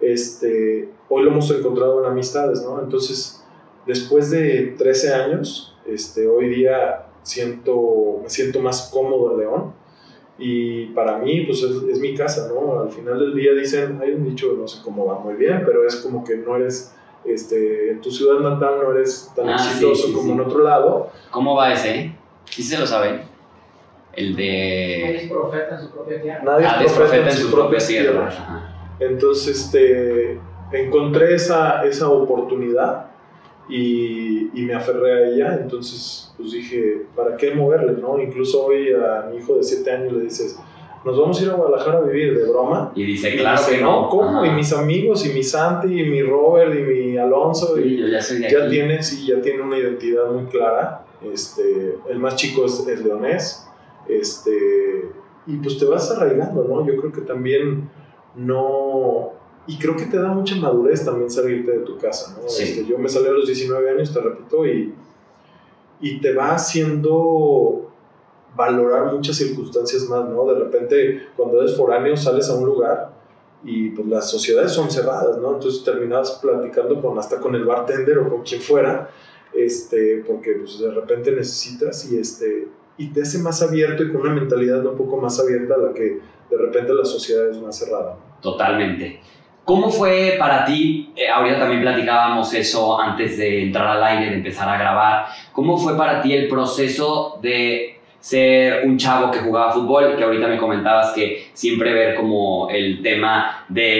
este, 0.00 0.88
hoy 1.10 1.24
lo 1.24 1.30
hemos 1.30 1.50
encontrado 1.50 2.02
en 2.02 2.10
amistades, 2.10 2.62
¿no? 2.62 2.80
Entonces, 2.80 3.44
después 3.86 4.30
de 4.30 4.74
13 4.78 5.14
años, 5.14 5.76
este, 5.86 6.26
hoy 6.26 6.48
día 6.48 7.06
siento, 7.22 8.20
me 8.22 8.30
siento 8.30 8.60
más 8.60 8.90
cómodo 8.90 9.32
en 9.32 9.38
León 9.40 9.72
y 10.38 10.86
para 10.86 11.18
mí, 11.18 11.42
pues 11.42 11.62
es, 11.62 12.00
mi 12.00 12.14
casa, 12.14 12.48
¿no? 12.48 12.80
Al 12.80 12.88
final 12.88 13.18
del 13.18 13.34
día 13.34 13.52
dicen, 13.52 14.00
hay 14.02 14.12
un 14.12 14.24
dicho, 14.24 14.54
no 14.58 14.66
sé 14.66 14.80
cómo 14.82 15.04
va 15.04 15.18
muy 15.18 15.34
bien, 15.34 15.62
pero 15.66 15.86
es 15.86 15.96
como 15.96 16.24
que 16.24 16.38
no 16.38 16.56
eres, 16.56 16.94
este, 17.26 17.90
en 17.90 18.00
tu 18.00 18.10
ciudad 18.10 18.40
natal 18.40 18.76
no 18.82 18.92
eres 18.92 19.30
tan 19.36 19.50
ah, 19.50 19.56
exitoso 19.56 20.10
como 20.14 20.32
en 20.32 20.40
otro 20.40 20.64
lado. 20.64 21.10
¿Cómo 21.30 21.54
va 21.54 21.74
ese? 21.74 22.14
¿Sí 22.46 22.62
se 22.62 22.78
lo 22.78 22.86
saben? 22.86 23.29
El 24.20 24.36
de... 24.36 25.00
Nadie 25.02 25.16
es 25.16 25.30
profeta 25.30 25.74
en 25.74 25.80
su 25.80 25.90
propia 25.90 26.22
tierra. 26.22 26.42
Nadie 26.44 26.86
es 26.86 26.92
profeta, 26.92 27.30
en 27.30 27.36
su, 27.36 27.50
propia 27.50 27.78
tierra. 27.78 28.30
Entonces, 29.00 29.64
este, 29.64 30.38
encontré 30.72 31.34
esa, 31.34 31.84
esa 31.84 32.08
oportunidad 32.10 33.06
y, 33.68 34.50
y, 34.52 34.62
me 34.62 34.74
aferré 34.74 35.12
a 35.12 35.28
ella, 35.28 35.58
entonces 35.60 36.34
pues 36.36 36.52
dije, 36.52 37.06
¿para 37.14 37.36
qué 37.36 37.54
moverle? 37.54 37.92
¿no? 38.00 38.20
Incluso 38.20 38.66
hoy 38.66 38.92
a 38.92 39.28
mi 39.30 39.38
hijo 39.38 39.56
de 39.56 39.62
7 39.62 39.90
años 39.90 40.12
le 40.12 40.24
dices, 40.24 40.58
nos 41.04 41.18
vamos 41.18 41.40
a 41.40 41.44
ir 41.44 41.50
a 41.50 41.54
Guadalajara 41.54 41.98
a 41.98 42.02
vivir 42.02 42.36
de 42.36 42.44
broma. 42.44 42.92
Y 42.94 43.04
dice, 43.04 43.36
claro 43.36 43.62
que 43.66 43.80
no. 43.80 44.08
¿Cómo? 44.10 44.44
Y 44.44 44.50
mis 44.50 44.72
amigos, 44.72 45.24
y 45.24 45.30
mi 45.32 45.42
Santi, 45.42 45.98
y 45.98 46.10
mi 46.10 46.22
Robert, 46.22 46.74
y 46.74 46.82
mi 46.82 47.16
Alonso, 47.16 47.78
y 47.78 48.10
ya, 48.10 48.20
ya 48.20 48.68
tiene, 48.68 49.02
sí, 49.02 49.26
ya 49.26 49.40
tiene 49.40 49.62
una 49.62 49.78
identidad 49.78 50.30
muy 50.30 50.44
clara. 50.46 51.06
Este, 51.32 51.96
el 52.08 52.18
más 52.18 52.36
chico 52.36 52.66
es, 52.66 52.86
el 52.86 53.02
leonés. 53.02 53.69
Este, 54.18 55.10
y 55.46 55.56
pues 55.56 55.78
te 55.78 55.84
vas 55.84 56.10
arraigando, 56.10 56.64
¿no? 56.64 56.86
Yo 56.86 56.96
creo 56.96 57.12
que 57.12 57.22
también 57.22 57.90
no, 58.34 59.32
y 59.66 59.78
creo 59.78 59.96
que 59.96 60.06
te 60.06 60.18
da 60.18 60.28
mucha 60.28 60.56
madurez 60.56 61.04
también 61.04 61.30
salirte 61.30 61.72
de 61.72 61.78
tu 61.80 61.98
casa, 61.98 62.36
¿no? 62.38 62.46
Este, 62.46 62.84
yo 62.86 62.98
me 62.98 63.08
salí 63.08 63.28
a 63.28 63.32
los 63.32 63.46
19 63.46 63.90
años, 63.90 64.12
te 64.12 64.20
repito, 64.20 64.66
y, 64.66 64.94
y 66.00 66.20
te 66.20 66.34
va 66.34 66.54
haciendo 66.54 67.90
valorar 68.56 69.12
muchas 69.12 69.36
circunstancias 69.36 70.08
más, 70.08 70.28
¿no? 70.28 70.44
De 70.46 70.58
repente, 70.58 71.28
cuando 71.36 71.60
eres 71.60 71.76
foráneo, 71.76 72.16
sales 72.16 72.48
a 72.48 72.54
un 72.54 72.66
lugar 72.66 73.12
y 73.62 73.90
pues 73.90 74.08
las 74.08 74.30
sociedades 74.30 74.72
son 74.72 74.90
cerradas, 74.90 75.38
¿no? 75.38 75.54
Entonces 75.54 75.84
terminas 75.84 76.38
platicando 76.42 77.00
con, 77.00 77.18
hasta 77.18 77.38
con 77.38 77.54
el 77.54 77.64
bartender 77.64 78.18
o 78.18 78.28
con 78.28 78.42
quien 78.42 78.60
fuera, 78.60 79.10
este, 79.52 80.24
porque 80.26 80.52
pues 80.54 80.78
de 80.78 80.90
repente 80.90 81.32
necesitas 81.32 82.10
y, 82.10 82.18
este, 82.18 82.68
y 83.00 83.06
te 83.06 83.22
hace 83.22 83.38
más 83.38 83.62
abierto 83.62 84.02
y 84.02 84.12
con 84.12 84.20
una 84.20 84.34
mentalidad 84.34 84.84
un 84.84 84.94
poco 84.94 85.16
más 85.16 85.40
abierta 85.40 85.74
a 85.74 85.78
la 85.78 85.94
que 85.94 86.18
de 86.50 86.58
repente 86.58 86.92
la 86.92 87.04
sociedad 87.04 87.48
es 87.48 87.56
más 87.56 87.78
cerrada. 87.78 88.14
Totalmente. 88.42 89.20
¿Cómo 89.64 89.90
fue 89.90 90.36
para 90.38 90.66
ti? 90.66 91.10
Eh, 91.16 91.26
ahorita 91.28 91.60
también 91.60 91.80
platicábamos 91.80 92.52
eso 92.52 93.00
antes 93.00 93.38
de 93.38 93.62
entrar 93.62 93.86
al 93.86 94.04
aire, 94.04 94.30
de 94.30 94.36
empezar 94.36 94.68
a 94.68 94.76
grabar. 94.76 95.26
¿Cómo 95.52 95.78
fue 95.78 95.96
para 95.96 96.20
ti 96.20 96.34
el 96.34 96.46
proceso 96.46 97.38
de 97.40 97.99
ser 98.20 98.86
un 98.86 98.98
chavo 98.98 99.30
que 99.30 99.38
jugaba 99.38 99.72
fútbol, 99.72 100.14
que 100.16 100.22
ahorita 100.22 100.46
me 100.46 100.58
comentabas 100.58 101.12
que 101.12 101.50
siempre 101.54 101.92
ver 101.92 102.14
como 102.14 102.68
el 102.70 103.02
tema 103.02 103.64
del 103.68 103.90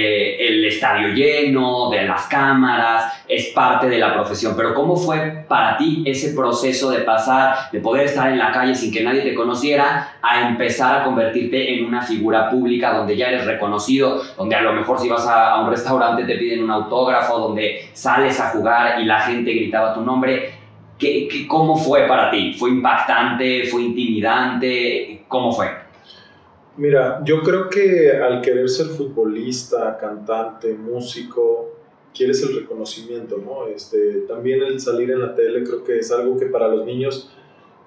el 0.40 0.64
estadio 0.66 1.08
lleno, 1.08 1.90
de 1.90 2.06
las 2.06 2.26
cámaras, 2.26 3.22
es 3.26 3.48
parte 3.48 3.88
de 3.88 3.98
la 3.98 4.12
profesión, 4.12 4.54
pero 4.56 4.74
¿cómo 4.74 4.94
fue 4.94 5.44
para 5.48 5.76
ti 5.78 6.02
ese 6.04 6.34
proceso 6.34 6.90
de 6.90 6.98
pasar, 6.98 7.70
de 7.72 7.80
poder 7.80 8.06
estar 8.06 8.30
en 8.30 8.38
la 8.38 8.52
calle 8.52 8.74
sin 8.74 8.92
que 8.92 9.02
nadie 9.02 9.22
te 9.22 9.34
conociera, 9.34 10.16
a 10.20 10.48
empezar 10.48 11.00
a 11.00 11.04
convertirte 11.04 11.74
en 11.74 11.84
una 11.84 12.02
figura 12.02 12.50
pública 12.50 12.92
donde 12.92 13.16
ya 13.16 13.28
eres 13.28 13.46
reconocido, 13.46 14.20
donde 14.36 14.54
a 14.54 14.60
lo 14.60 14.74
mejor 14.74 14.98
si 14.98 15.08
vas 15.08 15.26
a, 15.26 15.52
a 15.52 15.62
un 15.62 15.70
restaurante 15.70 16.24
te 16.24 16.36
piden 16.36 16.62
un 16.62 16.70
autógrafo, 16.70 17.38
donde 17.38 17.88
sales 17.94 18.38
a 18.40 18.50
jugar 18.50 19.00
y 19.00 19.04
la 19.04 19.20
gente 19.20 19.52
gritaba 19.52 19.94
tu 19.94 20.02
nombre? 20.02 20.59
¿Qué, 21.00 21.46
cómo 21.48 21.76
fue 21.76 22.06
para 22.06 22.30
ti? 22.30 22.52
¿Fue 22.52 22.68
impactante? 22.68 23.64
¿Fue 23.64 23.82
intimidante? 23.82 25.24
¿Cómo 25.26 25.50
fue? 25.50 25.66
Mira, 26.76 27.22
yo 27.24 27.42
creo 27.42 27.70
que 27.70 28.12
al 28.12 28.42
querer 28.42 28.68
ser 28.68 28.86
futbolista, 28.86 29.96
cantante, 29.98 30.74
músico, 30.74 31.70
quieres 32.14 32.42
el 32.42 32.54
reconocimiento, 32.54 33.38
¿no? 33.38 33.66
Este, 33.66 34.24
también 34.28 34.62
el 34.62 34.78
salir 34.78 35.10
en 35.10 35.20
la 35.20 35.34
tele 35.34 35.64
creo 35.64 35.82
que 35.82 35.98
es 35.98 36.12
algo 36.12 36.38
que 36.38 36.46
para 36.46 36.68
los 36.68 36.84
niños 36.84 37.34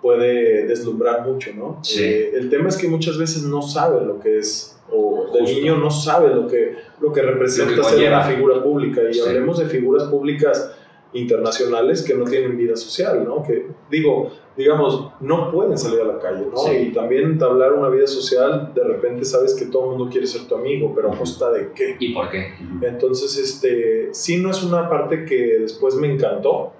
puede 0.01 0.66
deslumbrar 0.66 1.26
mucho, 1.26 1.51
¿no? 1.55 1.80
Sí. 1.84 2.03
Eh, 2.03 2.32
el 2.36 2.49
tema 2.49 2.70
es 2.70 2.78
que 2.78 2.88
muchas 2.88 3.18
veces 3.18 3.43
no 3.43 3.61
saben 3.61 4.07
lo 4.07 4.20
que 4.20 4.39
es, 4.39 4.78
o 4.91 5.28
el 5.38 5.45
niño 5.45 5.78
no 5.78 5.89
sabe 5.89 6.34
lo 6.34 6.47
que, 6.47 6.76
lo 6.99 7.14
que 7.14 7.22
representa 7.22 7.84
ser 7.84 8.09
una 8.09 8.24
figura 8.24 8.61
pública. 8.61 9.01
Y 9.11 9.20
hablemos 9.20 9.59
de 9.59 9.66
figuras 9.66 10.03
públicas 10.09 10.76
internacionales 11.14 12.01
que 12.01 12.16
no 12.16 12.26
tienen 12.26 12.57
vida 12.57 12.76
social, 12.76 13.24
¿no? 13.24 13.43
Que 13.43 13.68
digo, 13.89 14.32
digamos, 14.57 15.11
no 15.20 15.51
pueden 15.51 15.78
salir 15.78 16.01
a 16.01 16.05
la 16.05 16.20
calle, 16.20 16.45
¿no? 16.51 16.74
Y 16.74 16.91
también 16.91 17.24
entablar 17.24 17.74
una 17.74 17.89
vida 17.89 18.07
social, 18.07 18.72
de 18.74 18.84
repente 18.84 19.26
sabes 19.26 19.53
que 19.53 19.66
todo 19.66 19.84
el 19.84 19.97
mundo 19.97 20.11
quiere 20.11 20.28
ser 20.28 20.47
tu 20.47 20.55
amigo, 20.55 20.91
pero 20.95 21.11
a 21.11 21.18
costa 21.18 21.51
de 21.51 21.72
qué. 21.74 21.95
¿Y 21.99 22.14
por 22.14 22.30
qué? 22.30 22.53
Entonces, 22.82 23.38
este, 23.38 24.09
sí 24.11 24.38
no 24.38 24.51
es 24.51 24.64
una 24.64 24.89
parte 24.89 25.26
que 25.26 25.59
después 25.59 25.95
me 25.95 26.11
encantó, 26.11 26.74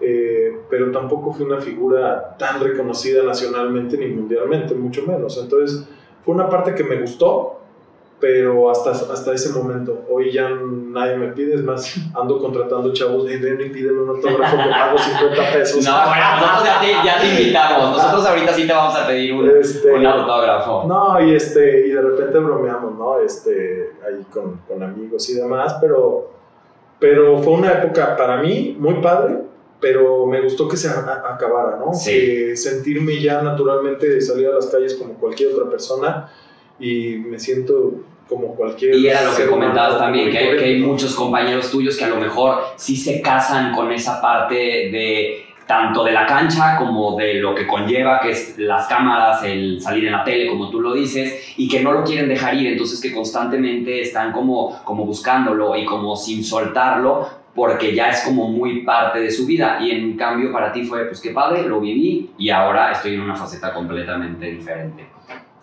eh, 0.00 0.58
pero 0.68 0.90
tampoco 0.90 1.32
fue 1.32 1.46
una 1.46 1.60
figura 1.60 2.36
tan 2.38 2.60
reconocida 2.60 3.22
nacionalmente 3.22 3.96
ni 3.96 4.08
mundialmente, 4.08 4.74
mucho 4.74 5.02
menos. 5.06 5.38
Entonces, 5.42 5.88
fue 6.22 6.34
una 6.34 6.48
parte 6.48 6.74
que 6.74 6.84
me 6.84 7.00
gustó, 7.00 7.60
pero 8.24 8.70
hasta, 8.70 8.90
hasta 8.92 9.34
ese 9.34 9.52
momento. 9.52 10.06
Hoy 10.08 10.32
ya 10.32 10.48
nadie 10.48 11.14
me 11.14 11.26
pide, 11.32 11.56
es 11.56 11.62
más, 11.62 11.94
ando 12.14 12.38
contratando 12.38 12.90
chavos, 12.90 13.26
hey, 13.28 13.36
ven 13.38 13.60
y 13.60 13.68
pídeme 13.68 14.00
un 14.00 14.08
autógrafo 14.08 14.56
que 14.56 14.70
pago 14.70 14.96
50 14.96 15.52
pesos. 15.52 15.84
No, 15.84 15.92
bueno, 15.92 16.24
nosotros 16.40 16.64
ya 16.64 16.80
te, 16.80 17.06
ya 17.06 17.20
te 17.20 17.26
invitamos, 17.28 17.90
nosotros 17.90 18.26
ahorita 18.26 18.54
sí 18.54 18.66
te 18.66 18.72
vamos 18.72 18.96
a 18.96 19.06
pedir 19.06 19.34
un, 19.34 19.50
este, 19.50 19.92
un 19.92 20.06
autógrafo. 20.06 20.84
No, 20.88 21.20
y, 21.20 21.34
este, 21.34 21.86
y 21.86 21.90
de 21.90 22.00
repente 22.00 22.38
bromeamos, 22.38 22.94
¿no? 22.94 23.18
Este, 23.18 23.92
ahí 24.02 24.24
con, 24.32 24.58
con 24.66 24.82
amigos 24.82 25.28
y 25.28 25.34
demás, 25.34 25.76
pero, 25.78 26.30
pero 26.98 27.42
fue 27.42 27.52
una 27.52 27.72
época 27.72 28.16
para 28.16 28.38
mí 28.38 28.74
muy 28.80 29.02
padre, 29.02 29.36
pero 29.82 30.24
me 30.24 30.40
gustó 30.40 30.66
que 30.66 30.78
se 30.78 30.88
acabara, 30.88 31.76
¿no? 31.76 31.92
Sí. 31.92 32.56
sentirme 32.56 33.20
ya 33.20 33.42
naturalmente 33.42 34.18
salir 34.22 34.46
a 34.46 34.52
las 34.52 34.68
calles 34.68 34.94
como 34.94 35.12
cualquier 35.12 35.52
otra 35.52 35.68
persona 35.68 36.30
y 36.80 37.16
me 37.18 37.38
siento 37.38 37.92
como 38.28 38.54
cualquier... 38.54 38.94
Y 38.94 39.06
era 39.06 39.22
lo 39.22 39.36
que 39.36 39.46
comentabas 39.46 39.98
también, 39.98 40.30
que 40.30 40.38
hay, 40.38 40.56
que 40.56 40.64
hay, 40.64 40.78
muchos 40.80 41.14
compañeros 41.14 41.70
tuyos 41.70 41.96
que 41.96 42.04
a 42.04 42.08
lo 42.08 42.16
mejor 42.16 42.62
sí 42.76 42.96
se 42.96 43.20
casan 43.20 43.72
con 43.72 43.92
esa 43.92 44.20
parte 44.20 44.54
de 44.54 45.44
tanto 45.66 46.04
de 46.04 46.12
la 46.12 46.26
cancha 46.26 46.76
como 46.76 47.16
de 47.16 47.34
lo 47.34 47.54
que 47.54 47.66
conlleva, 47.66 48.20
que 48.20 48.30
es 48.30 48.58
las 48.58 48.86
cámaras, 48.86 49.42
el 49.44 49.80
salir 49.80 50.06
en 50.06 50.12
la 50.12 50.24
tele, 50.24 50.46
como 50.46 50.70
tú 50.70 50.80
lo 50.80 50.92
dices, 50.92 51.54
y 51.56 51.68
que 51.68 51.80
no 51.80 51.92
lo 51.92 52.04
quieren 52.04 52.28
dejar 52.28 52.54
ir, 52.54 52.66
entonces 52.66 53.00
que 53.00 53.12
constantemente 53.12 54.00
están 54.00 54.32
como, 54.32 54.82
como 54.84 55.06
buscándolo 55.06 55.76
y 55.76 55.84
como 55.84 56.16
sin 56.16 56.44
soltarlo, 56.44 57.28
porque 57.54 57.94
ya 57.94 58.10
es 58.10 58.22
como 58.22 58.48
muy 58.48 58.82
parte 58.82 59.20
de 59.20 59.30
su 59.30 59.46
vida. 59.46 59.78
Y 59.80 59.92
en 59.92 60.16
cambio 60.16 60.52
para 60.52 60.72
ti 60.72 60.84
fue, 60.84 61.04
pues 61.06 61.20
qué 61.20 61.30
padre, 61.30 61.62
lo 61.62 61.80
viví 61.80 62.30
y 62.36 62.50
ahora 62.50 62.92
estoy 62.92 63.14
en 63.14 63.22
una 63.22 63.36
faceta 63.36 63.72
completamente 63.72 64.46
diferente. 64.46 65.13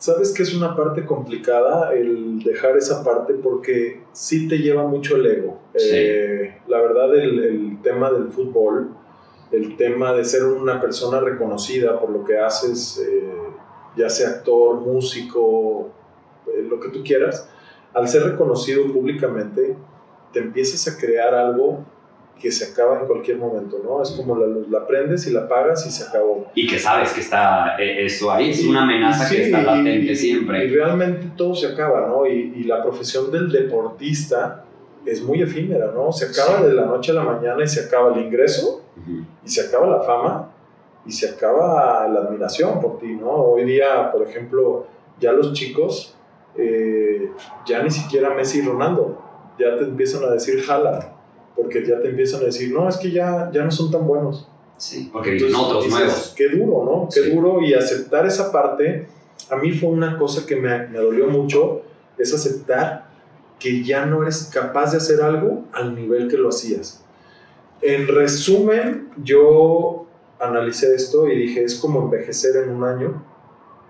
Sabes 0.02 0.32
que 0.32 0.42
es 0.42 0.56
una 0.56 0.76
parte 0.76 1.06
complicada 1.06 1.94
el 1.94 2.40
dejar 2.40 2.76
esa 2.76 3.04
parte 3.04 3.36
porque 3.36 4.02
sí 4.14 4.48
te 4.48 4.58
lleva 4.58 4.88
mucho 4.88 5.16
el 5.16 5.28
ego. 5.28 5.60
Eh, 5.76 6.58
la 6.68 6.82
verdad, 6.82 7.16
el, 7.16 7.78
tema 7.84 8.10
del 8.10 8.32
fútbol, 8.32 8.96
el 9.52 9.78
tema 9.78 10.12
de 10.14 10.26
ser 10.26 10.46
una 10.46 10.82
persona 10.82 11.20
reconocida 11.20 12.00
por 12.00 12.10
lo 12.10 12.24
que 12.24 12.40
haces, 12.40 12.98
eh, 13.08 13.30
ya 13.96 14.10
sea 14.10 14.30
actor, 14.30 14.82
músico, 14.82 15.92
eh, 16.48 16.66
lo 16.68 16.80
que 16.80 16.90
tú 16.90 17.04
quieras, 17.04 17.48
al 17.94 18.08
ser 18.08 18.24
reconocido 18.24 18.92
públicamente, 18.92 19.78
te 20.34 20.40
empiezas 20.40 20.92
a 20.92 21.00
crear 21.00 21.36
algo 21.36 21.86
que 22.42 22.52
se 22.52 22.72
acaba 22.72 23.00
en 23.00 23.06
cualquier 23.06 23.38
momento, 23.38 23.80
¿no? 23.84 24.02
Es 24.02 24.12
como 24.12 24.36
la 24.36 24.48
luz, 24.48 24.68
la 24.70 24.88
prendes 24.88 25.28
y 25.28 25.32
la 25.32 25.42
apagas 25.42 25.86
y 25.86 25.92
se 25.92 26.06
acabó. 26.06 26.48
Y 26.56 26.68
que 26.68 26.80
sabes 26.80 27.14
que 27.14 27.22
está 27.22 27.76
eh, 27.80 28.06
eso 28.06 28.32
ahí, 28.32 28.50
es 28.50 28.66
una 28.66 28.82
amenaza 28.82 29.30
que 29.30 29.44
está 29.44 29.62
latente 29.62 30.16
siempre. 30.16 30.66
Y 30.66 30.70
realmente 30.70 31.32
todo 31.38 31.54
se 31.54 31.68
acaba, 31.68 32.08
¿no? 32.08 32.26
Y, 32.26 32.54
y, 32.56 32.64
la 32.64 32.82
profesión 32.82 33.32
del 33.32 33.52
deportista 33.52 34.66
es 35.06 35.22
muy 35.22 35.42
efímera, 35.42 35.92
¿no? 35.94 36.12
Se 36.12 36.26
acaba 36.26 36.66
de 36.66 36.74
la 36.74 36.86
noche 36.86 37.12
a 37.12 37.16
la 37.16 37.24
mañana 37.24 37.64
y 37.64 37.68
se 37.68 37.86
acaba 37.86 38.14
el 38.16 38.26
ingreso, 38.26 38.84
y 39.46 39.50
se 39.50 39.62
acaba 39.62 39.88
la 39.88 40.02
fama, 40.02 40.52
y 41.06 41.12
se 41.12 41.30
acaba 41.30 42.08
la 42.08 42.22
admiración 42.22 42.80
por 42.82 43.00
ti, 43.00 43.14
¿no? 43.14 43.30
Hoy 43.32 43.66
día, 43.66 44.12
por 44.12 44.28
ejemplo, 44.28 44.88
ya 45.20 45.32
los 45.32 45.54
chicos, 45.54 46.16
eh, 46.56 47.32
ya 47.66 47.82
ni 47.84 47.92
siquiera 47.92 48.32
Messi 48.34 48.60
y 48.60 48.62
Ronaldo 48.64 49.18
ya 49.58 49.78
te 49.78 49.84
empiezan 49.84 50.24
a 50.24 50.32
decir 50.32 50.62
jala, 50.62 51.14
porque 51.56 51.86
ya 51.86 52.00
te 52.02 52.10
empiezan 52.10 52.42
a 52.42 52.46
decir, 52.46 52.72
no, 52.74 52.88
es 52.90 52.98
que 52.98 53.12
ya, 53.12 53.50
ya 53.54 53.64
no 53.64 53.72
son 53.72 53.92
tan 53.92 54.08
buenos. 54.08 54.48
Sí, 54.78 55.10
porque 55.14 55.32
vienen 55.32 55.56
otros 55.56 55.86
dices, 55.86 56.00
nuevos. 56.00 56.34
Qué 56.36 56.50
duro, 56.50 56.84
¿no? 56.86 57.08
Qué 57.14 57.22
Sí. 57.24 57.32
duro 57.32 57.62
y 57.62 57.74
aceptar 57.74 58.26
esa 58.26 58.52
parte, 58.52 59.08
a 59.50 59.56
mí 59.58 59.72
fue 59.72 59.90
una 59.90 60.18
cosa 60.18 60.46
que 60.46 60.56
me, 60.56 60.88
me 60.88 60.98
dolió 60.98 61.28
mucho, 61.28 61.82
es 62.18 62.34
aceptar 62.34 63.10
que 63.60 63.84
ya 63.84 64.06
no 64.08 64.24
eres 64.24 64.50
capaz 64.52 64.92
de 64.92 64.98
hacer 64.98 65.22
algo 65.22 65.66
al 65.72 65.94
nivel 65.96 66.28
que 66.28 66.38
lo 66.38 66.50
hacías. 66.50 67.04
En 67.82 68.08
resumen, 68.08 69.10
yo 69.24 70.08
analicé 70.40 70.96
esto 70.96 71.28
y 71.28 71.36
dije, 71.38 71.64
es 71.64 71.76
como 71.76 72.02
envejecer 72.04 72.56
en 72.64 72.70
un 72.70 72.84
año, 72.84 73.24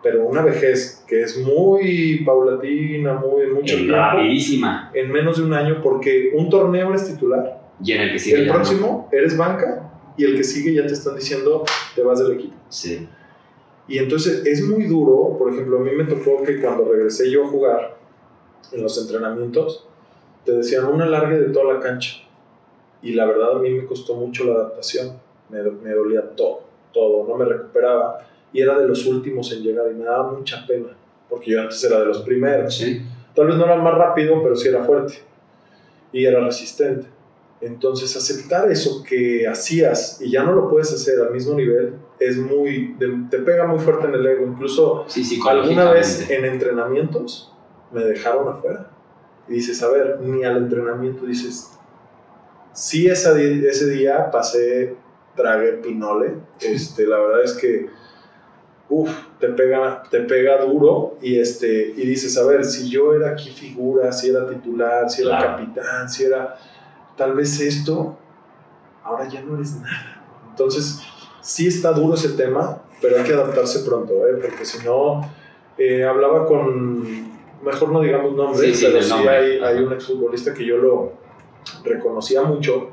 pero 0.04 0.26
una 0.26 0.42
vejez 0.42 1.04
que 1.08 1.22
es 1.22 1.38
muy 1.38 2.24
paulatina, 2.26 3.14
muy 3.16 3.48
mucho 3.48 3.76
Y 3.76 3.78
tiempo, 3.80 3.96
rapidísima. 3.96 4.92
en 4.94 5.12
menos 5.12 5.38
de 5.38 5.44
un 5.44 5.54
año, 5.54 5.80
porque 5.84 6.32
un 6.36 6.50
torneo 6.50 6.90
eres 6.90 7.08
titular, 7.14 7.62
Y 7.84 7.92
en 7.94 8.02
el 8.02 8.12
que 8.14 8.20
sigue 8.20 8.38
el 8.42 8.48
no. 8.48 8.54
próximo 8.54 9.10
eres 9.12 9.38
banca 9.38 9.92
y 10.18 10.26
el 10.26 10.36
que 10.36 10.44
sigue 10.44 10.74
ya 10.74 10.86
te 10.86 10.94
están 10.94 11.16
diciendo 11.16 11.64
te 11.96 12.02
vas 12.04 12.20
del 12.20 12.34
equipo. 12.34 12.56
Sí. 12.70 13.08
Y 13.88 13.98
entonces 13.98 14.46
es 14.46 14.64
muy 14.68 14.86
duro, 14.86 15.36
por 15.38 15.52
ejemplo, 15.54 15.78
a 15.78 15.82
mí 15.82 15.92
me 15.96 16.04
tocó 16.06 16.44
que 16.44 16.60
cuando 16.62 16.86
regresé 16.92 17.30
yo 17.30 17.44
a 17.46 17.48
jugar 17.48 17.98
en 18.72 18.82
los 18.84 18.98
entrenamientos, 19.02 19.88
te 20.46 20.54
decían 20.54 20.86
un 20.86 21.02
alargue 21.02 21.38
de 21.40 21.50
toda 21.50 21.74
la 21.74 21.80
cancha. 21.80 22.18
Y 23.04 23.14
la 23.14 23.26
verdad 23.26 23.58
a 23.58 23.60
mí 23.60 23.70
me 23.72 23.86
costó 23.86 24.16
mucho 24.16 24.46
la 24.46 24.54
adaptación, 24.54 25.14
me, 25.50 25.62
me 25.64 25.92
dolía 25.92 26.22
todo, 26.36 26.62
todo, 26.94 27.28
no 27.28 27.36
me 27.36 27.46
recuperaba. 27.46 28.20
Y 28.54 28.62
era 28.62 28.78
de 28.78 28.88
los 28.88 29.06
últimos 29.06 29.52
en 29.54 29.64
llegar 29.64 29.86
y 29.92 29.96
me 29.96 30.06
daba 30.06 30.32
mucha 30.32 30.66
pena, 30.68 30.90
porque 31.30 31.52
yo 31.52 31.62
antes 31.62 31.84
era 31.84 32.00
de 32.00 32.06
los 32.06 32.22
primeros. 32.22 32.76
Sí. 32.76 33.02
Tal 33.36 33.48
vez 33.48 33.56
no 33.56 33.64
era 33.64 33.76
el 33.76 33.82
más 33.82 33.96
rápido, 33.96 34.42
pero 34.44 34.56
sí 34.56 34.68
era 34.68 34.84
fuerte 34.84 35.16
y 36.12 36.26
era 36.26 36.44
resistente. 36.44 37.08
Entonces, 37.62 38.16
aceptar 38.18 38.72
eso 38.72 39.04
que 39.04 39.48
hacías 39.48 40.20
y 40.20 40.32
ya 40.32 40.44
no 40.44 40.54
lo 40.54 40.68
puedes 40.68 40.92
hacer 40.92 41.20
al 41.20 41.32
mismo 41.32 41.54
nivel 41.54 41.94
es 42.22 42.38
muy. 42.38 42.96
te 43.30 43.40
pega 43.40 43.66
muy 43.66 43.80
fuerte 43.80 44.08
en 44.08 44.14
el 44.14 44.26
ego. 44.26 44.46
Incluso 44.46 45.06
Sí, 45.08 45.40
alguna 45.48 45.92
vez 45.92 46.30
en 46.30 46.46
entrenamientos 46.46 47.52
me 47.92 48.04
dejaron 48.04 48.48
afuera. 48.48 48.92
Y 49.48 49.54
dices, 49.54 49.82
a 49.84 49.90
ver, 49.90 50.20
ni 50.22 50.44
al 50.44 50.58
entrenamiento 50.58 51.26
dices. 51.26 51.72
Sí, 52.74 53.08
esa 53.08 53.38
ese 53.40 53.90
día 53.90 54.30
pasé, 54.32 54.96
tragué 55.36 55.74
pinole. 55.74 56.36
Este, 56.62 57.06
la 57.06 57.20
verdad 57.20 57.44
es 57.44 57.54
que 57.54 57.90
uf, 58.94 59.10
te 59.40 59.48
pega, 59.48 60.04
te 60.12 60.20
pega 60.22 60.64
duro 60.66 61.16
y, 61.22 61.40
este, 61.40 61.94
y 61.96 62.06
dices, 62.06 62.38
a 62.38 62.46
ver, 62.46 62.66
si 62.66 62.90
yo 62.90 63.14
era 63.14 63.32
aquí 63.32 63.50
figura, 63.50 64.12
si 64.12 64.30
era 64.30 64.48
titular, 64.50 65.10
si 65.10 65.22
era 65.22 65.38
Claro. 65.38 65.58
capitán, 65.58 66.10
si 66.10 66.26
era 66.26 66.58
tal 67.16 67.34
vez 67.34 67.60
esto, 67.62 68.18
ahora 69.02 69.28
ya 69.30 69.42
no 69.42 69.56
eres 69.56 69.76
nada. 69.78 70.22
Entonces, 70.50 71.00
sí 71.42 71.68
está 71.68 71.94
duro 71.94 72.16
ese 72.16 72.30
tema, 72.34 72.82
pero 73.02 73.18
hay 73.18 73.24
que 73.24 73.34
adaptarse 73.34 73.80
pronto, 73.80 74.14
¿eh? 74.28 74.34
porque 74.42 74.66
si 74.66 74.86
no, 74.86 75.22
eh, 75.78 76.04
hablaba 76.04 76.46
con, 76.46 77.02
mejor 77.64 77.90
no 77.94 78.02
digamos 78.02 78.34
nombres, 78.36 78.60
Sí, 78.78 78.86
sí, 78.86 78.92
pero 78.92 79.02
sí 79.02 79.10
nombre. 79.10 79.30
hay, 79.38 79.60
hay 79.64 79.84
un 79.84 79.94
exfutbolista 79.94 80.54
que 80.54 80.66
yo 80.66 80.78
lo 80.78 81.14
reconocía 81.86 82.42
mucho, 82.44 82.90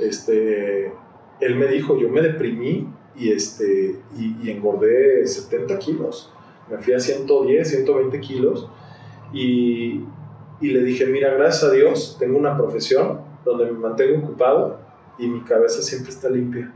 este, 0.00 0.92
él 1.40 1.54
me 1.54 1.66
dijo, 1.68 1.96
yo 1.98 2.08
me 2.08 2.20
deprimí 2.20 2.88
y, 3.16 3.32
este, 3.32 4.00
y, 4.18 4.36
y 4.42 4.50
engordé 4.50 5.26
70 5.26 5.78
kilos. 5.78 6.32
Me 6.70 6.78
fui 6.78 6.92
a 6.94 7.00
110, 7.00 7.68
120 7.68 8.20
kilos 8.20 8.68
y, 9.32 10.00
y 10.60 10.68
le 10.68 10.82
dije, 10.82 11.06
mira, 11.06 11.32
gracias 11.34 11.64
a 11.64 11.70
Dios 11.72 12.16
tengo 12.18 12.38
una 12.38 12.56
profesión 12.56 13.20
donde 13.44 13.66
me 13.66 13.72
mantengo 13.72 14.18
ocupado 14.26 14.78
y 15.18 15.26
mi 15.28 15.40
cabeza 15.42 15.80
siempre 15.82 16.10
está 16.12 16.28
limpia. 16.28 16.72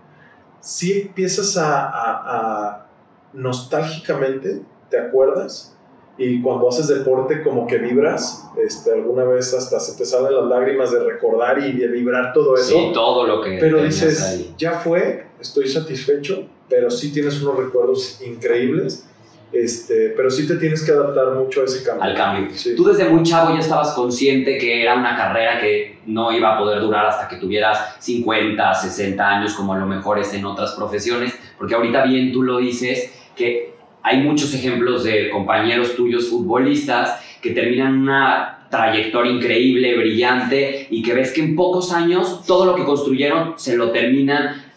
Si 0.61 1.01
empiezas 1.03 1.57
a, 1.57 1.87
a- 1.89 2.67
a 2.77 2.87
nostálgicamente, 3.33 4.63
te 4.91 4.99
acuerdas 4.99 5.77
y 6.19 6.43
cuando 6.43 6.69
haces 6.69 6.89
deporte 6.89 7.43
como 7.43 7.67
que 7.67 7.79
vibras, 7.79 8.49
este, 8.63 8.93
alguna 8.93 9.25
vez 9.25 9.55
hasta 9.55 9.81
se 9.81 9.97
te 9.97 10.05
salen 10.05 10.35
las 10.35 10.45
lágrimas 10.47 10.91
de 10.93 11.03
recordar 11.03 11.59
y 11.65 11.73
de 11.73 11.87
vibrar 11.89 12.33
todo 12.33 12.55
eso. 12.57 12.75
Sí, 12.75 12.91
todo 12.93 13.27
lo 13.27 13.41
que 13.43 13.57
Pero 13.59 13.83
dices, 13.83 14.23
ahí. 14.23 14.55
ya 14.59 14.73
fue, 14.73 15.27
estoy 15.41 15.69
satisfecho, 15.69 16.47
pero 16.69 16.91
sí 16.91 17.13
tienes 17.13 17.41
unos 17.43 17.57
recuerdos 17.57 18.21
increíbles, 18.25 19.07
este, 19.53 20.11
pero 20.17 20.31
sí 20.31 20.47
te 20.47 20.57
tienes 20.57 20.83
que 20.85 20.93
adaptar 20.93 21.35
mucho 21.35 21.63
a 21.63 21.65
ese 21.65 21.83
cambio. 21.83 22.05
al 22.05 22.15
cambio. 22.15 22.51
Sí. 22.55 22.77
Tú 22.77 22.85
desde 22.85 23.09
muy 23.09 23.25
chavo 23.25 23.53
ya 23.53 23.61
estabas 23.61 23.93
consciente 23.95 24.59
que 24.59 24.83
era 24.83 24.95
una 24.95 25.17
carrera 25.17 25.61
que 25.61 25.99
no 26.07 26.31
iba 26.33 26.55
a 26.55 26.59
poder 26.59 26.81
durar 26.81 27.07
hasta 27.07 27.27
que 27.29 27.37
tuvieras 27.37 27.97
50, 27.99 28.75
60 28.75 29.29
años, 29.29 29.55
como 29.55 29.75
a 29.75 29.79
lo 29.79 29.87
mejor 29.87 30.21
es 30.21 30.33
en 30.35 30.45
otras 30.45 30.73
profesiones, 30.73 31.35
porque 31.59 31.75
ahorita 31.75 32.05
bien 32.05 32.33
tú 32.33 32.43
lo 32.43 32.59
dices, 32.59 33.13
que 33.35 33.75
hay 34.03 34.23
muchos 34.23 34.55
ejemplos 34.55 35.05
de 35.05 35.31
compañeros 35.31 35.97
tuyos 35.97 36.29
futbolistas 36.29 37.21
que 37.43 37.51
terminan 37.51 37.99
una 37.99 38.67
trayectoria 38.71 39.33
increíble, 39.33 39.97
brillante, 39.97 40.87
y 40.91 41.03
que 41.03 41.13
ves 41.13 41.33
que 41.33 41.43
en 41.43 41.57
pocos 41.57 41.93
años 41.93 42.45
todo 42.47 42.65
lo 42.65 42.77
que 42.77 42.85
construyeron 42.85 43.55
se 43.57 43.77
lo 43.77 43.91
terminan, 43.91 44.70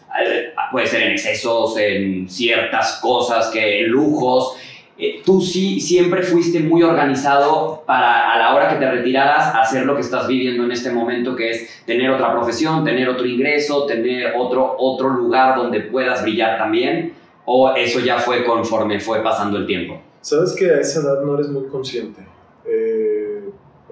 puede 0.70 0.86
ser 0.86 1.02
en 1.02 1.12
excesos, 1.12 1.76
en 1.78 2.28
ciertas 2.28 2.98
cosas, 3.00 3.48
que 3.48 3.84
en 3.84 3.90
lujos, 3.90 4.56
eh, 4.96 5.22
tú 5.24 5.40
sí 5.40 5.80
siempre 5.80 6.22
fuiste 6.22 6.60
muy 6.60 6.84
organizado 6.84 7.82
para 7.84 8.32
a 8.32 8.38
la 8.38 8.54
hora 8.54 8.68
que 8.68 8.76
te 8.76 8.88
retiraras 8.88 9.52
hacer 9.56 9.86
lo 9.86 9.96
que 9.96 10.02
estás 10.02 10.28
viviendo 10.28 10.64
en 10.64 10.70
este 10.70 10.90
momento, 10.92 11.34
que 11.34 11.50
es 11.50 11.84
tener 11.84 12.10
otra 12.10 12.32
profesión, 12.32 12.84
tener 12.84 13.08
otro 13.08 13.26
ingreso, 13.26 13.86
tener 13.86 14.34
otro, 14.36 14.76
otro 14.78 15.08
lugar 15.08 15.56
donde 15.56 15.80
puedas 15.80 16.22
brillar 16.22 16.58
también, 16.58 17.14
o 17.44 17.74
eso 17.74 17.98
ya 17.98 18.18
fue 18.18 18.44
conforme 18.44 19.00
fue 19.00 19.20
pasando 19.22 19.58
el 19.58 19.66
tiempo. 19.66 20.00
Sabes 20.20 20.52
que 20.52 20.70
a 20.70 20.80
esa 20.80 21.00
edad 21.00 21.22
no 21.22 21.34
eres 21.34 21.48
muy 21.48 21.66
consciente. 21.66 22.22
Eh, 22.64 23.42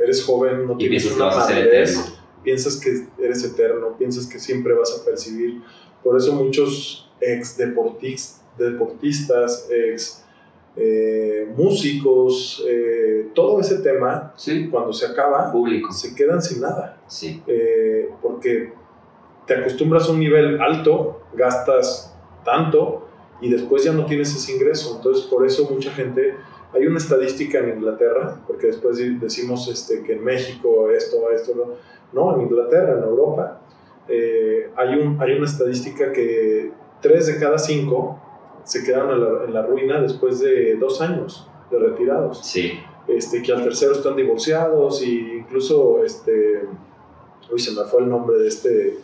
eres 0.00 0.24
joven, 0.24 0.66
no 0.66 0.74
Y 0.74 0.88
tienes 0.88 1.02
piensas 1.02 1.12
que 1.12 1.16
una 1.16 1.24
vas 1.26 1.36
a 1.36 1.46
ser 1.48 1.66
eterno. 1.66 2.02
piensas 2.44 2.76
que 2.80 3.24
eres 3.24 3.44
eterno, 3.44 3.96
piensas 3.98 4.26
que 4.26 4.38
siempre 4.38 4.72
vas 4.72 4.98
a 5.00 5.04
percibir. 5.04 5.60
Por 6.02 6.16
eso 6.16 6.32
muchos 6.34 7.10
ex 7.20 7.58
deportis- 7.58 8.38
deportistas, 8.58 9.68
ex 9.70 10.24
eh, 10.76 11.52
músicos, 11.56 12.64
eh, 12.66 13.28
todo 13.34 13.60
ese 13.60 13.78
tema, 13.78 14.32
Sí, 14.36 14.68
cuando 14.70 14.92
se 14.92 15.06
acaba, 15.06 15.52
público. 15.52 15.92
se 15.92 16.14
quedan 16.14 16.40
sin 16.42 16.62
nada. 16.62 16.98
Sí, 17.06 17.42
eh, 17.46 18.08
porque 18.22 18.72
te 19.46 19.54
acostumbras 19.54 20.08
a 20.08 20.12
un 20.12 20.20
nivel 20.20 20.60
alto, 20.60 21.20
gastas 21.34 22.14
tanto 22.44 23.06
y 23.40 23.50
después 23.50 23.84
ya 23.84 23.92
no 23.92 24.06
tienes 24.06 24.34
ese 24.34 24.52
ingreso. 24.52 24.94
Entonces, 24.96 25.24
por 25.26 25.44
eso 25.46 25.68
mucha 25.70 25.90
gente, 25.90 26.34
hay 26.72 26.86
una 26.86 26.98
estadística 26.98 27.58
en 27.58 27.70
Inglaterra, 27.76 28.40
porque 28.46 28.68
después 28.68 28.96
decimos 29.20 29.68
este, 29.68 30.02
que 30.02 30.14
en 30.14 30.24
México 30.24 30.90
esto, 30.90 31.30
esto, 31.30 31.52
no, 31.54 31.64
no, 32.14 32.36
en 32.36 32.42
Inglaterra, 32.46 32.96
en 32.96 33.04
Europa, 33.04 33.60
eh, 34.08 34.70
hay, 34.76 34.94
un, 34.96 35.20
hay 35.20 35.32
una 35.32 35.46
estadística 35.46 36.12
que 36.12 36.72
tres 37.00 37.26
de 37.28 37.38
cada 37.38 37.58
cinco 37.58 38.20
se 38.64 38.82
quedan 38.84 39.10
en 39.10 39.20
la, 39.20 39.44
en 39.44 39.54
la 39.54 39.62
ruina 39.62 40.00
después 40.00 40.40
de 40.40 40.76
dos 40.76 41.00
años 41.00 41.48
de 41.70 41.78
retirados 41.78 42.44
sí. 42.44 42.72
este, 43.08 43.42
que 43.42 43.52
al 43.52 43.62
tercero 43.64 43.92
están 43.92 44.14
divorciados 44.16 45.02
y 45.02 45.38
incluso, 45.38 46.04
este, 46.04 46.62
uy, 47.50 47.58
se 47.58 47.72
me 47.72 47.84
fue 47.86 48.02
el 48.02 48.08
nombre 48.08 48.38
de 48.38 48.48
este 48.48 48.88
eh, 48.88 48.98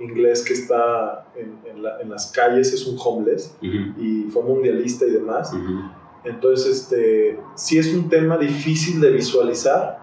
inglés 0.00 0.42
que 0.44 0.54
está 0.54 1.26
en, 1.36 1.58
en 1.70 1.82
la- 1.82 2.00
en 2.00 2.10
las 2.10 2.30
calles, 2.32 2.72
es 2.72 2.86
un 2.86 2.96
homeless 3.02 3.56
Ujú, 3.62 4.00
y 4.00 4.24
fue 4.30 4.42
mundialista 4.42 5.04
y 5.06 5.10
demás. 5.10 5.52
ujú. 5.52 5.80
Entonces, 6.24 6.74
este, 6.82 7.38
sí 7.54 7.78
es 7.78 7.92
un 7.94 8.08
tema 8.08 8.38
difícil 8.38 8.98
de 9.00 9.10
visualizar, 9.10 9.98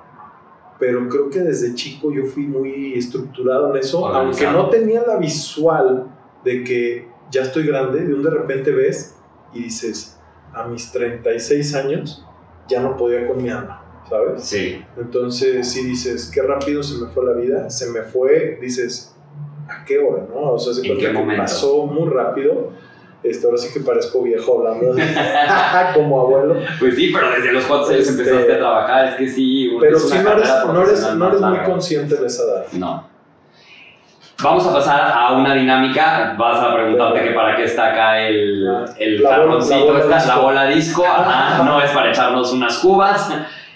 pero 0.82 1.08
creo 1.08 1.30
que 1.30 1.42
desde 1.42 1.76
chico 1.76 2.12
yo 2.12 2.26
fui 2.26 2.48
muy 2.48 2.96
estructurado 2.96 3.70
en 3.70 3.78
eso, 3.80 4.08
aunque 4.08 4.48
no 4.48 4.68
tenía 4.72 5.04
la 5.06 5.18
visual 5.18 6.08
de 6.44 6.64
que 6.64 7.08
ya 7.30 7.44
estoy 7.44 7.68
grande, 7.68 8.04
de 8.04 8.12
un 8.16 8.24
de 8.24 8.32
repente 8.32 8.72
ves 8.72 9.16
y 9.54 9.66
dices, 9.66 10.20
a 10.52 10.66
mis 10.68 10.92
36 10.92 11.76
años 11.76 12.26
ya 12.68 12.82
no 12.82 12.98
podía 12.98 13.28
con 13.28 13.44
mi 13.44 13.50
alma, 13.50 14.04
¿sabes? 14.10 14.44
Sí, 14.44 14.84
Entonces, 14.98 15.70
si 15.72 15.86
dices, 15.86 16.32
qué 16.34 16.42
rápido 16.42 16.82
se 16.82 16.98
me 17.00 17.12
fue 17.12 17.26
la 17.28 17.34
vida, 17.34 17.70
se 17.70 17.92
me 17.92 18.02
fue, 18.02 18.58
dices, 18.60 19.16
¿a 19.70 19.86
qué 19.86 20.00
hora, 20.00 20.26
no? 20.34 20.54
O 20.54 20.58
sea, 20.60 20.74
se 20.74 20.82
¿En 20.82 20.88
cuenta 20.88 21.06
qué 21.06 21.12
que 21.12 21.20
momento? 21.20 21.44
pasó 21.44 21.86
muy 21.86 22.10
rápido. 22.10 22.72
Este, 23.24 23.46
ahora 23.46 23.58
sí 23.60 23.72
que 23.72 23.82
parezco 23.82 24.24
viejo 24.24 24.58
hablando 24.68 24.96
como 25.94 26.22
abuelo. 26.22 26.56
pues 26.80 26.96
sí, 26.96 27.12
pero 27.14 27.30
desde 27.32 27.52
los 27.54 27.64
cuantos 27.66 27.92
años 27.92 28.08
Este, 28.08 28.22
empezaste 28.24 28.54
a 28.54 28.58
trabajar, 28.58 29.06
es 29.10 29.16
que 29.16 29.28
sí. 29.28 29.78
Pero 29.80 30.00
si 30.00 30.18
no 30.20 30.32
eres, 30.32 30.50
no 30.74 30.82
eres, 30.84 31.14
no 31.16 31.28
eres 31.28 31.42
muy 31.42 31.60
consciente 31.60 32.16
de 32.16 32.26
esa 32.28 32.44
edad. 32.44 32.66
No. 32.74 33.10
Vamos 34.44 34.66
a 34.66 34.74
pasar 34.74 35.12
a 35.14 35.34
una 35.34 35.54
dinámica. 35.54 36.34
Vas 36.36 36.60
a 36.64 36.74
preguntarte 36.74 37.22
que 37.22 37.30
para 37.32 37.56
qué 37.56 37.66
está 37.66 37.92
acá 37.92 38.20
el, 38.22 38.68
el 38.98 39.22
La 39.22 39.38
bola- 39.40 39.60
la 39.64 39.78
bola 39.78 40.00
esta, 40.00 40.16
disco. 40.16 40.28
la 40.28 40.38
bola 40.38 40.66
disco. 40.66 41.06
Ajá, 41.06 41.64
no 41.64 41.80
es 41.80 41.92
para 41.92 42.10
echarnos 42.10 42.52
unas 42.52 42.78
cubas. 42.80 43.32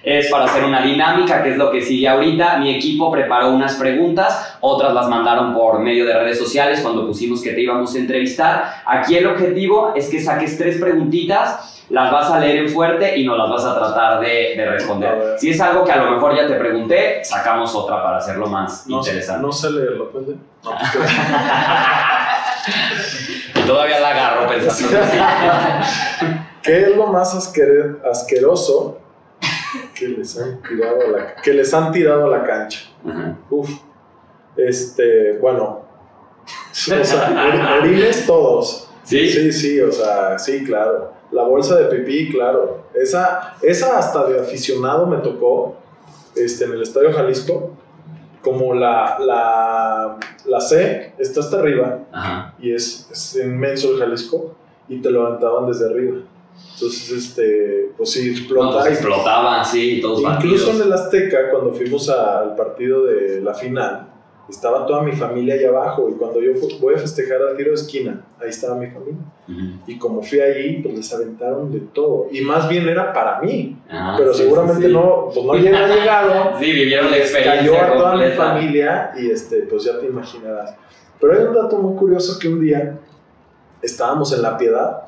Es 0.06 0.30
para 0.30 0.46
hacer 0.46 0.64
una 0.64 0.82
dinámica, 0.82 1.42
que 1.42 1.50
es 1.52 1.58
lo 1.58 1.72
que 1.72 1.82
sigue 1.82 2.08
ahorita. 2.08 2.60
Mi 2.60 2.76
equipo 2.76 3.12
preparó 3.12 3.50
unas 3.50 3.74
preguntas, 3.74 4.56
otras 4.62 4.94
las 4.94 5.10
mandaron 5.10 5.56
por 5.56 5.80
medio 5.80 6.06
de 6.06 6.14
redes 6.14 6.38
sociales 6.38 6.82
cuando 6.82 7.08
pusimos 7.08 7.42
que 7.42 7.54
te 7.54 7.62
íbamos 7.62 7.96
a 7.96 7.98
entrevistar. 7.98 8.84
Aquí 8.86 9.18
el 9.18 9.26
objetivo 9.26 9.94
es 9.96 10.08
que 10.10 10.22
saques 10.22 10.60
tres 10.60 10.80
preguntitas, 10.80 11.84
las 11.90 12.12
vas 12.12 12.30
a 12.30 12.40
leer 12.40 12.58
en 12.58 12.70
fuerte 12.70 13.18
y 13.18 13.26
nos 13.26 13.36
las 13.36 13.50
vas 13.50 13.66
a 13.66 13.74
tratar 13.74 14.20
de, 14.20 14.64
responder. 14.70 15.38
Si 15.40 15.50
es 15.50 15.60
algo 15.60 15.84
que 15.84 15.92
a 15.92 15.98
lo 15.98 16.12
mejor 16.12 16.36
ya 16.36 16.46
te 16.48 16.54
pregunté, 16.54 17.26
sacamos 17.26 17.74
otra 17.74 18.04
para 18.04 18.18
hacerlo 18.18 18.46
más 18.46 18.86
No, 18.88 18.98
interesante. 18.98 19.42
no 19.42 19.52
sé 19.52 19.72
leerlo, 19.72 20.12
¿puede? 20.12 20.36
No, 20.64 20.72
pues, 20.94 21.12
Todavía 23.66 24.00
la 24.00 24.10
agarro 24.10 24.48
pensando. 24.48 25.00
¿Qué 26.62 26.82
es 26.82 26.96
lo 26.96 27.08
más 27.08 27.36
asqueroso 27.36 29.05
que 29.98 30.08
les 30.10 30.38
han 30.40 30.62
tirado 30.62 31.00
a 31.02 31.12
la, 31.12 31.36
que 31.36 31.54
les 31.54 31.74
han 31.74 31.92
tirado 31.92 32.26
a 32.26 32.38
la 32.38 32.44
cancha? 32.44 32.80
Ajá. 33.08 33.38
Uf. 33.50 33.70
Este, 34.58 35.38
bueno. 35.40 35.82
O 36.46 36.74
sea, 37.04 37.78
or- 37.78 37.82
orines 37.84 38.26
todos. 38.26 38.90
¿Sí? 39.04 39.30
Sí, 39.30 39.52
sí, 39.52 39.82
o 39.82 39.92
sea, 39.92 40.38
sí, 40.40 40.64
claro. 40.64 41.14
La 41.32 41.44
bolsa 41.44 41.78
de 41.78 41.86
pipí, 41.86 42.32
claro. 42.32 42.86
Esa, 42.94 43.56
esa 43.62 43.98
hasta 44.00 44.26
de 44.28 44.40
aficionado 44.40 45.06
me 45.06 45.18
tocó 45.18 45.76
este, 46.36 46.66
en 46.66 46.74
el 46.74 46.82
Estadio 46.82 47.14
Jalisco. 47.14 47.72
Como 48.42 48.76
la, 48.76 49.18
la, 49.20 50.18
la 50.46 50.62
C 50.62 51.14
está 51.18 51.40
hasta 51.40 51.58
arriba 51.58 52.02
Ajá. 52.12 52.54
y 52.60 52.74
es, 52.76 53.10
es 53.12 53.36
inmenso 53.44 53.92
el 53.94 53.98
Jalisco 54.00 54.54
y 54.88 55.02
te 55.02 55.10
lo 55.10 55.24
levantaban 55.24 55.66
desde 55.68 55.88
arriba. 55.88 56.18
Entonces, 56.74 57.10
este, 57.12 57.92
pues 57.98 58.12
sí, 58.12 58.26
No, 58.32 58.32
explota. 58.38 58.80
pues 58.80 58.92
explotaban, 58.94 59.66
sí, 59.66 60.00
todos 60.02 60.22
Incluso 60.22 60.72
en 60.72 60.82
el 60.82 60.94
Azteca, 60.94 61.50
cuando 61.52 61.72
fuimos 61.72 62.10
al 62.10 62.56
partido 62.56 63.06
de 63.06 63.40
la 63.42 63.54
final, 63.54 64.08
estaba 64.50 64.86
toda 64.86 65.02
mi 65.02 65.14
familia 65.14 65.56
allá 65.56 65.70
abajo. 65.70 66.10
Y 66.10 66.14
cuando 66.14 66.42
yo 66.42 66.52
voy 66.82 66.96
a 66.96 66.98
festejar 66.98 67.42
al 67.42 67.56
tiro 67.56 67.70
de 67.70 67.76
esquina, 67.76 68.26
ahí 68.42 68.50
estaba 68.50 68.76
mi 68.76 68.88
familia. 68.88 69.22
Ujú. 69.48 69.80
Y 69.88 69.98
como 69.98 70.22
fui 70.22 70.40
ahí, 70.42 70.82
pues 70.84 70.96
les 70.96 71.14
aventaron 71.14 71.72
de 71.72 71.80
todo. 71.80 72.28
Y 72.32 72.42
más 72.42 72.68
bien 72.68 72.88
era 72.90 73.14
para 73.14 73.40
mí. 73.40 73.78
Ah, 73.90 74.16
pero 74.18 74.34
sí, 74.34 74.44
seguramente 74.44 74.88
sí, 74.88 74.94
no, 74.94 75.30
pues 75.34 75.46
no 75.46 75.54
llega 75.56 75.88
llegado. 75.96 76.60
Sí, 76.60 76.72
vivieron 76.74 77.10
la 77.10 77.18
experiencia 77.18 77.60
cayó 77.72 77.82
a 77.82 77.94
toda 77.98 78.16
mi 78.16 78.22
completa. 78.24 78.36
familia 78.44 79.12
y 79.18 79.32
este, 79.32 79.60
pues 79.62 79.84
ya 79.86 79.98
te 79.98 80.08
imaginarás. 80.08 80.76
Pero 81.22 81.34
hay 81.34 81.46
un 81.46 81.54
dato 81.54 81.78
muy 81.78 81.96
curioso 81.98 82.38
que 82.38 82.50
un 82.50 82.60
día 82.62 83.00
estábamos 83.82 84.34
en 84.34 84.42
La 84.42 84.58
Piedad 84.58 85.02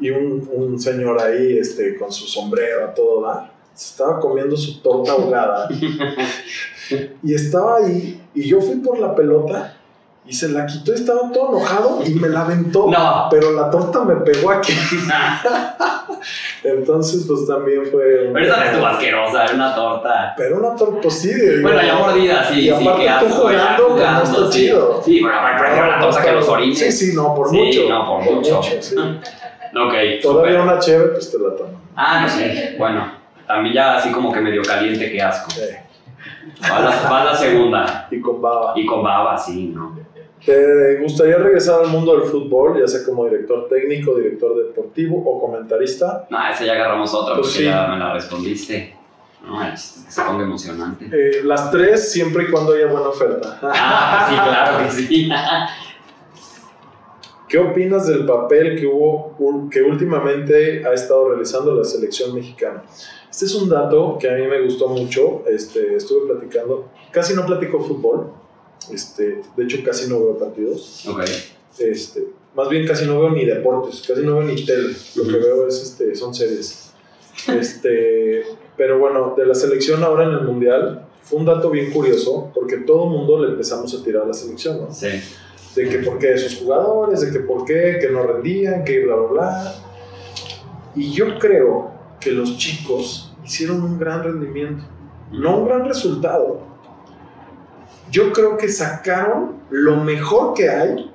y 0.00 0.10
un, 0.10 0.48
un 0.52 0.80
señor 0.80 1.20
ahí 1.20 1.58
este, 1.58 1.96
con 1.96 2.10
su 2.12 2.26
sombrero 2.26 2.84
a 2.86 2.94
todo 2.94 3.22
dar, 3.26 3.52
se 3.74 3.90
estaba 3.92 4.18
comiendo 4.20 4.56
su 4.56 4.80
torta 4.80 5.12
ahogada 5.12 5.68
y 7.22 7.34
estaba 7.34 7.76
ahí 7.78 8.20
y 8.34 8.48
yo 8.48 8.60
fui 8.60 8.76
por 8.76 8.98
la 8.98 9.14
pelota 9.14 9.76
y 10.26 10.32
se 10.32 10.48
la 10.50 10.64
quitó 10.66 10.92
y 10.92 10.96
estaba 10.96 11.30
todo 11.32 11.48
enojado 11.56 12.02
y 12.06 12.10
me 12.14 12.28
la 12.28 12.42
aventó. 12.42 12.86
No. 12.88 13.26
Pero 13.30 13.52
la 13.52 13.68
torta 13.70 14.04
me 14.04 14.16
pegó 14.16 14.50
aquí. 14.50 14.72
Entonces, 16.62 17.24
pues 17.26 17.46
también 17.46 17.84
fue. 17.90 18.30
Pero 18.32 18.38
esa 18.38 18.56
no 18.58 18.62
estuvo 18.64 18.86
asquerosa, 18.86 19.44
era 19.44 19.54
una 19.54 19.74
torta. 19.74 20.34
Pero 20.36 20.58
una 20.58 20.76
torta, 20.76 21.00
pues 21.02 21.14
sí. 21.14 21.32
Bueno, 21.62 21.82
ya 21.82 21.94
mordida, 21.94 22.44
sí, 22.44 22.60
Y 22.60 22.62
sí, 22.64 22.70
aparte 22.70 23.04
qué 23.04 23.12
tú 23.26 23.34
jugando, 23.34 23.96
que 23.96 24.02
no 24.02 24.22
está 24.22 24.52
sí. 24.52 24.58
chido. 24.60 25.02
Sí, 25.04 25.20
bueno, 25.20 25.38
pero 25.42 25.58
prefiero 25.58 25.86
la 25.88 26.00
torta 26.00 26.22
que 26.22 26.32
los 26.32 26.48
orines. 26.48 26.78
Sí, 26.78 26.92
sí, 26.92 27.16
no, 27.16 27.34
por 27.34 27.50
Sí, 27.50 27.56
mucho. 27.56 27.88
no, 27.88 28.06
por 28.06 28.22
mucho. 28.34 28.60
sí. 28.62 28.94
Ok, 29.74 29.94
Todavía 30.22 30.62
una 30.62 30.78
chévere, 30.78 31.10
pues 31.10 31.30
te 31.30 31.38
la 31.38 31.54
tomo. 31.56 31.80
Ah, 31.96 32.20
no 32.22 32.28
sé, 32.28 32.74
bueno, 32.78 33.12
también 33.46 33.74
ya 33.74 33.96
así 33.96 34.10
como 34.10 34.32
que 34.32 34.40
medio 34.40 34.62
caliente, 34.62 35.10
qué 35.10 35.20
asco. 35.22 35.50
Sí. 35.50 35.60
Va 36.70 36.80
la, 36.80 37.10
va 37.10 37.24
la 37.24 37.34
segunda. 37.34 38.08
Y 38.10 38.20
con 38.20 38.40
baba. 38.42 38.72
Y 38.76 38.84
con 38.86 39.02
baba, 39.02 39.36
sí, 39.38 39.72
¿no? 39.74 39.98
¿Te 40.44 40.96
gustaría 41.02 41.36
regresar 41.36 41.80
al 41.82 41.88
mundo 41.88 42.12
del 42.16 42.22
fútbol, 42.28 42.80
ya 42.80 42.88
sea 42.88 43.04
como 43.04 43.26
director 43.26 43.68
técnico, 43.68 44.14
director 44.14 44.56
deportivo 44.56 45.18
o 45.22 45.38
comentarista? 45.40 46.26
No, 46.30 46.38
esa 46.48 46.64
ya 46.64 46.72
agarramos 46.72 47.12
otra 47.14 47.34
Pues 47.34 47.48
porque 47.48 47.58
sí. 47.58 47.64
ya 47.64 47.86
me 47.88 47.98
la 47.98 48.14
respondiste. 48.14 48.96
No, 49.46 49.62
es- 49.62 50.04
se 50.08 50.22
ponga 50.22 50.44
emocionante. 50.44 51.06
Eh, 51.12 51.42
las 51.44 51.70
tres, 51.70 52.10
siempre 52.12 52.44
y 52.44 52.50
cuando 52.50 52.72
haya 52.72 52.86
buena 52.86 53.08
oferta. 53.08 53.58
Ah, 53.62 54.26
sí, 54.28 54.34
claro 54.34 54.78
que 54.84 54.90
sí. 54.90 55.30
¿Qué 57.50 57.58
opinas 57.58 58.06
del 58.06 58.26
papel 58.26 58.78
que 58.78 58.86
hubo, 58.86 59.36
que 59.68 59.82
últimamente 59.82 60.86
ha 60.86 60.94
estado 60.94 61.30
realizando 61.30 61.74
la 61.74 61.82
selección 61.82 62.32
mexicana? 62.32 62.84
Este 63.28 63.46
es 63.46 63.54
un 63.56 63.68
dato 63.68 64.16
que 64.20 64.30
a 64.30 64.36
mí 64.36 64.46
me 64.46 64.62
gustó 64.62 64.86
mucho. 64.86 65.42
Este, 65.48 65.96
estuve 65.96 66.32
platicando, 66.32 66.88
casi 67.10 67.34
no 67.34 67.44
platico 67.44 67.80
fútbol. 67.80 68.30
Este, 68.92 69.42
de 69.56 69.64
hecho, 69.64 69.78
casi 69.84 70.08
no 70.08 70.20
veo 70.20 70.38
partidos. 70.38 71.04
Ok. 71.08 71.24
Este, 71.80 72.28
más 72.54 72.68
bien 72.68 72.86
casi 72.86 73.04
no 73.04 73.20
veo 73.20 73.30
ni 73.30 73.44
deportes, 73.44 74.04
casi 74.06 74.22
no 74.22 74.36
veo 74.36 74.44
ni 74.44 74.64
tele. 74.64 74.94
Lo 75.16 75.24
que 75.24 75.36
veo 75.36 75.66
es, 75.66 75.82
este, 75.82 76.14
son 76.14 76.32
series. 76.32 76.92
Este, 77.48 78.44
pero 78.76 79.00
bueno, 79.00 79.34
de 79.36 79.44
la 79.46 79.56
selección 79.56 80.04
ahora 80.04 80.22
en 80.22 80.34
el 80.34 80.42
Mundial, 80.42 81.04
fue 81.24 81.40
un 81.40 81.46
dato 81.46 81.68
bien 81.70 81.90
curioso, 81.90 82.52
porque 82.54 82.76
todo 82.76 83.06
el 83.06 83.10
mundo 83.10 83.44
le 83.44 83.50
empezamos 83.50 83.92
a 83.92 84.04
tirar 84.04 84.22
a 84.22 84.26
la 84.28 84.34
selección, 84.34 84.82
¿no? 84.82 84.94
Sí. 84.94 85.08
De 85.74 85.88
que 85.88 85.98
por 85.98 86.18
qué 86.18 86.32
esos 86.32 86.56
jugadores, 86.56 87.20
de 87.20 87.30
que 87.30 87.40
por 87.40 87.64
qué, 87.64 87.98
que 88.00 88.08
no 88.10 88.24
rendían, 88.24 88.84
que 88.84 89.04
bla, 89.04 89.14
bla, 89.16 89.28
bla. 89.28 89.74
Y 90.94 91.12
yo 91.12 91.38
creo 91.38 91.92
que 92.18 92.32
los 92.32 92.58
chicos 92.58 93.34
hicieron 93.44 93.82
un 93.82 93.98
gran 93.98 94.22
rendimiento, 94.22 94.84
no 95.32 95.58
un 95.58 95.68
gran 95.68 95.84
resultado. 95.84 96.60
Yo 98.10 98.32
creo 98.32 98.56
que 98.56 98.68
sacaron 98.68 99.60
lo 99.70 99.96
mejor 99.96 100.54
que 100.54 100.68
hay, 100.68 101.10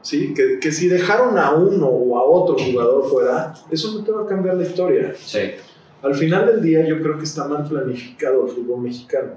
¿sí? 0.00 0.32
Que, 0.32 0.58
que 0.58 0.72
si 0.72 0.88
dejaron 0.88 1.38
a 1.38 1.52
uno 1.52 1.86
o 1.86 2.18
a 2.18 2.24
otro 2.24 2.56
jugador 2.58 3.08
fuera, 3.08 3.54
eso 3.70 3.92
no 3.92 4.02
te 4.02 4.10
va 4.10 4.22
a 4.22 4.26
cambiar 4.26 4.56
la 4.56 4.62
historia. 4.62 5.14
Sí. 5.18 5.52
Al 6.02 6.14
final 6.14 6.46
del 6.46 6.62
día 6.62 6.86
yo 6.86 7.00
creo 7.00 7.16
que 7.16 7.24
está 7.24 7.48
mal 7.48 7.66
planificado 7.66 8.46
el 8.46 8.52
fútbol 8.52 8.82
mexicano. 8.82 9.32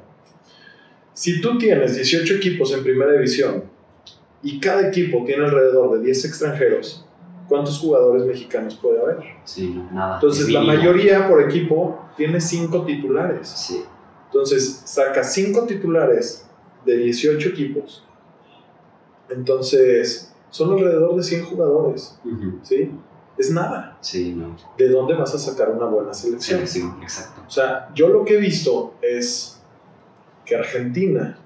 Si 1.14 1.40
tú 1.40 1.58
tienes 1.58 1.96
18 1.96 2.36
equipos 2.36 2.74
en 2.74 2.84
primera 2.84 3.14
división 3.14 3.64
y 4.44 4.60
cada 4.60 4.88
equipo 4.88 5.24
tiene 5.26 5.46
alrededor 5.46 5.98
de 5.98 6.06
10 6.06 6.26
extranjeros, 6.26 7.06
¿cuántos 7.48 7.80
jugadores 7.80 8.24
mexicanos 8.24 8.76
puede 8.76 9.02
haber? 9.02 9.18
Sí, 9.44 9.82
nada. 9.92 10.16
Entonces 10.16 10.46
Es 10.46 10.52
la 10.52 10.62
mayoría 10.62 11.28
por 11.28 11.42
equipo 11.42 12.00
tiene 12.16 12.40
5 12.40 12.86
titulares. 12.86 13.48
Sí. 13.48 13.84
Entonces 14.28 14.82
saca 14.86 15.24
5 15.24 15.66
titulares 15.66 16.48
de 16.86 16.98
18 16.98 17.50
equipos. 17.50 18.06
Entonces 19.30 20.34
son 20.50 20.74
alrededor 20.74 21.16
de 21.16 21.24
100 21.24 21.46
jugadores. 21.46 22.20
¿sí? 22.64 22.92
Es 23.38 23.52
nada. 23.52 23.98
Sí, 24.02 24.34
no. 24.34 24.56
¿De 24.78 24.90
dónde 24.90 25.14
vas 25.14 25.34
a 25.36 25.38
sacar 25.38 25.70
una 25.70 25.86
buena 25.86 26.14
selección? 26.14 26.60
Selección, 26.68 27.02
exacto. 27.02 27.42
O 27.46 27.50
sea, 27.50 27.90
yo 27.94 28.10
lo 28.10 28.26
que 28.26 28.36
he 28.36 28.40
visto 28.40 28.96
es 29.02 29.62
que 30.46 30.56
Argentina, 30.56 31.38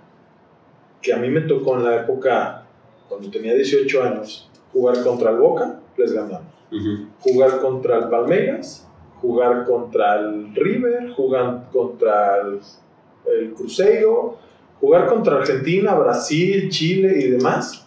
que 1.02 1.14
a 1.14 1.18
mí 1.18 1.30
me 1.30 1.42
tocó 1.42 1.76
en 1.78 1.84
la 1.84 1.96
época, 1.98 2.61
cuando 3.12 3.30
tenía 3.30 3.54
18 3.54 4.04
años, 4.04 4.50
jugar 4.72 5.04
contra 5.04 5.32
el 5.32 5.38
Boca, 5.38 5.82
les 5.98 6.14
ganamos. 6.14 6.48
Jugar 7.20 7.60
contra 7.60 7.98
el 7.98 8.08
Palmeiras, 8.08 8.88
jugar 9.20 9.66
contra 9.66 10.18
el 10.18 10.56
River, 10.56 11.10
jugar 11.12 11.68
contra 11.74 12.38
el, 12.38 12.60
el 13.26 13.54
Cruzeiro, 13.54 14.38
jugar 14.80 15.08
contra 15.10 15.36
Argentina, 15.36 15.94
Brasil, 15.96 16.70
Chile 16.70 17.14
y 17.20 17.32
demás. 17.32 17.86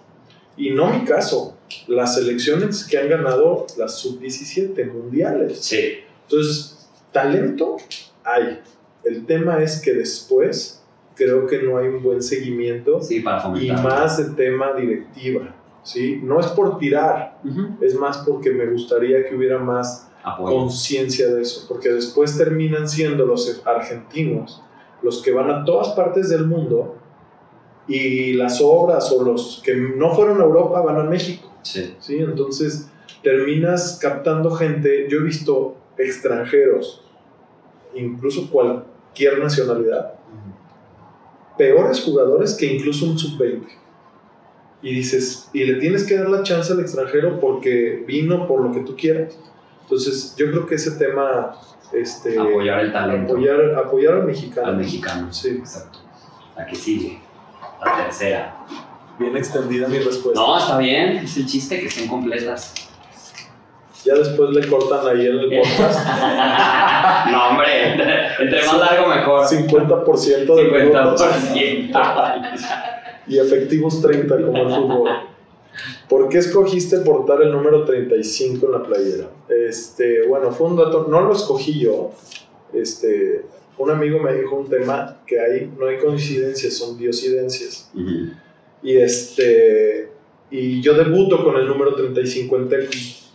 Y 0.59 0.70
no 0.70 0.90
mi 0.90 1.06
caso, 1.06 1.56
las 1.86 2.16
selecciones 2.16 2.84
que 2.84 2.98
han 2.98 3.09
ganado 3.09 3.66
las 3.78 3.98
sub-17 4.01 4.92
mundiales. 4.92 5.59
Sí. 5.59 6.01
Entonces, 6.24 6.86
talento 7.12 7.78
hay. 8.22 8.60
El 9.02 9.24
tema 9.24 9.62
es 9.62 9.80
que 9.80 9.94
después 9.94 10.84
creo 11.14 11.46
que 11.46 11.62
no 11.62 11.78
hay 11.78 11.88
un 11.88 12.02
buen 12.02 12.22
seguimiento 12.22 13.00
Sí, 13.00 13.20
para 13.20 13.42
y 13.60 13.70
más 13.72 14.16
de 14.18 14.34
tema 14.34 14.72
directiva. 14.72 15.54
¿sí? 15.82 16.20
No 16.22 16.40
es 16.40 16.46
por 16.48 16.78
tirar, 16.78 17.38
Ujú. 17.44 17.76
es 17.80 17.94
más 17.94 18.18
porque 18.18 18.50
me 18.50 18.66
gustaría 18.66 19.24
que 19.28 19.34
hubiera 19.36 19.58
más 19.58 20.10
conciencia 20.38 21.28
de 21.34 21.42
eso, 21.42 21.66
porque 21.68 21.90
después 21.90 22.36
terminan 22.38 22.88
siendo 22.88 23.26
los 23.26 23.62
argentinos 23.66 24.62
los 25.02 25.20
que 25.22 25.32
van 25.32 25.50
a 25.50 25.64
todas 25.66 25.88
partes 25.90 26.30
del 26.30 26.46
mundo 26.46 26.96
y 27.86 28.32
las 28.32 28.62
obras 28.62 29.12
o 29.12 29.22
los 29.22 29.60
que 29.62 29.74
no 29.76 30.14
fueron 30.14 30.40
a 30.40 30.44
Europa 30.44 30.80
van 30.80 30.96
a 30.98 31.04
México. 31.04 31.52
Sí. 31.60 31.94
¿sí? 32.00 32.16
Entonces 32.16 32.88
terminas 33.22 33.98
captando 34.00 34.50
gente, 34.52 35.06
yo 35.10 35.18
he 35.18 35.22
visto 35.22 35.76
extranjeros, 35.98 37.04
incluso 37.94 38.50
cualquier 38.50 39.38
nacionalidad, 39.40 40.14
peores 41.56 42.02
jugadores 42.02 42.55
que 42.55 42.66
incluso 42.66 43.06
un 43.06 43.18
sub-20. 43.18 43.66
Y 44.82 44.94
dices, 44.94 45.48
y 45.52 45.64
le 45.64 45.81
tienes 45.81 46.05
que 46.05 46.16
dar 46.16 46.28
la 46.28 46.43
chance 46.43 46.72
al 46.72 46.81
extranjero 46.81 47.40
porque 47.40 48.05
vino 48.06 48.47
por 48.47 48.60
lo 48.62 48.72
que 48.72 48.81
tú 48.81 48.94
quieras. 48.97 49.39
Entonces 49.82 50.35
yo 50.36 50.51
creo 50.51 50.66
que 50.66 50.74
ese 50.74 50.93
tema 50.93 51.52
este, 51.93 52.39
Apoyar 52.39 52.81
el 52.81 52.93
talento. 52.93 53.35
apoyar, 53.35 53.74
apoyar 53.74 54.14
al 54.14 54.24
mexicano. 54.24 54.68
Al 54.68 54.76
mexicano. 54.76 55.32
Sí. 55.32 55.48
Exacto. 55.51 56.01
La 56.56 56.66
que 56.66 56.74
sigue. 56.76 57.20
La 57.85 58.05
tercera. 58.05 58.66
Bien 59.18 59.36
extendida 59.36 59.89
mi 59.89 59.98
respuesta. 59.98 60.40
No, 60.40 60.59
está 60.59 60.78
bien. 60.78 61.16
Es 61.18 61.36
el 61.36 61.47
chiste 61.47 61.78
que 61.78 61.86
estén 61.86 62.09
completas. 62.09 62.74
Ya 64.05 64.14
después 64.14 64.51
le 64.51 64.66
cortan 64.68 65.06
ahí 65.06 65.26
en 65.26 65.39
el 65.39 65.59
podcast 65.59 66.06
no, 67.31 67.48
hombre. 67.48 67.93
Entre, 67.93 68.26
entre 68.39 68.66
más 68.66 68.78
largo, 68.78 69.09
mejor. 69.09 69.47
50% 69.47 70.55
de 70.55 70.64
minutos 70.64 71.22
50%. 71.22 72.48
y 73.26 73.39
efectivos 73.39 74.02
30 74.02 74.36
como 74.43 74.56
el 74.59 74.74
fútbol. 74.74 75.10
¿Por 76.09 76.28
qué 76.28 76.39
escogiste 76.39 76.98
portar 76.98 77.43
el 77.43 77.51
número 77.51 77.85
35 77.85 78.66
en 78.66 78.72
la 78.72 78.82
playera? 78.82 79.31
Este, 79.48 80.26
bueno, 80.26 80.52
fue 80.52 80.68
un 80.68 80.76
dato, 80.76 81.06
no 81.09 81.22
lo 81.22 81.32
escogí 81.32 81.81
yo. 81.81 82.10
Este, 82.72 83.44
un 83.78 83.90
amigo 83.90 84.18
me 84.20 84.35
dijo 84.35 84.55
un 84.56 84.68
tema 84.68 85.20
que 85.26 85.40
hay, 85.40 85.72
no 85.78 85.86
hay 85.86 85.98
coincidencias, 85.98 86.74
son 86.74 86.98
diosidencias. 86.98 87.90
Ujú. 87.94 88.31
Y 88.82 88.98
este, 88.98 90.10
y 90.56 90.81
yo 90.82 90.94
debuto 90.94 91.43
con 91.44 91.56
el 91.56 91.66
número 91.66 91.94
35 91.94 92.56
en 92.56 92.68
Tecos. 92.68 93.31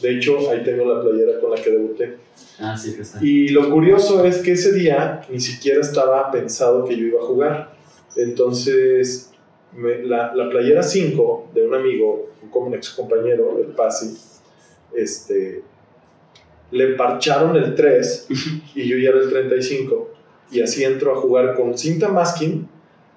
De 0.00 0.16
hecho, 0.16 0.38
ahí 0.50 0.62
tengo 0.64 0.84
la 0.92 1.02
playera 1.02 1.38
con 1.40 1.50
la 1.50 1.56
que 1.56 1.70
debuté. 1.70 2.16
Ah, 2.58 2.76
sí, 2.76 2.94
que 2.96 3.02
está. 3.02 3.18
Y 3.24 3.48
lo 3.48 3.70
curioso 3.70 4.24
es 4.24 4.38
que 4.38 4.52
ese 4.52 4.72
día 4.72 5.20
ni 5.28 5.38
siquiera 5.40 5.80
estaba 5.80 6.30
pensado 6.30 6.84
que 6.84 6.96
yo 6.96 7.06
iba 7.06 7.20
a 7.20 7.24
jugar. 7.24 7.74
Entonces, 8.16 9.30
me- 9.76 10.02
la, 10.04 10.34
la 10.34 10.48
playera 10.48 10.82
5 10.82 11.50
de 11.54 11.62
un 11.66 11.74
amigo, 11.74 12.30
un 12.54 12.74
ex 12.74 12.90
compañero, 12.90 13.58
el 13.58 13.74
Pasi, 13.74 14.16
este, 14.96 15.62
le 16.70 16.86
parcharon 16.94 17.56
el 17.56 17.74
3 17.74 18.28
y 18.74 18.88
yo 18.88 18.96
ya 18.98 19.10
era 19.10 19.18
el 19.20 19.28
35. 19.30 20.10
Y 20.50 20.60
así 20.60 20.84
entro 20.84 21.12
a 21.12 21.16
jugar 21.20 21.54
con 21.54 21.76
cinta 21.76 22.08
masking, 22.08 22.66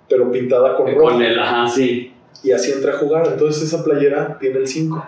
pero 0.10 0.32
pintada 0.32 0.76
con 0.77 0.88
rojo. 0.94 1.14
Con 1.14 1.22
el, 1.22 1.38
ajá, 1.40 1.68
sí. 1.68 2.11
Y 2.44 2.52
así 2.52 2.72
entré 2.72 2.91
a 2.91 2.98
jugar. 2.98 3.28
Entonces, 3.32 3.64
esa 3.64 3.84
playera 3.84 4.38
tiene 4.40 4.60
el 4.60 4.68
5. 4.68 5.06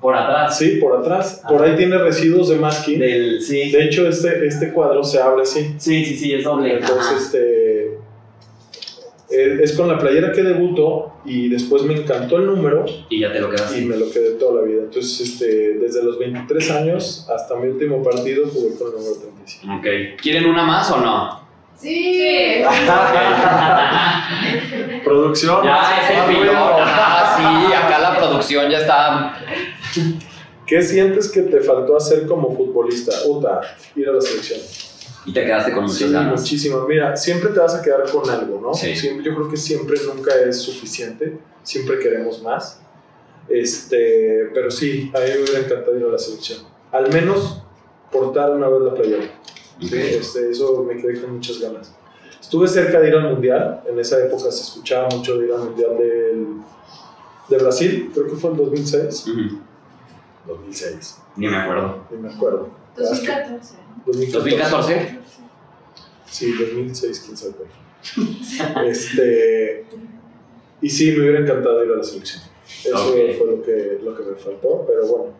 Por 0.00 0.16
atrás. 0.16 0.58
Sí, 0.58 0.78
por 0.80 0.98
atrás. 0.98 1.42
Por 1.48 1.62
ahí 1.62 1.76
tiene 1.76 1.96
residuos 1.98 2.48
de 2.48 2.56
masking. 2.56 2.98
Del, 2.98 3.40
sí. 3.40 3.70
De 3.70 3.84
hecho, 3.84 4.08
este, 4.08 4.44
este 4.46 4.72
cuadro 4.72 5.04
se 5.04 5.20
abre 5.20 5.42
así. 5.42 5.74
Sí, 5.78 6.04
sí, 6.04 6.16
sí, 6.16 6.34
es 6.34 6.42
doble. 6.44 6.74
Entonces, 6.74 7.06
Ajá. 7.06 7.16
este. 7.18 7.84
eh, 9.30 9.60
Es 9.62 9.72
con 9.74 9.86
la 9.88 9.98
playera 9.98 10.32
que 10.32 10.42
debuto 10.42 11.12
y 11.24 11.48
después 11.48 11.84
me 11.84 11.94
encantó 11.94 12.36
el 12.38 12.46
número 12.46 12.84
Y 13.08 13.20
ya 13.20 13.32
te 13.32 13.38
lo 13.40 13.48
quedas. 13.48 13.78
y 13.78 13.84
me 13.84 13.96
lo 13.96 14.10
quedé 14.10 14.32
toda 14.32 14.60
la 14.60 14.66
vida. 14.66 14.82
Entonces, 14.82 15.20
este, 15.20 15.74
desde 15.78 16.02
los 16.02 16.18
23 16.18 16.70
años 16.72 17.28
hasta 17.32 17.54
mi 17.56 17.68
último 17.68 18.02
partido 18.02 18.46
jugué 18.48 18.74
con 18.76 18.88
el 18.88 18.94
número 18.94 19.14
35. 19.20 19.74
Ok. 19.76 20.20
¿Quieren 20.20 20.46
una 20.46 20.64
más 20.64 20.90
o 20.90 20.96
no? 21.00 21.41
Sí. 21.82 22.62
Producción. 25.04 25.64
Ya 25.64 26.00
es 26.00 26.10
el. 26.10 26.48
Ah, 26.54 27.36
sí, 27.36 27.72
acá 27.72 27.98
la 27.98 28.16
producción 28.18 28.70
ya 28.70 28.78
está. 28.78 29.34
¿Qué 30.66 30.82
sientes 30.82 31.30
que 31.30 31.42
te 31.42 31.60
faltó 31.60 31.96
hacer 31.96 32.26
como 32.26 32.54
futbolista? 32.56 33.12
Uta, 33.26 33.60
ir 33.96 34.08
a 34.08 34.12
la 34.12 34.20
selección. 34.20 34.60
Y 35.26 35.32
te 35.32 35.44
quedaste 35.44 35.72
con 35.72 35.88
Sí, 35.88 36.04
muchas 36.04 36.12
ganas. 36.22 36.40
muchísimo. 36.40 36.86
Mira, 36.88 37.16
siempre 37.16 37.50
te 37.50 37.58
vas 37.60 37.74
a 37.74 37.82
quedar 37.82 38.02
con 38.10 38.28
algo, 38.30 38.60
¿no? 38.60 38.74
Sí. 38.74 38.94
Siempre, 38.96 39.24
yo 39.24 39.34
creo 39.34 39.48
que 39.50 39.56
siempre 39.56 39.96
nunca 40.06 40.32
es 40.48 40.62
suficiente. 40.62 41.38
Siempre 41.62 41.98
queremos 41.98 42.42
más. 42.42 42.80
Este, 43.48 44.50
pero 44.54 44.70
sí, 44.70 45.10
a 45.14 45.18
mí 45.18 45.24
me 45.26 45.42
hubiera 45.42 45.58
encantado 45.60 45.96
ir 45.98 46.04
a 46.04 46.08
la 46.08 46.18
selección. 46.18 46.60
Al 46.90 47.12
menos 47.12 47.62
portar 48.10 48.50
una 48.50 48.68
vez 48.68 48.80
la 48.82 48.94
playera. 48.94 49.24
Sí, 49.88 49.96
este, 49.98 50.50
eso 50.50 50.82
me 50.84 50.96
quedé 51.00 51.20
con 51.20 51.34
muchas 51.34 51.58
ganas. 51.60 51.92
Estuve 52.40 52.68
cerca 52.68 53.00
de 53.00 53.08
ir 53.08 53.14
al 53.14 53.32
mundial. 53.34 53.82
En 53.88 53.98
esa 53.98 54.18
época 54.24 54.50
se 54.50 54.62
escuchaba 54.62 55.08
mucho 55.08 55.38
de 55.38 55.46
ir 55.46 55.52
al 55.52 55.60
mundial 55.60 55.96
del, 55.98 56.46
de 57.48 57.56
Brasil. 57.58 58.10
Creo 58.12 58.26
que 58.26 58.36
fue 58.36 58.50
en 58.50 58.56
2006. 58.56 59.26
Ujú. 59.28 59.58
2006, 60.46 61.18
Ni 61.36 61.46
me 61.48 61.56
acuerdo. 61.56 62.04
ni 62.10 62.18
me 62.18 62.28
acuerdo. 62.32 62.68
2014. 62.96 63.74
2014. 64.06 64.56
¿2014? 64.56 65.18
Sí, 66.26 66.52
2006, 66.58 67.20
quién 67.26 67.36
sabe 67.36 67.52
este, 68.88 69.84
y 70.80 70.90
sí, 70.90 71.12
me 71.12 71.20
hubiera 71.20 71.38
encantado 71.40 71.84
ir 71.84 71.92
a 71.92 71.96
la 71.96 72.02
selección. 72.02 72.42
Eso 72.84 72.96
Ok. 73.08 73.14
fue 73.38 73.46
lo 73.46 73.62
que, 73.62 74.00
lo 74.02 74.16
que 74.16 74.22
me 74.24 74.34
faltó, 74.36 74.84
pero 74.86 75.06
bueno. 75.06 75.32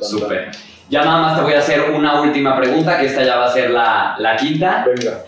Súper. 0.00 0.50
Ya 0.90 1.04
nada 1.04 1.20
más 1.20 1.36
te 1.36 1.42
voy 1.42 1.52
a 1.52 1.58
hacer 1.58 1.90
una 1.90 2.20
última 2.22 2.56
pregunta, 2.56 2.98
que 2.98 3.06
esta 3.06 3.22
ya 3.22 3.36
va 3.36 3.46
a 3.46 3.52
ser 3.52 3.70
la, 3.70 4.16
la 4.18 4.36
quinta. 4.36 4.86
Venga, 4.86 5.18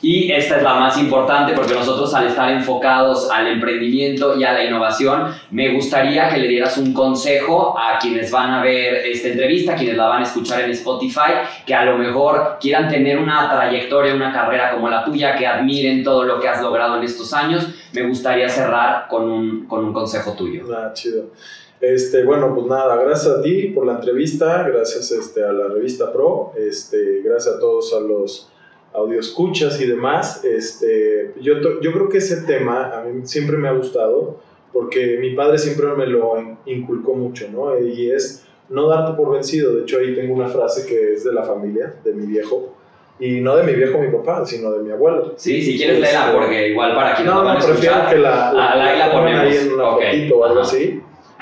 Y 0.00 0.30
esta 0.30 0.58
es 0.58 0.62
la 0.62 0.74
más 0.74 0.96
importante 0.96 1.54
porque 1.54 1.74
nosotros 1.74 2.14
al 2.14 2.28
estar 2.28 2.48
enfocados 2.52 3.28
al 3.28 3.48
emprendimiento 3.48 4.38
y 4.38 4.44
a 4.44 4.52
la 4.52 4.62
innovación, 4.62 5.34
me 5.50 5.74
gustaría 5.74 6.28
que 6.28 6.36
le 6.36 6.46
dieras 6.46 6.78
un 6.78 6.92
consejo 6.94 7.76
a 7.76 7.98
quienes 7.98 8.30
van 8.30 8.52
a 8.52 8.62
ver 8.62 8.94
esta 9.06 9.26
entrevista, 9.26 9.74
quienes 9.74 9.96
la 9.96 10.06
van 10.06 10.20
a 10.20 10.24
escuchar 10.24 10.60
en 10.60 10.70
Spotify, 10.70 11.32
que 11.66 11.74
a 11.74 11.84
lo 11.84 11.98
mejor 11.98 12.58
quieran 12.60 12.88
tener 12.88 13.18
una 13.18 13.50
trayectoria, 13.50 14.14
una 14.14 14.32
carrera 14.32 14.70
como 14.70 14.88
la 14.88 15.04
tuya, 15.04 15.34
que 15.34 15.48
admiren 15.48 16.04
todo 16.04 16.22
lo 16.22 16.38
que 16.38 16.48
has 16.48 16.62
logrado 16.62 16.96
en 16.96 17.02
estos 17.02 17.32
años. 17.32 17.66
Me 17.92 18.02
gustaría 18.02 18.48
cerrar 18.48 19.08
con 19.08 19.28
un, 19.28 19.66
con 19.66 19.84
un 19.84 19.92
consejo 19.92 20.34
tuyo. 20.34 20.62
nada, 20.68 20.92
chido. 20.92 21.32
Este, 21.80 22.24
bueno, 22.24 22.54
pues 22.54 22.66
nada, 22.66 22.96
gracias 22.96 23.36
a 23.36 23.42
ti 23.42 23.68
por 23.68 23.86
la 23.86 23.92
entrevista, 23.94 24.64
gracias 24.68 25.10
este, 25.12 25.44
a 25.44 25.52
la 25.52 25.68
revista 25.68 26.12
Pro, 26.12 26.52
este, 26.56 27.20
gracias 27.24 27.54
a 27.56 27.60
todos 27.60 27.94
a 27.94 28.00
los 28.00 28.50
audioscuchas 28.92 29.80
y 29.80 29.86
demás. 29.86 30.44
Este, 30.44 31.32
yo, 31.40 31.54
yo 31.80 31.92
creo 31.92 32.08
que 32.08 32.18
ese 32.18 32.42
tema 32.42 32.98
a 32.98 33.04
mí 33.04 33.20
siempre 33.26 33.56
me 33.56 33.68
ha 33.68 33.72
gustado 33.72 34.36
porque 34.72 35.18
mi 35.20 35.34
padre 35.34 35.58
siempre 35.58 35.86
me 35.96 36.06
lo 36.06 36.38
in- 36.40 36.58
inculcó 36.66 37.14
mucho, 37.14 37.46
¿no? 37.52 37.78
Y 37.78 38.10
es 38.10 38.44
no 38.68 38.88
darte 38.88 39.16
por 39.16 39.32
vencido. 39.32 39.74
De 39.76 39.82
hecho, 39.82 39.98
ahí 39.98 40.14
tengo 40.14 40.34
una 40.34 40.48
frase 40.48 40.84
que 40.86 41.12
es 41.14 41.24
de 41.24 41.32
la 41.32 41.42
familia, 41.44 41.94
de 42.04 42.12
mi 42.12 42.26
viejo. 42.26 42.74
Y 43.20 43.40
no 43.40 43.56
de 43.56 43.64
mi 43.64 43.72
viejo, 43.74 43.98
mi 43.98 44.08
papá, 44.08 44.44
sino 44.44 44.70
de 44.72 44.80
mi 44.80 44.90
abuelo. 44.92 45.32
Sí, 45.36 45.60
si 45.62 45.76
quieres 45.76 46.00
leerla, 46.00 46.32
porque 46.32 46.68
igual 46.68 46.94
para 46.94 47.14
quienes 47.16 47.32
no, 47.34 47.40
a 47.48 47.54
no, 47.54 47.64
prefiero 47.66 47.96
que 48.10 48.18
la, 48.18 48.52
la- 48.52 48.72
ahí 48.72 48.98
la 48.98 49.60
en 49.60 49.72
una 49.72 49.88
Ok, 49.90 50.02
fotito 50.04 50.36
o 50.38 50.44
algo 50.44 50.60
ajá. 50.60 50.68
así. 50.68 51.00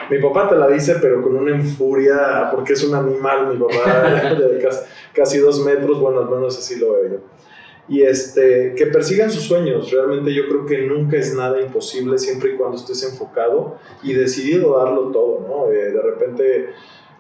Mi 0.09 0.21
papá 0.21 0.49
te 0.49 0.57
la 0.57 0.69
dice, 0.69 0.97
pero 1.01 1.21
con 1.21 1.37
una 1.37 1.51
enfuria, 1.51 2.49
porque 2.53 2.75
es 2.75 2.85
un 2.85 2.95
animal, 2.95 3.53
mi 3.53 3.59
papá, 3.59 4.35
de 4.35 4.69
casi, 5.13 5.39
dos 5.39 5.65
metros, 5.65 5.99
bueno, 5.99 6.21
al 6.21 6.31
menos 6.31 6.57
así 6.57 6.77
lo 6.77 6.93
veo. 6.93 7.21
Y 7.89 8.03
este, 8.03 8.75
que 8.77 8.87
persigan 8.87 9.31
sus 9.31 9.45
sueños, 9.45 9.91
realmente 9.91 10.33
yo 10.33 10.49
creo 10.49 10.67
que 10.67 10.83
nunca 10.83 11.17
es 11.17 11.35
nada 11.35 11.61
imposible, 11.61 12.19
siempre 12.19 12.53
y 12.53 12.57
cuando 12.57 12.77
estés 12.77 13.03
enfocado 13.05 13.79
y 14.03 14.13
decidido 14.13 14.79
a 14.79 14.85
darlo 14.85 15.11
todo, 15.13 15.45
¿no? 15.49 15.73
Eh, 15.73 15.93
de 15.93 16.03
repente 16.03 16.71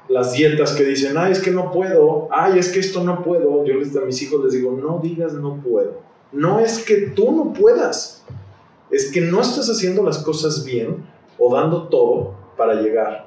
las 0.08 0.32
dietas 0.32 0.72
que 0.72 0.84
dicen, 0.84 1.16
ay, 1.16 1.32
es 1.32 1.40
que 1.40 1.50
no 1.50 1.72
puedo, 1.72 2.28
ay, 2.30 2.58
es 2.58 2.70
que 2.70 2.78
esto 2.78 3.02
no 3.02 3.22
puedo, 3.24 3.64
yo 3.64 3.74
les, 3.74 3.96
a 3.96 4.00
mis 4.02 4.20
hijos 4.22 4.44
les 4.44 4.52
digo, 4.52 4.72
no 4.72 5.00
digas 5.02 5.34
no 5.34 5.60
puedo. 5.60 6.00
No 6.32 6.60
es 6.60 6.84
que 6.84 6.96
tú 6.96 7.32
no 7.32 7.52
puedas, 7.52 8.24
es 8.90 9.10
que 9.10 9.20
no 9.20 9.40
estás 9.40 9.68
haciendo 9.68 10.04
las 10.04 10.18
cosas 10.18 10.64
bien 10.64 11.04
o 11.38 11.54
dando 11.54 11.88
todo 11.88 12.45
para 12.56 12.74
llegar. 12.74 13.26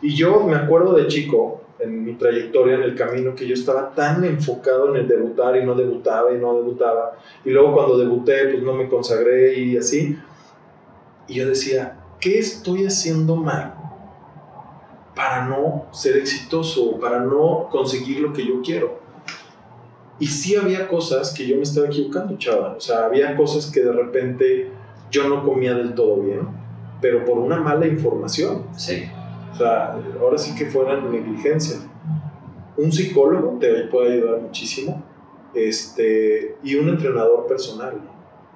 Y 0.00 0.14
yo 0.14 0.40
me 0.40 0.54
acuerdo 0.54 0.94
de 0.94 1.06
chico, 1.08 1.62
en 1.78 2.04
mi 2.04 2.14
trayectoria, 2.14 2.74
en 2.74 2.82
el 2.82 2.94
camino, 2.94 3.34
que 3.34 3.46
yo 3.46 3.54
estaba 3.54 3.94
tan 3.94 4.24
enfocado 4.24 4.90
en 4.90 5.02
el 5.02 5.08
debutar 5.08 5.56
y 5.56 5.64
no 5.64 5.74
debutaba 5.74 6.32
y 6.32 6.38
no 6.38 6.54
debutaba. 6.54 7.16
Y 7.44 7.50
luego 7.50 7.72
cuando 7.72 7.98
debuté, 7.98 8.48
pues 8.48 8.62
no 8.62 8.74
me 8.74 8.88
consagré 8.88 9.58
y 9.58 9.76
así. 9.76 10.18
Y 11.26 11.34
yo 11.34 11.48
decía, 11.48 11.98
¿qué 12.20 12.38
estoy 12.38 12.86
haciendo 12.86 13.36
mal 13.36 13.74
para 15.14 15.46
no 15.46 15.86
ser 15.92 16.16
exitoso, 16.16 16.98
para 16.98 17.20
no 17.20 17.68
conseguir 17.70 18.20
lo 18.20 18.32
que 18.32 18.46
yo 18.46 18.60
quiero? 18.62 18.98
Y 20.20 20.26
sí 20.26 20.56
había 20.56 20.88
cosas 20.88 21.32
que 21.32 21.46
yo 21.46 21.56
me 21.56 21.62
estaba 21.62 21.86
equivocando, 21.86 22.36
chava. 22.38 22.74
O 22.76 22.80
sea, 22.80 23.04
había 23.04 23.36
cosas 23.36 23.70
que 23.70 23.80
de 23.80 23.92
repente 23.92 24.70
yo 25.10 25.28
no 25.28 25.44
comía 25.44 25.74
del 25.74 25.94
todo 25.94 26.16
bien, 26.22 26.48
pero 27.00 27.24
por 27.24 27.38
una 27.38 27.60
mala 27.60 27.86
información. 27.86 28.66
Sí. 28.76 29.04
O 29.52 29.56
sea, 29.56 29.98
ahora 30.20 30.38
sí 30.38 30.54
que 30.54 30.66
fuera 30.66 31.00
negligencia. 31.00 31.78
Un 32.76 32.92
psicólogo 32.92 33.58
te 33.58 33.84
puede 33.84 34.14
ayudar 34.14 34.40
muchísimo. 34.40 35.02
Este, 35.54 36.56
y 36.62 36.74
un 36.76 36.88
entrenador 36.88 37.46
personal. 37.46 38.00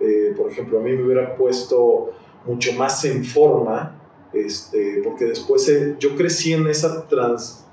Eh, 0.00 0.34
por 0.36 0.50
ejemplo, 0.50 0.78
a 0.78 0.82
mí 0.82 0.92
me 0.92 1.04
hubiera 1.04 1.36
puesto 1.36 2.12
mucho 2.44 2.72
más 2.74 3.04
en 3.04 3.24
forma, 3.24 4.00
este, 4.32 5.00
porque 5.04 5.26
después 5.26 5.68
eh, 5.68 5.96
yo 5.98 6.16
crecí 6.16 6.52
en 6.52 6.66
esa 6.66 7.06
trans, 7.06 7.64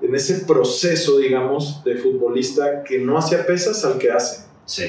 en 0.00 0.14
ese 0.14 0.44
proceso, 0.44 1.18
digamos, 1.18 1.82
de 1.84 1.96
futbolista 1.96 2.84
que 2.84 2.98
no 2.98 3.18
hacía 3.18 3.44
pesas 3.44 3.84
al 3.84 3.98
que 3.98 4.10
hace. 4.10 4.46
Sí. 4.64 4.84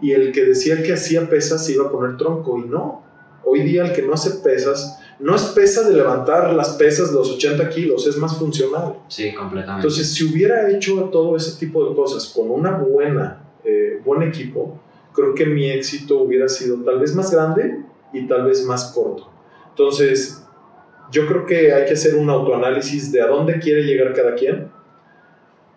Y 0.00 0.12
el 0.12 0.32
que 0.32 0.44
decía 0.44 0.82
que 0.82 0.92
hacía 0.92 1.28
pesas 1.28 1.64
se 1.64 1.72
iba 1.72 1.86
a 1.86 1.90
poner 1.90 2.16
tronco 2.16 2.58
y 2.58 2.68
no. 2.68 3.05
Hoy 3.48 3.60
día 3.60 3.84
el 3.84 3.92
que 3.92 4.02
no 4.02 4.12
hace 4.12 4.40
pesas 4.40 4.98
no 5.20 5.36
es 5.36 5.42
pesa 5.44 5.88
de 5.88 5.94
levantar 5.94 6.52
las 6.52 6.70
pesas 6.70 7.12
los 7.12 7.30
80 7.30 7.68
kilos, 7.70 8.04
es 8.08 8.16
más 8.18 8.36
funcional. 8.36 8.96
Sí, 9.06 9.32
completamente. 9.32 9.86
Entonces, 9.86 10.12
si 10.12 10.24
hubiera 10.24 10.68
hecho 10.68 11.08
todo 11.12 11.36
ese 11.36 11.56
tipo 11.58 11.88
de 11.88 11.94
cosas 11.94 12.26
con 12.34 12.50
una 12.50 12.72
buena, 12.72 13.44
eh, 13.64 14.00
buen 14.04 14.22
equipo, 14.24 14.80
creo 15.14 15.32
que 15.32 15.46
mi 15.46 15.70
éxito 15.70 16.18
hubiera 16.18 16.48
sido 16.48 16.76
tal 16.82 16.98
vez 16.98 17.14
más 17.14 17.30
grande 17.30 17.82
y 18.12 18.26
tal 18.26 18.46
vez 18.46 18.64
más 18.64 18.92
corto. 18.92 19.30
Entonces, 19.68 20.44
yo 21.12 21.26
creo 21.28 21.46
que 21.46 21.72
hay 21.72 21.86
que 21.86 21.94
hacer 21.94 22.16
un 22.16 22.28
autoanálisis 22.28 23.12
de 23.12 23.22
a 23.22 23.28
dónde 23.28 23.60
quiere 23.60 23.84
llegar 23.84 24.12
cada 24.12 24.34
quien 24.34 24.68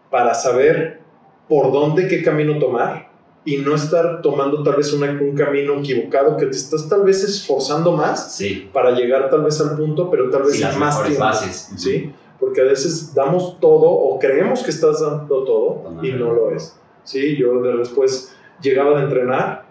para 0.10 0.34
saber 0.34 1.02
por 1.48 1.72
dónde, 1.72 2.08
qué 2.08 2.24
camino 2.24 2.58
tomar 2.58 3.09
y 3.45 3.57
no 3.57 3.74
estar 3.76 4.22
tomando 4.22 4.61
tal 4.64 4.76
vez 4.76 4.91
una- 4.94 5.11
un 5.11 5.34
camino 5.36 5.76
equivocado 5.80 6.36
que 6.38 6.45
te 6.45 6.57
estás 6.57 6.88
tal 6.90 7.03
vez 7.03 7.24
esforzando 7.24 7.94
más 7.94 8.34
sí, 8.36 8.70
para 8.74 8.91
llegar 8.91 9.30
tal 9.30 9.44
vez 9.44 9.60
al 9.61 9.76
punto, 9.78 10.10
pero 10.11 10.30
tal 10.30 10.44
vez 10.44 10.53
sí, 10.57 10.61
las 10.61 10.78
más 10.78 11.02
tiempo. 11.03 11.22
bases. 11.24 11.70
¿sí? 11.78 12.11
Porque 12.40 12.61
a 12.61 12.66
veces 12.66 13.14
damos 13.14 13.60
todo 13.60 13.90
o 13.90 14.20
creemos 14.20 14.61
que 14.64 14.70
estás 14.72 15.02
dando 15.02 15.44
todo 15.44 15.84
y 16.03 16.11
no. 16.11 16.28
no 16.28 16.34
lo 16.34 16.52
es. 16.52 16.78
Sí, 17.03 17.36
yo 17.38 17.61
de- 17.61 17.78
después 17.78 18.34
llegaba 18.61 18.98
de 18.98 19.06
entrenar 19.06 19.66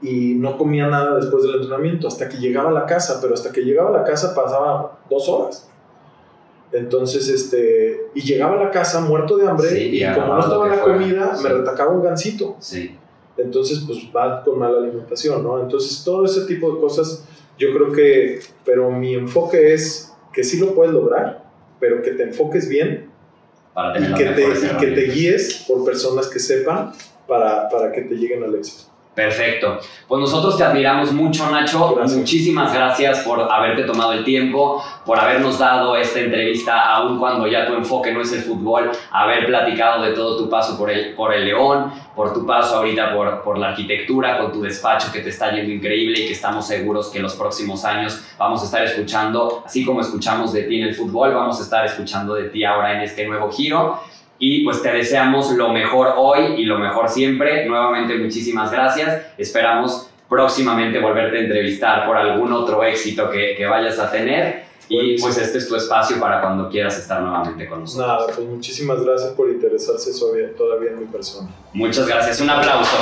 y 0.00 0.34
no 0.34 0.56
comía 0.56 0.86
nada 0.86 1.16
después 1.16 1.42
del 1.42 1.56
entrenamiento 1.56 2.08
hasta 2.08 2.28
que 2.28 2.38
llegaba 2.38 2.70
a 2.70 2.72
la 2.72 2.86
casa, 2.86 3.18
pero 3.20 3.34
hasta 3.34 3.52
que 3.52 3.62
llegaba 3.62 3.90
a 3.90 3.92
la 3.92 4.04
casa 4.04 4.34
pasaba 4.34 4.98
dos 5.10 5.28
horas. 5.28 5.68
Entonces, 6.78 7.28
este, 7.28 8.06
y 8.14 8.20
llegaba 8.22 8.60
a 8.60 8.64
la 8.64 8.70
casa 8.70 9.00
muerto 9.00 9.36
de 9.36 9.48
hambre 9.48 9.68
Sí, 9.68 9.78
y 9.92 10.04
y 10.04 10.14
como 10.14 10.34
no 10.34 10.40
estaba 10.40 10.68
la 10.68 10.74
fuera. 10.74 10.98
comida, 10.98 11.36
Sí. 11.36 11.42
me 11.42 11.48
retacaba 11.50 11.90
un 11.92 12.02
gansito. 12.02 12.56
Sí, 12.60 12.96
Entonces, 13.36 13.84
pues 13.86 13.98
va 14.14 14.42
con 14.42 14.58
mala 14.58 14.78
alimentación, 14.78 15.42
¿no? 15.44 15.60
Entonces, 15.62 16.02
todo 16.04 16.24
ese 16.24 16.40
tipo 16.46 16.72
de 16.74 16.80
cosas, 16.80 17.24
yo 17.58 17.72
creo 17.72 17.92
que, 17.92 18.40
pero 18.64 18.90
mi 18.90 19.14
enfoque 19.14 19.72
es 19.74 20.12
que 20.32 20.42
sí 20.42 20.58
lo 20.58 20.74
puedes 20.74 20.92
lograr, 20.92 21.44
pero 21.78 22.02
que 22.02 22.10
te 22.12 22.24
enfoques 22.24 22.68
bien 22.68 23.08
para 23.74 23.98
y 23.98 24.14
que, 24.14 24.24
te, 24.24 24.34
mejores 24.34 24.58
y 24.64 24.66
que 24.66 24.72
te 24.74 24.84
herramientas. 24.86 25.14
guíes 25.14 25.64
por 25.68 25.84
personas 25.84 26.26
que 26.26 26.38
sepan 26.40 26.92
para, 27.28 27.68
para 27.68 27.92
que 27.92 28.02
te 28.02 28.14
lleguen 28.16 28.42
al 28.42 28.54
éxito. 28.56 28.90
Perfecto. 29.18 29.80
Pues 30.06 30.20
nosotros 30.20 30.56
te 30.56 30.62
admiramos 30.62 31.10
mucho, 31.12 31.50
Nacho. 31.50 31.96
Gracias. 31.96 32.16
Muchísimas 32.16 32.72
gracias 32.72 33.18
por 33.24 33.50
haberte 33.50 33.82
tomado 33.82 34.12
el 34.12 34.22
tiempo, 34.22 34.80
por 35.04 35.18
habernos 35.18 35.58
dado 35.58 35.96
esta 35.96 36.20
entrevista, 36.20 36.94
aun 36.94 37.18
cuando 37.18 37.48
ya 37.48 37.66
tu 37.66 37.74
enfoque 37.74 38.12
no 38.12 38.20
es 38.20 38.32
el 38.32 38.42
fútbol, 38.42 38.92
haber 39.10 39.46
platicado 39.46 40.04
de 40.04 40.12
todo 40.12 40.36
tu 40.38 40.48
paso 40.48 40.78
por 40.78 40.88
el, 40.88 41.14
por 41.16 41.34
el 41.34 41.46
León, 41.46 41.90
por 42.14 42.32
tu 42.32 42.46
paso 42.46 42.76
ahorita 42.76 43.12
por, 43.12 43.42
por 43.42 43.58
la 43.58 43.70
arquitectura, 43.70 44.38
con 44.38 44.52
tu 44.52 44.62
despacho 44.62 45.10
que 45.10 45.18
te 45.18 45.30
está 45.30 45.50
yendo 45.50 45.72
increíble 45.72 46.20
y 46.20 46.26
que 46.28 46.34
estamos 46.34 46.64
seguros 46.64 47.08
que 47.08 47.18
en 47.18 47.24
los 47.24 47.34
próximos 47.34 47.84
años 47.84 48.22
vamos 48.38 48.62
a 48.62 48.66
estar 48.66 48.84
escuchando, 48.84 49.64
así 49.66 49.84
como 49.84 50.00
escuchamos 50.00 50.52
de 50.52 50.62
ti 50.62 50.80
en 50.80 50.86
el 50.86 50.94
fútbol, 50.94 51.34
vamos 51.34 51.58
a 51.58 51.64
estar 51.64 51.84
escuchando 51.84 52.36
de 52.36 52.50
ti 52.50 52.62
ahora 52.62 52.94
en 52.94 53.00
este 53.00 53.26
nuevo 53.26 53.50
giro. 53.50 53.98
Y 54.38 54.64
pues 54.64 54.82
te 54.82 54.92
deseamos 54.92 55.50
lo 55.52 55.70
mejor 55.70 56.14
hoy 56.16 56.54
y 56.58 56.64
lo 56.64 56.78
mejor 56.78 57.08
siempre. 57.08 57.66
Nuevamente 57.66 58.16
muchísimas 58.16 58.70
gracias. 58.70 59.26
Esperamos 59.36 60.10
próximamente 60.28 61.00
volverte 61.00 61.38
a 61.38 61.40
entrevistar 61.40 62.06
por 62.06 62.16
algún 62.16 62.52
otro 62.52 62.84
éxito 62.84 63.30
que, 63.30 63.54
que 63.56 63.66
vayas 63.66 63.98
a 63.98 64.10
tener. 64.10 64.68
Y 64.90 64.94
Buenísimo. 64.96 65.26
pues 65.26 65.38
este 65.38 65.58
es 65.58 65.68
tu 65.68 65.76
espacio 65.76 66.18
para 66.18 66.40
cuando 66.40 66.70
quieras 66.70 66.96
estar 66.98 67.20
nuevamente 67.20 67.68
con 67.68 67.80
nosotros. 67.80 68.06
Nada, 68.06 68.26
pues 68.26 68.38
muchísimas 68.48 69.04
gracias 69.04 69.32
por 69.32 69.50
interesarse 69.50 70.18
todavía, 70.18 70.54
todavía 70.56 70.90
en 70.92 71.00
mi 71.00 71.06
persona. 71.06 71.50
Muchas 71.74 72.06
gracias. 72.06 72.40
Un 72.40 72.48
aplauso. 72.48 72.96